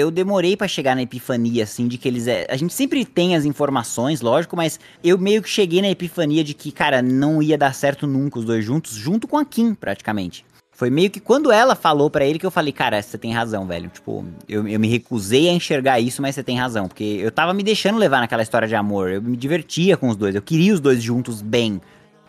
eu 0.00 0.10
demorei 0.10 0.56
para 0.56 0.66
chegar 0.66 0.94
na 0.94 1.02
epifania, 1.02 1.64
assim, 1.64 1.86
de 1.86 1.98
que 1.98 2.08
eles. 2.08 2.26
É... 2.26 2.46
A 2.50 2.56
gente 2.56 2.74
sempre 2.74 3.04
tem 3.04 3.36
as 3.36 3.44
informações, 3.44 4.20
lógico, 4.20 4.56
mas 4.56 4.80
eu 5.02 5.18
meio 5.18 5.42
que 5.42 5.48
cheguei 5.48 5.80
na 5.82 5.90
epifania 5.90 6.42
de 6.42 6.54
que, 6.54 6.72
cara, 6.72 7.02
não 7.02 7.42
ia 7.42 7.56
dar 7.56 7.74
certo 7.74 8.06
nunca 8.06 8.38
os 8.38 8.44
dois 8.44 8.64
juntos, 8.64 8.94
junto 8.94 9.28
com 9.28 9.36
a 9.36 9.44
Kim, 9.44 9.74
praticamente. 9.74 10.44
Foi 10.80 10.88
meio 10.88 11.10
que 11.10 11.20
quando 11.20 11.52
ela 11.52 11.74
falou 11.74 12.08
para 12.08 12.24
ele 12.24 12.38
que 12.38 12.46
eu 12.46 12.50
falei, 12.50 12.72
cara, 12.72 13.02
você 13.02 13.18
tem 13.18 13.34
razão, 13.34 13.66
velho. 13.66 13.90
Tipo, 13.90 14.24
eu, 14.48 14.66
eu 14.66 14.80
me 14.80 14.88
recusei 14.88 15.46
a 15.46 15.52
enxergar 15.52 16.00
isso, 16.00 16.22
mas 16.22 16.34
você 16.34 16.42
tem 16.42 16.58
razão. 16.58 16.88
Porque 16.88 17.04
eu 17.04 17.30
tava 17.30 17.52
me 17.52 17.62
deixando 17.62 17.98
levar 17.98 18.20
naquela 18.20 18.42
história 18.42 18.66
de 18.66 18.74
amor. 18.74 19.10
Eu 19.10 19.20
me 19.20 19.36
divertia 19.36 19.94
com 19.98 20.08
os 20.08 20.16
dois. 20.16 20.34
Eu 20.34 20.40
queria 20.40 20.72
os 20.72 20.80
dois 20.80 21.02
juntos 21.02 21.42
bem. 21.42 21.82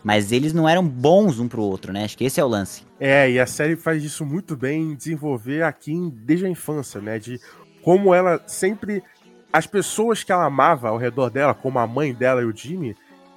Mas 0.04 0.32
eles 0.32 0.52
não 0.52 0.68
eram 0.68 0.86
bons 0.86 1.38
um 1.38 1.48
pro 1.48 1.62
outro, 1.62 1.94
né? 1.94 2.04
Acho 2.04 2.18
que 2.18 2.24
esse 2.24 2.40
é 2.40 2.44
o 2.44 2.48
lance. 2.48 2.82
É, 3.00 3.30
e 3.30 3.40
a 3.40 3.46
série 3.46 3.74
faz 3.74 4.04
isso 4.04 4.26
muito 4.26 4.54
bem 4.54 4.82
em 4.82 4.94
desenvolver 4.94 5.62
a 5.62 5.72
Kim 5.72 6.12
desde 6.14 6.44
a 6.44 6.48
infância, 6.50 7.00
né? 7.00 7.18
De 7.18 7.40
como 7.82 8.14
ela 8.14 8.40
sempre. 8.46 9.02
As 9.52 9.66
pessoas 9.66 10.24
que 10.24 10.32
ela 10.32 10.46
amava 10.46 10.88
ao 10.88 10.96
redor 10.96 11.28
dela, 11.30 11.52
como 11.52 11.78
a 11.78 11.86
mãe 11.86 12.14
dela 12.14 12.40
e 12.40 12.44
o 12.46 12.56
Jimmy, 12.56 12.96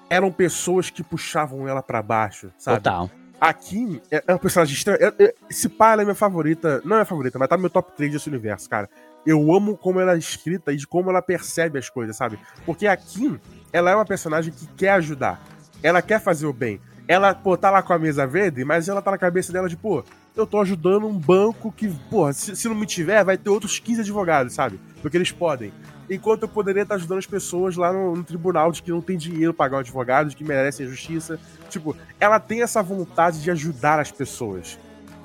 eram 0.10 0.32
pessoas 0.32 0.90
que 0.90 1.04
puxavam 1.04 1.68
ela 1.68 1.84
para 1.84 2.02
baixo, 2.02 2.50
sabe? 2.58 2.78
Total. 2.78 3.10
A 3.42 3.52
Kim 3.54 4.00
é 4.10 4.24
é 4.26 4.32
uma 4.32 4.40
personagem 4.40 4.74
estranha. 4.74 4.98
é- 5.02 5.24
é- 5.26 5.34
Esse 5.50 5.68
pai 5.68 5.92
ela 5.94 6.02
é 6.04 6.06
minha 6.06 6.16
favorita. 6.16 6.82
Não 6.86 6.94
é 6.96 7.00
minha 7.00 7.06
favorita, 7.06 7.38
mas 7.38 7.50
tá 7.50 7.58
no 7.58 7.62
meu 7.62 7.70
top 7.70 7.92
3 7.98 8.12
desse 8.14 8.30
universo, 8.30 8.70
cara. 8.70 8.90
Eu 9.26 9.54
amo 9.54 9.76
como 9.76 10.00
ela 10.00 10.14
é 10.14 10.18
escrita 10.18 10.72
e 10.72 10.78
de 10.78 10.88
como 10.88 11.10
ela 11.10 11.22
percebe 11.22 11.78
as 11.78 11.90
coisas, 11.90 12.16
sabe? 12.16 12.40
Porque 12.66 12.88
a 12.88 12.96
Kim, 12.96 13.38
ela 13.74 13.92
é 13.92 13.96
uma 13.96 14.06
personagem 14.06 14.54
que 14.54 14.68
quer 14.68 14.92
ajudar. 14.92 15.42
Ela 15.84 16.02
quer 16.02 16.22
fazer 16.22 16.46
o 16.46 16.54
bem. 16.54 16.80
Ela, 17.08 17.36
pô, 17.36 17.58
tá 17.58 17.70
lá 17.70 17.82
com 17.84 17.92
a 17.92 18.00
mesa 18.00 18.26
verde, 18.26 18.64
mas 18.64 18.88
ela 18.88 19.02
tá 19.02 19.12
na 19.12 19.18
cabeça 19.18 19.52
dela 19.52 19.68
de, 19.68 19.76
pô, 19.76 20.04
eu 20.36 20.46
tô 20.46 20.60
ajudando 20.60 21.08
um 21.08 21.18
banco 21.18 21.72
que, 21.72 21.88
pô, 22.10 22.32
se, 22.34 22.56
se 22.56 22.68
não 22.68 22.76
me 22.76 22.86
tiver, 22.86 23.24
vai 23.24 23.38
ter 23.38 23.50
outros 23.50 23.80
15 23.80 24.02
advogados, 24.02 24.54
sabe? 24.54 24.80
Porque 25.02 25.18
eles 25.18 25.32
podem. 25.32 25.72
Enquanto 26.10 26.44
eu 26.44 26.48
poderia 26.48 26.84
estar 26.84 26.96
ajudando 26.96 27.20
as 27.20 27.26
pessoas 27.26 27.76
lá 27.76 27.92
no, 27.92 28.16
no 28.16 28.24
tribunal 28.24 28.72
de 28.72 28.84
que 28.84 28.92
não 28.92 29.02
tem 29.02 29.18
dinheiro 29.18 29.54
pra 29.54 29.66
pagar 29.66 29.78
um 29.78 29.80
advogado, 29.80 30.30
de 30.30 30.36
que 30.36 30.44
merecem 30.44 30.86
a 30.86 30.90
justiça. 30.90 31.40
Tipo, 31.70 31.96
ela 32.20 32.40
tem 32.40 32.62
essa 32.62 32.84
vontade 32.84 33.42
de 33.42 33.50
ajudar 33.50 34.00
as 34.00 34.12
pessoas. 34.12 34.78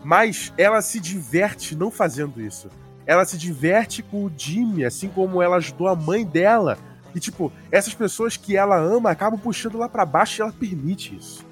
Mas 0.03 0.53
ela 0.57 0.81
se 0.81 0.99
diverte 0.99 1.77
não 1.77 1.91
fazendo 1.91 2.41
isso. 2.41 2.69
Ela 3.05 3.25
se 3.25 3.37
diverte 3.37 4.03
com 4.03 4.25
o 4.25 4.33
Jimmy, 4.35 4.85
assim 4.85 5.09
como 5.09 5.43
ela 5.43 5.57
ajudou 5.57 5.89
a 5.89 5.97
mãe 5.97 6.25
dela. 6.25 6.79
E, 7.15 7.21
tipo, 7.21 7.53
essas 7.71 7.93
pessoas 7.93 8.37
que 8.37 8.57
ela 8.57 8.77
ama 8.77 9.11
acabam 9.11 9.39
puxando 9.39 9.77
lá 9.77 9.89
pra 9.89 10.07
baixo 10.07 10.41
e 10.41 10.43
ela 10.43 10.53
permite 10.53 11.17
isso. 11.17 11.45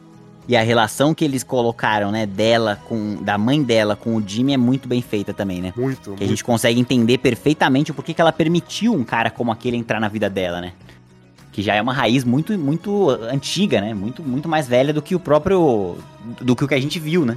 E 0.48 0.56
a 0.56 0.62
relação 0.62 1.14
que 1.14 1.22
eles 1.22 1.44
colocaram, 1.44 2.10
né, 2.10 2.24
dela 2.24 2.80
com. 2.88 3.22
da 3.22 3.36
mãe 3.36 3.62
dela 3.62 3.94
com 3.94 4.16
o 4.16 4.26
Jimmy 4.26 4.54
é 4.54 4.56
muito 4.56 4.88
bem 4.88 5.02
feita 5.02 5.34
também, 5.34 5.60
né? 5.60 5.74
Muito, 5.76 6.14
Que 6.14 6.24
a 6.24 6.26
gente 6.26 6.42
consegue 6.42 6.80
entender 6.80 7.18
perfeitamente 7.18 7.90
o 7.90 7.94
porquê 7.94 8.14
que 8.14 8.20
ela 8.20 8.32
permitiu 8.32 8.94
um 8.94 9.04
cara 9.04 9.30
como 9.30 9.52
aquele 9.52 9.76
entrar 9.76 10.00
na 10.00 10.08
vida 10.08 10.30
dela, 10.30 10.62
né? 10.62 10.72
Que 11.52 11.60
já 11.60 11.74
é 11.74 11.82
uma 11.82 11.92
raiz 11.92 12.24
muito, 12.24 12.56
muito 12.58 13.10
antiga, 13.30 13.82
né? 13.82 13.92
Muito, 13.92 14.22
muito 14.22 14.48
mais 14.48 14.66
velha 14.66 14.90
do 14.90 15.02
que 15.02 15.14
o 15.14 15.20
próprio. 15.20 15.98
do 16.40 16.56
que 16.56 16.64
o 16.64 16.68
que 16.68 16.74
a 16.74 16.80
gente 16.80 16.98
viu, 16.98 17.26
né? 17.26 17.36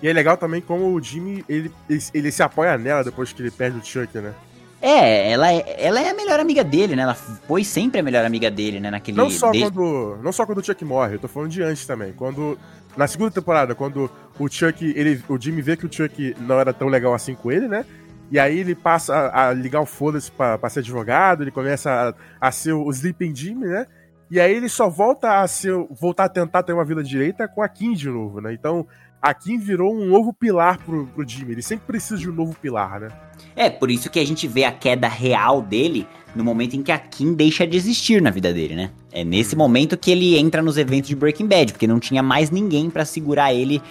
E 0.00 0.06
é 0.06 0.12
legal 0.12 0.36
também 0.36 0.60
como 0.60 0.94
o 0.94 1.02
Jimmy, 1.02 1.44
ele, 1.48 1.72
ele, 1.90 2.02
ele 2.14 2.30
se 2.30 2.40
apoia 2.40 2.78
nela 2.78 3.02
depois 3.02 3.32
que 3.32 3.42
ele 3.42 3.50
perde 3.50 3.78
o 3.78 3.84
Chuck, 3.84 4.16
né? 4.16 4.32
É, 4.80 5.32
ela 5.32 5.52
é, 5.52 5.76
ela 5.84 6.00
é 6.00 6.08
a 6.10 6.14
melhor 6.14 6.38
amiga 6.38 6.62
dele, 6.62 6.94
né? 6.94 7.02
Ela 7.02 7.14
foi 7.14 7.64
sempre 7.64 7.98
a 8.00 8.02
melhor 8.02 8.24
amiga 8.24 8.50
dele, 8.50 8.78
né? 8.78 8.90
Naquele. 8.90 9.16
Não 9.16 9.28
só, 9.28 9.50
desde- 9.50 9.70
quando, 9.72 10.18
não 10.22 10.30
só 10.32 10.46
quando 10.46 10.58
o 10.58 10.64
Chuck 10.64 10.84
morre, 10.84 11.16
eu 11.16 11.18
tô 11.18 11.26
falando 11.28 11.50
de 11.50 11.62
antes 11.62 11.84
também. 11.86 12.12
Quando. 12.12 12.56
Na 12.96 13.06
segunda 13.06 13.30
temporada, 13.30 13.74
quando 13.74 14.10
o 14.38 14.48
Chuck. 14.48 14.84
Ele, 14.96 15.22
o 15.28 15.36
Jimmy 15.40 15.62
vê 15.62 15.76
que 15.76 15.86
o 15.86 15.92
Chuck 15.92 16.34
não 16.40 16.60
era 16.60 16.72
tão 16.72 16.86
legal 16.88 17.12
assim 17.12 17.34
com 17.34 17.50
ele, 17.50 17.66
né? 17.66 17.84
E 18.30 18.38
aí 18.38 18.58
ele 18.58 18.74
passa 18.74 19.14
a, 19.14 19.48
a 19.48 19.52
ligar 19.52 19.80
o 19.80 19.86
foda-se 19.86 20.30
pra, 20.30 20.56
pra 20.58 20.68
ser 20.68 20.80
advogado, 20.80 21.42
ele 21.42 21.50
começa 21.50 22.14
a, 22.40 22.48
a 22.48 22.52
ser 22.52 22.72
o 22.72 22.88
Sleeping 22.90 23.34
Jimmy, 23.34 23.66
né? 23.66 23.86
E 24.30 24.38
aí 24.38 24.54
ele 24.54 24.68
só 24.68 24.88
volta 24.88 25.40
a 25.40 25.48
ser. 25.48 25.72
voltar 25.90 26.24
a 26.24 26.28
tentar 26.28 26.62
ter 26.62 26.72
uma 26.72 26.84
vida 26.84 27.02
direita 27.02 27.48
com 27.48 27.62
a 27.62 27.68
Kim 27.68 27.94
de 27.94 28.08
novo, 28.08 28.40
né? 28.40 28.52
Então. 28.52 28.86
A 29.20 29.34
Kim 29.34 29.58
virou 29.58 29.94
um 29.94 30.06
novo 30.06 30.32
pilar 30.32 30.78
pro, 30.78 31.06
pro 31.06 31.28
Jimmy. 31.28 31.52
Ele 31.52 31.62
sempre 31.62 31.86
precisa 31.86 32.16
de 32.16 32.30
um 32.30 32.32
novo 32.32 32.54
pilar, 32.60 33.00
né? 33.00 33.08
É, 33.56 33.68
por 33.68 33.90
isso 33.90 34.08
que 34.08 34.20
a 34.20 34.24
gente 34.24 34.46
vê 34.46 34.64
a 34.64 34.72
queda 34.72 35.08
real 35.08 35.60
dele 35.60 36.06
no 36.34 36.44
momento 36.44 36.76
em 36.76 36.82
que 36.82 36.92
a 36.92 36.98
Kim 36.98 37.34
deixa 37.34 37.66
de 37.66 37.76
existir 37.76 38.22
na 38.22 38.30
vida 38.30 38.52
dele, 38.52 38.76
né? 38.76 38.90
É 39.10 39.24
nesse 39.24 39.56
momento 39.56 39.96
que 39.96 40.10
ele 40.10 40.38
entra 40.38 40.62
nos 40.62 40.76
eventos 40.76 41.08
de 41.08 41.16
Breaking 41.16 41.46
Bad, 41.46 41.72
porque 41.72 41.86
não 41.86 41.98
tinha 41.98 42.22
mais 42.22 42.50
ninguém 42.50 42.88
pra 42.88 43.04
segurar 43.04 43.52
ele 43.52 43.82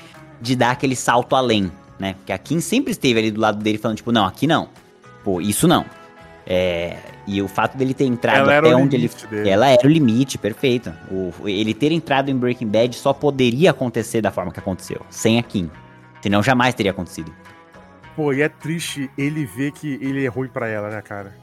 de 0.41 0.55
dar 0.55 0.71
aquele 0.71 0.95
salto 0.95 1.35
além, 1.35 1.71
né? 1.99 2.13
Porque 2.13 2.31
a 2.31 2.37
Kim 2.37 2.61
sempre 2.61 2.91
esteve 2.91 3.19
ali 3.19 3.31
do 3.31 3.41
lado 3.41 3.61
dele 3.61 3.77
falando, 3.77 3.97
tipo, 3.97 4.11
não, 4.11 4.25
aqui 4.25 4.47
não. 4.47 4.69
Pô, 5.23 5.41
isso 5.41 5.67
não. 5.67 5.85
É, 6.45 6.97
e 7.27 7.41
o 7.41 7.47
fato 7.47 7.77
dele 7.77 7.93
ter 7.93 8.05
entrado 8.05 8.49
Ela 8.49 8.59
até 8.59 8.75
onde 8.75 8.95
ele. 8.95 9.11
dele. 9.29 9.49
Ela 9.49 9.67
era 9.67 9.85
o 9.85 9.89
limite, 9.89 10.37
perfeito. 10.37 10.93
O, 11.11 11.47
ele 11.47 11.73
ter 11.73 11.91
entrado 11.91 12.29
em 12.31 12.35
Breaking 12.35 12.67
Bad 12.67 12.95
só 12.95 13.11
poderia 13.11 13.71
acontecer 13.71 14.21
da 14.21 14.31
forma 14.31 14.51
que 14.51 14.59
aconteceu, 14.59 15.01
sem 15.09 15.37
a 15.37 15.43
Kim. 15.43 15.69
Senão 16.21 16.41
jamais 16.41 16.73
teria 16.73 16.91
acontecido. 16.91 17.31
Pô, 18.15 18.33
e 18.33 18.41
é 18.41 18.49
triste 18.49 19.11
ele 19.17 19.45
ver 19.45 19.71
que 19.73 19.99
ele 20.01 20.25
é 20.25 20.29
ruim 20.29 20.47
pra 20.47 20.67
ela, 20.67 20.89
né, 20.89 21.01
cara? 21.01 21.35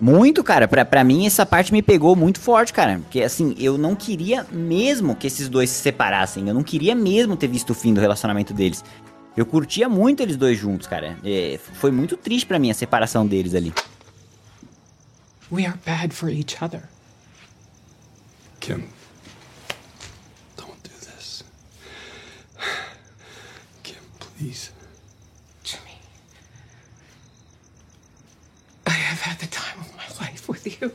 Muito, 0.00 0.42
cara. 0.42 0.66
Pra, 0.66 0.84
pra 0.84 1.04
mim, 1.04 1.26
essa 1.26 1.46
parte 1.46 1.72
me 1.72 1.80
pegou 1.80 2.16
muito 2.16 2.40
forte, 2.40 2.72
cara. 2.72 2.98
Porque, 2.98 3.22
assim, 3.22 3.54
eu 3.58 3.78
não 3.78 3.94
queria 3.94 4.44
mesmo 4.50 5.14
que 5.14 5.26
esses 5.26 5.48
dois 5.48 5.70
se 5.70 5.80
separassem. 5.80 6.48
Eu 6.48 6.54
não 6.54 6.62
queria 6.64 6.94
mesmo 6.94 7.36
ter 7.36 7.46
visto 7.46 7.70
o 7.70 7.74
fim 7.74 7.94
do 7.94 8.00
relacionamento 8.00 8.52
deles. 8.52 8.84
Eu 9.36 9.46
curtia 9.46 9.88
muito 9.88 10.22
eles 10.22 10.36
dois 10.36 10.58
juntos, 10.58 10.86
cara. 10.86 11.16
É, 11.24 11.58
foi 11.74 11.90
muito 11.90 12.16
triste 12.16 12.46
pra 12.46 12.58
mim 12.58 12.70
a 12.70 12.74
separação 12.74 13.26
deles 13.26 13.54
ali. 13.54 13.72
We 15.54 15.66
are 15.66 15.78
bad 15.84 16.12
for 16.12 16.28
each 16.28 16.60
other. 16.60 16.88
Kim, 18.58 18.88
don't 20.56 20.82
do 20.82 20.90
this. 20.90 21.44
Kim, 23.84 24.02
please. 24.18 24.72
Jimmy. 25.62 26.00
I 28.84 28.90
have 28.90 29.20
had 29.20 29.38
the 29.38 29.46
time 29.46 29.78
of 29.78 29.96
my 29.96 30.26
life 30.26 30.48
with 30.48 30.82
you. 30.82 30.92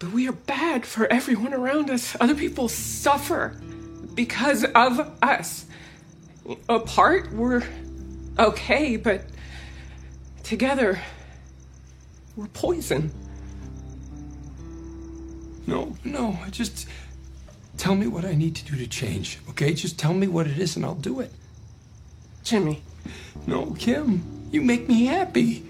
But 0.00 0.12
we 0.12 0.28
are 0.28 0.32
bad 0.32 0.84
for 0.84 1.10
everyone 1.10 1.54
around 1.54 1.88
us. 1.88 2.14
Other 2.20 2.34
people 2.34 2.68
suffer 2.68 3.58
because 4.14 4.64
of 4.64 5.10
us. 5.22 5.64
Apart, 6.68 7.32
we're 7.32 7.62
okay, 8.38 8.98
but 8.98 9.24
together, 10.42 11.00
we're 12.38 12.46
poison. 12.46 13.10
No, 15.66 15.96
no, 16.04 16.38
just 16.52 16.86
tell 17.76 17.96
me 17.96 18.06
what 18.06 18.24
I 18.24 18.36
need 18.36 18.54
to 18.56 18.64
do 18.64 18.76
to 18.76 18.86
change, 18.86 19.40
okay? 19.50 19.74
Just 19.74 19.98
tell 19.98 20.14
me 20.14 20.28
what 20.28 20.46
it 20.46 20.56
is 20.56 20.76
and 20.76 20.84
I'll 20.84 20.94
do 20.94 21.18
it. 21.18 21.32
Jimmy, 22.44 22.82
No, 23.46 23.74
Kim, 23.78 24.22
you 24.52 24.62
make 24.62 24.88
me 24.88 25.06
happy. 25.06 25.64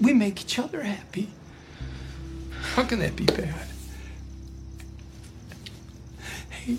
We 0.00 0.14
make 0.14 0.40
each 0.40 0.58
other 0.58 0.82
happy. 0.82 1.30
How 2.74 2.84
can 2.84 3.00
that 3.00 3.16
be 3.16 3.24
bad? 3.24 3.66
Hey, 6.50 6.78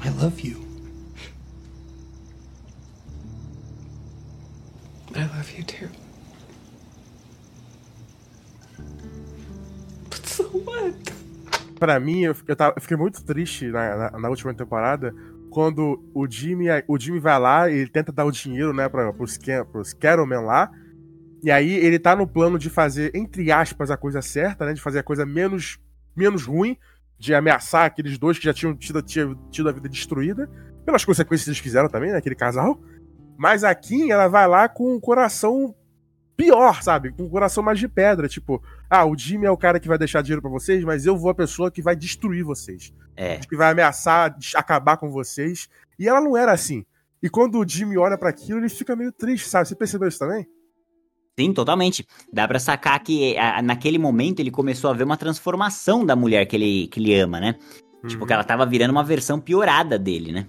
I 0.00 0.08
love 0.08 0.40
you. 0.40 0.64
I 5.14 5.26
love 5.26 5.50
you 5.56 5.64
too. 5.64 5.88
So 10.38 10.62
what? 10.64 10.94
Pra 11.80 11.98
mim, 11.98 12.20
eu, 12.22 12.34
eu, 12.46 12.54
tava- 12.56 12.74
eu 12.76 12.80
fiquei 12.82 12.96
muito 12.96 13.24
triste 13.24 13.66
na, 13.66 13.96
na, 14.12 14.18
na 14.20 14.28
última 14.28 14.54
temporada 14.54 15.12
quando 15.50 16.00
o 16.14 16.28
Jimmy, 16.30 16.66
o 16.86 16.96
Jimmy 16.98 17.18
vai 17.18 17.38
lá 17.40 17.68
e 17.70 17.88
tenta 17.88 18.12
dar 18.12 18.24
o 18.24 18.30
dinheiro, 18.30 18.72
né, 18.72 18.88
pra, 18.88 19.12
pros, 19.12 19.36
pros 19.72 19.92
Cattlemen 19.94 20.44
lá. 20.44 20.70
E 21.42 21.50
aí 21.50 21.72
ele 21.72 21.98
tá 21.98 22.14
no 22.14 22.26
plano 22.26 22.58
de 22.58 22.70
fazer, 22.70 23.10
entre 23.14 23.50
aspas, 23.50 23.90
a 23.90 23.96
coisa 23.96 24.20
certa, 24.22 24.66
né? 24.66 24.74
De 24.74 24.80
fazer 24.80 24.98
a 24.98 25.02
coisa 25.02 25.24
menos, 25.26 25.78
menos 26.16 26.44
ruim, 26.44 26.76
de 27.18 27.34
ameaçar 27.34 27.84
aqueles 27.86 28.18
dois 28.18 28.38
que 28.38 28.44
já 28.44 28.52
tinham 28.52 28.76
tido, 28.76 29.00
tinham 29.02 29.34
tido 29.50 29.68
a 29.68 29.72
vida 29.72 29.88
destruída, 29.88 30.48
pelas 30.84 31.04
consequências 31.04 31.44
que 31.44 31.50
eles 31.50 31.58
fizeram 31.60 31.88
também, 31.88 32.10
né? 32.10 32.18
Aquele 32.18 32.34
casal. 32.34 32.80
Mas 33.36 33.62
a 33.64 33.72
Kim, 33.74 34.10
ela 34.10 34.26
vai 34.28 34.46
lá 34.48 34.68
com 34.68 34.94
um 34.96 35.00
coração 35.00 35.74
pior, 36.38 36.80
sabe? 36.84 37.10
Com 37.10 37.24
um 37.24 37.28
coração 37.28 37.64
mais 37.64 37.80
de 37.80 37.88
pedra. 37.88 38.28
Tipo, 38.28 38.62
ah, 38.88 39.04
o 39.04 39.18
Jimmy 39.18 39.44
é 39.46 39.50
o 39.50 39.56
cara 39.56 39.80
que 39.80 39.88
vai 39.88 39.98
deixar 39.98 40.22
dinheiro 40.22 40.40
pra 40.40 40.50
vocês, 40.50 40.84
mas 40.84 41.04
eu 41.04 41.18
vou 41.18 41.30
a 41.30 41.34
pessoa 41.34 41.68
que 41.70 41.82
vai 41.82 41.96
destruir 41.96 42.44
vocês. 42.44 42.94
É. 43.16 43.38
Que 43.38 43.56
vai 43.56 43.72
ameaçar, 43.72 44.34
acabar 44.54 44.96
com 44.96 45.10
vocês. 45.10 45.68
E 45.98 46.08
ela 46.08 46.20
não 46.20 46.36
era 46.36 46.52
assim. 46.52 46.86
E 47.20 47.28
quando 47.28 47.58
o 47.58 47.68
Jimmy 47.68 47.98
olha 47.98 48.16
pra 48.16 48.30
aquilo, 48.30 48.60
ele 48.60 48.68
fica 48.68 48.94
meio 48.94 49.10
triste, 49.10 49.48
sabe? 49.48 49.66
Você 49.66 49.74
percebeu 49.74 50.08
isso 50.08 50.20
também? 50.20 50.46
Sim, 51.38 51.52
totalmente. 51.52 52.06
Dá 52.32 52.46
pra 52.46 52.60
sacar 52.60 53.00
que 53.02 53.36
a- 53.36 53.60
naquele 53.60 53.98
momento 53.98 54.38
ele 54.38 54.50
começou 54.52 54.90
a 54.90 54.94
ver 54.94 55.02
uma 55.04 55.16
transformação 55.16 56.06
da 56.06 56.14
mulher 56.14 56.46
que 56.46 56.54
ele, 56.54 56.86
que 56.86 57.00
ele 57.00 57.14
ama, 57.18 57.40
né? 57.40 57.56
Tipo, 58.06 58.24
que 58.24 58.32
ela 58.32 58.44
tava 58.44 58.64
virando 58.64 58.92
uma 58.92 59.02
versão 59.02 59.40
piorada 59.40 59.98
dele, 59.98 60.30
né? 60.30 60.46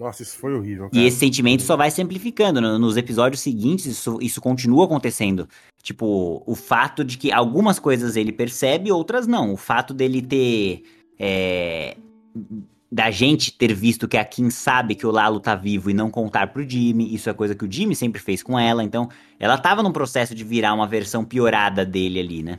Nossa, 0.00 0.22
isso 0.22 0.38
foi 0.38 0.54
horrível. 0.54 0.86
E 0.86 0.96
cara. 0.96 1.06
esse 1.06 1.18
sentimento 1.18 1.62
só 1.62 1.76
vai 1.76 1.90
se 1.90 2.00
amplificando. 2.02 2.60
No- 2.60 2.78
Nos 2.78 2.96
episódios 2.96 3.42
seguintes, 3.42 3.84
isso, 3.84 4.18
isso 4.20 4.40
continua 4.40 4.86
acontecendo. 4.86 5.46
Tipo, 5.82 6.42
o 6.46 6.54
fato 6.54 7.04
de 7.04 7.18
que 7.18 7.30
algumas 7.30 7.78
coisas 7.78 8.16
ele 8.16 8.32
percebe, 8.32 8.90
outras 8.90 9.26
não. 9.26 9.52
O 9.52 9.56
fato 9.58 9.92
dele 9.92 10.22
ter. 10.22 10.82
é, 11.18 11.96
da 12.92 13.08
gente 13.10 13.52
ter 13.52 13.72
visto 13.72 14.08
que 14.08 14.16
a 14.16 14.24
Kim 14.24 14.50
sabe 14.50 14.96
que 14.96 15.06
o 15.06 15.12
Lalo 15.12 15.38
tá 15.38 15.54
vivo 15.54 15.90
e 15.90 15.94
não 15.94 16.10
contar 16.10 16.48
pro 16.48 16.68
Jimmy. 16.68 17.14
Isso 17.14 17.30
é 17.30 17.32
coisa 17.32 17.54
que 17.54 17.64
o 17.64 17.70
Jimmy 17.70 17.94
sempre 17.94 18.20
fez 18.20 18.42
com 18.42 18.58
ela. 18.58 18.82
Então, 18.82 19.08
ela 19.38 19.56
tava 19.56 19.80
num 19.82 19.92
processo 19.92 20.34
de 20.34 20.42
virar 20.42 20.74
uma 20.74 20.88
versão 20.88 21.24
piorada 21.24 21.84
dele 21.86 22.18
ali, 22.18 22.42
né? 22.42 22.58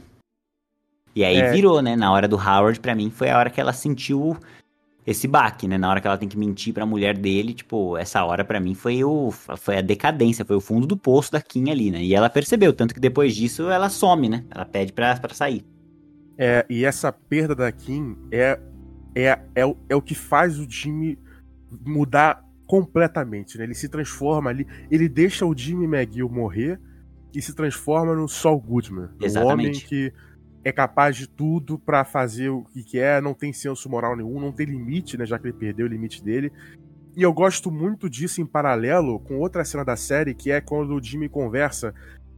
E 1.14 1.26
aí 1.26 1.36
É. 1.38 1.52
virou, 1.52 1.82
né? 1.82 1.98
Na 1.98 2.14
hora 2.14 2.30
do 2.30 2.38
Howard, 2.38 2.80
pra 2.80 2.96
mim, 2.96 3.10
foi 3.10 3.30
a 3.30 3.38
hora 3.38 3.50
que 3.50 3.60
ela 3.60 3.74
sentiu 3.74 4.38
esse 5.06 5.28
baque, 5.28 5.68
né? 5.68 5.78
Na 5.78 5.90
hora 5.90 6.00
que 6.00 6.08
ela 6.08 6.18
tem 6.18 6.30
que 6.30 6.38
mentir 6.38 6.74
pra 6.74 6.86
mulher 6.86 7.18
dele, 7.18 7.54
tipo, 7.54 7.98
essa 7.98 8.24
hora 8.24 8.44
pra 8.46 8.60
mim 8.60 8.74
foi 8.76 9.04
o 9.04 9.32
foi 9.32 9.78
a 9.78 9.82
decadência, 9.82 10.46
foi 10.46 10.56
o 10.56 10.62
fundo 10.62 10.86
do 10.86 10.96
poço 10.98 11.32
da 11.32 11.42
Kim 11.42 11.70
ali, 11.72 11.90
né? 11.92 12.04
E 12.04 12.14
ela 12.14 12.30
percebeu, 12.30 12.72
tanto 12.74 12.94
que 12.94 13.00
depois 13.00 13.36
disso 13.36 13.70
ela 13.70 13.90
some, 13.90 14.30
né? 14.30 14.44
Ela 14.52 14.66
pede 14.66 14.94
pra, 14.94 15.16
pra 15.18 15.34
sair. 15.34 15.66
É, 16.38 16.66
e 16.70 16.86
essa 16.86 17.12
perda 17.12 17.54
da 17.56 17.72
Kim 17.72 18.16
é, 18.32 18.60
é, 19.16 19.40
é, 19.56 19.66
o- 19.66 19.78
é 19.90 19.96
o 19.96 20.02
que 20.02 20.16
faz 20.16 20.58
o 20.60 20.70
Jimmy 20.70 21.18
mudar 21.86 22.44
completamente, 22.66 23.58
né? 23.58 23.64
Ele 23.66 23.74
se 23.76 23.90
transforma 23.90 24.50
ali, 24.50 24.66
ele 24.90 25.10
deixa 25.10 25.46
o 25.46 25.56
Jimmy 25.56 25.86
McGill 25.86 26.30
morrer 26.30 26.80
e 27.34 27.42
se 27.42 27.54
transforma 27.56 28.16
no 28.16 28.28
Saul 28.28 28.60
Goodman. 28.60 29.04
Um 29.06 29.08
homem 29.08 29.26
Exatamente. 29.26 29.86
que 29.86 30.14
é 30.64 30.72
capaz 30.72 31.16
de 31.16 31.28
tudo 31.28 31.80
pra 31.80 32.04
fazer 32.04 32.50
o 32.50 32.64
que 32.64 32.84
quer, 32.84 33.22
não 33.22 33.34
tem 33.34 33.52
senso 33.52 33.90
moral 33.90 34.16
nenhum, 34.16 34.40
não 34.40 34.52
tem 34.52 34.66
limite, 34.66 35.18
né? 35.18 35.26
Já 35.26 35.40
que 35.40 35.48
ele 35.48 35.54
perdeu 35.54 35.86
o 35.86 35.90
limite 35.90 36.24
dele. 36.24 36.52
E 37.16 37.24
eu 37.24 37.34
gosto 37.34 37.70
muito 37.70 38.10
disso 38.10 38.42
em 38.42 38.46
paralelo 38.46 39.20
com 39.20 39.40
outra 39.40 39.66
cena 39.66 39.84
da 39.84 39.96
série, 39.96 40.34
que 40.34 40.52
é 40.52 40.62
quando 40.62 40.96
o 40.96 41.04
Jimmy 41.04 41.28
conversa 41.28 41.94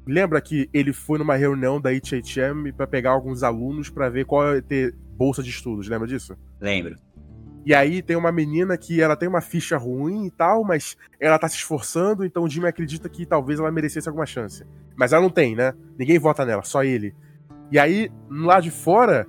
Lembra 0.06 0.42
que 0.42 0.70
ele 0.74 0.92
foi 0.92 1.18
numa 1.18 1.36
reunião 1.36 1.80
da 1.80 1.90
HHM 1.92 2.74
pra 2.76 2.86
pegar 2.86 3.12
alguns 3.12 3.42
alunos 3.42 3.90
pra 3.90 4.10
ver 4.10 4.26
qual 4.26 4.56
ia 4.56 4.62
ter 4.62 4.94
bolsa 5.16 5.42
de 5.42 5.50
estudos, 5.50 5.88
lembra 5.88 6.08
disso? 6.08 6.36
Lembro. 6.60 6.98
E 7.66 7.74
aí 7.74 8.02
tem 8.02 8.18
uma 8.18 8.32
menina 8.32 8.78
que 8.78 9.02
ela 9.02 9.16
tem 9.16 9.30
uma 9.30 9.40
ficha 9.40 9.78
ruim 9.78 10.26
e 10.26 10.32
tal, 10.32 10.66
mas 10.66 10.98
ela 11.18 11.40
tá 11.40 11.48
se 11.48 11.56
esforçando, 11.56 12.26
então 12.26 12.44
o 12.44 12.50
Jimmy 12.50 12.68
acredita 12.68 13.08
que 13.08 13.26
talvez 13.26 13.60
ela 13.60 13.72
merecesse 13.72 14.10
alguma 14.10 14.26
chance. 14.26 14.66
Mas 14.98 15.14
ela 15.14 15.22
não 15.22 15.30
tem, 15.30 15.56
né? 15.56 15.74
Ninguém 15.98 16.20
vota 16.20 16.46
nela, 16.46 16.64
só 16.64 16.84
ele. 16.84 17.16
E 17.74 17.80
aí, 17.80 18.12
lá 18.30 18.60
de 18.60 18.70
fora, 18.70 19.28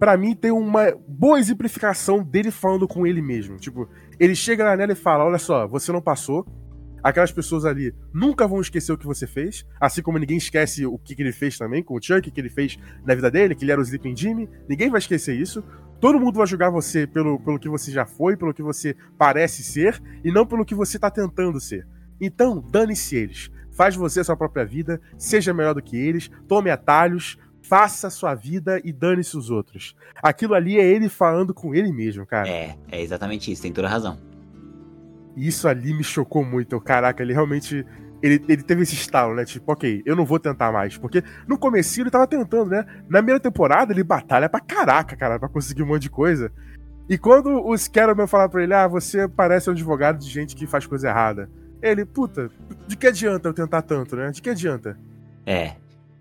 pra 0.00 0.16
mim 0.16 0.34
tem 0.34 0.50
uma 0.50 0.92
boa 1.06 1.38
exemplificação 1.38 2.24
dele 2.24 2.50
falando 2.50 2.88
com 2.88 3.06
ele 3.06 3.22
mesmo. 3.22 3.56
Tipo, 3.56 3.88
ele 4.18 4.34
chega 4.34 4.64
lá 4.64 4.76
nela 4.76 4.90
e 4.90 4.96
fala: 4.96 5.24
Olha 5.24 5.38
só, 5.38 5.68
você 5.68 5.92
não 5.92 6.02
passou. 6.02 6.44
Aquelas 7.00 7.30
pessoas 7.30 7.64
ali 7.64 7.94
nunca 8.12 8.48
vão 8.48 8.60
esquecer 8.60 8.90
o 8.90 8.98
que 8.98 9.06
você 9.06 9.28
fez, 9.28 9.64
assim 9.80 10.02
como 10.02 10.18
ninguém 10.18 10.38
esquece 10.38 10.84
o 10.84 10.98
que, 10.98 11.14
que 11.14 11.22
ele 11.22 11.30
fez 11.30 11.56
também 11.56 11.84
com 11.84 11.94
o 11.94 12.02
Chuck, 12.02 12.28
que 12.32 12.40
ele 12.40 12.48
fez 12.48 12.76
na 13.06 13.14
vida 13.14 13.30
dele, 13.30 13.54
que 13.54 13.64
ele 13.64 13.70
era 13.70 13.80
o 13.80 13.84
Sleeping 13.84 14.16
Jimmy. 14.16 14.50
Ninguém 14.68 14.90
vai 14.90 14.98
esquecer 14.98 15.36
isso. 15.36 15.62
Todo 16.00 16.18
mundo 16.18 16.38
vai 16.38 16.48
julgar 16.48 16.72
você 16.72 17.06
pelo, 17.06 17.38
pelo 17.38 17.60
que 17.60 17.68
você 17.68 17.92
já 17.92 18.04
foi, 18.04 18.36
pelo 18.36 18.52
que 18.52 18.62
você 18.62 18.96
parece 19.16 19.62
ser, 19.62 20.02
e 20.24 20.32
não 20.32 20.44
pelo 20.44 20.64
que 20.64 20.74
você 20.74 20.98
tá 20.98 21.12
tentando 21.12 21.60
ser. 21.60 21.86
Então, 22.20 22.60
dane-se 22.60 23.14
eles. 23.14 23.50
Faz 23.70 23.94
você 23.94 24.20
a 24.20 24.24
sua 24.24 24.36
própria 24.36 24.64
vida, 24.64 25.00
seja 25.16 25.54
melhor 25.54 25.74
do 25.74 25.82
que 25.82 25.96
eles, 25.96 26.30
tome 26.48 26.70
atalhos, 26.70 27.38
faça 27.64 28.08
a 28.08 28.10
sua 28.10 28.34
vida 28.34 28.80
e 28.84 28.92
dane-se 28.92 29.36
os 29.36 29.50
outros. 29.50 29.96
Aquilo 30.22 30.54
ali 30.54 30.78
é 30.78 30.84
ele 30.84 31.08
falando 31.08 31.54
com 31.54 31.74
ele 31.74 31.92
mesmo, 31.92 32.26
cara. 32.26 32.48
É, 32.48 32.76
é 32.90 33.00
exatamente 33.00 33.50
isso, 33.50 33.62
tem 33.62 33.72
toda 33.72 33.88
razão. 33.88 34.18
Isso 35.36 35.66
ali 35.66 35.92
me 35.94 36.04
chocou 36.04 36.44
muito. 36.44 36.80
Caraca, 36.80 37.22
ele 37.22 37.32
realmente. 37.32 37.84
Ele, 38.22 38.42
ele 38.48 38.62
teve 38.62 38.82
esse 38.82 38.94
estalo, 38.94 39.34
né? 39.34 39.44
Tipo, 39.44 39.72
ok, 39.72 40.02
eu 40.06 40.16
não 40.16 40.24
vou 40.24 40.38
tentar 40.38 40.72
mais. 40.72 40.96
Porque 40.96 41.22
no 41.46 41.58
começo 41.58 42.00
ele 42.00 42.10
tava 42.10 42.26
tentando, 42.26 42.70
né? 42.70 42.84
Na 43.08 43.18
primeira 43.18 43.40
temporada 43.40 43.92
ele 43.92 44.04
batalha 44.04 44.48
pra 44.48 44.60
caraca, 44.60 45.16
cara, 45.16 45.38
pra 45.38 45.48
conseguir 45.48 45.82
um 45.82 45.86
monte 45.86 46.02
de 46.02 46.10
coisa. 46.10 46.52
E 47.08 47.18
quando 47.18 47.66
os 47.66 47.86
Caramel 47.86 48.26
falaram 48.26 48.50
pra 48.50 48.62
ele, 48.62 48.72
ah, 48.72 48.88
você 48.88 49.28
parece 49.28 49.68
um 49.68 49.72
advogado 49.72 50.18
de 50.18 50.30
gente 50.30 50.56
que 50.56 50.66
faz 50.66 50.86
coisa 50.86 51.08
errada. 51.08 51.50
Ele, 51.82 52.06
puta, 52.06 52.50
de 52.86 52.96
que 52.96 53.06
adianta 53.06 53.48
eu 53.48 53.52
tentar 53.52 53.82
tanto, 53.82 54.16
né? 54.16 54.30
De 54.30 54.40
que 54.40 54.48
adianta? 54.48 54.98
É. 55.44 55.74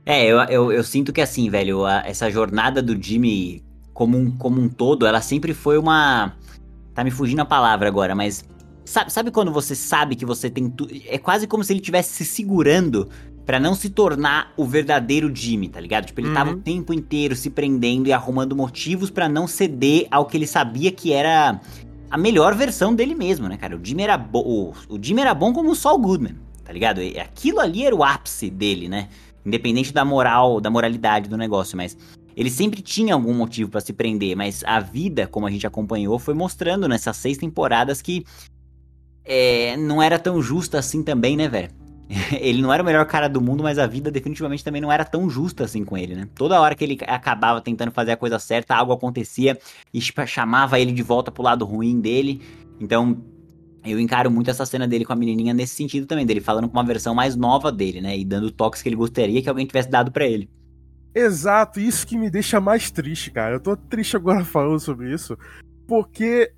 É, 0.06 0.26
eu, 0.26 0.38
eu, 0.44 0.72
eu 0.72 0.84
sinto 0.84 1.14
que 1.14 1.22
assim, 1.22 1.50
velho, 1.50 1.86
a- 1.86 2.04
essa 2.06 2.30
jornada 2.30 2.82
do 2.82 3.02
Jimmy 3.02 3.64
como 3.94 4.18
um, 4.18 4.32
como 4.32 4.60
um 4.60 4.68
todo, 4.68 5.06
ela 5.06 5.22
sempre 5.22 5.54
foi 5.54 5.78
uma. 5.78 6.34
Tá 6.94 7.04
me 7.04 7.12
fugindo 7.12 7.40
a 7.42 7.46
palavra 7.46 7.88
agora, 7.88 8.14
mas. 8.16 8.44
Sabe, 8.86 9.14
sabe 9.14 9.32
quando 9.32 9.52
você 9.52 9.76
sabe 9.76 10.16
que 10.16 10.26
você 10.26 10.50
tem 10.50 10.70
tudo. 10.70 10.94
É 11.08 11.18
quase 11.18 11.48
como 11.48 11.64
se 11.64 11.72
ele 11.72 11.80
estivesse 11.80 12.12
se 12.14 12.26
segurando 12.26 13.08
pra 13.46 13.60
não 13.60 13.76
se 13.76 13.90
tornar 13.90 14.52
o 14.58 14.66
verdadeiro 14.66 15.34
Jimmy, 15.34 15.70
tá 15.70 15.80
ligado? 15.80 16.06
Tipo, 16.06 16.20
ele 16.22 16.34
tava 16.34 16.52
Uhum. 16.52 16.58
o 16.58 16.60
tempo 16.60 16.94
inteiro 16.94 17.36
se 17.36 17.50
prendendo 17.50 18.08
e 18.08 18.14
arrumando 18.14 18.56
motivos 18.56 19.10
pra 19.10 19.30
não 19.30 19.48
ceder 19.48 20.08
ao 20.12 20.26
que 20.26 20.36
ele 20.38 20.48
sabia 20.48 20.92
que 20.92 21.14
era 21.14 21.60
a 22.10 22.18
melhor 22.18 22.56
versão 22.56 22.94
dele 22.94 23.16
mesmo, 23.16 23.48
né, 23.48 23.56
cara? 23.58 23.76
O 23.78 23.80
Jimmy 23.84 24.04
era, 24.04 24.18
bo 24.18 24.74
o, 24.90 25.00
Jimmy 25.02 25.22
era 25.22 25.34
bom 25.34 25.52
como 25.54 25.72
o 25.72 25.76
Saul 25.76 25.98
Goodman, 26.00 26.36
tá 26.64 26.72
ligado? 26.74 27.00
Aquilo 27.22 27.60
ali 27.60 27.86
era 27.86 27.96
o 27.96 28.04
ápice 28.04 28.50
dele, 28.50 28.88
né? 28.90 29.08
Independente 29.46 29.94
da 29.94 30.06
moral, 30.06 30.62
da 30.62 30.70
moralidade 30.70 31.30
do 31.30 31.38
negócio, 31.38 31.76
mas 31.76 31.98
ele 32.36 32.50
sempre 32.50 32.82
tinha 32.82 33.14
algum 33.14 33.34
motivo 33.34 33.70
pra 33.70 33.82
se 33.82 33.94
prender, 33.94 34.36
mas 34.36 34.64
a 34.66 34.80
vida, 34.80 35.28
como 35.28 35.46
a 35.46 35.52
gente 35.52 35.68
acompanhou, 35.68 36.18
foi 36.18 36.34
mostrando 36.34 36.88
nessas 36.88 37.18
seis 37.18 37.38
temporadas 37.38 38.02
que 38.02 38.26
é, 39.24 39.78
não 39.78 40.02
era 40.02 40.18
tão 40.18 40.42
justa 40.42 40.80
assim 40.80 41.04
também, 41.04 41.38
né, 41.38 41.48
velho? 41.48 41.70
Ele 42.40 42.62
não 42.62 42.74
era 42.74 42.84
o 42.84 42.86
melhor 42.86 43.06
cara 43.06 43.28
do 43.28 43.42
mundo, 43.42 43.64
mas 43.64 43.78
a 43.80 43.88
vida 43.88 44.12
definitivamente 44.12 44.64
também 44.64 44.82
não 44.82 44.92
era 44.92 45.06
tão 45.06 45.30
justa 45.30 45.64
assim 45.64 45.84
com 45.84 45.98
ele, 45.98 46.16
né? 46.16 46.28
Toda 46.36 46.60
hora 46.60 46.76
que 46.76 46.84
ele 46.84 46.98
acabava 47.08 47.62
tentando 47.62 47.92
fazer 47.92 48.12
a 48.12 48.18
coisa 48.18 48.38
certa, 48.40 48.76
algo 48.76 48.92
acontecia 48.92 49.58
e 49.94 50.00
tipo, 50.00 50.26
chamava 50.28 50.80
ele 50.80 50.92
de 50.92 51.02
volta 51.02 51.32
pro 51.32 51.44
lado 51.44 51.66
ruim 51.66 52.00
dele. 52.00 52.42
Então, 52.80 53.24
eu 53.86 54.00
encaro 54.00 54.32
muito 54.32 54.50
essa 54.50 54.66
cena 54.66 54.88
dele 54.88 55.06
com 55.06 55.14
a 55.14 55.16
menininha 55.16 55.54
nesse 55.54 55.76
sentido 55.76 56.06
também, 56.06 56.26
dele 56.26 56.40
falando 56.40 56.70
com 56.70 56.78
uma 56.78 56.86
versão 56.86 57.14
mais 57.14 57.36
nova 57.36 57.72
dele, 57.72 58.02
né? 58.02 58.18
E 58.18 58.24
dando 58.24 58.50
toques 58.52 58.82
que 58.82 58.90
ele 58.90 58.96
gostaria 58.96 59.42
que 59.42 59.50
alguém 59.50 59.66
tivesse 59.66 59.90
dado 59.90 60.12
pra 60.12 60.26
ele. 60.26 60.50
Exato, 61.14 61.80
isso 61.80 62.08
que 62.08 62.18
me 62.18 62.30
deixa 62.30 62.60
mais 62.60 62.90
triste, 62.90 63.30
cara. 63.30 63.56
Eu 63.56 63.60
tô 63.60 63.76
triste 63.76 64.16
agora 64.16 64.44
falando 64.46 64.80
sobre 64.80 65.14
isso, 65.14 65.38
porque 65.88 66.52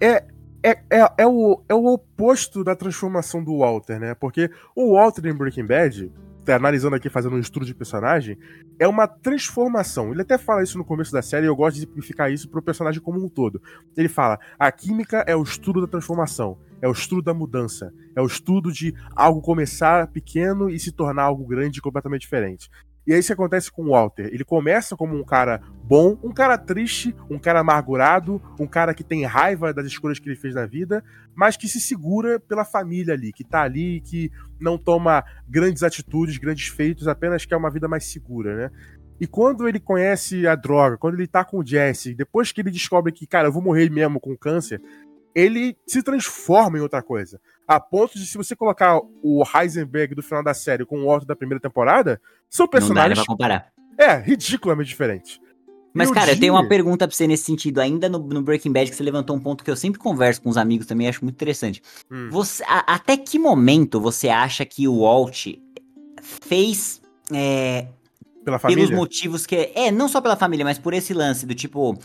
é, 0.00 0.24
é, 0.62 0.70
é, 0.90 1.12
é, 1.18 1.26
o, 1.26 1.62
é 1.68 1.74
o 1.74 1.86
oposto 1.86 2.62
da 2.62 2.76
transformação 2.76 3.42
do 3.42 3.58
Walter, 3.58 3.98
né? 3.98 4.14
Porque 4.14 4.50
o 4.76 4.94
Walter 4.94 5.26
em 5.26 5.34
Breaking 5.34 5.66
Bad, 5.66 6.12
analisando 6.48 6.96
aqui, 6.96 7.08
fazendo 7.08 7.36
um 7.36 7.38
estudo 7.38 7.66
de 7.66 7.74
personagem, 7.74 8.38
é 8.78 8.88
uma 8.88 9.06
transformação. 9.06 10.10
Ele 10.10 10.22
até 10.22 10.38
fala 10.38 10.62
isso 10.62 10.78
no 10.78 10.84
começo 10.84 11.12
da 11.12 11.22
série 11.22 11.46
e 11.46 11.48
eu 11.48 11.56
gosto 11.56 11.74
de 11.76 11.82
simplificar 11.82 12.32
isso 12.32 12.48
pro 12.48 12.62
personagem 12.62 13.00
como 13.00 13.24
um 13.24 13.28
todo. 13.28 13.60
Ele 13.96 14.08
fala: 14.08 14.38
a 14.58 14.72
química 14.72 15.24
é 15.26 15.36
o 15.36 15.42
estudo 15.42 15.80
da 15.80 15.86
transformação, 15.86 16.58
é 16.80 16.88
o 16.88 16.92
estudo 16.92 17.22
da 17.22 17.34
mudança, 17.34 17.92
é 18.16 18.20
o 18.20 18.26
estudo 18.26 18.72
de 18.72 18.94
algo 19.14 19.40
começar 19.40 20.08
pequeno 20.08 20.68
e 20.68 20.78
se 20.78 20.90
tornar 20.90 21.24
algo 21.24 21.46
grande 21.46 21.78
e 21.78 21.82
completamente 21.82 22.22
diferente. 22.22 22.68
E 23.06 23.12
é 23.12 23.18
isso 23.18 23.32
acontece 23.32 23.70
com 23.70 23.84
o 23.84 23.90
Walter. 23.90 24.26
Ele 24.32 24.44
começa 24.44 24.96
como 24.96 25.16
um 25.16 25.24
cara 25.24 25.60
bom, 25.82 26.16
um 26.22 26.32
cara 26.32 26.56
triste, 26.56 27.14
um 27.28 27.38
cara 27.38 27.60
amargurado, 27.60 28.40
um 28.58 28.66
cara 28.66 28.94
que 28.94 29.02
tem 29.02 29.24
raiva 29.24 29.72
das 29.72 29.86
escolhas 29.86 30.18
que 30.18 30.28
ele 30.28 30.36
fez 30.36 30.54
na 30.54 30.66
vida, 30.66 31.02
mas 31.34 31.56
que 31.56 31.68
se 31.68 31.80
segura 31.80 32.38
pela 32.38 32.64
família 32.64 33.14
ali, 33.14 33.32
que 33.32 33.42
tá 33.42 33.62
ali, 33.62 34.00
que 34.00 34.30
não 34.60 34.78
toma 34.78 35.24
grandes 35.48 35.82
atitudes, 35.82 36.38
grandes 36.38 36.68
feitos, 36.68 37.08
apenas 37.08 37.44
quer 37.44 37.56
uma 37.56 37.70
vida 37.70 37.88
mais 37.88 38.04
segura, 38.04 38.56
né? 38.56 38.70
E 39.20 39.26
quando 39.26 39.68
ele 39.68 39.78
conhece 39.78 40.46
a 40.46 40.54
droga, 40.54 40.96
quando 40.96 41.14
ele 41.14 41.28
tá 41.28 41.44
com 41.44 41.58
o 41.58 41.66
Jesse, 41.66 42.14
depois 42.14 42.50
que 42.50 42.60
ele 42.60 42.70
descobre 42.70 43.12
que, 43.12 43.26
cara, 43.26 43.48
eu 43.48 43.52
vou 43.52 43.62
morrer 43.62 43.88
mesmo 43.88 44.18
com 44.18 44.36
câncer, 44.36 44.80
ele 45.34 45.76
se 45.86 46.02
transforma 46.02 46.78
em 46.78 46.80
outra 46.80 47.02
coisa. 47.02 47.40
A 47.66 47.78
ponto 47.80 48.18
de, 48.18 48.26
se 48.26 48.36
você 48.36 48.54
colocar 48.56 49.00
o 49.22 49.42
Heisenberg 49.54 50.14
do 50.14 50.22
final 50.22 50.42
da 50.42 50.52
série 50.54 50.84
com 50.84 51.00
o 51.02 51.08
Otto 51.08 51.24
da 51.26 51.36
primeira 51.36 51.60
temporada, 51.60 52.20
são 52.50 52.64
Não 52.66 52.70
dá 52.70 52.76
né, 52.78 52.80
personagens. 52.80 53.26
comparar. 53.26 53.72
É, 53.98 54.16
ridiculamente 54.16 54.88
diferentes. 54.88 55.40
Mas, 55.94 56.10
cara, 56.10 56.32
eu 56.32 56.40
tenho 56.40 56.54
uma 56.54 56.66
pergunta 56.66 57.06
pra 57.06 57.14
você 57.14 57.26
nesse 57.26 57.44
sentido. 57.44 57.78
Ainda 57.78 58.08
no, 58.08 58.18
no 58.18 58.40
Breaking 58.42 58.72
Bad, 58.72 58.90
que 58.90 58.96
você 58.96 59.02
levantou 59.02 59.36
um 59.36 59.40
ponto 59.40 59.62
que 59.62 59.70
eu 59.70 59.76
sempre 59.76 60.00
converso 60.00 60.40
com 60.40 60.48
os 60.48 60.56
amigos 60.56 60.86
também, 60.86 61.06
acho 61.06 61.22
muito 61.22 61.34
interessante. 61.36 61.82
Hum. 62.10 62.28
Você, 62.30 62.64
a- 62.64 62.94
até 62.94 63.14
que 63.16 63.38
momento 63.38 64.00
você 64.00 64.28
acha 64.30 64.64
que 64.64 64.88
o 64.88 65.00
Walt 65.02 65.48
fez 66.22 67.00
é, 67.32 67.86
Pela 68.44 68.58
pelos 68.58 68.74
família. 68.74 68.96
motivos 68.96 69.46
que. 69.46 69.70
É, 69.74 69.90
não 69.90 70.08
só 70.08 70.20
pela 70.20 70.36
família, 70.36 70.64
mas 70.64 70.78
por 70.78 70.94
esse 70.94 71.12
lance 71.14 71.46
do 71.46 71.54
tipo. 71.54 71.98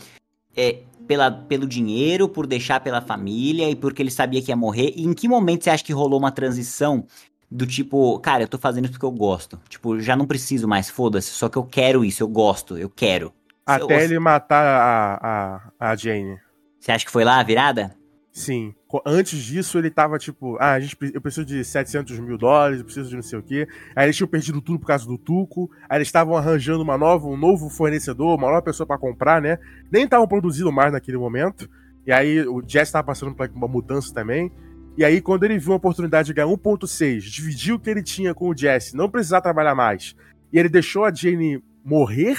É, 0.56 0.80
pela, 1.08 1.30
pelo 1.30 1.66
dinheiro, 1.66 2.28
por 2.28 2.46
deixar 2.46 2.78
pela 2.80 3.00
família 3.00 3.68
e 3.68 3.74
porque 3.74 4.02
ele 4.02 4.10
sabia 4.10 4.40
que 4.42 4.50
ia 4.52 4.56
morrer. 4.56 4.92
E 4.94 5.04
em 5.04 5.12
que 5.14 5.26
momento 5.26 5.64
você 5.64 5.70
acha 5.70 5.82
que 5.82 5.92
rolou 5.92 6.18
uma 6.20 6.30
transição 6.30 7.04
do 7.50 7.66
tipo, 7.66 8.18
cara, 8.20 8.44
eu 8.44 8.48
tô 8.48 8.58
fazendo 8.58 8.84
isso 8.84 8.92
porque 8.92 9.06
eu 9.06 9.10
gosto. 9.10 9.58
Tipo, 9.68 9.98
já 9.98 10.14
não 10.14 10.26
preciso 10.26 10.68
mais, 10.68 10.90
foda-se, 10.90 11.30
só 11.30 11.48
que 11.48 11.56
eu 11.56 11.64
quero 11.64 12.04
isso, 12.04 12.22
eu 12.22 12.28
gosto, 12.28 12.76
eu 12.76 12.90
quero. 12.90 13.32
Até 13.66 13.82
Você- 13.98 14.04
ele 14.04 14.18
matar 14.18 14.62
a, 14.64 15.62
a, 15.80 15.90
a 15.90 15.96
Jane. 15.96 16.38
Você 16.78 16.92
acha 16.92 17.04
que 17.04 17.10
foi 17.10 17.24
lá 17.24 17.40
a 17.40 17.42
virada? 17.42 17.96
Sim. 18.30 18.74
Antes 19.04 19.42
disso, 19.42 19.78
ele 19.78 19.90
tava 19.90 20.18
tipo, 20.18 20.56
ah, 20.58 20.72
a 20.72 20.80
gente, 20.80 20.96
eu 21.12 21.20
preciso 21.20 21.44
de 21.44 21.62
700 21.62 22.18
mil 22.20 22.38
dólares, 22.38 22.78
eu 22.78 22.84
preciso 22.84 23.10
de 23.10 23.16
não 23.16 23.22
sei 23.22 23.38
o 23.38 23.42
quê. 23.42 23.68
Aí 23.94 24.06
eles 24.06 24.16
tinham 24.16 24.28
perdido 24.28 24.62
tudo 24.62 24.78
por 24.78 24.86
causa 24.86 25.06
do 25.06 25.18
Tuco. 25.18 25.70
Aí 25.88 25.98
eles 25.98 26.08
estavam 26.08 26.36
arranjando 26.36 26.82
uma 26.82 26.96
nova, 26.96 27.26
um 27.26 27.36
novo 27.36 27.68
fornecedor, 27.68 28.38
uma 28.38 28.48
nova 28.48 28.62
pessoa 28.62 28.86
pra 28.86 28.96
comprar, 28.96 29.42
né? 29.42 29.58
Nem 29.90 30.04
estavam 30.04 30.26
produzindo 30.26 30.72
mais 30.72 30.92
naquele 30.92 31.18
momento. 31.18 31.68
E 32.06 32.12
aí 32.12 32.40
o 32.46 32.62
Jess 32.66 32.90
tava 32.90 33.04
passando 33.04 33.34
por 33.34 33.50
uma 33.50 33.68
mudança 33.68 34.12
também. 34.14 34.50
E 34.96 35.04
aí, 35.04 35.20
quando 35.20 35.44
ele 35.44 35.58
viu 35.58 35.74
a 35.74 35.76
oportunidade 35.76 36.26
de 36.26 36.34
ganhar 36.34 36.48
1.6, 36.48 37.20
dividir 37.20 37.74
o 37.74 37.78
que 37.78 37.88
ele 37.88 38.02
tinha 38.02 38.34
com 38.34 38.48
o 38.48 38.56
Jesse, 38.56 38.96
não 38.96 39.08
precisar 39.08 39.40
trabalhar 39.40 39.74
mais, 39.74 40.16
e 40.52 40.58
ele 40.58 40.68
deixou 40.68 41.04
a 41.04 41.14
Jane 41.14 41.62
morrer, 41.84 42.36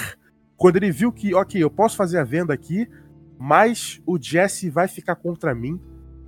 Quando 0.60 0.76
ele 0.76 0.90
viu 0.90 1.10
que, 1.10 1.34
ok, 1.34 1.62
eu 1.62 1.70
posso 1.70 1.96
fazer 1.96 2.18
a 2.18 2.22
venda 2.22 2.52
aqui, 2.52 2.86
mas 3.38 4.02
o 4.04 4.18
Jesse 4.20 4.68
vai 4.68 4.86
ficar 4.86 5.16
contra 5.16 5.54
mim. 5.54 5.80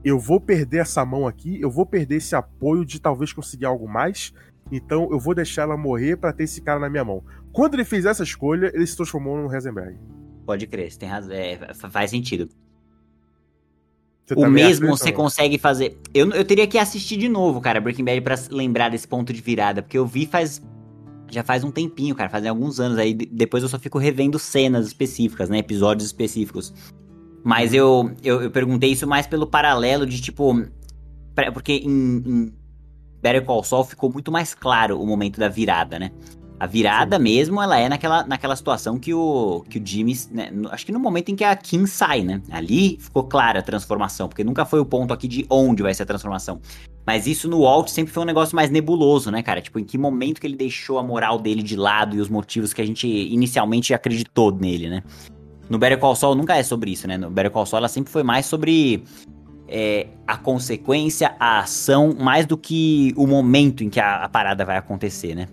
Eu 0.04 0.18
vou 0.18 0.40
perder 0.40 0.78
essa 0.78 1.04
mão 1.04 1.26
aqui, 1.26 1.60
eu 1.60 1.70
vou 1.70 1.86
perder 1.86 2.16
esse 2.16 2.34
apoio 2.34 2.84
de 2.84 3.00
talvez 3.00 3.32
conseguir 3.32 3.66
algo 3.66 3.88
mais. 3.88 4.32
Então 4.70 5.08
eu 5.10 5.18
vou 5.18 5.34
deixar 5.34 5.62
ela 5.62 5.76
morrer 5.76 6.16
para 6.16 6.32
ter 6.32 6.44
esse 6.44 6.60
cara 6.60 6.80
na 6.80 6.88
minha 6.88 7.04
mão. 7.04 7.22
Quando 7.52 7.74
ele 7.74 7.84
fez 7.84 8.04
essa 8.06 8.22
escolha, 8.22 8.70
ele 8.74 8.86
se 8.86 8.96
transformou 8.96 9.36
num 9.36 9.52
Heisenberg. 9.52 9.96
Pode 10.46 10.66
crer, 10.66 10.90
você 10.90 10.98
tem 10.98 11.08
razão. 11.08 11.32
É, 11.32 11.72
faz 11.74 12.10
sentido. 12.10 12.48
Você 14.24 14.34
o 14.34 14.36
também 14.40 14.64
mesmo 14.64 14.86
você 14.88 15.08
isso? 15.10 15.16
consegue 15.16 15.58
fazer. 15.58 15.98
Eu, 16.14 16.30
eu 16.30 16.44
teria 16.44 16.66
que 16.66 16.78
assistir 16.78 17.16
de 17.16 17.28
novo, 17.28 17.60
cara, 17.60 17.80
Breaking 17.80 18.04
Bad 18.04 18.20
pra 18.22 18.34
lembrar 18.50 18.88
desse 18.88 19.06
ponto 19.06 19.32
de 19.32 19.40
virada, 19.40 19.82
porque 19.82 19.98
eu 19.98 20.06
vi 20.06 20.26
faz. 20.26 20.62
Já 21.30 21.42
faz 21.42 21.64
um 21.64 21.70
tempinho, 21.70 22.14
cara, 22.14 22.28
fazem 22.28 22.48
alguns 22.48 22.78
anos 22.78 22.98
aí. 22.98 23.14
de- 23.14 23.26
Depois 23.26 23.62
eu 23.62 23.68
só 23.68 23.78
fico 23.78 23.98
revendo 23.98 24.38
cenas 24.38 24.86
específicas, 24.86 25.48
né? 25.48 25.58
Episódios 25.58 26.06
específicos. 26.06 26.72
Mas 27.44 27.74
eu, 27.74 28.10
eu, 28.22 28.42
eu 28.42 28.50
perguntei 28.50 28.92
isso 28.92 29.06
mais 29.06 29.26
pelo 29.26 29.46
paralelo 29.46 30.06
de 30.06 30.20
tipo. 30.20 30.64
Porque 31.52 31.72
em, 31.84 32.22
em 32.24 32.52
Better 33.22 33.44
Call 33.44 33.64
Saul 33.64 33.84
ficou 33.84 34.12
muito 34.12 34.30
mais 34.30 34.54
claro 34.54 35.00
o 35.00 35.06
momento 35.06 35.38
da 35.40 35.48
virada, 35.48 35.98
né? 35.98 36.10
A 36.60 36.66
virada 36.66 37.18
mesmo, 37.18 37.60
ela 37.60 37.76
é 37.76 37.88
naquela, 37.88 38.24
naquela 38.24 38.54
situação 38.54 38.96
que 38.96 39.12
o, 39.12 39.64
que 39.68 39.78
o 39.80 39.82
Jimmy. 39.84 40.16
né, 40.30 40.48
no- 40.52 40.68
acho 40.68 40.86
que 40.86 40.92
no 40.92 41.00
momento 41.00 41.30
em 41.30 41.34
que 41.34 41.42
a 41.42 41.56
Kim 41.56 41.86
sai, 41.86 42.22
né? 42.22 42.40
Ali 42.50 42.98
ficou 43.00 43.24
clara 43.24 43.58
a 43.58 43.62
transformação, 43.62 44.28
porque 44.28 44.44
nunca 44.44 44.64
foi 44.64 44.78
o 44.78 44.84
ponto 44.84 45.12
aqui 45.12 45.26
de 45.26 45.44
onde 45.50 45.82
vai 45.82 45.92
ser 45.92 46.04
a 46.04 46.06
transformação. 46.06 46.60
Mas 47.04 47.26
isso 47.26 47.48
no 47.48 47.62
Walt 47.62 47.88
sempre 47.88 48.12
foi 48.12 48.22
um 48.22 48.26
negócio 48.26 48.54
mais 48.54 48.70
nebuloso, 48.70 49.28
né, 49.28 49.42
cara? 49.42 49.60
Tipo, 49.60 49.80
em 49.80 49.84
que 49.84 49.98
momento 49.98 50.40
que 50.40 50.46
ele 50.46 50.54
deixou 50.54 51.00
a 51.00 51.02
moral 51.02 51.36
dele 51.40 51.64
de 51.64 51.74
lado 51.74 52.14
e 52.14 52.20
os 52.20 52.28
motivos 52.28 52.72
que 52.72 52.80
a 52.80 52.86
gente 52.86 53.08
inicialmente 53.08 53.92
acreditou 53.92 54.52
nele, 54.52 54.88
né? 54.88 55.02
No 55.68 55.78
Better 55.78 55.98
Call 55.98 56.14
Saul 56.14 56.34
nunca 56.34 56.56
é 56.56 56.62
sobre 56.62 56.90
isso, 56.90 57.06
né? 57.08 57.16
No 57.16 57.30
Better 57.30 57.50
Call 57.50 57.66
Saul 57.66 57.78
ela 57.78 57.88
sempre 57.88 58.12
foi 58.12 58.22
mais 58.22 58.46
sobre 58.46 59.04
é, 59.68 60.08
a 60.26 60.36
consequência, 60.36 61.34
a 61.38 61.60
ação, 61.60 62.14
mais 62.18 62.46
do 62.46 62.56
que 62.56 63.14
o 63.16 63.26
momento 63.26 63.82
em 63.82 63.88
que 63.88 64.00
a, 64.00 64.24
a 64.24 64.28
parada 64.28 64.64
vai 64.64 64.76
acontecer, 64.76 65.34
né? 65.34 65.48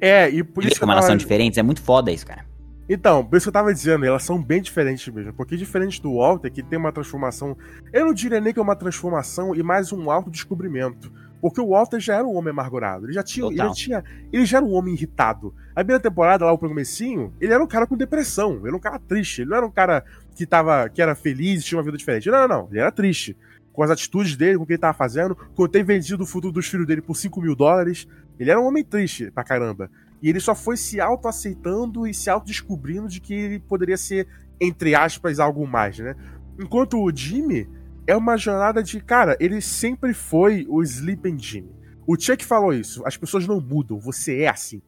É, 0.00 0.28
e 0.28 0.42
por 0.42 0.62
Vê 0.64 0.70
isso 0.70 0.80
como 0.80 0.92
elas 0.92 1.04
são 1.04 1.16
diferentes, 1.16 1.58
é 1.58 1.62
muito 1.62 1.80
foda 1.80 2.10
isso, 2.10 2.26
cara. 2.26 2.44
Então, 2.88 3.24
por 3.24 3.36
isso 3.36 3.44
que 3.44 3.48
eu 3.48 3.52
tava 3.52 3.72
dizendo, 3.72 4.04
elas 4.04 4.24
são 4.24 4.42
bem 4.42 4.60
diferentes 4.60 5.06
mesmo. 5.08 5.32
Porque 5.32 5.56
diferente 5.56 6.02
do 6.02 6.16
Walter, 6.16 6.50
que 6.50 6.62
tem 6.62 6.78
uma 6.78 6.92
transformação. 6.92 7.56
Eu 7.92 8.06
não 8.06 8.12
diria 8.12 8.40
nem 8.40 8.52
que 8.52 8.58
é 8.58 8.62
uma 8.62 8.76
transformação 8.76 9.54
e 9.54 9.62
mais 9.62 9.92
um 9.92 10.10
autodescobrimento. 10.10 11.10
Porque 11.40 11.60
o 11.60 11.70
Walter 11.70 12.00
já 12.00 12.16
era 12.16 12.26
um 12.26 12.36
homem 12.36 12.50
amargurado. 12.50 13.06
Ele 13.06 13.12
já 13.12 13.22
tinha. 13.22 13.46
Ele 13.46 13.56
já, 13.56 13.70
tinha 13.70 14.04
ele 14.32 14.44
já 14.44 14.58
era 14.58 14.66
um 14.66 14.74
homem 14.74 14.94
irritado. 14.94 15.54
A 15.74 15.80
primeira 15.80 16.00
temporada, 16.00 16.44
lá, 16.44 16.52
o 16.52 16.58
comecinho, 16.58 17.32
ele 17.40 17.52
era 17.52 17.62
um 17.62 17.66
cara 17.66 17.86
com 17.86 17.96
depressão. 17.96 18.58
Ele 18.58 18.68
era 18.68 18.76
um 18.76 18.80
cara 18.80 18.98
triste. 18.98 19.42
Ele 19.42 19.50
não 19.50 19.56
era 19.56 19.66
um 19.66 19.70
cara 19.70 20.04
que 20.36 20.46
tava. 20.46 20.88
que 20.88 21.00
era 21.00 21.14
feliz 21.14 21.64
tinha 21.64 21.78
uma 21.78 21.84
vida 21.84 21.96
diferente. 21.96 22.30
Não, 22.30 22.46
não, 22.46 22.48
não. 22.48 22.68
Ele 22.70 22.80
era 22.80 22.92
triste. 22.92 23.36
Com 23.72 23.82
as 23.82 23.90
atitudes 23.90 24.36
dele, 24.36 24.58
com 24.58 24.64
o 24.64 24.66
que 24.66 24.74
ele 24.74 24.78
tava 24.78 24.92
fazendo, 24.92 25.34
com 25.54 25.66
ter 25.66 25.82
vendido 25.82 26.24
o 26.24 26.26
futuro 26.26 26.52
dos 26.52 26.66
filhos 26.66 26.86
dele 26.86 27.00
por 27.00 27.16
5 27.16 27.40
mil 27.40 27.56
dólares. 27.56 28.06
Ele 28.38 28.50
era 28.50 28.60
um 28.60 28.66
homem 28.66 28.84
triste 28.84 29.30
pra 29.30 29.42
caramba. 29.42 29.90
E 30.22 30.28
ele 30.28 30.40
só 30.40 30.54
foi 30.54 30.76
se 30.76 31.00
autoaceitando 31.00 32.06
e 32.06 32.14
se 32.14 32.30
autodescobrindo 32.30 33.08
de 33.08 33.20
que 33.20 33.34
ele 33.34 33.58
poderia 33.58 33.96
ser, 33.96 34.28
entre 34.60 34.94
aspas, 34.94 35.40
algo 35.40 35.66
mais, 35.66 35.98
né? 35.98 36.14
Enquanto 36.60 37.02
o 37.02 37.10
Jimmy 37.14 37.68
é 38.06 38.14
uma 38.14 38.36
jornada 38.36 38.82
de, 38.82 39.00
cara, 39.00 39.36
ele 39.40 39.60
sempre 39.60 40.12
foi 40.12 40.66
o 40.68 40.82
Sleeping 40.82 41.38
Jimmy. 41.38 41.72
O 42.06 42.18
Chuck 42.18 42.44
falou 42.44 42.72
isso, 42.72 43.04
as 43.06 43.16
pessoas 43.16 43.46
não 43.46 43.60
mudam, 43.60 43.98
você 43.98 44.40
é 44.40 44.48
assim. 44.48 44.82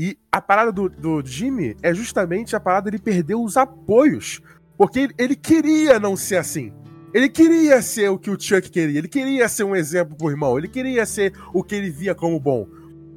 E 0.00 0.16
a 0.30 0.40
parada 0.40 0.70
do, 0.70 0.88
do 0.88 1.20
Jimmy 1.26 1.76
é 1.82 1.92
justamente 1.92 2.54
a 2.54 2.60
parada 2.60 2.88
ele 2.88 3.00
perder 3.00 3.34
os 3.34 3.56
apoios. 3.56 4.40
Porque 4.76 5.00
ele, 5.00 5.14
ele 5.18 5.34
queria 5.34 5.98
não 5.98 6.16
ser 6.16 6.36
assim. 6.36 6.72
Ele 7.12 7.28
queria 7.28 7.82
ser 7.82 8.08
o 8.08 8.16
que 8.16 8.30
o 8.30 8.40
Chuck 8.40 8.70
queria. 8.70 8.96
Ele 8.96 9.08
queria 9.08 9.48
ser 9.48 9.64
um 9.64 9.74
exemplo 9.74 10.16
pro 10.16 10.30
irmão. 10.30 10.56
Ele 10.56 10.68
queria 10.68 11.04
ser 11.04 11.32
o 11.52 11.64
que 11.64 11.74
ele 11.74 11.90
via 11.90 12.14
como 12.14 12.38
bom. 12.38 12.68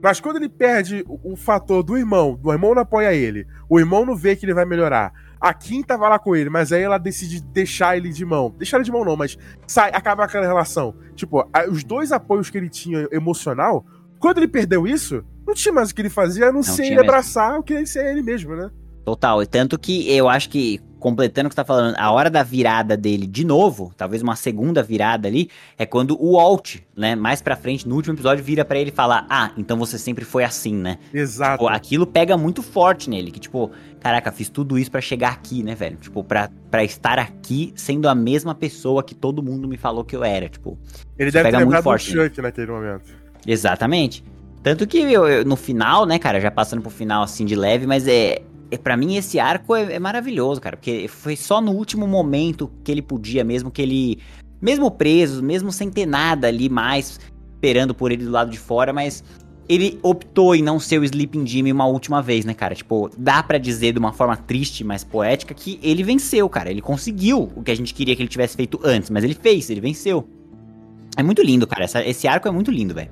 Mas 0.02 0.20
quando 0.20 0.38
ele 0.38 0.50
perde 0.50 1.06
o, 1.08 1.34
o 1.34 1.36
fator 1.36 1.84
do 1.84 1.96
irmão, 1.96 2.34
do 2.34 2.52
irmão 2.52 2.74
não 2.74 2.82
apoia 2.82 3.14
ele, 3.14 3.46
o 3.70 3.80
irmão 3.80 4.04
não 4.04 4.16
vê 4.16 4.36
que 4.36 4.44
ele 4.44 4.54
vai 4.56 4.66
melhorar. 4.66 5.14
A 5.40 5.54
Kim 5.54 5.84
tava 5.84 6.10
lá 6.10 6.18
com 6.18 6.36
ele, 6.36 6.50
mas 6.50 6.74
aí 6.74 6.82
ela 6.82 6.98
decide 6.98 7.42
deixar 7.42 7.96
ele 7.96 8.10
de 8.10 8.26
mão. 8.26 8.56
Deixar 8.58 8.78
ele 8.78 8.86
de 8.86 8.92
mão 8.92 9.06
não, 9.06 9.16
mas 9.16 9.38
sai, 9.68 9.92
acaba 9.94 10.24
aquela 10.24 10.48
relação. 10.48 10.96
Tipo, 11.14 11.48
os 11.70 11.84
dois 11.84 12.12
apoios 12.12 12.50
que 12.50 12.58
ele 12.58 12.70
tinha 12.70 13.08
emocional, 13.12 13.86
quando 14.18 14.40
ele 14.40 14.48
perdeu 14.48 14.88
isso, 14.88 15.24
não 15.52 15.56
tinha 15.56 15.74
mais 15.74 15.92
o 15.92 15.96
que 15.96 16.02
ele 16.02 16.10
fazia, 16.10 16.48
a 16.48 16.52
não, 16.52 16.64
ser 16.64 16.76
tinha 16.76 16.88
ele 16.88 16.96
mesmo. 16.96 17.10
abraçar 17.10 17.60
o 17.60 17.64
que 17.64 17.74
ele 17.74 17.86
ser 17.86 18.06
ele 18.06 18.22
mesmo, 18.22 18.56
né? 18.56 18.70
Total. 19.04 19.42
E 19.42 19.48
tanto 19.48 19.78
que 19.80 20.10
eu 20.16 20.30
acho 20.30 20.48
que, 20.48 20.80
completando 21.00 21.48
o 21.48 21.50
que 21.50 21.56
você 21.56 21.62
tá 21.62 21.66
falando, 21.66 21.96
a 21.98 22.12
hora 22.12 22.30
da 22.30 22.44
virada 22.44 22.96
dele 22.96 23.26
de 23.26 23.44
novo, 23.44 23.92
talvez 23.98 24.22
uma 24.22 24.36
segunda 24.36 24.84
virada 24.84 25.28
ali, 25.28 25.50
é 25.76 25.88
quando 25.88 26.16
o 26.22 26.34
Walt, 26.38 26.78
né, 26.96 27.16
mais 27.16 27.42
pra 27.42 27.56
frente, 27.56 27.90
no 27.90 27.96
último 27.96 28.14
episódio, 28.14 28.44
vira 28.44 28.64
pra 28.64 28.78
ele 28.78 28.92
e 28.92 28.94
fala: 28.94 29.26
Ah, 29.28 29.52
então 29.58 29.76
você 29.78 29.98
sempre 29.98 30.24
foi 30.24 30.44
assim, 30.44 30.76
né? 30.76 31.00
Exato. 31.12 31.64
Pô, 31.64 31.68
aquilo 31.68 32.06
pega 32.06 32.38
muito 32.38 32.62
forte 32.62 33.10
nele, 33.10 33.32
que 33.32 33.40
tipo, 33.40 33.72
caraca, 34.00 34.32
fiz 34.32 34.50
tudo 34.50 34.78
isso 34.78 34.92
pra 34.92 35.02
chegar 35.02 35.32
aqui, 35.32 35.64
né, 35.64 35.74
velho? 35.74 35.98
Tipo, 35.98 36.24
pra, 36.24 36.52
pra 36.70 36.84
estar 36.84 37.18
aqui 37.18 37.74
sendo 37.76 38.08
a 38.08 38.14
mesma 38.14 38.54
pessoa 38.54 39.04
que 39.04 39.16
todo 39.16 39.42
mundo 39.42 39.68
me 39.68 39.78
falou 39.78 40.06
que 40.06 40.16
eu 40.16 40.24
era, 40.24 40.48
tipo. 40.48 40.78
ele 41.18 41.32
deve 41.32 41.46
pega 41.46 41.58
ter 41.58 41.66
muito 41.66 41.76
lembrado 41.76 41.82
do 41.82 41.84
forte, 41.86 42.16
né? 42.16 42.26
Chuck 42.26 42.40
naquele 42.40 42.72
momento. 42.72 43.12
Exatamente. 43.48 44.24
Tanto 44.64 44.86
que 44.86 45.00
eu- 45.00 45.28
eu- 45.28 45.46
no 45.46 45.56
final, 45.56 46.06
né, 46.06 46.20
cara, 46.20 46.40
já 46.40 46.52
passando 46.52 46.82
pro 46.82 46.92
final 46.92 47.24
assim 47.24 47.46
de 47.46 47.56
leve, 47.56 47.88
mas 47.88 48.08
é. 48.08 48.42
é 48.70 48.78
para 48.78 48.96
mim 48.96 49.16
esse 49.18 49.40
arco 49.40 49.76
é, 49.76 49.94
é 49.94 50.00
maravilhoso, 50.00 50.62
cara, 50.62 50.78
porque 50.78 51.08
foi 51.10 51.36
só 51.36 51.60
no 51.60 51.72
último 51.72 52.08
momento 52.08 52.72
que 52.84 52.92
ele 52.92 53.02
podia, 53.02 53.44
mesmo 53.44 53.70
que 53.72 53.82
ele. 53.82 54.20
Mesmo 54.62 54.92
preso, 54.92 55.42
mesmo 55.44 55.72
sem 55.72 55.90
ter 55.90 56.06
nada 56.06 56.48
ali 56.48 56.70
mais 56.70 57.20
esperando 57.56 57.94
por 57.96 58.12
ele 58.12 58.24
do 58.24 58.32
lado 58.32 58.52
de 58.52 58.60
fora, 58.60 58.94
mas 58.94 59.24
ele 59.68 59.98
optou 60.04 60.54
em 60.56 60.62
não 60.62 60.80
ser 60.80 61.00
o 61.00 61.04
Sleeping 61.04 61.46
Jimmy 61.48 61.72
uma 61.72 61.86
última 61.88 62.22
vez, 62.22 62.46
né, 62.46 62.54
cara? 62.54 62.76
Tipo, 62.76 63.10
dá 63.18 63.42
pra 63.42 63.58
dizer 63.58 63.94
de 63.94 64.00
uma 64.00 64.14
forma 64.14 64.38
triste, 64.38 64.84
mas 64.84 65.04
poética, 65.04 65.54
que 65.54 65.80
ele 65.82 66.04
venceu, 66.04 66.48
cara. 66.48 66.70
Ele 66.70 66.82
conseguiu 66.82 67.52
o 67.56 67.64
que 67.64 67.72
a 67.72 67.76
gente 67.76 67.94
queria 67.94 68.16
que 68.16 68.22
ele 68.22 68.30
tivesse 68.30 68.56
feito 68.56 68.80
antes, 68.84 69.10
mas 69.10 69.24
ele 69.24 69.34
fez, 69.34 69.70
ele 69.70 69.82
venceu. 69.82 70.28
É 71.18 71.24
muito 71.24 71.42
lindo, 71.42 71.66
cara. 71.66 71.84
Essa- 71.86 72.06
esse 72.06 72.28
arco 72.28 72.48
é 72.48 72.52
muito 72.52 72.70
lindo, 72.72 72.94
velho. 72.94 73.10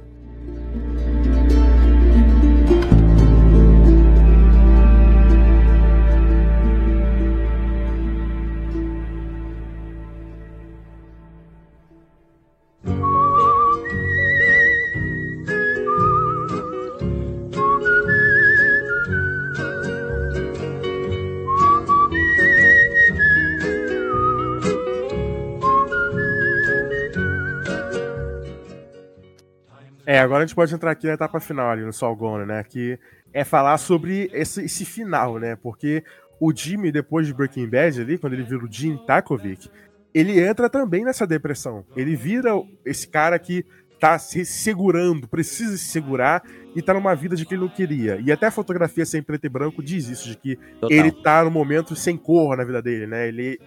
É, 30.05 30.19
agora 30.19 30.43
a 30.43 30.45
gente 30.45 30.55
pode 30.55 30.73
entrar 30.73 30.91
aqui 30.91 31.07
na 31.07 31.13
etapa 31.13 31.39
final 31.39 31.69
ali, 31.69 31.83
no 31.83 31.93
Solgona, 31.93 32.45
né? 32.45 32.63
Que 32.63 32.97
é 33.33 33.43
falar 33.43 33.77
sobre 33.77 34.29
esse, 34.33 34.63
esse 34.63 34.85
final, 34.85 35.37
né? 35.37 35.55
Porque 35.55 36.03
o 36.39 36.53
Jimmy, 36.55 36.91
depois 36.91 37.27
de 37.27 37.33
Breaking 37.33 37.69
Bad 37.69 38.01
ali, 38.01 38.17
quando 38.17 38.33
ele 38.33 38.43
vira 38.43 38.63
o 38.63 38.71
Jim 38.71 38.97
Takovic, 39.05 39.69
ele 40.13 40.39
entra 40.39 40.69
também 40.69 41.03
nessa 41.03 41.27
depressão. 41.27 41.85
Ele 41.95 42.15
vira 42.15 42.51
esse 42.85 43.07
cara 43.07 43.37
que 43.37 43.65
tá 43.99 44.17
se 44.17 44.45
segurando, 44.45 45.27
precisa 45.27 45.77
se 45.77 45.85
segurar 45.85 46.41
e 46.73 46.81
tá 46.81 46.93
numa 46.93 47.13
vida 47.13 47.35
de 47.35 47.45
que 47.45 47.53
ele 47.53 47.61
não 47.61 47.69
queria. 47.69 48.19
E 48.23 48.31
até 48.31 48.47
a 48.47 48.51
fotografia 48.51 49.05
sem 49.05 49.21
preto 49.21 49.45
e 49.45 49.49
branco 49.49 49.83
diz 49.83 50.07
isso, 50.07 50.29
de 50.29 50.37
que 50.37 50.55
Total. 50.55 50.89
ele 50.89 51.11
tá 51.11 51.43
no 51.43 51.51
momento 51.51 51.95
sem 51.95 52.15
cor 52.15 52.55
na 52.55 52.63
vida 52.63 52.81
dele, 52.81 53.05
né? 53.05 53.27
Ele 53.27 53.59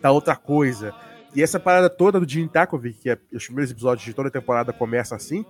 tá 0.00 0.10
outra 0.10 0.34
coisa. 0.34 0.92
E 1.34 1.42
essa 1.42 1.60
parada 1.60 1.88
toda 1.88 2.18
do 2.18 2.28
Jim 2.28 2.48
Takovic, 2.48 2.98
que 2.98 3.10
é, 3.10 3.18
os 3.32 3.44
primeiros 3.44 3.70
episódios 3.70 4.04
de 4.04 4.14
toda 4.14 4.28
a 4.28 4.32
temporada 4.32 4.72
começam 4.72 5.14
assim, 5.14 5.44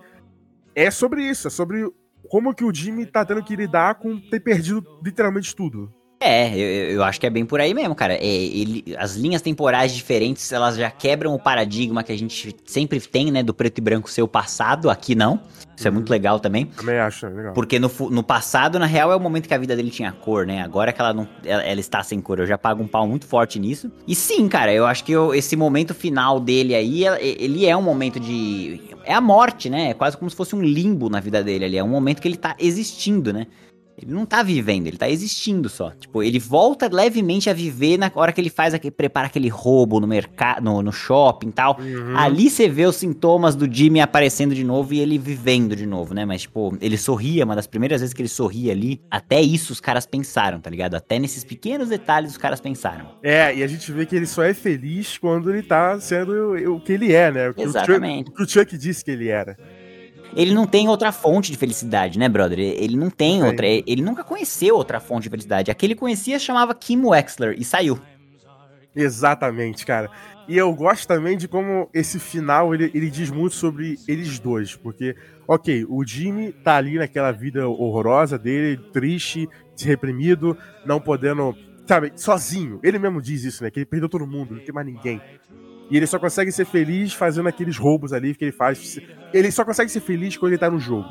é 0.77 0.91
sobre 0.91 1.23
isso, 1.23 1.49
é 1.49 1.51
sobre 1.51 1.91
como 2.29 2.55
que 2.55 2.65
o 2.65 2.73
Jimmy 2.75 3.07
tá 3.07 3.25
tendo 3.25 3.43
que 3.43 3.57
lidar 3.57 3.97
com 3.97 4.19
ter 4.21 4.41
perdido 4.41 4.85
literalmente 5.05 5.55
tudo. 5.57 5.91
É, 6.21 6.55
eu, 6.55 6.91
eu- 6.97 7.05
acho 7.05 7.21
que 7.21 7.27
é 7.27 7.31
bem 7.31 7.45
por 7.45 7.61
aí 7.61 7.75
mesmo, 7.75 7.95
cara. 7.95 8.15
É, 8.15 8.25
ele, 8.27 8.83
as 8.99 9.17
linhas 9.17 9.43
temporais 9.43 9.95
diferentes, 9.95 10.51
elas 10.51 10.77
já 10.77 10.91
quebram 10.91 11.35
o 11.35 11.39
paradigma 11.39 12.03
que 12.03 12.11
a 12.11 12.19
gente 12.19 12.57
sempre 12.65 12.99
tem, 13.01 13.31
né? 13.31 13.43
Do 13.43 13.53
preto 13.53 13.79
e 13.79 13.81
branco 13.83 14.11
ser 14.11 14.23
o 14.23 14.29
passado, 14.29 14.89
aqui 14.89 15.15
não. 15.15 15.41
Isso 15.77 15.87
é 15.87 15.91
muito 15.91 16.09
legal 16.11 16.41
também. 16.41 16.67
Também 16.67 16.99
acho, 16.99 17.27
é 17.27 17.29
legal. 17.29 17.53
Porque 17.53 17.79
no, 17.79 17.91
no 18.11 18.23
passado, 18.23 18.79
na 18.79 18.87
real, 18.87 19.13
é 19.13 19.17
o 19.17 19.21
momento 19.21 19.47
que 19.47 19.53
a 19.55 19.59
vida 19.59 19.77
dele 19.77 19.91
tinha 19.91 20.11
cor, 20.11 20.47
né? 20.47 20.63
Agora 20.63 20.93
que 20.93 21.01
ela 21.01 21.13
não 21.13 21.29
ela, 21.45 21.63
ela 21.63 21.81
está 21.81 22.03
sem 22.03 22.21
cor, 22.21 22.39
eu 22.39 22.47
já 22.47 22.57
pago 22.57 22.83
um 22.83 22.87
pau 22.89 23.07
muito 23.07 23.27
forte 23.27 23.59
nisso. 23.59 23.91
E 24.09 24.15
sim, 24.15 24.49
cara, 24.49 24.73
eu 24.73 24.87
acho 24.87 25.05
que 25.05 25.13
eu- 25.13 25.35
esse 25.35 25.55
momento 25.55 25.95
final 25.95 26.41
dele 26.41 26.75
aí, 26.75 27.05
ela- 27.05 27.21
ele 27.21 27.67
é 27.67 27.77
um 27.77 27.83
momento 27.83 28.19
de. 28.19 28.81
É 29.05 29.13
a 29.15 29.21
morte, 29.21 29.69
né? 29.71 29.91
É 29.91 29.95
quase 29.95 30.17
como 30.17 30.29
se 30.31 30.35
fosse 30.37 30.57
um 30.57 30.63
limbo 30.63 31.09
na 31.11 31.21
vida 31.21 31.45
dele 31.45 31.65
ali. 31.67 31.77
É 31.77 31.85
um 31.85 31.89
momento 31.89 32.21
que 32.21 32.27
ele 32.27 32.37
tá 32.37 32.57
existindo, 32.59 33.33
né? 33.33 33.47
Ele 34.01 34.13
não 34.13 34.27
tá 34.27 34.43
vivendo, 34.43 34.87
ele 34.87 34.97
tá 34.97 35.09
existindo 35.09 35.69
só. 35.69 35.91
Tipo, 35.91 36.23
ele 36.23 36.39
volta 36.39 36.89
levemente 36.93 37.49
a 37.49 37.55
viver 37.55 37.97
na 37.97 38.13
hora 38.15 38.31
que 38.31 38.41
ele 38.41 38.51
faz 38.51 38.75
aquele, 38.75 38.91
prepara 38.91 39.27
aquele 39.27 39.49
roubo 39.49 39.99
no 39.99 40.07
mercado, 40.07 40.63
no, 40.63 40.83
no 40.83 40.93
shopping 40.93 41.49
e 41.49 41.53
tal. 41.53 41.79
Uhum. 41.81 42.17
Ali 42.17 42.51
você 42.51 42.69
vê 42.69 42.85
os 42.85 42.97
sintomas 42.97 43.57
do 43.57 43.73
Jimmy 43.73 44.01
aparecendo 44.01 44.55
de 44.55 44.63
novo 44.63 44.93
e 44.93 45.01
ele 45.01 45.17
vivendo 45.17 45.75
de 45.75 45.87
novo, 45.87 46.13
né? 46.13 46.27
Mas, 46.27 46.43
tipo, 46.43 46.77
ele 46.81 46.99
sorria, 46.99 47.45
uma 47.45 47.57
das 47.57 47.67
primeiras 47.67 48.01
vezes 48.01 48.13
que 48.13 48.21
ele 48.21 48.29
sorria 48.29 48.73
ali, 48.73 49.01
até 49.11 49.41
isso 49.41 49.73
os 49.73 49.81
caras 49.81 50.05
pensaram, 50.05 50.61
tá 50.61 50.69
ligado? 50.69 50.95
Até 50.95 51.19
nesses 51.19 51.43
pequenos 51.43 51.89
detalhes 51.89 52.33
os 52.33 52.39
caras 52.39 52.61
pensaram. 52.61 53.07
É, 53.23 53.57
e 53.57 53.63
a 53.63 53.67
gente 53.67 53.91
vê 53.93 54.05
que 54.05 54.15
ele 54.15 54.27
só 54.27 54.43
é 54.43 54.53
feliz 54.53 55.17
quando 55.17 55.51
ele 55.51 55.63
tá 55.63 55.99
sendo 56.01 56.33
o, 56.33 56.77
o 56.77 56.81
que 56.81 56.93
ele 56.93 57.13
é, 57.13 57.33
né? 57.33 57.49
O 57.49 57.55
que 57.55 57.63
Exatamente. 57.63 58.29
O 58.29 58.31
Chuck, 58.31 58.31
o 58.31 58.35
que 58.35 58.43
o 58.43 58.49
Chuck 58.49 58.79
disse 58.79 59.05
que 59.05 59.11
ele 59.11 59.29
era. 59.29 59.57
Ele 60.37 60.53
não 60.53 60.67
tem 60.67 60.87
outra 60.87 61.11
fonte 61.11 61.51
de 61.51 61.57
felicidade, 61.57 62.19
né, 62.19 62.29
brother? 62.29 62.59
Ele 62.59 62.97
não 62.97 63.09
tem 63.09 63.43
outra. 63.43 63.67
Ele 63.67 64.03
nunca 64.03 64.23
conheceu 64.23 64.77
outra 64.77 65.01
fonte 65.01 65.25
de 65.25 65.31
felicidade. 65.31 65.71
A 65.71 65.75
que 65.75 65.87
ele 65.87 65.95
conhecia 65.95 66.39
chamava 66.39 66.75
Kim 66.75 67.03
Wexler 67.07 67.57
e 67.59 67.65
saiu. 67.65 67.99
Exatamente, 68.95 69.87
cara. 69.87 70.11
E 70.49 70.57
eu 70.57 70.73
gosto 70.75 71.09
também 71.09 71.37
de 71.37 71.49
como 71.49 71.89
esse 71.93 72.19
final 72.19 72.75
ele, 72.75 72.91
ele 72.95 73.11
diz 73.11 73.31
muito 73.31 73.55
sobre 73.55 73.99
eles 74.07 74.39
dois, 74.39 74.77
porque, 74.77 75.17
ok, 75.47 75.85
o 75.89 76.05
Jimmy 76.05 76.53
tá 76.53 76.77
ali 76.77 76.97
naquela 76.99 77.33
vida 77.33 77.67
horrorosa 77.67 78.39
dele, 78.39 78.81
triste, 78.93 79.49
reprimido, 79.79 80.57
não 80.85 81.01
podendo, 81.01 81.55
sabe, 81.85 82.13
sozinho. 82.15 82.79
Ele 82.83 82.99
mesmo 82.99 83.21
diz 83.21 83.43
isso, 83.43 83.65
né? 83.65 83.71
Que 83.71 83.81
ele 83.81 83.87
perdeu 83.87 84.09
todo 84.09 84.27
mundo, 84.27 84.55
não 84.55 84.61
tem 84.61 84.73
mais 84.75 84.87
ninguém. 84.87 85.21
E 85.91 85.97
ele 85.97 86.07
só 86.07 86.19
consegue 86.19 86.51
ser 86.51 86.65
feliz 86.65 87.13
fazendo 87.13 87.49
aqueles 87.49 87.77
roubos 87.77 88.13
ali 88.13 88.35
que 88.35 88.45
ele 88.45 88.53
faz. 88.53 88.99
Ele 89.33 89.51
só 89.51 89.65
consegue 89.65 89.91
ser 89.91 90.01
feliz 90.01 90.37
quando 90.37 90.53
ele 90.53 90.59
tá 90.59 90.71
no 90.71 90.79
jogo. 90.79 91.09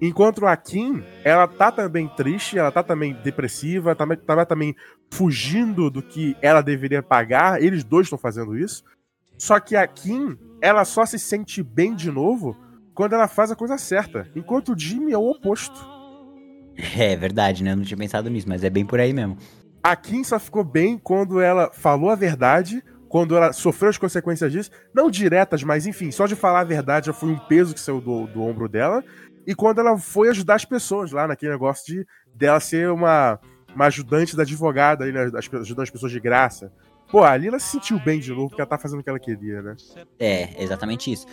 Enquanto 0.00 0.44
a 0.46 0.56
Kim, 0.56 1.04
ela 1.22 1.46
tá 1.46 1.70
também 1.70 2.08
triste, 2.08 2.58
ela 2.58 2.72
tá 2.72 2.82
também 2.82 3.14
depressiva, 3.22 3.94
tá, 3.94 4.04
tá 4.16 4.44
também 4.44 4.74
fugindo 5.12 5.88
do 5.88 6.02
que 6.02 6.36
ela 6.42 6.60
deveria 6.60 7.00
pagar. 7.02 7.62
Eles 7.62 7.84
dois 7.84 8.06
estão 8.06 8.18
fazendo 8.18 8.58
isso. 8.58 8.82
Só 9.38 9.60
que 9.60 9.76
a 9.76 9.86
Kim, 9.86 10.36
ela 10.60 10.84
só 10.84 11.06
se 11.06 11.20
sente 11.20 11.62
bem 11.62 11.94
de 11.94 12.10
novo 12.10 12.56
quando 12.94 13.12
ela 13.12 13.28
faz 13.28 13.52
a 13.52 13.56
coisa 13.56 13.78
certa. 13.78 14.28
Enquanto 14.34 14.72
o 14.72 14.78
Jimmy 14.78 15.12
é 15.12 15.18
o 15.18 15.30
oposto. 15.30 15.78
É 16.96 17.14
verdade, 17.14 17.62
né? 17.62 17.72
Eu 17.72 17.76
não 17.76 17.84
tinha 17.84 17.98
pensado 17.98 18.28
nisso, 18.28 18.48
mas 18.48 18.64
é 18.64 18.70
bem 18.70 18.84
por 18.84 18.98
aí 18.98 19.12
mesmo. 19.12 19.36
A 19.82 19.94
Kim 19.94 20.24
só 20.24 20.38
ficou 20.38 20.64
bem 20.64 20.98
quando 20.98 21.40
ela 21.40 21.70
falou 21.72 22.10
a 22.10 22.14
verdade, 22.14 22.82
quando 23.12 23.36
ela 23.36 23.52
sofreu 23.52 23.90
as 23.90 23.98
consequências 23.98 24.50
disso. 24.50 24.70
Não 24.94 25.10
diretas, 25.10 25.62
mas 25.62 25.86
enfim, 25.86 26.10
só 26.10 26.26
de 26.26 26.34
falar 26.34 26.60
a 26.60 26.64
verdade 26.64 27.08
já 27.08 27.12
foi 27.12 27.28
um 27.28 27.38
peso 27.38 27.74
que 27.74 27.80
saiu 27.80 28.00
do, 28.00 28.26
do 28.26 28.40
ombro 28.40 28.66
dela. 28.70 29.04
E 29.46 29.54
quando 29.54 29.80
ela 29.80 29.98
foi 29.98 30.30
ajudar 30.30 30.54
as 30.54 30.64
pessoas 30.64 31.12
lá 31.12 31.28
naquele 31.28 31.52
negócio 31.52 31.84
de 31.94 32.06
dela 32.34 32.58
ser 32.58 32.90
uma, 32.90 33.38
uma 33.76 33.84
ajudante 33.84 34.34
da 34.34 34.44
advogada, 34.44 35.04
aí, 35.04 35.12
né, 35.12 35.30
ajudando 35.34 35.82
as 35.82 35.90
pessoas 35.90 36.10
de 36.10 36.18
graça. 36.18 36.72
Pô, 37.10 37.22
ali 37.22 37.48
ela 37.48 37.58
se 37.58 37.72
sentiu 37.72 38.00
bem 38.00 38.18
de 38.18 38.30
novo, 38.30 38.48
porque 38.48 38.62
ela 38.62 38.70
tá 38.70 38.78
fazendo 38.78 39.00
o 39.00 39.02
que 39.02 39.10
ela 39.10 39.18
queria, 39.18 39.60
né? 39.60 39.76
É, 40.18 40.62
exatamente 40.62 41.12
isso. 41.12 41.26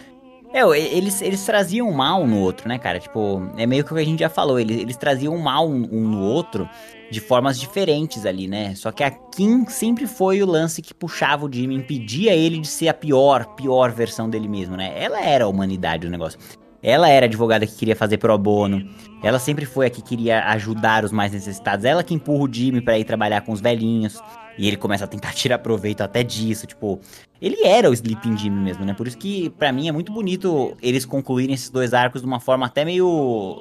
É, 0.51 0.67
eles, 0.77 1.21
eles 1.21 1.45
traziam 1.45 1.89
mal 1.93 2.27
no 2.27 2.39
outro, 2.39 2.67
né, 2.67 2.77
cara? 2.77 2.99
Tipo, 2.99 3.49
é 3.55 3.65
meio 3.65 3.85
que 3.85 3.93
o 3.93 3.95
que 3.95 4.01
a 4.01 4.05
gente 4.05 4.19
já 4.19 4.29
falou. 4.29 4.59
Eles, 4.59 4.77
eles 4.79 4.97
traziam 4.97 5.37
mal 5.37 5.65
um 5.65 6.09
no 6.09 6.19
outro 6.19 6.67
de 7.11 7.19
formas 7.19 7.59
diferentes 7.59 8.25
ali, 8.25 8.47
né? 8.47 8.75
Só 8.75 8.91
que 8.91 9.03
a 9.03 9.09
Kim 9.09 9.65
sempre 9.67 10.05
foi 10.05 10.41
o 10.41 10.45
lance 10.45 10.81
que 10.81 10.93
puxava 10.93 11.45
o 11.45 11.51
Jimmy, 11.51 11.75
impedia 11.75 12.35
ele 12.35 12.59
de 12.59 12.67
ser 12.67 12.87
a 12.87 12.93
pior, 12.93 13.45
pior 13.55 13.91
versão 13.91 14.29
dele 14.29 14.47
mesmo, 14.47 14.77
né? 14.77 14.93
Ela 14.95 15.21
era 15.21 15.45
a 15.45 15.47
humanidade 15.47 16.05
do 16.05 16.11
negócio. 16.11 16.39
Ela 16.81 17.09
era 17.09 17.25
a 17.25 17.27
advogada 17.27 17.67
que 17.67 17.75
queria 17.75 17.95
fazer 17.95 18.17
pro 18.17 18.37
bono. 18.37 18.87
Ela 19.21 19.37
sempre 19.37 19.65
foi 19.65 19.87
a 19.87 19.89
que 19.89 20.01
queria 20.01 20.45
ajudar 20.45 21.03
os 21.03 21.11
mais 21.11 21.33
necessitados. 21.33 21.83
Ela 21.83 22.03
que 22.03 22.13
empurra 22.13 22.43
o 22.45 22.53
Jimmy 22.53 22.79
pra 22.79 22.97
ir 22.97 23.03
trabalhar 23.03 23.41
com 23.41 23.51
os 23.51 23.59
velhinhos. 23.59 24.21
E 24.57 24.67
ele 24.67 24.77
começa 24.77 25.03
a 25.03 25.07
tentar 25.07 25.31
tirar 25.35 25.59
proveito 25.59 26.01
até 26.01 26.23
disso, 26.23 26.67
tipo, 26.67 26.99
ele 27.41 27.65
era 27.65 27.89
o 27.89 27.93
Sleeping 27.93 28.37
Jimmy 28.37 28.61
mesmo, 28.61 28.85
né? 28.85 28.93
Por 28.93 29.07
isso 29.07 29.17
que, 29.17 29.49
pra 29.51 29.71
mim, 29.71 29.87
é 29.87 29.91
muito 29.91 30.11
bonito 30.11 30.75
eles 30.81 31.05
concluírem 31.05 31.55
esses 31.55 31.69
dois 31.69 31.93
arcos 31.93 32.21
de 32.21 32.27
uma 32.27 32.39
forma 32.39 32.65
até 32.65 32.83
meio 32.83 33.57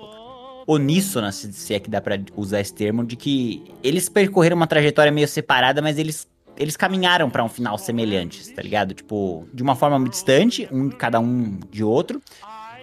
uníssona, 0.69 1.33
se 1.33 1.51
se 1.51 1.73
é 1.73 1.81
que 1.81 1.89
dá 1.89 1.99
pra 1.99 2.21
usar 2.37 2.61
esse 2.61 2.75
termo, 2.75 3.03
de 3.03 3.17
que 3.17 3.65
eles 3.83 4.07
percorreram 4.11 4.55
uma 4.55 4.67
trajetória 4.67 5.11
meio 5.11 5.27
separada, 5.27 5.81
mas 5.81 5.97
eles, 5.97 6.29
eles 6.59 6.77
caminharam 6.77 7.31
pra 7.31 7.43
um 7.43 7.49
final 7.49 7.79
semelhante, 7.79 8.53
tá 8.53 8.61
ligado? 8.61 8.93
Tipo, 8.93 9.49
de 9.55 9.63
uma 9.63 9.75
forma 9.75 9.99
muito 9.99 10.13
distante, 10.13 10.69
um 10.71 10.91
cada 10.91 11.19
um 11.19 11.59
de 11.71 11.83
outro, 11.83 12.21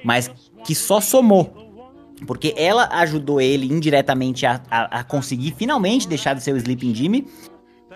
mas 0.03 0.31
que 0.65 0.73
só 0.73 0.99
somou. 0.99 1.63
Porque 2.25 2.55
ela 2.57 2.87
ajudou 3.01 3.39
ele 3.39 3.71
indiretamente 3.71 4.45
a, 4.45 4.61
a, 4.71 4.99
a 4.99 5.03
conseguir 5.03 5.53
finalmente 5.55 6.07
deixar 6.07 6.33
de 6.33 6.41
ser 6.41 6.53
o 6.53 6.57
Sleeping 6.57 6.95
Jimmy. 6.95 7.27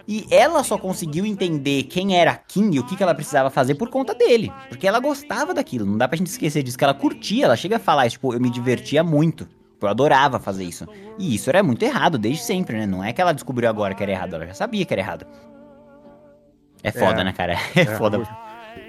E 0.07 0.25
ela 0.29 0.63
só 0.63 0.77
conseguiu 0.77 1.25
entender 1.25 1.83
quem 1.83 2.17
era 2.17 2.35
Kim 2.35 2.71
e 2.73 2.79
o 2.79 2.83
que, 2.83 2.95
que 2.95 3.03
ela 3.03 3.15
precisava 3.15 3.49
fazer 3.49 3.75
por 3.75 3.89
conta 3.89 4.13
dele. 4.13 4.51
Porque 4.67 4.87
ela 4.87 4.99
gostava 4.99 5.53
daquilo. 5.53 5.85
Não 5.85 5.97
dá 5.97 6.07
pra 6.07 6.17
gente 6.17 6.27
esquecer 6.27 6.63
disso. 6.63 6.77
Que 6.77 6.83
ela 6.83 6.93
curtia. 6.93 7.45
Ela 7.45 7.55
chega 7.55 7.75
a 7.77 7.79
falar 7.79 8.09
tipo, 8.09 8.33
eu 8.33 8.39
me 8.39 8.49
divertia 8.49 9.03
muito. 9.03 9.47
Eu 9.81 9.87
adorava 9.87 10.39
fazer 10.39 10.63
isso. 10.63 10.85
E 11.17 11.33
isso 11.35 11.49
era 11.49 11.63
muito 11.63 11.83
errado 11.83 12.17
desde 12.17 12.43
sempre, 12.43 12.77
né? 12.77 12.85
Não 12.85 13.03
é 13.03 13.13
que 13.13 13.21
ela 13.21 13.33
descobriu 13.33 13.69
agora 13.69 13.93
que 13.93 14.03
era 14.03 14.11
errado. 14.11 14.35
Ela 14.35 14.47
já 14.47 14.53
sabia 14.53 14.83
que 14.85 14.93
era 14.93 15.01
errado. 15.01 15.25
É 16.83 16.91
foda, 16.91 17.21
É. 17.21 17.23
né, 17.23 17.33
cara? 17.33 17.55
É, 17.75 17.85
foda. 17.85 18.17
muito- 18.17 18.31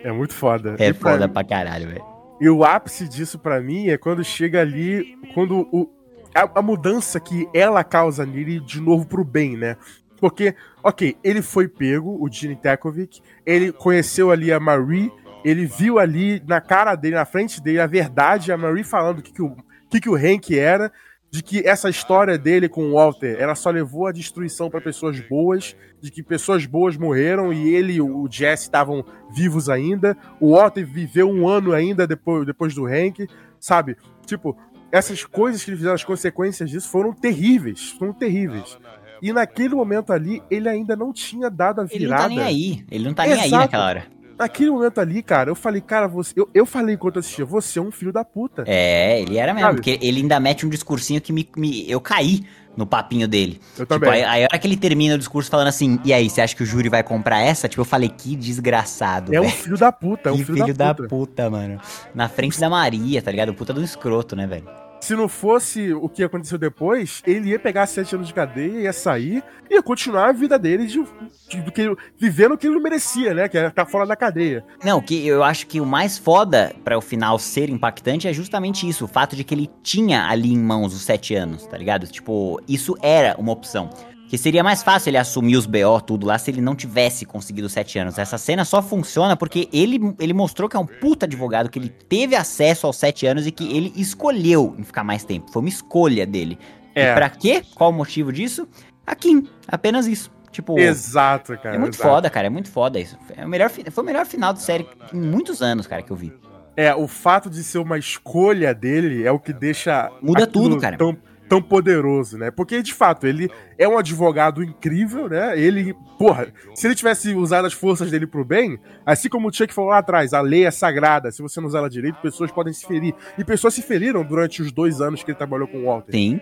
É 0.05 0.13
muito 0.13 0.35
foda. 0.35 0.77
É 0.79 0.89
E 0.89 0.93
pra 0.95 1.13
foda 1.13 1.27
mim- 1.27 1.33
pra 1.33 1.45
caralho, 1.45 1.89
velho. 1.89 2.05
E 2.41 2.49
o 2.49 2.65
ápice 2.65 3.09
disso 3.09 3.39
pra 3.39 3.61
mim 3.61 3.89
é 3.89 3.99
quando 3.99 4.25
chega 4.25 4.61
ali, 4.61 5.17
quando 5.35 5.69
o, 5.73 5.91
a, 6.35 6.59
a 6.61 6.63
mudança 6.63 7.21
que 7.21 7.49
ela 7.53 7.85
causa 7.85 8.25
nele 8.25 8.61
de 8.61 8.81
novo 8.81 9.07
pro 9.07 9.25
bem, 9.25 9.57
né? 9.57 9.77
Porque, 10.19 10.55
ok, 10.83 11.17
ele 11.25 11.43
foi 11.43 11.67
pego, 11.69 12.17
o 12.23 12.31
Gene 12.31 12.57
Takovic, 12.57 13.21
ele 13.45 13.73
conheceu 13.73 14.31
ali 14.31 14.53
a 14.53 14.61
Marie, 14.61 15.11
ele 15.45 15.67
viu 15.67 15.99
ali 15.99 16.43
na 16.47 16.61
cara 16.61 16.95
dele, 16.95 17.15
na 17.17 17.25
frente 17.25 17.61
dele, 17.61 17.81
a 17.81 17.87
verdade, 17.87 18.53
a 18.53 18.57
Marie 18.57 18.85
falando 18.85 19.19
o 19.19 19.23
que, 19.23 19.33
que, 19.33 19.43
o 19.43 19.57
que, 19.91 20.01
que 20.01 20.09
o 20.09 20.15
Hank 20.17 20.57
era, 20.59 20.91
de 21.31 21.43
que 21.43 21.67
essa 21.67 21.89
história 21.89 22.37
dele 22.37 22.69
com 22.69 22.87
o 22.91 22.95
Walter, 22.95 23.37
ela 23.39 23.55
só 23.55 23.71
levou 23.71 24.07
a 24.07 24.13
destruição 24.13 24.69
pra 24.69 24.81
pessoas 24.81 25.21
boas, 25.21 25.77
de 26.01 26.11
que 26.11 26.23
pessoas 26.23 26.67
boas 26.67 26.97
morreram 26.97 27.53
e 27.53 27.73
ele 27.75 27.95
e 27.95 28.01
o 28.01 28.27
Jesse 28.31 28.65
estavam 28.65 29.05
vivos 29.35 29.69
ainda. 29.69 30.17
O 30.41 30.57
Walter 30.57 30.85
viveu 30.85 31.29
um 31.31 31.47
ano 31.47 31.73
ainda 31.73 32.07
depois, 32.07 32.45
depois 32.47 32.75
do 32.75 32.87
Hank, 32.87 33.29
sabe? 33.61 33.97
Tipo, 34.27 34.57
essas 34.91 35.25
coisas 35.25 35.63
que 35.63 35.71
ele 35.71 35.77
fizeram, 35.77 35.95
as 35.95 36.03
consequências 36.05 36.69
disso 36.69 36.89
foram 36.89 37.13
terríveis, 37.13 37.91
foram 37.91 38.13
terríveis. 38.13 38.77
E 39.23 39.33
naquele 39.33 39.75
momento 39.75 40.13
ali, 40.13 40.43
ele 40.51 40.69
ainda 40.69 40.97
não 40.97 41.13
tinha 41.13 41.51
dado 41.51 41.81
a 41.81 41.85
Ele 41.85 41.91
não 41.93 41.99
virada. 42.17 42.23
tá 42.23 42.29
nem 42.29 42.41
aí. 42.41 42.85
Ele 42.91 43.05
não 43.05 43.15
tá 43.15 43.25
nem 43.25 43.35
aí 43.35 43.47
Exato. 43.47 43.63
naquela 43.65 43.87
hora. 43.87 44.07
Naquele 44.41 44.71
momento 44.71 44.99
ali, 44.99 45.23
cara, 45.23 45.51
eu 45.51 45.55
falei, 45.55 45.83
cara, 45.83 46.09
você. 46.09 46.33
Eu, 46.35 46.49
eu 46.55 46.65
falei 46.65 46.95
enquanto 46.95 47.17
eu 47.17 47.21
assistia, 47.21 47.45
você 47.45 47.79
é 47.79 47.83
um 47.83 47.91
filho 47.91 48.11
da 48.13 48.25
puta. 48.25 48.65
É, 48.67 49.21
ele 49.21 49.37
era 49.37 49.53
mesmo, 49.53 49.67
Sabe? 49.69 49.77
porque 49.77 49.99
ele 50.01 50.21
ainda 50.23 50.41
mete 50.41 50.65
um 50.65 50.71
discursinho 50.71 51.21
que 51.21 51.31
me, 51.33 51.47
me- 51.57 51.85
eu 51.91 52.01
caí 52.01 52.45
no 52.75 52.87
papinho 52.87 53.29
dele. 53.29 53.61
Eu 53.79 53.85
Tipo, 53.85 54.01
também. 54.01 54.25
aí, 54.25 54.43
a 54.43 54.47
hora 54.47 54.59
que 54.59 54.67
ele 54.67 54.79
termina 54.79 55.15
o 55.15 55.19
discurso 55.19 55.51
falando 55.51 55.67
assim, 55.67 56.01
e 56.05 56.13
aí, 56.13 56.31
você 56.31 56.41
acha 56.41 56.57
que 56.57 56.63
o 56.63 56.67
júri 56.67 56.89
vai 56.89 57.03
comprar 57.03 57.41
essa? 57.41 57.69
Tipo, 57.69 57.83
eu 57.83 57.85
falei, 57.85 58.09
que 58.09 58.35
desgraçado, 58.35 59.35
É 59.35 59.41
um 59.41 59.49
filho 59.51 59.77
da 59.77 59.93
puta, 59.93 60.31
é 60.31 60.33
um 60.33 60.37
que 60.39 60.45
filho, 60.45 60.73
da, 60.75 60.95
puta. 60.95 61.51
mano. 61.51 61.79
Na 62.15 62.29
frente 62.29 62.59
da 62.59 62.71
Maria, 62.71 63.21
tá 63.21 63.31
ligado? 63.31 63.53
Puta 63.53 63.75
do 63.75 63.83
escroto, 63.83 64.35
né, 64.35 64.47
velho? 64.47 64.65
Se 65.01 65.15
não 65.17 65.29
fosse 65.29 65.93
o 65.95 66.09
que 66.09 66.23
aconteceu 66.23 66.59
depois, 66.59 67.23
ele 67.27 67.49
ia 67.51 67.59
pegar 67.59 67.87
sete 67.87 68.15
anos 68.15 68.29
de 68.29 68.35
cadeia, 68.35 68.81
ia 68.83 68.93
sair 68.93 69.43
ia 69.71 69.81
continuar 69.81 70.29
a 70.31 70.33
vida 70.33 70.59
dele 70.59 70.85
de, 70.85 71.01
de- 71.49 71.71
que 71.71 71.97
vivendo 72.19 72.53
o 72.55 72.59
que 72.59 72.67
ele 72.67 72.75
não 72.75 72.83
merecia, 72.83 73.33
né? 73.33 73.49
Que 73.49 73.57
era 73.57 73.69
ficar 73.71 73.87
fora 73.87 74.05
da 74.05 74.17
cadeia. 74.17 74.65
Não, 74.85 75.01
que 75.01 75.25
eu 75.25 75.45
acho 75.45 75.65
que 75.69 75.81
o 75.81 75.87
mais 75.87 76.19
foda 76.19 76.75
pra 76.83 76.99
o 76.99 77.01
final 77.01 77.39
ser 77.39 77.71
impactante 77.71 78.27
é 78.27 78.33
justamente 78.33 78.89
isso, 78.89 79.05
o 79.05 79.09
fato 79.09 79.37
de 79.37 79.45
que 79.45 79.55
ele 79.55 79.71
tinha 79.81 80.27
ali 80.29 80.53
em 80.53 80.59
mãos 80.59 80.93
os 80.93 81.03
sete 81.03 81.37
anos, 81.37 81.65
tá 81.67 81.79
ligado? 81.79 82.09
Tipo, 82.09 82.61
isso 82.69 82.97
era 83.01 83.37
uma 83.39 83.53
opção. 83.53 83.91
Que 84.31 84.39
seria 84.39 84.63
mais 84.63 84.81
fácil 84.81 85.11
ele 85.11 85.19
assumir 85.19 85.57
os 85.57 85.67
BO 85.67 86.01
tudo 86.07 86.25
lá 86.25 86.39
se 86.39 86.53
ele 86.53 86.61
não 86.61 86.77
tivesse 86.77 87.27
conseguido 87.27 87.69
sete 87.69 87.99
anos. 87.99 88.17
Essa 88.17 88.39
cena 88.39 88.65
só 88.65 88.81
funciona 88.81 89.37
porque 89.37 89.69
ele, 89.73 90.15
ele 90.21 90.33
mostrou 90.33 90.69
que 90.69 90.77
é 90.77 90.79
um 90.79 90.87
puta 90.87 91.27
advogado, 91.27 91.69
que 91.69 91.81
ele 91.81 91.89
teve 91.89 92.37
acesso 92.37 92.87
aos 92.87 92.97
sete 92.97 93.27
anos 93.27 93.45
e 93.45 93.51
que 93.51 93.77
ele 93.77 93.93
escolheu 93.97 94.77
em 94.79 94.85
ficar 94.85 95.03
mais 95.03 95.25
tempo. 95.25 95.51
Foi 95.51 95.61
uma 95.61 95.69
escolha 95.69 96.25
dele. 96.25 96.57
É. 96.95 97.11
E 97.11 97.15
pra 97.17 97.29
quê? 97.29 97.65
Qual 97.75 97.91
o 97.91 97.93
motivo 97.93 98.33
disso? 98.33 98.69
A 99.05 99.17
Kim. 99.17 99.49
Apenas 99.67 100.07
isso. 100.07 100.31
Tipo. 100.53 100.79
Exato, 100.79 101.59
cara. 101.59 101.75
É 101.75 101.79
muito 101.81 101.95
exato. 101.95 102.09
foda, 102.09 102.31
cara. 102.31 102.47
É 102.47 102.51
muito 102.51 102.71
foda 102.71 103.01
isso. 103.01 103.19
É 103.37 103.45
o 103.45 103.49
melhor, 103.49 103.69
foi 103.69 104.05
o 104.05 104.07
melhor 104.07 104.25
final 104.27 104.53
de 104.53 104.63
série 104.63 104.87
em 105.13 105.21
muitos 105.21 105.61
anos, 105.61 105.89
cara, 105.89 106.03
que 106.03 106.11
eu 106.13 106.17
vi. 106.17 106.33
É, 106.77 106.95
o 106.95 107.09
fato 107.09 107.51
de 107.51 107.65
ser 107.65 107.79
uma 107.79 107.99
escolha 107.99 108.73
dele 108.73 109.25
é 109.25 109.33
o 109.33 109.41
que 109.41 109.53
deixa. 109.53 110.09
Muda 110.23 110.47
tudo, 110.47 110.79
cara. 110.79 110.97
Tão, 110.97 111.19
tão 111.51 111.61
poderoso, 111.61 112.39
né? 112.39 112.51
Porque, 112.53 112.81
de 112.81 112.95
fato, 112.95 113.27
ele 113.27 113.51
é 113.77 113.87
um 113.89 113.99
advogado 113.99 114.63
incrível, 114.63 115.29
né? 115.29 115.61
Ele, 115.61 115.93
porra, 116.17 116.47
se 116.77 116.87
ele 116.87 116.95
tivesse 116.95 117.35
usado 117.35 117.67
as 117.67 117.73
forças 117.73 118.09
dele 118.09 118.25
pro 118.25 118.45
bem, 118.45 118.79
assim 119.05 119.29
como 119.29 119.49
o 119.49 119.53
Chuck 119.53 119.75
falou 119.75 119.91
lá 119.91 119.99
atrás, 119.99 120.33
a 120.33 120.41
lei 120.41 120.65
é 120.65 120.71
sagrada, 120.71 121.33
se 121.33 121.43
você 121.43 121.61
não 121.61 121.67
usar 121.67 121.81
ela 121.81 121.91
direito, 121.91 122.21
pessoas 122.23 122.53
podem 122.53 122.73
se 122.73 122.87
ferir. 122.87 123.13
E 123.37 123.45
pessoas 123.45 123.75
se 123.75 123.83
feriram 123.83 124.23
durante 124.25 124.63
os 124.63 124.71
dois 124.71 125.01
anos 125.01 125.25
que 125.25 125.33
ele 125.33 125.39
trabalhou 125.39 125.67
com 125.67 125.79
o 125.79 125.85
Walter. 125.87 126.13
Sim. 126.13 126.41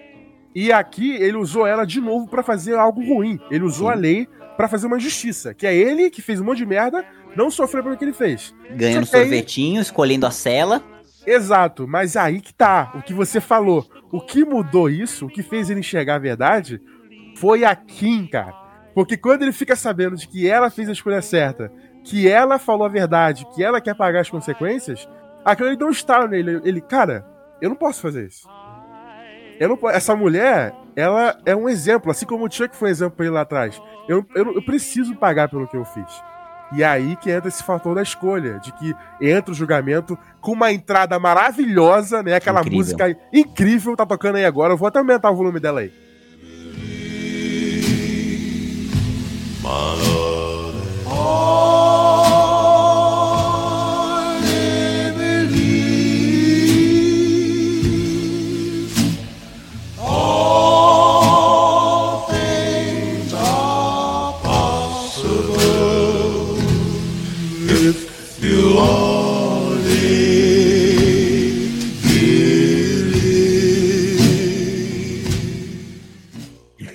E 0.54 0.70
aqui 0.70 1.12
ele 1.16 1.38
usou 1.38 1.66
ela 1.66 1.86
de 1.86 2.00
novo 2.02 2.28
para 2.28 2.42
fazer 2.42 2.74
algo 2.74 3.00
ruim. 3.02 3.40
Ele 3.50 3.64
usou 3.64 3.88
Sim. 3.88 3.92
a 3.94 3.96
lei 3.96 4.28
para 4.58 4.68
fazer 4.68 4.86
uma 4.86 4.98
justiça, 4.98 5.54
que 5.54 5.66
é 5.66 5.74
ele 5.74 6.10
que 6.10 6.20
fez 6.20 6.38
um 6.38 6.44
monte 6.44 6.58
de 6.58 6.66
merda, 6.66 7.02
não 7.34 7.50
sofreu 7.50 7.82
pelo 7.82 7.96
que 7.96 8.04
ele 8.04 8.12
fez. 8.12 8.54
Ganhando 8.72 9.06
que 9.06 9.16
aí- 9.16 9.22
sorvetinho, 9.22 9.80
escolhendo 9.80 10.26
a 10.26 10.30
cela. 10.30 10.82
Exato, 11.30 11.86
mas 11.86 12.16
aí 12.16 12.40
que 12.40 12.54
tá, 12.54 12.90
o 12.94 13.02
que 13.02 13.12
você 13.12 13.38
falou. 13.38 13.86
O 14.10 14.18
que 14.18 14.46
mudou 14.46 14.88
isso, 14.88 15.26
o 15.26 15.28
que 15.28 15.42
fez 15.42 15.68
ele 15.68 15.80
enxergar 15.80 16.14
a 16.14 16.18
verdade, 16.18 16.80
foi 17.36 17.64
a 17.64 17.76
Kim, 17.76 18.26
cara. 18.26 18.54
Porque 18.94 19.14
quando 19.14 19.42
ele 19.42 19.52
fica 19.52 19.76
sabendo 19.76 20.16
de 20.16 20.26
que 20.26 20.48
ela 20.48 20.70
fez 20.70 20.88
a 20.88 20.92
escolha 20.92 21.20
certa, 21.20 21.70
que 22.02 22.26
ela 22.26 22.58
falou 22.58 22.86
a 22.86 22.88
verdade, 22.88 23.46
que 23.54 23.62
ela 23.62 23.78
quer 23.78 23.94
pagar 23.94 24.20
as 24.20 24.30
consequências, 24.30 25.06
aquilo 25.44 25.68
ele 25.68 25.76
deu 25.76 25.88
um 25.88 25.90
estalo 25.90 26.26
nele. 26.26 26.62
Ele, 26.64 26.80
cara, 26.80 27.26
eu 27.60 27.68
não 27.68 27.76
posso 27.76 28.00
fazer 28.00 28.26
isso. 28.26 28.48
Eu 29.60 29.68
não 29.68 29.90
Essa 29.90 30.16
mulher, 30.16 30.74
ela 30.96 31.38
é 31.44 31.54
um 31.54 31.68
exemplo, 31.68 32.10
assim 32.10 32.24
como 32.24 32.46
o 32.46 32.50
Chuck 32.50 32.74
foi 32.74 32.88
um 32.88 32.92
exemplo 32.92 33.16
pra 33.16 33.26
ele 33.26 33.34
lá 33.34 33.42
atrás. 33.42 33.78
Eu, 34.08 34.24
eu, 34.34 34.54
eu 34.54 34.62
preciso 34.64 35.14
pagar 35.14 35.50
pelo 35.50 35.68
que 35.68 35.76
eu 35.76 35.84
fiz. 35.84 36.22
E 36.72 36.84
aí 36.84 37.16
que 37.16 37.30
entra 37.30 37.48
esse 37.48 37.62
fator 37.62 37.94
da 37.94 38.02
escolha, 38.02 38.58
de 38.58 38.72
que 38.72 38.94
entra 39.20 39.52
o 39.52 39.54
julgamento 39.54 40.18
com 40.40 40.52
uma 40.52 40.72
entrada 40.72 41.18
maravilhosa, 41.18 42.22
né? 42.22 42.34
Aquela 42.34 42.60
Incrível. 42.60 42.78
música 42.78 43.16
incrível, 43.32 43.96
tá 43.96 44.04
tocando 44.04 44.36
aí 44.36 44.44
agora. 44.44 44.72
Eu 44.72 44.76
vou 44.76 44.88
até 44.88 44.98
aumentar 44.98 45.30
o 45.30 45.36
volume 45.36 45.60
dela 45.60 45.80
aí. 45.80 45.92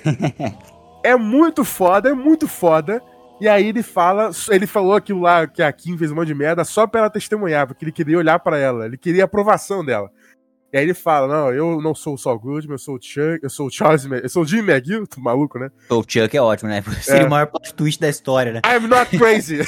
É 1.04 1.14
muito 1.16 1.64
foda, 1.66 2.08
é 2.08 2.14
muito 2.14 2.48
foda. 2.48 3.02
E 3.38 3.46
aí 3.46 3.66
ele 3.68 3.82
fala, 3.82 4.30
ele 4.48 4.66
falou 4.66 4.94
aquilo 4.94 5.20
lá 5.20 5.46
que 5.46 5.62
a 5.62 5.70
Kim 5.70 5.98
fez 5.98 6.10
um 6.10 6.14
monte 6.14 6.28
de 6.28 6.34
merda 6.34 6.64
só 6.64 6.86
pra 6.86 7.00
ela 7.00 7.10
testemunhar, 7.10 7.66
porque 7.66 7.84
ele 7.84 7.92
queria 7.92 8.16
olhar 8.16 8.38
pra 8.38 8.56
ela, 8.56 8.86
ele 8.86 8.96
queria 8.96 9.24
a 9.24 9.26
aprovação 9.26 9.84
dela. 9.84 10.08
E 10.72 10.78
aí 10.78 10.82
ele 10.84 10.94
fala: 10.94 11.28
Não, 11.28 11.52
eu 11.52 11.78
não 11.82 11.94
sou 11.94 12.14
o 12.14 12.18
Saul 12.18 12.38
Goodman, 12.38 12.72
eu 12.74 12.78
sou 12.78 12.94
o 12.96 12.98
Chuck, 13.02 13.40
eu 13.42 13.50
sou 13.50 13.66
o 13.66 13.70
Charles, 13.70 14.06
eu 14.06 14.28
sou 14.30 14.44
o 14.44 14.46
Jimmy 14.46 14.72
McGill, 14.72 15.04
tu 15.06 15.20
maluco, 15.20 15.58
né? 15.58 15.68
O 15.90 16.02
Chuck 16.02 16.34
é 16.34 16.40
ótimo, 16.40 16.70
né? 16.70 16.82
Seria 17.02 17.24
É. 17.24 17.26
o 17.26 17.30
maior 17.30 17.48
plot 17.48 17.74
twist 17.74 18.00
da 18.00 18.08
história, 18.08 18.52
né? 18.54 18.60
I'm 18.64 18.86
not 18.88 19.14
crazy. 19.18 19.58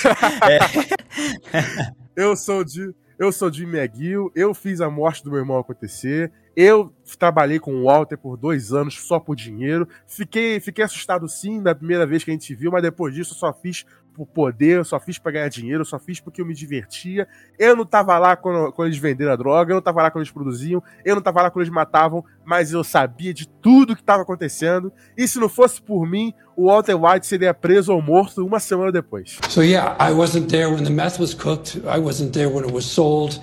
eu 2.16 2.34
sou 2.36 2.64
de 2.64 2.94
eu 3.18 3.32
sou 3.32 3.52
Jimmy 3.52 3.78
McGill, 3.78 4.30
eu 4.34 4.52
fiz 4.54 4.80
a 4.80 4.90
morte 4.90 5.22
do 5.24 5.30
meu 5.30 5.38
irmão 5.40 5.58
acontecer, 5.58 6.30
eu 6.56 6.90
trabalhei 7.18 7.60
com 7.60 7.74
o 7.74 7.84
Walter 7.84 8.16
por 8.16 8.36
dois 8.36 8.72
anos 8.72 8.98
só 9.06 9.20
por 9.20 9.36
dinheiro, 9.36 9.86
fiquei, 10.06 10.58
fiquei 10.58 10.84
assustado 10.84 11.28
sim 11.28 11.60
na 11.60 11.74
primeira 11.74 12.06
vez 12.06 12.24
que 12.24 12.30
a 12.30 12.34
gente 12.34 12.54
viu, 12.54 12.72
mas 12.72 12.82
depois 12.82 13.14
disso 13.14 13.34
só 13.34 13.52
fiz 13.52 13.84
por 14.14 14.26
poder, 14.26 14.82
só 14.82 14.98
fiz 14.98 15.18
pra 15.18 15.30
ganhar 15.30 15.48
dinheiro, 15.50 15.84
só 15.84 15.98
fiz 15.98 16.18
porque 16.18 16.40
eu 16.40 16.46
me 16.46 16.54
divertia, 16.54 17.28
eu 17.58 17.76
não 17.76 17.84
tava 17.84 18.18
lá 18.18 18.34
quando, 18.34 18.72
quando 18.72 18.88
eles 18.88 18.98
venderam 18.98 19.32
a 19.32 19.36
droga, 19.36 19.72
eu 19.72 19.74
não 19.74 19.82
tava 19.82 20.00
lá 20.00 20.10
quando 20.10 20.22
eles 20.22 20.32
produziam, 20.32 20.82
eu 21.04 21.14
não 21.14 21.20
tava 21.20 21.42
lá 21.42 21.50
quando 21.50 21.64
eles 21.64 21.74
matavam, 21.74 22.24
mas 22.42 22.72
eu 22.72 22.82
sabia 22.82 23.34
de 23.34 23.46
tudo 23.46 23.94
que 23.94 24.02
tava 24.02 24.22
acontecendo, 24.22 24.90
e 25.18 25.28
se 25.28 25.38
não 25.38 25.50
fosse 25.50 25.82
por 25.82 26.08
mim, 26.08 26.32
o 26.56 26.68
Walter 26.68 26.94
White 26.94 27.26
seria 27.26 27.52
preso 27.52 27.92
ou 27.92 28.00
morto 28.00 28.44
uma 28.44 28.58
semana 28.58 28.90
depois. 28.90 29.38
So, 29.50 29.62
yeah, 29.62 29.94
I 30.00 30.14
wasn't 30.14 30.48
there 30.48 30.68
when 30.68 30.82
the 30.82 30.90
meth 30.90 31.20
was 31.20 31.34
cooked. 31.34 31.82
I 31.86 31.98
wasn't 31.98 32.32
there 32.32 32.48
when 32.48 32.64
it 32.64 32.72
was 32.72 32.86
sold. 32.86 33.38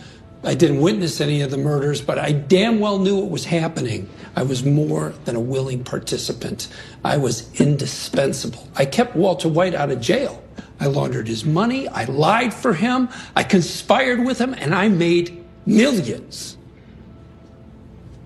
I 0.46 0.56
didn't 0.56 0.82
witness 0.82 1.22
any 1.22 1.42
of 1.42 1.52
the 1.52 1.58
murders, 1.58 2.02
but 2.02 2.20
I 2.20 2.34
damn 2.34 2.80
well 2.80 3.00
knew 3.00 3.18
what 3.18 3.30
was 3.30 3.46
happening. 3.46 4.10
I 4.36 4.44
was 4.44 4.66
more 4.66 5.14
than 5.24 5.38
a 5.38 5.40
willing 5.40 5.84
participant. 5.86 6.68
I 7.04 7.16
was 7.18 7.50
indispensable. 7.62 8.68
I 8.76 8.86
kept 8.86 9.16
Walter 9.16 9.48
White 9.48 9.74
out 9.74 9.90
of 9.90 10.02
jail. 10.02 10.44
I 10.82 10.88
laundered 10.88 11.30
his 11.30 11.46
money. 11.46 11.88
I 11.88 12.06
lied 12.06 12.54
for 12.54 12.74
him. 12.74 13.08
I 13.38 13.44
conspired 13.44 14.26
with 14.26 14.40
him, 14.40 14.54
and 14.54 14.76
I 14.76 14.90
made 14.90 15.46
millions. 15.66 16.58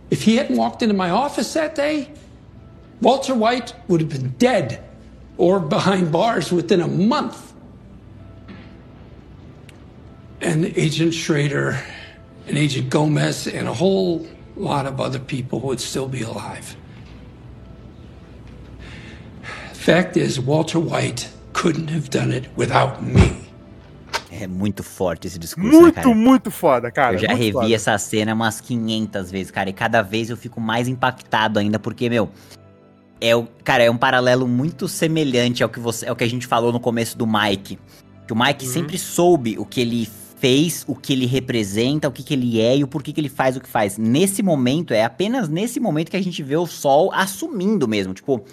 If 0.10 0.23
he 0.23 0.38
hadn't 0.38 0.57
walked 0.57 0.81
into 0.81 0.95
my 0.95 1.11
office 1.11 1.53
that 1.53 1.76
day, 1.76 2.11
Walter 2.99 3.35
White 3.35 3.76
would 3.88 4.02
have 4.02 4.10
been 4.10 4.30
dead 4.39 4.84
or 5.38 5.60
behind 5.60 6.11
bars 6.11 6.52
within 6.52 6.81
a 6.81 6.88
month. 6.88 7.53
And 10.41 10.65
Agent 10.65 11.14
Schrader 11.14 11.80
and 12.49 12.57
Agent 12.57 12.90
Gomez 12.90 13.48
and 13.48 13.68
a 13.68 13.74
whole 13.74 14.26
lot 14.56 14.88
of 14.88 14.99
other 14.99 15.19
people 15.19 15.60
would 15.60 15.80
still 15.82 16.07
be 16.07 16.24
alive. 16.24 16.76
Fact 19.74 20.18
is, 20.18 20.40
Walter 20.40 20.80
White 20.80 21.30
couldn't 21.53 21.90
have 21.90 22.10
done 22.10 22.34
it 22.34 22.49
without 22.57 23.02
me. 23.03 23.45
É 24.32 24.45
muito 24.45 24.84
forte 24.84 25.26
esse 25.28 25.40
discurso, 25.40 25.72
né, 25.72 25.80
Muito, 25.82 25.95
cara? 25.95 26.10
muito 26.14 26.52
foda, 26.52 26.91
cara. 26.91 27.15
Eu 27.15 27.19
já 27.19 27.28
muito 27.30 27.40
revi 27.40 27.52
foda. 27.53 27.74
essa 27.74 27.98
cena 27.98 28.34
umas 28.34 28.61
500 28.61 29.32
vezes, 29.32 29.52
cara, 29.52 29.69
e 29.69 29.74
cada 29.74 30.02
vez 30.02 30.30
eu 30.30 30.38
fico 30.38 30.61
mais 30.61 30.88
impactado 30.88 31.57
ainda, 31.57 31.80
porque, 31.80 32.07
meu, 32.10 32.30
é 33.19 33.36
o, 33.36 33.48
cara, 33.64 33.84
é 33.84 33.90
um 33.90 33.98
paralelo 33.98 34.48
muito 34.48 34.88
semelhante 34.88 35.64
ao 35.64 35.69
que 35.69 35.80
você, 35.80 36.07
ao 36.07 36.15
que 36.15 36.24
a 36.24 36.30
gente 36.30 36.45
falou 36.45 36.72
no 36.72 36.80
começo 36.80 37.18
do 37.18 37.26
Mike. 37.26 37.80
Que 38.28 38.34
o 38.34 38.36
Mike 38.38 38.65
Uhum. 38.65 38.72
sempre 38.74 38.98
soube 38.99 39.57
o 39.57 39.65
que 39.65 39.80
ele 39.82 40.07
fez, 40.39 40.85
o 40.88 40.95
que 40.95 41.14
ele 41.14 41.26
representa, 41.26 42.07
o 42.07 42.11
que, 42.11 42.23
que 42.23 42.34
ele 42.34 42.59
é 42.59 42.77
e 42.77 42.84
o 42.84 42.88
porquê 42.88 43.11
que 43.11 43.19
ele 43.19 43.30
faz 43.30 43.57
o 43.57 43.61
que 43.61 43.69
faz. 43.69 43.97
Nesse 43.97 44.41
momento, 44.41 44.93
é 44.93 45.03
apenas 45.03 45.49
nesse 45.49 45.80
momento 45.80 46.11
que 46.11 46.18
a 46.18 46.23
gente 46.23 46.41
vê 46.43 46.55
o 46.55 46.65
Sol 46.65 47.11
assumindo 47.14 47.88
mesmo, 47.88 48.14
tipo, 48.14 48.43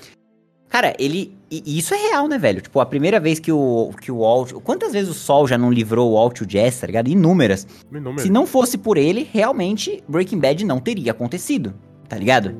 Cara, 0.74 0.92
ele. 0.98 1.38
E 1.48 1.78
isso 1.78 1.94
é 1.94 1.96
real, 1.96 2.26
né, 2.26 2.36
velho? 2.36 2.60
Tipo, 2.60 2.80
a 2.80 2.86
primeira 2.86 3.20
vez 3.20 3.38
que 3.38 3.52
o, 3.52 3.92
que 4.02 4.10
o 4.10 4.18
Walt. 4.18 4.52
Quantas 4.54 4.92
vezes 4.92 5.08
o 5.08 5.14
Sol 5.14 5.46
já 5.46 5.56
não 5.56 5.70
livrou 5.70 6.10
o 6.10 6.14
Walt 6.14 6.40
e 6.40 6.42
o 6.42 6.50
Jess, 6.50 6.80
tá 6.80 6.86
ligado? 6.88 7.06
Inúmeras. 7.06 7.64
Inúmero. 7.92 8.20
Se 8.20 8.28
não 8.28 8.44
fosse 8.44 8.76
por 8.76 8.96
ele, 8.96 9.28
realmente 9.32 10.02
Breaking 10.08 10.40
Bad 10.40 10.64
não 10.64 10.80
teria 10.80 11.12
acontecido, 11.12 11.74
tá 12.08 12.18
ligado? 12.18 12.56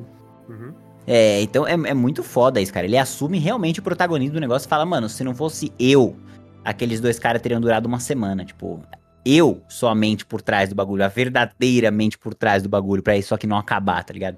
Uhum. 0.47 0.71
É, 1.05 1.41
então 1.41 1.67
é, 1.67 1.73
é 1.73 1.93
muito 1.93 2.23
foda 2.23 2.61
isso, 2.61 2.71
cara. 2.71 2.85
Ele 2.85 2.97
assume 2.97 3.37
realmente 3.37 3.81
o 3.81 3.83
protagonismo 3.83 4.35
do 4.35 4.39
negócio 4.39 4.65
e 4.65 4.69
fala, 4.69 4.85
mano, 4.85 5.09
se 5.09 5.21
não 5.21 5.35
fosse 5.35 5.73
eu, 5.77 6.15
aqueles 6.63 7.01
dois 7.01 7.19
caras 7.19 7.41
teriam 7.41 7.59
durado 7.59 7.85
uma 7.85 7.99
semana. 7.99 8.45
Tipo, 8.45 8.81
eu 9.25 9.63
sou 9.67 9.89
a 9.89 9.95
mente 9.95 10.25
por 10.25 10.41
trás 10.41 10.69
do 10.69 10.75
bagulho, 10.75 11.03
a 11.03 11.07
verdadeira 11.07 11.89
mente 11.91 12.17
por 12.17 12.33
trás 12.33 12.61
do 12.63 12.69
bagulho, 12.69 13.01
pra 13.03 13.17
isso 13.17 13.33
aqui 13.33 13.47
não 13.47 13.57
acabar, 13.57 14.03
tá 14.03 14.13
ligado? 14.13 14.37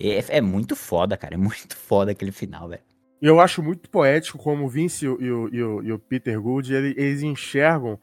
É, 0.00 0.38
é 0.38 0.40
muito 0.40 0.74
foda, 0.74 1.16
cara. 1.16 1.34
É 1.34 1.38
muito 1.38 1.76
foda 1.76 2.10
aquele 2.12 2.32
final, 2.32 2.68
velho. 2.68 2.82
Eu 3.22 3.40
acho 3.40 3.62
muito 3.62 3.88
poético 3.88 4.36
como 4.36 4.64
o 4.64 4.68
Vince 4.68 5.04
e 5.06 5.08
o, 5.08 5.18
e 5.22 5.62
o, 5.62 5.82
e 5.82 5.92
o- 5.92 5.98
Peter 5.98 6.38
Gould, 6.40 6.74
ele- 6.74 6.94
eles 6.98 7.22
enxergam 7.22 7.98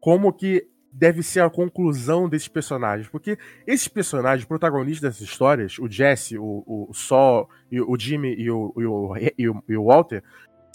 como 0.00 0.32
que 0.32 0.66
deve 0.92 1.22
ser 1.22 1.40
a 1.40 1.48
conclusão 1.50 2.28
desses 2.28 2.48
personagens. 2.48 3.08
Porque 3.08 3.38
esses 3.66 3.86
personagens, 3.88 4.46
protagonistas 4.46 5.14
dessas 5.14 5.28
histórias, 5.28 5.78
o 5.78 5.88
Jesse, 5.88 6.36
o, 6.36 6.64
o 6.90 6.92
Sol, 6.92 7.48
o 7.86 7.98
Jimmy 7.98 8.34
e 8.34 8.50
o, 8.50 8.74
e 8.76 8.84
o- 9.48 9.62
e 9.68 9.76
o 9.76 9.84
Walter, 9.84 10.22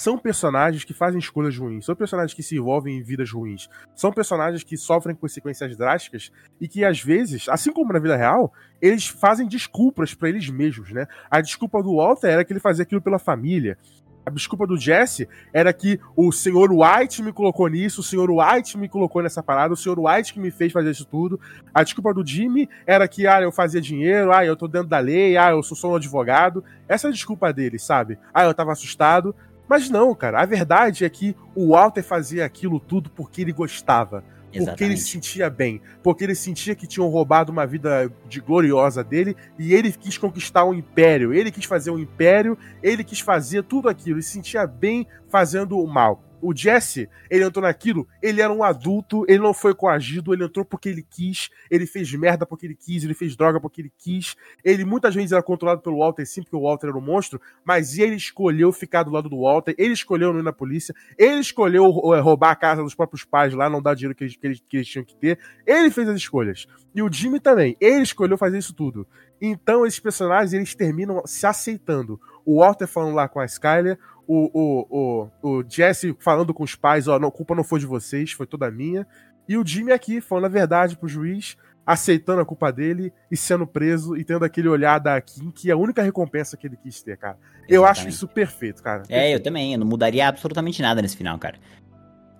são 0.01 0.17
personagens 0.17 0.83
que 0.83 0.95
fazem 0.95 1.19
escolhas 1.19 1.55
ruins, 1.55 1.85
são 1.85 1.95
personagens 1.95 2.33
que 2.33 2.41
se 2.41 2.55
envolvem 2.55 2.97
em 2.97 3.03
vidas 3.03 3.31
ruins, 3.31 3.69
são 3.95 4.11
personagens 4.11 4.63
que 4.63 4.75
sofrem 4.75 5.15
consequências 5.15 5.77
drásticas 5.77 6.31
e 6.59 6.67
que 6.67 6.83
às 6.83 6.99
vezes, 6.99 7.47
assim 7.47 7.71
como 7.71 7.93
na 7.93 7.99
vida 7.99 8.17
real, 8.17 8.51
eles 8.81 9.05
fazem 9.05 9.47
desculpas 9.47 10.15
pra 10.15 10.27
eles 10.27 10.49
mesmos, 10.49 10.91
né? 10.91 11.05
A 11.29 11.39
desculpa 11.39 11.83
do 11.83 11.97
Walter 11.97 12.29
era 12.29 12.43
que 12.43 12.51
ele 12.51 12.59
fazia 12.59 12.81
aquilo 12.81 12.99
pela 12.99 13.19
família. 13.19 13.77
A 14.25 14.29
desculpa 14.29 14.67
do 14.67 14.77
Jesse 14.77 15.27
era 15.51 15.73
que 15.73 15.99
o 16.15 16.31
senhor 16.31 16.71
White 16.71 17.23
me 17.23 17.33
colocou 17.33 17.67
nisso, 17.67 18.01
o 18.01 18.03
senhor 18.03 18.29
White 18.29 18.77
me 18.77 18.87
colocou 18.87 19.21
nessa 19.21 19.41
parada, 19.41 19.73
o 19.73 19.77
senhor 19.77 19.99
White 19.99 20.33
que 20.33 20.39
me 20.39 20.51
fez 20.51 20.71
fazer 20.71 20.91
isso 20.91 21.05
tudo. 21.05 21.39
A 21.73 21.83
desculpa 21.83 22.13
do 22.13 22.25
Jimmy 22.25 22.69
era 22.85 23.07
que, 23.07 23.25
ah, 23.25 23.41
eu 23.41 23.51
fazia 23.51 23.81
dinheiro, 23.81 24.31
ah, 24.31 24.45
eu 24.45 24.55
tô 24.55 24.67
dentro 24.67 24.87
da 24.87 24.99
lei, 24.99 25.37
ah, 25.37 25.51
eu 25.51 25.63
sou 25.63 25.75
só 25.75 25.91
um 25.91 25.95
advogado. 25.95 26.63
Essa 26.87 27.07
é 27.07 27.09
a 27.09 27.13
desculpa 27.13 27.51
dele, 27.51 27.79
sabe? 27.79 28.19
Ah, 28.31 28.43
eu 28.43 28.53
tava 28.53 28.71
assustado. 28.71 29.35
Mas 29.71 29.89
não, 29.89 30.13
cara, 30.13 30.41
a 30.41 30.45
verdade 30.45 31.05
é 31.05 31.09
que 31.09 31.33
o 31.55 31.69
Walter 31.69 32.03
fazia 32.03 32.43
aquilo 32.43 32.77
tudo 32.77 33.09
porque 33.09 33.41
ele 33.41 33.53
gostava. 33.53 34.21
Porque 34.53 34.83
ele 34.83 34.97
se 34.97 35.11
sentia 35.11 35.49
bem. 35.49 35.81
Porque 36.03 36.25
ele 36.25 36.35
sentia 36.35 36.75
que 36.75 36.85
tinham 36.85 37.07
roubado 37.07 37.53
uma 37.53 37.65
vida 37.65 38.11
de 38.27 38.41
gloriosa 38.41 39.01
dele 39.01 39.33
e 39.57 39.73
ele 39.73 39.89
quis 39.93 40.17
conquistar 40.17 40.65
um 40.65 40.73
império. 40.73 41.33
Ele 41.33 41.49
quis 41.49 41.63
fazer 41.63 41.89
um 41.89 41.97
império, 41.97 42.57
ele 42.83 43.01
quis 43.01 43.21
fazer 43.21 43.63
tudo 43.63 43.87
aquilo. 43.87 44.17
Ele 44.17 44.23
se 44.23 44.31
sentia 44.31 44.67
bem 44.67 45.07
fazendo 45.29 45.79
o 45.79 45.87
mal. 45.87 46.21
O 46.41 46.55
Jesse, 46.55 47.09
ele 47.29 47.43
entrou 47.43 47.63
naquilo, 47.63 48.07
ele 48.21 48.41
era 48.41 48.51
um 48.51 48.63
adulto, 48.63 49.25
ele 49.27 49.39
não 49.39 49.53
foi 49.53 49.75
coagido, 49.75 50.33
ele 50.33 50.43
entrou 50.43 50.65
porque 50.65 50.89
ele 50.89 51.05
quis, 51.07 51.49
ele 51.69 51.85
fez 51.85 52.11
merda 52.13 52.45
porque 52.45 52.65
ele 52.65 52.75
quis, 52.75 53.03
ele 53.03 53.13
fez 53.13 53.35
droga 53.35 53.59
porque 53.59 53.81
ele 53.81 53.91
quis. 53.97 54.35
Ele 54.63 54.83
muitas 54.83 55.13
vezes 55.13 55.31
era 55.31 55.43
controlado 55.43 55.81
pelo 55.81 55.99
Walter 55.99 56.25
sim, 56.25 56.41
porque 56.41 56.55
o 56.55 56.61
Walter 56.61 56.87
era 56.87 56.97
um 56.97 57.01
monstro, 57.01 57.39
mas 57.63 57.97
ele 57.97 58.15
escolheu 58.15 58.71
ficar 58.71 59.03
do 59.03 59.11
lado 59.11 59.29
do 59.29 59.41
Walter, 59.41 59.75
ele 59.77 59.93
escolheu 59.93 60.33
não 60.33 60.39
ir 60.39 60.43
na 60.43 60.53
polícia, 60.53 60.93
ele 61.17 61.39
escolheu 61.39 61.85
é, 62.15 62.19
roubar 62.19 62.51
a 62.51 62.55
casa 62.55 62.83
dos 62.83 62.95
próprios 62.95 63.23
pais 63.23 63.53
lá, 63.53 63.69
não 63.69 63.81
dar 63.81 63.95
dinheiro 63.95 64.15
que 64.15 64.23
eles, 64.23 64.35
que 64.35 64.47
eles, 64.47 64.63
que 64.67 64.77
eles 64.77 64.87
tinham 64.87 65.05
que 65.05 65.15
ter. 65.15 65.39
Ele 65.65 65.91
fez 65.91 66.09
as 66.09 66.17
escolhas. 66.17 66.67
E 66.93 67.01
o 67.01 67.11
Jimmy 67.11 67.39
também, 67.39 67.77
ele 67.79 68.01
escolheu 68.01 68.37
fazer 68.37 68.57
isso 68.57 68.73
tudo. 68.73 69.07
Então 69.41 69.85
esses 69.85 69.99
personagens, 69.99 70.53
eles 70.53 70.75
terminam 70.75 71.23
se 71.25 71.47
aceitando. 71.47 72.19
O 72.45 72.59
Walter 72.59 72.85
falando 72.87 73.15
lá 73.15 73.27
com 73.27 73.39
a 73.39 73.45
Skyler, 73.45 73.97
o, 74.31 74.49
o, 74.53 75.29
o, 75.41 75.59
o 75.59 75.63
Jesse 75.67 76.15
falando 76.17 76.53
com 76.53 76.63
os 76.63 76.73
pais, 76.73 77.09
ó, 77.09 77.19
não, 77.19 77.27
a 77.27 77.31
culpa 77.31 77.53
não 77.53 77.65
foi 77.65 77.81
de 77.81 77.85
vocês, 77.85 78.31
foi 78.31 78.47
toda 78.47 78.71
minha. 78.71 79.05
E 79.47 79.57
o 79.57 79.65
Jimmy 79.65 79.91
aqui 79.91 80.21
falando 80.21 80.45
a 80.45 80.49
verdade 80.49 80.95
pro 80.95 81.09
juiz, 81.09 81.57
aceitando 81.85 82.39
a 82.39 82.45
culpa 82.45 82.71
dele 82.71 83.11
e 83.29 83.35
sendo 83.35 83.67
preso 83.67 84.15
e 84.15 84.23
tendo 84.23 84.45
aquele 84.45 84.69
olhar 84.69 84.99
da 84.99 85.19
Kim, 85.19 85.51
que 85.51 85.69
é 85.69 85.73
a 85.73 85.77
única 85.77 86.01
recompensa 86.01 86.55
que 86.55 86.65
ele 86.65 86.77
quis 86.77 87.01
ter, 87.01 87.17
cara. 87.17 87.37
Eu 87.67 87.85
acho 87.85 88.07
isso 88.07 88.25
perfeito, 88.25 88.81
cara. 88.81 88.99
Perfeito. 88.99 89.19
É, 89.19 89.35
eu 89.35 89.39
também, 89.41 89.73
eu 89.73 89.79
não 89.79 89.87
mudaria 89.87 90.25
absolutamente 90.25 90.81
nada 90.81 91.01
nesse 91.01 91.17
final, 91.17 91.37
cara. 91.37 91.57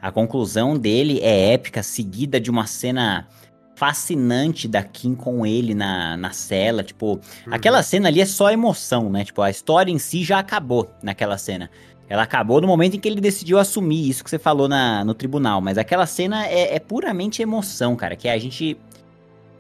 A 0.02 0.12
conclusão 0.12 0.78
dele 0.80 1.20
é 1.20 1.54
épica, 1.54 1.84
seguida 1.84 2.40
de 2.40 2.50
uma 2.50 2.66
cena 2.66 3.28
fascinante 3.82 4.68
da 4.68 4.84
Kim 4.84 5.16
com 5.16 5.44
ele 5.44 5.74
na, 5.74 6.16
na 6.16 6.32
cela. 6.32 6.84
Tipo, 6.84 7.14
uhum. 7.14 7.20
aquela 7.50 7.82
cena 7.82 8.10
ali 8.10 8.22
é 8.22 8.26
só 8.28 8.52
emoção, 8.52 9.10
né? 9.10 9.26
Tipo, 9.26 9.42
a 9.42 9.50
história 9.50 9.92
em 9.92 9.98
si 9.98 10.24
já 10.24 10.38
acabou 10.38 10.88
naquela 11.02 11.36
cena. 11.36 11.68
Ela 12.08 12.22
acabou 12.22 12.62
no 12.62 12.68
momento 12.68 12.96
em 12.96 13.00
que 13.00 13.10
ele 13.10 13.20
decidiu 13.20 13.58
assumir 13.58 14.08
isso 14.08 14.24
que 14.24 14.30
você 14.30 14.38
falou 14.38 14.70
na, 14.70 15.04
no 15.04 15.16
tribunal. 15.16 15.60
Mas 15.62 15.80
aquela 15.80 16.06
cena 16.06 16.46
é, 16.46 16.76
é 16.76 16.80
puramente 16.80 17.42
emoção, 17.42 17.96
cara. 17.96 18.16
Que 18.16 18.28
é 18.28 18.34
a 18.34 18.38
gente 18.38 18.78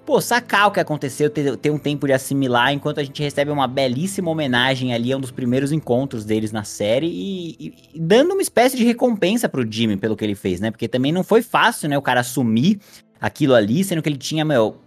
pô, 0.05 0.21
sacar 0.21 0.67
o 0.67 0.71
que 0.71 0.79
aconteceu, 0.79 1.27
ter, 1.27 1.57
ter, 1.57 1.71
um 1.71 1.79
tempo 1.79 2.05
de 2.05 2.13
assimilar, 2.13 2.71
enquanto 2.73 2.99
a 2.99 3.03
gente 3.03 3.23
recebe 3.23 3.49
uma 3.49 3.67
belíssima 3.67 4.29
homenagem 4.29 4.93
ali 4.93 5.11
a 5.11 5.17
um 5.17 5.19
dos 5.19 5.31
primeiros 5.31 5.71
encontros 5.71 6.25
deles 6.25 6.51
na 6.51 6.63
série 6.63 7.07
e, 7.07 7.55
e, 7.59 7.73
e, 7.95 7.99
dando 7.99 8.33
uma 8.33 8.41
espécie 8.41 8.77
de 8.77 8.83
recompensa 8.83 9.49
pro 9.49 9.65
Jimmy 9.67 9.97
pelo 9.97 10.15
que 10.15 10.23
ele 10.23 10.35
fez, 10.35 10.59
né? 10.59 10.69
Porque 10.69 10.87
também 10.87 11.11
não 11.11 11.23
foi 11.23 11.41
fácil, 11.41 11.89
né, 11.89 11.97
o 11.97 12.01
cara 12.03 12.19
assumir 12.19 12.79
aquilo 13.21 13.53
ali, 13.53 13.83
sendo 13.83 14.01
que 14.01 14.09
ele 14.09 14.17
tinha, 14.17 14.43
meu, 14.43 14.77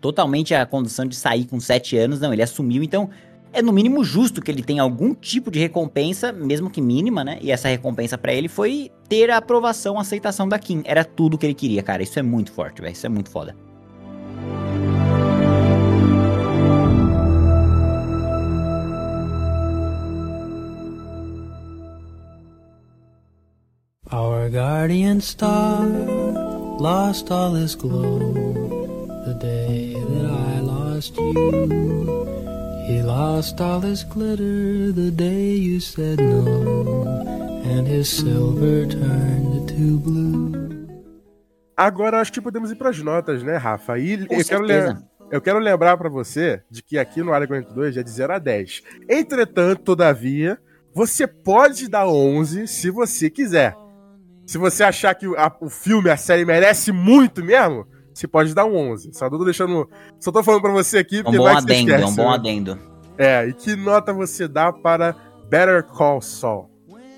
totalmente 0.00 0.52
a 0.54 0.66
condição 0.66 1.06
de 1.06 1.14
sair 1.14 1.44
com 1.46 1.60
sete 1.60 1.96
anos, 1.96 2.20
não, 2.20 2.32
ele 2.32 2.42
assumiu, 2.42 2.82
então 2.82 3.08
é 3.52 3.62
no 3.62 3.72
mínimo 3.72 4.04
justo 4.04 4.40
que 4.40 4.50
ele 4.50 4.62
tenha 4.62 4.82
algum 4.82 5.14
tipo 5.14 5.50
de 5.50 5.58
recompensa, 5.58 6.32
mesmo 6.32 6.70
que 6.70 6.80
mínima, 6.80 7.24
né? 7.24 7.38
E 7.40 7.50
essa 7.50 7.68
recompensa 7.68 8.16
para 8.16 8.32
ele 8.32 8.48
foi 8.48 8.90
ter 9.08 9.30
a 9.30 9.36
aprovação, 9.36 9.98
a 9.98 10.02
aceitação 10.02 10.48
da 10.48 10.58
Kim. 10.58 10.82
Era 10.84 11.04
tudo 11.04 11.36
que 11.36 11.46
ele 11.46 11.54
queria, 11.54 11.82
cara. 11.82 12.02
Isso 12.02 12.18
é 12.18 12.22
muito 12.22 12.52
forte, 12.52 12.80
velho. 12.80 12.92
Isso 12.92 13.06
é 13.06 13.08
muito 13.08 13.30
foda. 13.30 13.56
Our 24.12 24.48
guardian 24.50 25.20
star 25.20 26.19
lost 26.80 27.30
all 27.30 27.52
his 27.52 27.74
glow 27.74 28.32
the 29.26 29.34
day 29.34 29.92
that 29.92 30.24
I 30.24 30.60
lost 30.60 31.14
you. 31.14 32.26
He 32.86 33.02
lost 33.02 33.60
all 33.60 33.80
his 33.80 34.02
glitter 34.02 34.90
the 34.90 35.10
day 35.10 35.54
you 35.56 35.78
said 35.78 36.18
no, 36.18 37.04
and 37.64 37.86
his 37.86 38.08
silver 38.08 38.86
turned 38.86 39.68
to 39.68 39.98
blue. 39.98 40.56
Agora 41.76 42.20
acho 42.20 42.32
que 42.32 42.40
podemos 42.40 42.70
ir 42.70 42.76
para 42.76 42.88
as 42.88 43.02
notas, 43.02 43.42
né, 43.42 43.58
Rafa? 43.58 43.98
E 43.98 44.26
eu 44.30 44.44
quero, 44.44 44.66
eu 45.30 45.40
quero 45.40 45.58
lembrar 45.58 45.98
para 45.98 46.08
você 46.08 46.62
de 46.70 46.82
que 46.82 46.98
aqui 46.98 47.22
no 47.22 47.32
Área 47.32 47.46
42 47.46 47.98
é 47.98 48.02
de 48.02 48.10
0 48.10 48.32
a 48.32 48.38
10. 48.38 48.82
Entretanto, 49.08 49.82
todavia, 49.82 50.58
você 50.94 51.26
pode 51.26 51.88
dar 51.88 52.08
11 52.08 52.66
se 52.66 52.90
você 52.90 53.28
quiser. 53.28 53.76
Se 54.50 54.58
você 54.58 54.82
achar 54.82 55.14
que 55.14 55.26
a, 55.36 55.52
o 55.60 55.70
filme, 55.70 56.10
a 56.10 56.16
série 56.16 56.44
merece 56.44 56.90
muito 56.90 57.40
mesmo, 57.44 57.86
você 58.12 58.26
pode 58.26 58.52
dar 58.52 58.64
um 58.64 58.76
11. 58.90 59.12
Só 59.12 59.30
tô 59.30 59.44
deixando. 59.44 59.88
Só 60.18 60.32
tô 60.32 60.42
falando 60.42 60.62
pra 60.62 60.72
você 60.72 60.98
aqui 60.98 61.22
porque 61.22 61.36
é 61.36 61.40
um 61.40 61.44
bom 61.44 61.56
adendo, 61.56 61.90
esquece, 61.92 62.02
é 62.02 62.06
um 62.08 62.14
bom 62.16 62.28
né? 62.30 62.34
adendo. 62.34 62.78
É, 63.16 63.46
e 63.46 63.52
que 63.52 63.76
nota 63.76 64.12
você 64.12 64.48
dá 64.48 64.72
para 64.72 65.14
Better 65.48 65.84
Call 65.84 66.20
Saul? 66.20 66.68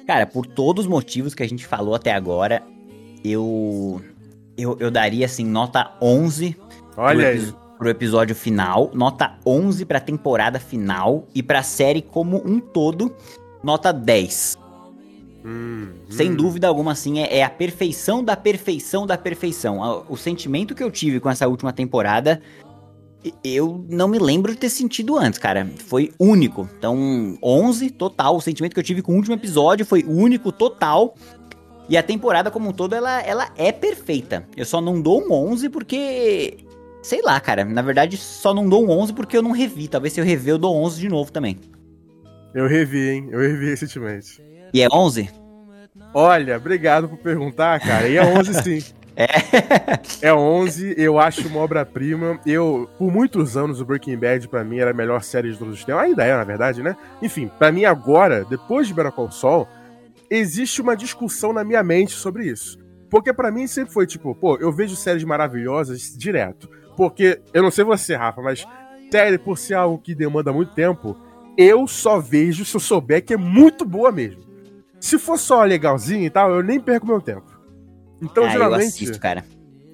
Cara, 0.06 0.26
por 0.26 0.44
todos 0.44 0.84
os 0.84 0.90
motivos 0.90 1.34
que 1.34 1.42
a 1.42 1.48
gente 1.48 1.66
falou 1.66 1.94
até 1.94 2.12
agora, 2.12 2.62
eu. 3.24 4.02
Eu, 4.54 4.76
eu 4.78 4.90
daria 4.90 5.24
assim, 5.24 5.46
nota 5.46 5.90
11 6.02 6.54
Olha 6.98 7.30
pro, 7.30 7.40
aí. 7.40 7.54
pro 7.78 7.88
episódio 7.88 8.36
final, 8.36 8.90
nota 8.92 9.38
11 9.46 9.86
pra 9.86 10.00
temporada 10.00 10.60
final 10.60 11.26
e 11.34 11.42
pra 11.42 11.62
série 11.62 12.02
como 12.02 12.46
um 12.46 12.60
todo, 12.60 13.10
nota 13.64 13.90
10. 13.90 14.58
Hum, 15.44 15.88
Sem 16.08 16.30
hum. 16.30 16.36
dúvida 16.36 16.68
alguma, 16.68 16.92
assim, 16.92 17.18
é, 17.18 17.38
é, 17.38 17.42
a 17.42 17.50
perfeição 17.50 18.22
da 18.22 18.36
perfeição 18.36 19.06
da 19.06 19.18
perfeição. 19.18 20.04
O 20.08 20.16
sentimento 20.16 20.74
que 20.74 20.82
eu 20.82 20.90
tive 20.90 21.18
com 21.18 21.28
essa 21.28 21.48
última 21.48 21.72
temporada, 21.72 22.40
eu 23.42 23.84
não 23.88 24.08
me 24.08 24.18
lembro 24.18 24.52
de 24.52 24.58
ter 24.58 24.68
sentido 24.68 25.16
antes, 25.16 25.38
cara. 25.38 25.68
Foi 25.86 26.12
único. 26.18 26.68
Então, 26.78 27.38
11 27.42 27.90
total. 27.90 28.36
O 28.36 28.40
sentimento 28.40 28.74
que 28.74 28.80
eu 28.80 28.84
tive 28.84 29.02
com 29.02 29.12
o 29.12 29.16
último 29.16 29.34
episódio 29.34 29.84
foi 29.84 30.04
único, 30.04 30.52
total. 30.52 31.14
E 31.88 31.96
a 31.96 32.02
temporada 32.02 32.50
como 32.50 32.68
um 32.68 32.72
todo, 32.72 32.94
ela, 32.94 33.20
ela 33.22 33.50
é 33.56 33.72
perfeita. 33.72 34.46
Eu 34.56 34.64
só 34.64 34.80
não 34.80 35.00
dou 35.00 35.22
um 35.22 35.32
11 35.32 35.68
porque... 35.68 36.58
Sei 37.02 37.20
lá, 37.20 37.40
cara. 37.40 37.64
Na 37.64 37.82
verdade, 37.82 38.16
só 38.16 38.54
não 38.54 38.68
dou 38.68 38.86
um 38.86 38.90
11 38.90 39.12
porque 39.12 39.36
eu 39.36 39.42
não 39.42 39.50
revi. 39.50 39.88
Talvez 39.88 40.12
se 40.12 40.20
eu 40.20 40.24
rever, 40.24 40.54
eu 40.54 40.58
dou 40.58 40.76
11 40.76 41.00
de 41.00 41.08
novo 41.08 41.32
também. 41.32 41.58
Eu 42.54 42.68
revi, 42.68 43.08
hein? 43.08 43.28
Eu 43.30 43.40
revi 43.40 43.70
recentemente. 43.70 44.40
E 44.72 44.80
é 44.80 44.88
11? 44.90 45.28
Olha, 46.14 46.56
obrigado 46.56 47.08
por 47.08 47.18
perguntar, 47.18 47.80
cara. 47.80 48.08
E 48.08 48.16
é 48.16 48.24
11 48.24 48.54
sim. 48.62 48.94
É. 49.14 50.28
é 50.28 50.32
11, 50.32 50.94
eu 50.96 51.18
acho 51.18 51.46
uma 51.46 51.60
obra-prima. 51.60 52.40
Eu, 52.46 52.88
por 52.98 53.12
muitos 53.12 53.58
anos, 53.58 53.78
o 53.78 53.84
Breaking 53.84 54.16
Bad 54.16 54.48
para 54.48 54.64
mim 54.64 54.78
era 54.78 54.90
a 54.90 54.94
melhor 54.94 55.22
série 55.22 55.52
de 55.52 55.58
todos 55.58 55.74
os 55.74 55.84
tempos. 55.84 56.02
Ainda 56.02 56.24
é, 56.24 56.34
na 56.34 56.44
verdade, 56.44 56.82
né? 56.82 56.96
Enfim, 57.20 57.50
para 57.58 57.70
mim 57.70 57.84
agora, 57.84 58.42
depois 58.48 58.86
de 58.86 58.94
Better 58.94 59.12
Call 59.12 59.30
Saul, 59.30 59.68
existe 60.30 60.80
uma 60.80 60.96
discussão 60.96 61.52
na 61.52 61.62
minha 61.62 61.82
mente 61.82 62.12
sobre 62.12 62.46
isso. 62.46 62.78
Porque 63.10 63.34
para 63.34 63.50
mim 63.50 63.66
sempre 63.66 63.92
foi 63.92 64.06
tipo, 64.06 64.34
pô, 64.34 64.56
eu 64.56 64.72
vejo 64.72 64.96
séries 64.96 65.24
maravilhosas 65.24 66.16
direto. 66.16 66.70
Porque, 66.96 67.38
eu 67.52 67.62
não 67.62 67.70
sei 67.70 67.84
você, 67.84 68.16
Rafa, 68.16 68.40
mas 68.40 68.66
série, 69.10 69.36
por 69.36 69.58
ser 69.58 69.74
algo 69.74 69.98
que 69.98 70.14
demanda 70.14 70.54
muito 70.54 70.72
tempo, 70.72 71.14
eu 71.58 71.86
só 71.86 72.18
vejo 72.18 72.64
se 72.64 72.74
eu 72.74 72.80
souber 72.80 73.22
que 73.22 73.34
é 73.34 73.36
muito 73.36 73.84
boa 73.84 74.10
mesmo. 74.10 74.51
Se 75.02 75.18
for 75.18 75.36
só 75.36 75.64
legalzinho 75.64 76.24
e 76.24 76.30
tal, 76.30 76.54
eu 76.54 76.62
nem 76.62 76.78
perco 76.78 77.04
meu 77.04 77.20
tempo. 77.20 77.42
Então, 78.22 78.44
ah, 78.44 78.50
geralmente. 78.50 78.82
Eu, 78.82 78.88
assisto, 78.88 79.18
cara. 79.18 79.44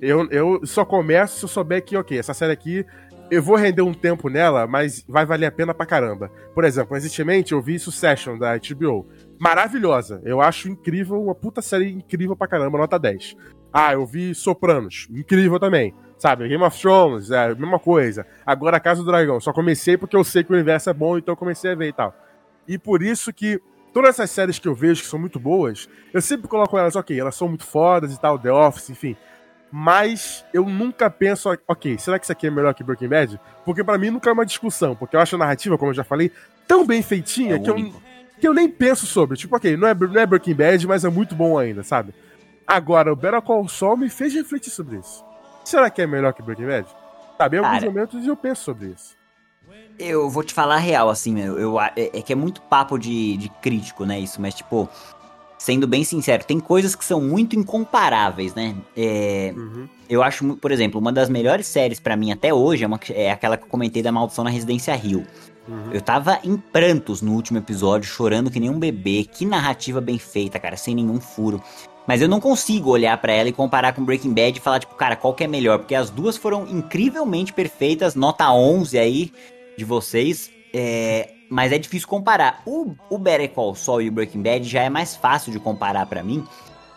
Eu, 0.02 0.30
eu 0.30 0.66
só 0.66 0.84
começo 0.84 1.38
se 1.38 1.44
eu 1.46 1.48
souber 1.48 1.82
que, 1.82 1.96
ok, 1.96 2.18
essa 2.18 2.34
série 2.34 2.52
aqui, 2.52 2.84
eu 3.30 3.42
vou 3.42 3.56
render 3.56 3.80
um 3.80 3.94
tempo 3.94 4.28
nela, 4.28 4.66
mas 4.66 5.02
vai 5.08 5.24
valer 5.24 5.46
a 5.46 5.50
pena 5.50 5.72
pra 5.72 5.86
caramba. 5.86 6.30
Por 6.54 6.62
exemplo, 6.62 6.94
recentemente 6.94 7.52
eu 7.52 7.62
vi 7.62 7.78
Succession 7.78 8.36
da 8.36 8.58
HBO. 8.58 9.08
Maravilhosa. 9.40 10.20
Eu 10.24 10.42
acho 10.42 10.68
incrível, 10.68 11.22
uma 11.22 11.34
puta 11.34 11.62
série 11.62 11.90
incrível 11.90 12.36
pra 12.36 12.46
caramba, 12.46 12.76
nota 12.76 12.98
10. 12.98 13.34
Ah, 13.72 13.94
eu 13.94 14.04
vi 14.04 14.34
Sopranos. 14.34 15.08
Incrível 15.10 15.58
também. 15.58 15.94
Sabe, 16.18 16.46
Game 16.48 16.62
of 16.62 16.78
Thrones, 16.78 17.30
é 17.30 17.46
a 17.46 17.54
mesma 17.54 17.78
coisa. 17.78 18.26
Agora 18.44 18.78
Casa 18.78 19.02
do 19.02 19.06
Dragão. 19.06 19.40
Só 19.40 19.54
comecei 19.54 19.96
porque 19.96 20.16
eu 20.16 20.22
sei 20.22 20.44
que 20.44 20.52
o 20.52 20.54
universo 20.54 20.90
é 20.90 20.92
bom, 20.92 21.16
então 21.16 21.32
eu 21.32 21.36
comecei 21.36 21.72
a 21.72 21.74
ver 21.74 21.88
e 21.88 21.92
tal. 21.94 22.14
E 22.68 22.76
por 22.76 23.02
isso 23.02 23.32
que 23.32 23.58
todas 23.92 24.10
essas 24.10 24.30
séries 24.30 24.58
que 24.58 24.68
eu 24.68 24.74
vejo 24.74 25.02
que 25.02 25.08
são 25.08 25.18
muito 25.18 25.38
boas, 25.38 25.88
eu 26.12 26.20
sempre 26.20 26.48
coloco 26.48 26.76
elas, 26.78 26.96
ok, 26.96 27.18
elas 27.18 27.34
são 27.34 27.48
muito 27.48 27.64
fodas 27.64 28.12
e 28.14 28.20
tal, 28.20 28.38
The 28.38 28.52
Office, 28.52 28.90
enfim. 28.90 29.16
Mas 29.70 30.44
eu 30.52 30.64
nunca 30.64 31.10
penso, 31.10 31.50
ok, 31.66 31.98
será 31.98 32.18
que 32.18 32.24
isso 32.24 32.32
aqui 32.32 32.46
é 32.46 32.50
melhor 32.50 32.72
que 32.72 32.82
Breaking 32.82 33.08
Bad? 33.08 33.40
Porque 33.64 33.84
para 33.84 33.98
mim 33.98 34.10
nunca 34.10 34.30
é 34.30 34.32
uma 34.32 34.46
discussão, 34.46 34.96
porque 34.96 35.14
eu 35.14 35.20
acho 35.20 35.36
a 35.36 35.38
narrativa, 35.38 35.76
como 35.76 35.90
eu 35.90 35.94
já 35.94 36.04
falei, 36.04 36.32
tão 36.66 36.86
bem 36.86 37.02
feitinha 37.02 37.56
é 37.56 37.58
que, 37.58 37.68
eu, 37.68 37.92
que 38.40 38.48
eu 38.48 38.54
nem 38.54 38.68
penso 38.68 39.06
sobre. 39.06 39.36
Tipo, 39.36 39.56
ok, 39.56 39.76
não 39.76 39.88
é, 39.88 39.94
não 39.94 40.20
é 40.20 40.26
Breaking 40.26 40.54
Bad, 40.54 40.86
mas 40.86 41.04
é 41.04 41.10
muito 41.10 41.34
bom 41.34 41.58
ainda, 41.58 41.82
sabe? 41.82 42.14
Agora, 42.66 43.12
o 43.12 43.16
Better 43.16 43.42
Call 43.42 43.68
Saul 43.68 43.96
me 43.96 44.08
fez 44.08 44.32
refletir 44.34 44.70
sobre 44.70 44.98
isso. 44.98 45.24
Será 45.64 45.90
que 45.90 46.00
é 46.00 46.06
melhor 46.06 46.32
que 46.32 46.42
Breaking 46.42 46.66
Bad? 46.66 46.88
Sabe, 47.36 47.56
em 47.56 47.60
alguns 47.60 47.84
momentos 47.84 48.26
eu 48.26 48.36
penso 48.36 48.62
sobre 48.62 48.88
isso. 48.88 49.17
Eu 49.98 50.30
vou 50.30 50.44
te 50.44 50.54
falar 50.54 50.76
a 50.76 50.78
real, 50.78 51.08
assim, 51.10 51.32
meu. 51.32 51.58
Eu, 51.58 51.80
é, 51.80 51.92
é 51.96 52.22
que 52.22 52.32
é 52.32 52.36
muito 52.36 52.62
papo 52.62 52.96
de, 52.98 53.36
de 53.36 53.48
crítico, 53.48 54.04
né? 54.04 54.18
Isso, 54.18 54.40
mas 54.40 54.54
tipo. 54.54 54.88
sendo 55.58 55.88
bem 55.88 56.04
sincero, 56.04 56.44
tem 56.44 56.60
coisas 56.60 56.94
que 56.94 57.04
são 57.04 57.20
muito 57.20 57.56
incomparáveis, 57.56 58.54
né? 58.54 58.76
É, 58.96 59.52
Uhum. 59.56 59.88
eu 60.08 60.22
acho, 60.22 60.56
por 60.56 60.70
exemplo, 60.70 61.00
uma 61.00 61.12
das 61.12 61.28
melhores 61.28 61.66
séries 61.66 61.98
pra 61.98 62.16
mim 62.16 62.30
até 62.30 62.54
hoje 62.54 62.84
é, 62.84 62.86
uma 62.86 63.00
é 63.10 63.32
aquela 63.32 63.56
que 63.56 63.64
eu 63.64 63.68
comentei 63.68 64.00
da 64.02 64.12
Maldição 64.12 64.44
na 64.44 64.50
Residência 64.50 64.94
Rio. 64.94 65.26
Uhum. 65.66 65.90
Eu 65.92 66.00
tava 66.00 66.38
em 66.44 66.56
prantos 66.56 67.20
no 67.20 67.32
último 67.32 67.58
episódio, 67.58 68.08
chorando 68.08 68.50
que 68.50 68.60
nem 68.60 68.70
um 68.70 68.78
bebê. 68.78 69.24
Que 69.24 69.44
narrativa 69.44 70.00
bem 70.00 70.18
feita, 70.18 70.58
cara, 70.58 70.76
sem 70.76 70.94
nenhum 70.94 71.20
furo. 71.20 71.60
Mas 72.08 72.22
eu 72.22 72.28
não 72.28 72.40
consigo 72.40 72.88
olhar 72.88 73.18
pra 73.18 73.34
ela 73.34 73.50
e 73.50 73.52
comparar 73.52 73.92
com 73.92 74.02
Breaking 74.02 74.32
Bad 74.32 74.56
e 74.56 74.62
falar, 74.62 74.80
tipo, 74.80 74.94
cara, 74.94 75.14
qual 75.14 75.34
que 75.34 75.44
é 75.44 75.46
melhor? 75.46 75.80
Porque 75.80 75.94
as 75.94 76.08
duas 76.08 76.38
foram 76.38 76.66
incrivelmente 76.66 77.52
perfeitas, 77.52 78.14
nota 78.14 78.50
11 78.50 78.98
aí 78.98 79.30
de 79.76 79.84
vocês. 79.84 80.50
É, 80.72 81.34
mas 81.50 81.70
é 81.70 81.76
difícil 81.76 82.08
comparar. 82.08 82.62
O, 82.64 82.94
o 83.10 83.18
Better 83.18 83.50
Call 83.50 83.74
Saul 83.74 84.00
e 84.00 84.08
o 84.08 84.12
Breaking 84.12 84.40
Bad 84.40 84.66
já 84.66 84.84
é 84.84 84.88
mais 84.88 85.16
fácil 85.16 85.52
de 85.52 85.60
comparar 85.60 86.06
pra 86.06 86.22
mim. 86.22 86.42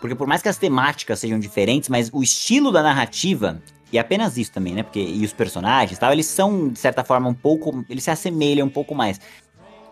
Porque 0.00 0.14
por 0.14 0.26
mais 0.26 0.40
que 0.40 0.48
as 0.48 0.56
temáticas 0.56 1.18
sejam 1.18 1.38
diferentes, 1.38 1.90
mas 1.90 2.08
o 2.10 2.22
estilo 2.22 2.72
da 2.72 2.82
narrativa, 2.82 3.62
e 3.92 3.98
apenas 3.98 4.38
isso 4.38 4.50
também, 4.50 4.72
né? 4.72 4.82
Porque 4.82 4.98
e 4.98 5.22
os 5.26 5.32
personagens 5.34 5.98
tal, 5.98 6.10
eles 6.10 6.24
são, 6.24 6.70
de 6.70 6.78
certa 6.78 7.04
forma, 7.04 7.28
um 7.28 7.34
pouco. 7.34 7.84
Eles 7.86 8.02
se 8.02 8.10
assemelham 8.10 8.66
um 8.66 8.70
pouco 8.70 8.94
mais. 8.94 9.20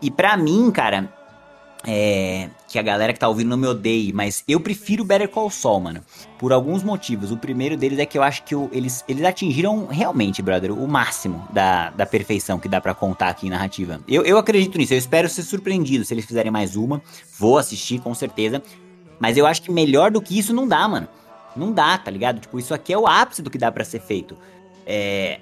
E 0.01 0.09
pra 0.09 0.35
mim, 0.35 0.71
cara, 0.71 1.13
é, 1.85 2.49
que 2.67 2.77
a 2.77 2.81
galera 2.81 3.11
que 3.13 3.19
tá 3.19 3.27
ouvindo 3.27 3.49
não 3.49 3.57
me 3.57 3.67
odeie, 3.67 4.13
mas 4.13 4.43
eu 4.47 4.59
prefiro 4.59 5.03
Better 5.03 5.27
Call 5.27 5.49
Saul, 5.49 5.79
mano. 5.81 6.01
Por 6.37 6.53
alguns 6.53 6.83
motivos. 6.83 7.31
O 7.31 7.37
primeiro 7.37 7.75
deles 7.77 7.97
é 7.99 8.05
que 8.05 8.17
eu 8.17 8.23
acho 8.23 8.43
que 8.43 8.55
o- 8.55 8.69
eles, 8.71 9.03
eles 9.07 9.23
atingiram 9.25 9.87
realmente, 9.87 10.41
brother, 10.41 10.71
o 10.71 10.87
máximo 10.87 11.47
da, 11.51 11.89
da 11.91 12.05
perfeição 12.05 12.59
que 12.59 12.67
dá 12.69 12.79
pra 12.79 12.93
contar 12.93 13.29
aqui 13.29 13.47
em 13.47 13.49
narrativa. 13.49 13.99
Eu, 14.07 14.23
eu 14.23 14.37
acredito 14.37 14.77
nisso, 14.77 14.93
eu 14.93 14.97
espero 14.97 15.27
ser 15.27 15.43
surpreendido 15.43 16.05
se 16.05 16.13
eles 16.13 16.25
fizerem 16.25 16.51
mais 16.51 16.75
uma. 16.75 17.01
Vou 17.39 17.57
assistir, 17.57 17.99
com 17.99 18.13
certeza. 18.13 18.61
Mas 19.19 19.37
eu 19.37 19.45
acho 19.45 19.61
que 19.61 19.71
melhor 19.71 20.11
do 20.11 20.21
que 20.21 20.37
isso 20.37 20.53
não 20.53 20.67
dá, 20.67 20.87
mano. 20.87 21.07
Não 21.55 21.71
dá, 21.71 21.97
tá 21.97 22.09
ligado? 22.09 22.39
Tipo, 22.39 22.57
isso 22.59 22.73
aqui 22.73 22.93
é 22.93 22.97
o 22.97 23.05
ápice 23.05 23.41
do 23.41 23.49
que 23.49 23.57
dá 23.57 23.71
pra 23.71 23.83
ser 23.83 23.99
feito. 24.01 24.37
É. 24.85 25.39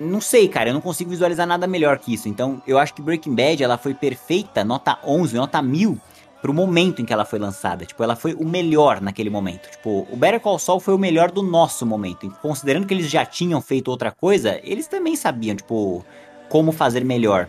Não 0.00 0.20
sei, 0.20 0.48
cara, 0.48 0.70
eu 0.70 0.74
não 0.74 0.80
consigo 0.80 1.10
visualizar 1.10 1.46
nada 1.46 1.66
melhor 1.66 1.98
que 1.98 2.14
isso. 2.14 2.26
Então, 2.26 2.62
eu 2.66 2.78
acho 2.78 2.94
que 2.94 3.02
Breaking 3.02 3.34
Bad, 3.34 3.62
ela 3.62 3.76
foi 3.76 3.92
perfeita, 3.92 4.64
nota 4.64 4.98
11, 5.04 5.36
nota 5.36 5.60
1000, 5.60 6.00
pro 6.40 6.54
momento 6.54 7.02
em 7.02 7.04
que 7.04 7.12
ela 7.12 7.26
foi 7.26 7.38
lançada. 7.38 7.84
Tipo, 7.84 8.02
ela 8.02 8.16
foi 8.16 8.32
o 8.32 8.46
melhor 8.46 9.02
naquele 9.02 9.28
momento. 9.28 9.70
Tipo, 9.70 10.08
o 10.10 10.16
Better 10.16 10.40
Call 10.40 10.58
Saul 10.58 10.80
foi 10.80 10.94
o 10.94 10.98
melhor 10.98 11.30
do 11.30 11.42
nosso 11.42 11.84
momento. 11.84 12.24
E 12.24 12.30
considerando 12.30 12.86
que 12.86 12.94
eles 12.94 13.10
já 13.10 13.26
tinham 13.26 13.60
feito 13.60 13.88
outra 13.88 14.10
coisa, 14.10 14.58
eles 14.64 14.86
também 14.86 15.14
sabiam, 15.16 15.54
tipo, 15.54 16.02
como 16.48 16.72
fazer 16.72 17.04
melhor. 17.04 17.46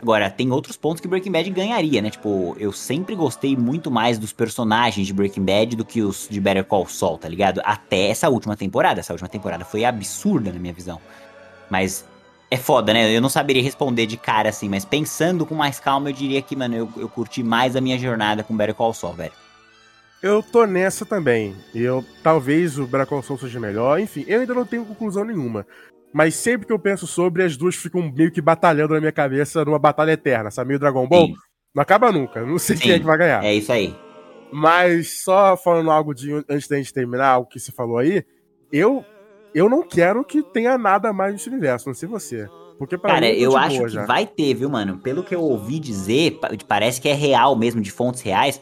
Agora, 0.00 0.30
tem 0.30 0.50
outros 0.50 0.76
pontos 0.76 1.00
que 1.00 1.08
Breaking 1.08 1.32
Bad 1.32 1.50
ganharia, 1.50 2.00
né? 2.00 2.08
Tipo, 2.08 2.56
eu 2.58 2.72
sempre 2.72 3.16
gostei 3.16 3.56
muito 3.56 3.90
mais 3.90 4.16
dos 4.16 4.32
personagens 4.32 5.06
de 5.06 5.12
Breaking 5.12 5.44
Bad 5.44 5.76
do 5.76 5.84
que 5.84 6.00
os 6.00 6.28
de 6.30 6.40
Better 6.40 6.64
Call 6.64 6.86
Saul, 6.86 7.18
tá 7.18 7.28
ligado? 7.28 7.60
Até 7.64 8.08
essa 8.08 8.28
última 8.30 8.56
temporada. 8.56 9.00
Essa 9.00 9.12
última 9.12 9.28
temporada 9.28 9.64
foi 9.64 9.84
absurda 9.84 10.52
na 10.52 10.58
minha 10.58 10.72
visão. 10.72 11.00
Mas 11.70 12.04
é 12.50 12.56
foda, 12.56 12.92
né? 12.92 13.14
Eu 13.14 13.20
não 13.20 13.28
saberia 13.28 13.62
responder 13.62 14.06
de 14.06 14.16
cara 14.16 14.48
assim, 14.48 14.68
mas 14.68 14.84
pensando 14.84 15.46
com 15.46 15.54
mais 15.54 15.78
calma, 15.78 16.10
eu 16.10 16.14
diria 16.14 16.42
que, 16.42 16.56
mano, 16.56 16.74
eu, 16.74 16.88
eu 16.96 17.08
curti 17.08 17.42
mais 17.42 17.76
a 17.76 17.80
minha 17.80 17.98
jornada 17.98 18.42
com 18.42 18.56
Better 18.56 18.74
Call 18.74 18.92
Saul, 18.92 19.14
velho. 19.14 19.32
Eu 20.22 20.42
tô 20.42 20.66
nessa 20.66 21.06
também. 21.06 21.56
Eu 21.74 22.04
talvez 22.22 22.78
o 22.78 22.86
Better 22.86 23.06
Call 23.06 23.22
Saul 23.22 23.38
seja 23.38 23.60
melhor. 23.60 24.00
Enfim, 24.00 24.24
eu 24.26 24.40
ainda 24.40 24.52
não 24.52 24.66
tenho 24.66 24.84
conclusão 24.84 25.24
nenhuma. 25.24 25.66
Mas 26.12 26.34
sempre 26.34 26.66
que 26.66 26.72
eu 26.72 26.78
penso 26.78 27.06
sobre, 27.06 27.44
as 27.44 27.56
duas 27.56 27.76
ficam 27.76 28.10
meio 28.10 28.32
que 28.32 28.40
batalhando 28.40 28.94
na 28.94 29.00
minha 29.00 29.12
cabeça 29.12 29.64
numa 29.64 29.78
batalha 29.78 30.10
eterna, 30.12 30.50
sabe? 30.50 30.68
Meio 30.68 30.80
Dragon 30.80 31.06
Ball. 31.06 31.28
Sim. 31.28 31.34
Não 31.74 31.82
acaba 31.82 32.10
nunca. 32.10 32.44
Não 32.44 32.58
sei 32.58 32.76
Sim. 32.76 32.82
quem 32.82 32.92
é 32.92 32.98
que 32.98 33.06
vai 33.06 33.16
ganhar. 33.16 33.44
É 33.44 33.54
isso 33.54 33.72
aí. 33.72 33.96
Mas 34.52 35.22
só 35.22 35.56
falando 35.56 35.90
algo 35.90 36.12
de 36.12 36.32
antes 36.48 36.66
da 36.66 36.76
gente 36.76 36.92
terminar, 36.92 37.28
algo 37.28 37.48
que 37.48 37.60
você 37.60 37.70
falou 37.70 37.98
aí, 37.98 38.24
eu 38.72 39.04
eu 39.54 39.68
não 39.68 39.82
quero 39.82 40.24
que 40.24 40.42
tenha 40.42 40.76
nada 40.78 41.12
mais 41.12 41.32
nesse 41.32 41.48
universo, 41.48 41.88
não 41.88 41.94
sei 41.94 42.08
você. 42.08 42.48
Porque 42.78 42.96
pra 42.96 43.14
Cara, 43.14 43.26
mim, 43.26 43.32
eu 43.32 43.50
de 43.50 43.56
acho 43.56 43.82
que 43.82 43.88
já. 43.90 44.06
vai 44.06 44.26
ter, 44.26 44.54
viu, 44.54 44.70
mano? 44.70 44.98
Pelo 44.98 45.22
que 45.22 45.34
eu 45.34 45.42
ouvi 45.42 45.78
dizer, 45.78 46.38
pa- 46.40 46.48
parece 46.66 47.00
que 47.00 47.08
é 47.08 47.12
real 47.12 47.54
mesmo, 47.54 47.80
de 47.80 47.90
fontes 47.90 48.22
reais. 48.22 48.60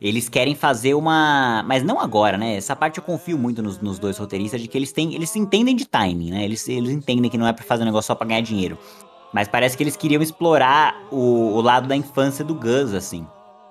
Eles 0.00 0.28
querem 0.28 0.54
fazer 0.54 0.94
uma. 0.94 1.62
Mas 1.66 1.82
não 1.82 2.00
agora, 2.00 2.36
né? 2.36 2.56
Essa 2.56 2.74
parte 2.74 2.98
eu 2.98 3.04
confio 3.04 3.38
muito 3.38 3.62
nos, 3.62 3.78
nos 3.80 3.98
dois 3.98 4.16
roteiristas, 4.18 4.60
de 4.60 4.68
que 4.68 4.76
eles 4.76 4.92
têm. 4.92 5.14
Eles 5.14 5.34
entendem 5.36 5.74
de 5.76 5.86
timing, 5.86 6.30
né? 6.30 6.44
Eles, 6.44 6.66
eles 6.68 6.90
entendem 6.90 7.30
que 7.30 7.38
não 7.38 7.46
é 7.46 7.52
pra 7.52 7.64
fazer 7.64 7.82
um 7.82 7.86
negócio 7.86 8.08
só 8.08 8.14
pra 8.14 8.26
ganhar 8.26 8.40
dinheiro. 8.42 8.76
Mas 9.32 9.48
parece 9.48 9.76
que 9.76 9.82
eles 9.82 9.96
queriam 9.96 10.22
explorar 10.22 10.94
o, 11.10 11.54
o 11.54 11.60
lado 11.60 11.86
da 11.88 11.96
infância 11.96 12.44
do 12.44 12.54
Gus, 12.54 12.92
assim. 12.94 13.26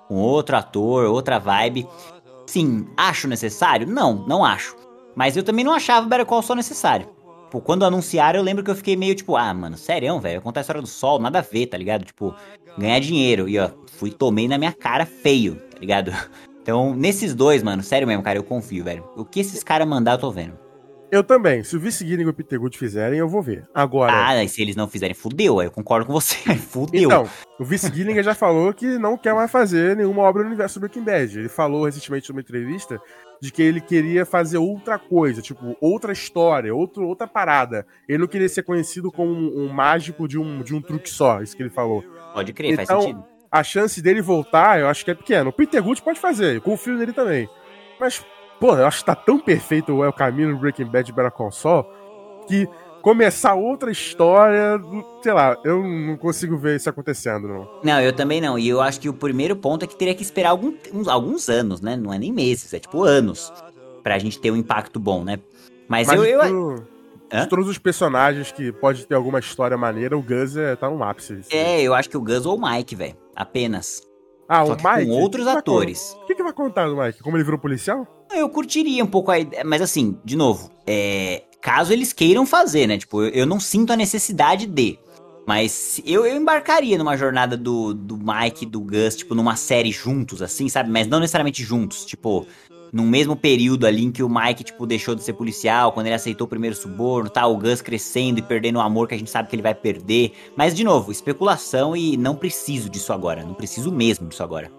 Com 0.08 0.16
outro 0.16 0.56
ator, 0.56 1.06
outra 1.06 1.38
vibe. 1.38 1.86
Sim, 2.46 2.86
acho 2.96 3.26
necessário? 3.28 3.86
Não, 3.86 4.24
não 4.26 4.44
acho. 4.44 4.76
Mas 5.14 5.36
eu 5.36 5.42
também 5.42 5.64
não 5.64 5.72
achava 5.72 6.06
o 6.06 6.08
Better 6.08 6.26
Call 6.26 6.42
Saul 6.42 6.56
necessário. 6.56 7.08
Tipo, 7.44 7.60
quando 7.60 7.84
anunciaram, 7.84 8.40
eu 8.40 8.44
lembro 8.44 8.64
que 8.64 8.70
eu 8.70 8.74
fiquei 8.74 8.96
meio 8.96 9.14
tipo, 9.14 9.36
ah, 9.36 9.54
mano, 9.54 9.76
sério, 9.76 10.18
velho, 10.18 10.42
contar 10.42 10.60
a 10.60 10.62
história 10.62 10.82
do 10.82 10.88
sol, 10.88 11.20
nada 11.20 11.38
a 11.38 11.42
ver, 11.42 11.66
tá 11.66 11.78
ligado? 11.78 12.04
Tipo, 12.04 12.34
ganhar 12.76 12.98
dinheiro. 12.98 13.48
E 13.48 13.58
ó, 13.60 13.70
fui, 13.92 14.10
tomei 14.10 14.48
na 14.48 14.58
minha 14.58 14.72
cara 14.72 15.06
feio, 15.06 15.56
tá 15.70 15.78
ligado? 15.78 16.12
Então, 16.64 16.94
nesses 16.94 17.34
dois, 17.34 17.62
mano, 17.62 17.82
sério 17.82 18.08
mesmo, 18.08 18.22
cara, 18.22 18.38
eu 18.38 18.42
confio, 18.42 18.82
velho. 18.82 19.04
O 19.14 19.22
que 19.22 19.38
esses 19.38 19.62
caras 19.62 19.86
mandar, 19.86 20.12
eu 20.12 20.18
tô 20.18 20.30
vendo. 20.30 20.58
Eu 21.14 21.22
também. 21.22 21.62
Se 21.62 21.76
o 21.76 21.80
Vice 21.80 22.02
Guilherme 22.02 22.24
e 22.24 22.28
o 22.30 22.34
Peter 22.34 22.58
Good 22.58 22.76
fizerem, 22.76 23.20
eu 23.20 23.28
vou 23.28 23.40
ver. 23.40 23.68
Agora. 23.72 24.12
Ah, 24.12 24.42
e 24.42 24.48
se 24.48 24.60
eles 24.60 24.74
não 24.74 24.88
fizerem, 24.88 25.14
fudeu, 25.14 25.62
eu 25.62 25.70
concordo 25.70 26.04
com 26.04 26.12
você, 26.12 26.36
fudeu. 26.58 27.04
Então, 27.04 27.30
o 27.56 27.64
Vice 27.64 27.88
Gilligan 27.94 28.20
já 28.20 28.34
falou 28.34 28.74
que 28.74 28.98
não 28.98 29.16
quer 29.16 29.32
mais 29.32 29.48
fazer 29.48 29.96
nenhuma 29.96 30.22
obra 30.22 30.42
no 30.42 30.48
universo 30.48 30.80
do 30.80 30.80
Breaking 30.80 31.04
Bad. 31.04 31.38
Ele 31.38 31.48
falou 31.48 31.84
recentemente 31.84 32.28
numa 32.30 32.40
entrevista 32.40 33.00
de 33.40 33.52
que 33.52 33.62
ele 33.62 33.80
queria 33.80 34.26
fazer 34.26 34.58
outra 34.58 34.98
coisa, 34.98 35.40
tipo, 35.40 35.76
outra 35.80 36.12
história, 36.12 36.74
outro, 36.74 37.06
outra 37.06 37.28
parada. 37.28 37.86
Ele 38.08 38.18
não 38.18 38.26
queria 38.26 38.48
ser 38.48 38.64
conhecido 38.64 39.12
como 39.12 39.30
um, 39.30 39.66
um 39.66 39.72
mágico 39.72 40.26
de 40.26 40.36
um, 40.36 40.64
de 40.64 40.74
um 40.74 40.82
truque 40.82 41.08
só, 41.08 41.40
isso 41.40 41.56
que 41.56 41.62
ele 41.62 41.70
falou. 41.70 42.02
Pode 42.32 42.52
crer, 42.52 42.74
faz 42.74 42.90
Então, 42.90 43.02
sentido. 43.02 43.24
A 43.52 43.62
chance 43.62 44.02
dele 44.02 44.20
voltar, 44.20 44.80
eu 44.80 44.88
acho 44.88 45.04
que 45.04 45.12
é 45.12 45.14
pequena. 45.14 45.48
O 45.48 45.52
Peter 45.52 45.80
Good 45.80 46.02
pode 46.02 46.18
fazer, 46.18 46.56
eu 46.56 46.60
confio 46.60 46.98
nele 46.98 47.12
também. 47.12 47.48
Mas, 48.00 48.20
pô, 48.64 48.74
eu 48.78 48.86
acho 48.86 49.00
que 49.00 49.04
tá 49.04 49.14
tão 49.14 49.38
perfeito 49.38 49.92
o 49.92 50.02
El 50.02 50.10
Camino 50.14 50.54
do 50.54 50.58
Breaking 50.58 50.86
Bad 50.86 51.12
Better 51.12 51.30
Call 51.30 51.52
Saul 51.52 51.84
que 52.48 52.66
começar 53.02 53.52
outra 53.52 53.90
história, 53.90 54.80
sei 55.22 55.34
lá, 55.34 55.54
eu 55.62 55.82
não 55.82 56.16
consigo 56.16 56.56
ver 56.56 56.76
isso 56.76 56.88
acontecendo, 56.88 57.46
não. 57.46 57.68
Não, 57.82 58.00
eu 58.00 58.10
também 58.14 58.40
não. 58.40 58.58
E 58.58 58.66
eu 58.66 58.80
acho 58.80 58.98
que 58.98 59.08
o 59.10 59.12
primeiro 59.12 59.54
ponto 59.54 59.84
é 59.84 59.86
que 59.86 59.94
teria 59.94 60.14
que 60.14 60.22
esperar 60.22 60.48
algum- 60.48 60.74
uns- 60.94 61.08
alguns 61.08 61.50
anos, 61.50 61.82
né? 61.82 61.94
Não 61.94 62.10
é 62.10 62.18
nem 62.18 62.32
meses, 62.32 62.72
é 62.72 62.78
tipo 62.78 63.02
anos. 63.04 63.52
Pra 64.02 64.18
gente 64.18 64.40
ter 64.40 64.50
um 64.50 64.56
impacto 64.56 64.98
bom, 64.98 65.22
né? 65.22 65.38
Mas, 65.86 66.08
Mas 66.08 66.16
eu, 66.18 66.24
eu, 66.24 66.84
Hã? 67.30 67.42
de 67.42 67.48
todos 67.50 67.68
os 67.68 67.76
personagens 67.76 68.50
que 68.50 68.72
pode 68.72 69.06
ter 69.06 69.14
alguma 69.14 69.40
história 69.40 69.76
maneira, 69.76 70.16
o 70.16 70.22
Gus 70.22 70.56
é, 70.56 70.74
tá 70.74 70.88
no 70.88 71.04
ápice. 71.04 71.34
assim. 71.34 71.54
É, 71.54 71.82
eu 71.82 71.92
acho 71.92 72.08
que 72.08 72.16
o 72.16 72.22
Gus 72.22 72.46
ou 72.46 72.56
o 72.56 72.60
Mike, 72.70 72.94
velho. 72.96 73.14
Apenas. 73.36 74.00
Ah, 74.48 74.64
só 74.66 74.72
o 74.72 74.76
Mike. 74.76 75.06
com 75.06 75.20
outros 75.20 75.44
que 75.44 75.50
atores. 75.50 76.16
O 76.22 76.26
que, 76.26 76.34
que 76.34 76.42
vai 76.42 76.52
contar 76.52 76.88
do 76.88 76.96
Mike? 76.96 77.22
Como 77.22 77.36
ele 77.36 77.44
virou 77.44 77.58
policial? 77.58 78.06
Eu 78.32 78.48
curtiria 78.48 79.02
um 79.02 79.06
pouco 79.06 79.30
a 79.30 79.38
ideia, 79.38 79.64
mas 79.64 79.80
assim, 79.80 80.18
de 80.24 80.36
novo, 80.36 80.70
é, 80.86 81.42
caso 81.60 81.92
eles 81.92 82.12
queiram 82.12 82.44
fazer, 82.44 82.86
né? 82.86 82.98
Tipo, 82.98 83.22
eu, 83.22 83.30
eu 83.30 83.46
não 83.46 83.58
sinto 83.60 83.92
a 83.92 83.96
necessidade 83.96 84.66
de. 84.66 84.98
Mas 85.46 86.00
eu, 86.06 86.24
eu 86.24 86.36
embarcaria 86.36 86.96
numa 86.96 87.16
jornada 87.16 87.56
do, 87.56 87.92
do 87.92 88.16
Mike 88.16 88.64
e 88.64 88.68
do 88.68 88.80
Gus, 88.80 89.16
tipo, 89.16 89.34
numa 89.34 89.56
série 89.56 89.92
juntos, 89.92 90.40
assim, 90.40 90.68
sabe? 90.70 90.90
Mas 90.90 91.06
não 91.06 91.20
necessariamente 91.20 91.62
juntos, 91.62 92.04
tipo, 92.06 92.46
num 92.94 93.08
mesmo 93.08 93.34
período 93.34 93.88
ali 93.88 94.04
em 94.04 94.12
que 94.12 94.22
o 94.22 94.28
Mike, 94.28 94.62
tipo, 94.62 94.86
deixou 94.86 95.16
de 95.16 95.22
ser 95.24 95.32
policial, 95.32 95.90
quando 95.90 96.06
ele 96.06 96.14
aceitou 96.14 96.44
o 96.44 96.48
primeiro 96.48 96.76
suborno, 96.76 97.28
tá? 97.28 97.44
O 97.44 97.58
Gus 97.58 97.82
crescendo 97.82 98.38
e 98.38 98.42
perdendo 98.42 98.76
o 98.76 98.80
amor 98.80 99.08
que 99.08 99.16
a 99.16 99.18
gente 99.18 99.28
sabe 99.28 99.48
que 99.48 99.56
ele 99.56 99.62
vai 99.64 99.74
perder. 99.74 100.32
Mas, 100.56 100.72
de 100.72 100.84
novo, 100.84 101.10
especulação 101.10 101.96
e 101.96 102.16
não 102.16 102.36
preciso 102.36 102.88
disso 102.88 103.12
agora. 103.12 103.42
Não 103.42 103.52
preciso 103.52 103.90
mesmo 103.90 104.28
disso 104.28 104.44
agora. 104.44 104.70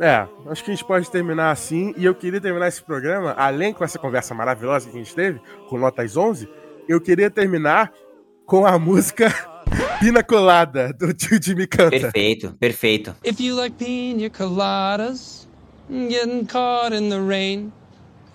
É, 0.00 0.26
acho 0.46 0.64
que 0.64 0.70
a 0.70 0.74
gente 0.74 0.86
pode 0.86 1.10
terminar 1.10 1.50
assim. 1.50 1.92
E 1.98 2.06
eu 2.06 2.14
queria 2.14 2.40
terminar 2.40 2.66
esse 2.66 2.82
programa, 2.82 3.34
além 3.36 3.74
com 3.74 3.84
essa 3.84 3.98
conversa 3.98 4.34
maravilhosa 4.34 4.88
que 4.88 4.96
a 4.96 4.98
gente 4.98 5.14
teve, 5.14 5.38
com 5.68 5.76
notas 5.76 6.16
11, 6.16 6.48
eu 6.88 6.98
queria 6.98 7.30
terminar 7.30 7.92
com 8.46 8.64
a 8.64 8.78
música 8.78 9.28
Pina 10.00 10.22
Colada, 10.22 10.94
do 10.94 11.12
tio 11.12 11.38
Jimmy 11.42 11.66
Canta. 11.66 11.90
Perfeito, 11.90 12.54
perfeito. 12.58 13.14
If 13.22 13.38
you 13.38 13.54
like 13.54 13.76
pina 13.76 14.30
coladas, 14.30 15.46
getting 15.90 16.46
caught 16.46 16.92
in 16.92 17.08
the 17.08 17.20
rain. 17.20 17.72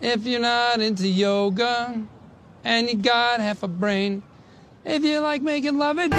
If 0.02 0.26
you're 0.26 0.42
not 0.42 0.82
into 0.82 1.08
yoga, 1.08 1.96
and 2.64 2.90
you 2.90 2.98
got 2.98 3.40
half 3.40 3.64
a 3.64 3.68
brain. 3.68 4.22
If 4.84 5.04
you 5.04 5.20
like 5.20 5.42
making 5.42 5.78
love 5.78 5.98
at 5.98 6.12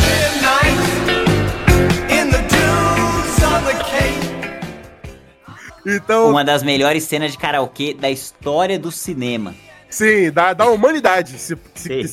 Então, 5.86 6.30
Uma 6.30 6.44
das 6.44 6.64
melhores 6.64 7.04
cenas 7.04 7.32
de 7.32 7.38
karaokê 7.38 7.94
da 7.94 8.10
história 8.10 8.76
do 8.78 8.90
cinema. 8.90 9.54
sim, 9.88 10.32
da, 10.32 10.52
da 10.52 10.66
humanidade, 10.66 11.38
se, 11.38 11.56
se. 11.74 12.04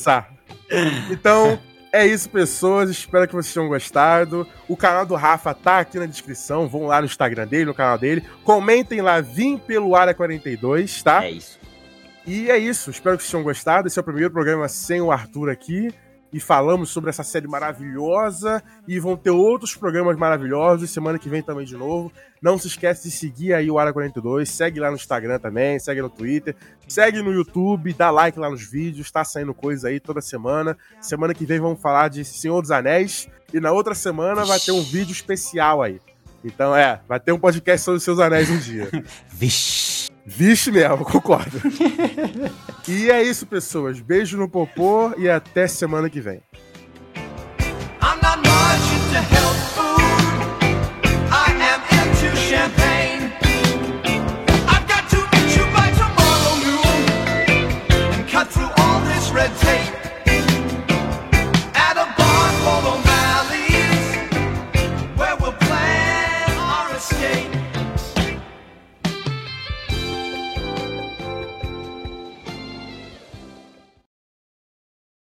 Então, 1.10 1.58
É 1.94 2.04
isso, 2.04 2.28
pessoas. 2.28 2.90
Espero 2.90 3.28
que 3.28 3.34
vocês 3.36 3.54
tenham 3.54 3.68
gostado. 3.68 4.48
O 4.66 4.76
canal 4.76 5.06
do 5.06 5.14
Rafa 5.14 5.54
tá 5.54 5.78
aqui 5.78 5.96
na 5.96 6.06
descrição. 6.06 6.66
Vão 6.66 6.86
lá 6.86 7.00
no 7.00 7.06
Instagram 7.06 7.46
dele, 7.46 7.66
no 7.66 7.72
canal 7.72 7.96
dele. 7.96 8.24
Comentem 8.42 9.00
lá, 9.00 9.20
vim 9.20 9.56
pelo 9.56 9.94
Área 9.94 10.12
42, 10.12 11.04
tá? 11.04 11.24
É 11.24 11.30
isso. 11.30 11.56
E 12.26 12.50
é 12.50 12.58
isso. 12.58 12.90
Espero 12.90 13.16
que 13.16 13.22
vocês 13.22 13.30
tenham 13.30 13.44
gostado. 13.44 13.86
Esse 13.86 13.96
é 13.96 14.02
o 14.02 14.04
primeiro 14.04 14.32
programa 14.32 14.66
sem 14.66 15.00
o 15.00 15.12
Arthur 15.12 15.48
aqui. 15.48 15.94
E 16.34 16.40
falamos 16.40 16.90
sobre 16.90 17.10
essa 17.10 17.22
série 17.22 17.46
maravilhosa. 17.46 18.60
E 18.88 18.98
vão 18.98 19.16
ter 19.16 19.30
outros 19.30 19.76
programas 19.76 20.16
maravilhosos. 20.16 20.90
Semana 20.90 21.16
que 21.16 21.28
vem 21.28 21.40
também 21.40 21.64
de 21.64 21.76
novo. 21.76 22.10
Não 22.42 22.58
se 22.58 22.66
esquece 22.66 23.08
de 23.08 23.14
seguir 23.14 23.54
aí 23.54 23.70
o 23.70 23.78
Área 23.78 23.92
42. 23.92 24.50
Segue 24.50 24.80
lá 24.80 24.90
no 24.90 24.96
Instagram 24.96 25.38
também. 25.38 25.78
Segue 25.78 26.02
no 26.02 26.10
Twitter. 26.10 26.56
Segue 26.88 27.22
no 27.22 27.32
YouTube. 27.32 27.92
Dá 27.92 28.10
like 28.10 28.36
lá 28.36 28.50
nos 28.50 28.68
vídeos. 28.68 29.12
Tá 29.12 29.22
saindo 29.22 29.54
coisa 29.54 29.86
aí 29.86 30.00
toda 30.00 30.20
semana. 30.20 30.76
Semana 31.00 31.32
que 31.32 31.46
vem 31.46 31.60
vamos 31.60 31.80
falar 31.80 32.08
de 32.08 32.24
Senhor 32.24 32.60
dos 32.60 32.72
Anéis. 32.72 33.28
E 33.52 33.60
na 33.60 33.70
outra 33.70 33.94
semana 33.94 34.44
vai 34.44 34.58
ter 34.58 34.72
um 34.72 34.82
vídeo 34.82 35.12
especial 35.12 35.82
aí. 35.82 36.00
Então 36.44 36.74
é, 36.74 37.00
vai 37.08 37.20
ter 37.20 37.30
um 37.30 37.38
podcast 37.38 37.84
sobre 37.84 37.98
os 37.98 38.02
seus 38.02 38.18
anéis 38.18 38.50
um 38.50 38.58
dia. 38.58 38.90
Vixe. 39.30 40.03
Vixe 40.26 40.70
mesmo, 40.70 41.04
concordo. 41.04 41.60
e 42.88 43.10
é 43.10 43.22
isso, 43.22 43.46
pessoas. 43.46 44.00
Beijo 44.00 44.36
no 44.36 44.48
popô 44.48 45.12
e 45.18 45.28
até 45.28 45.66
semana 45.66 46.08
que 46.08 46.20
vem. 46.20 46.40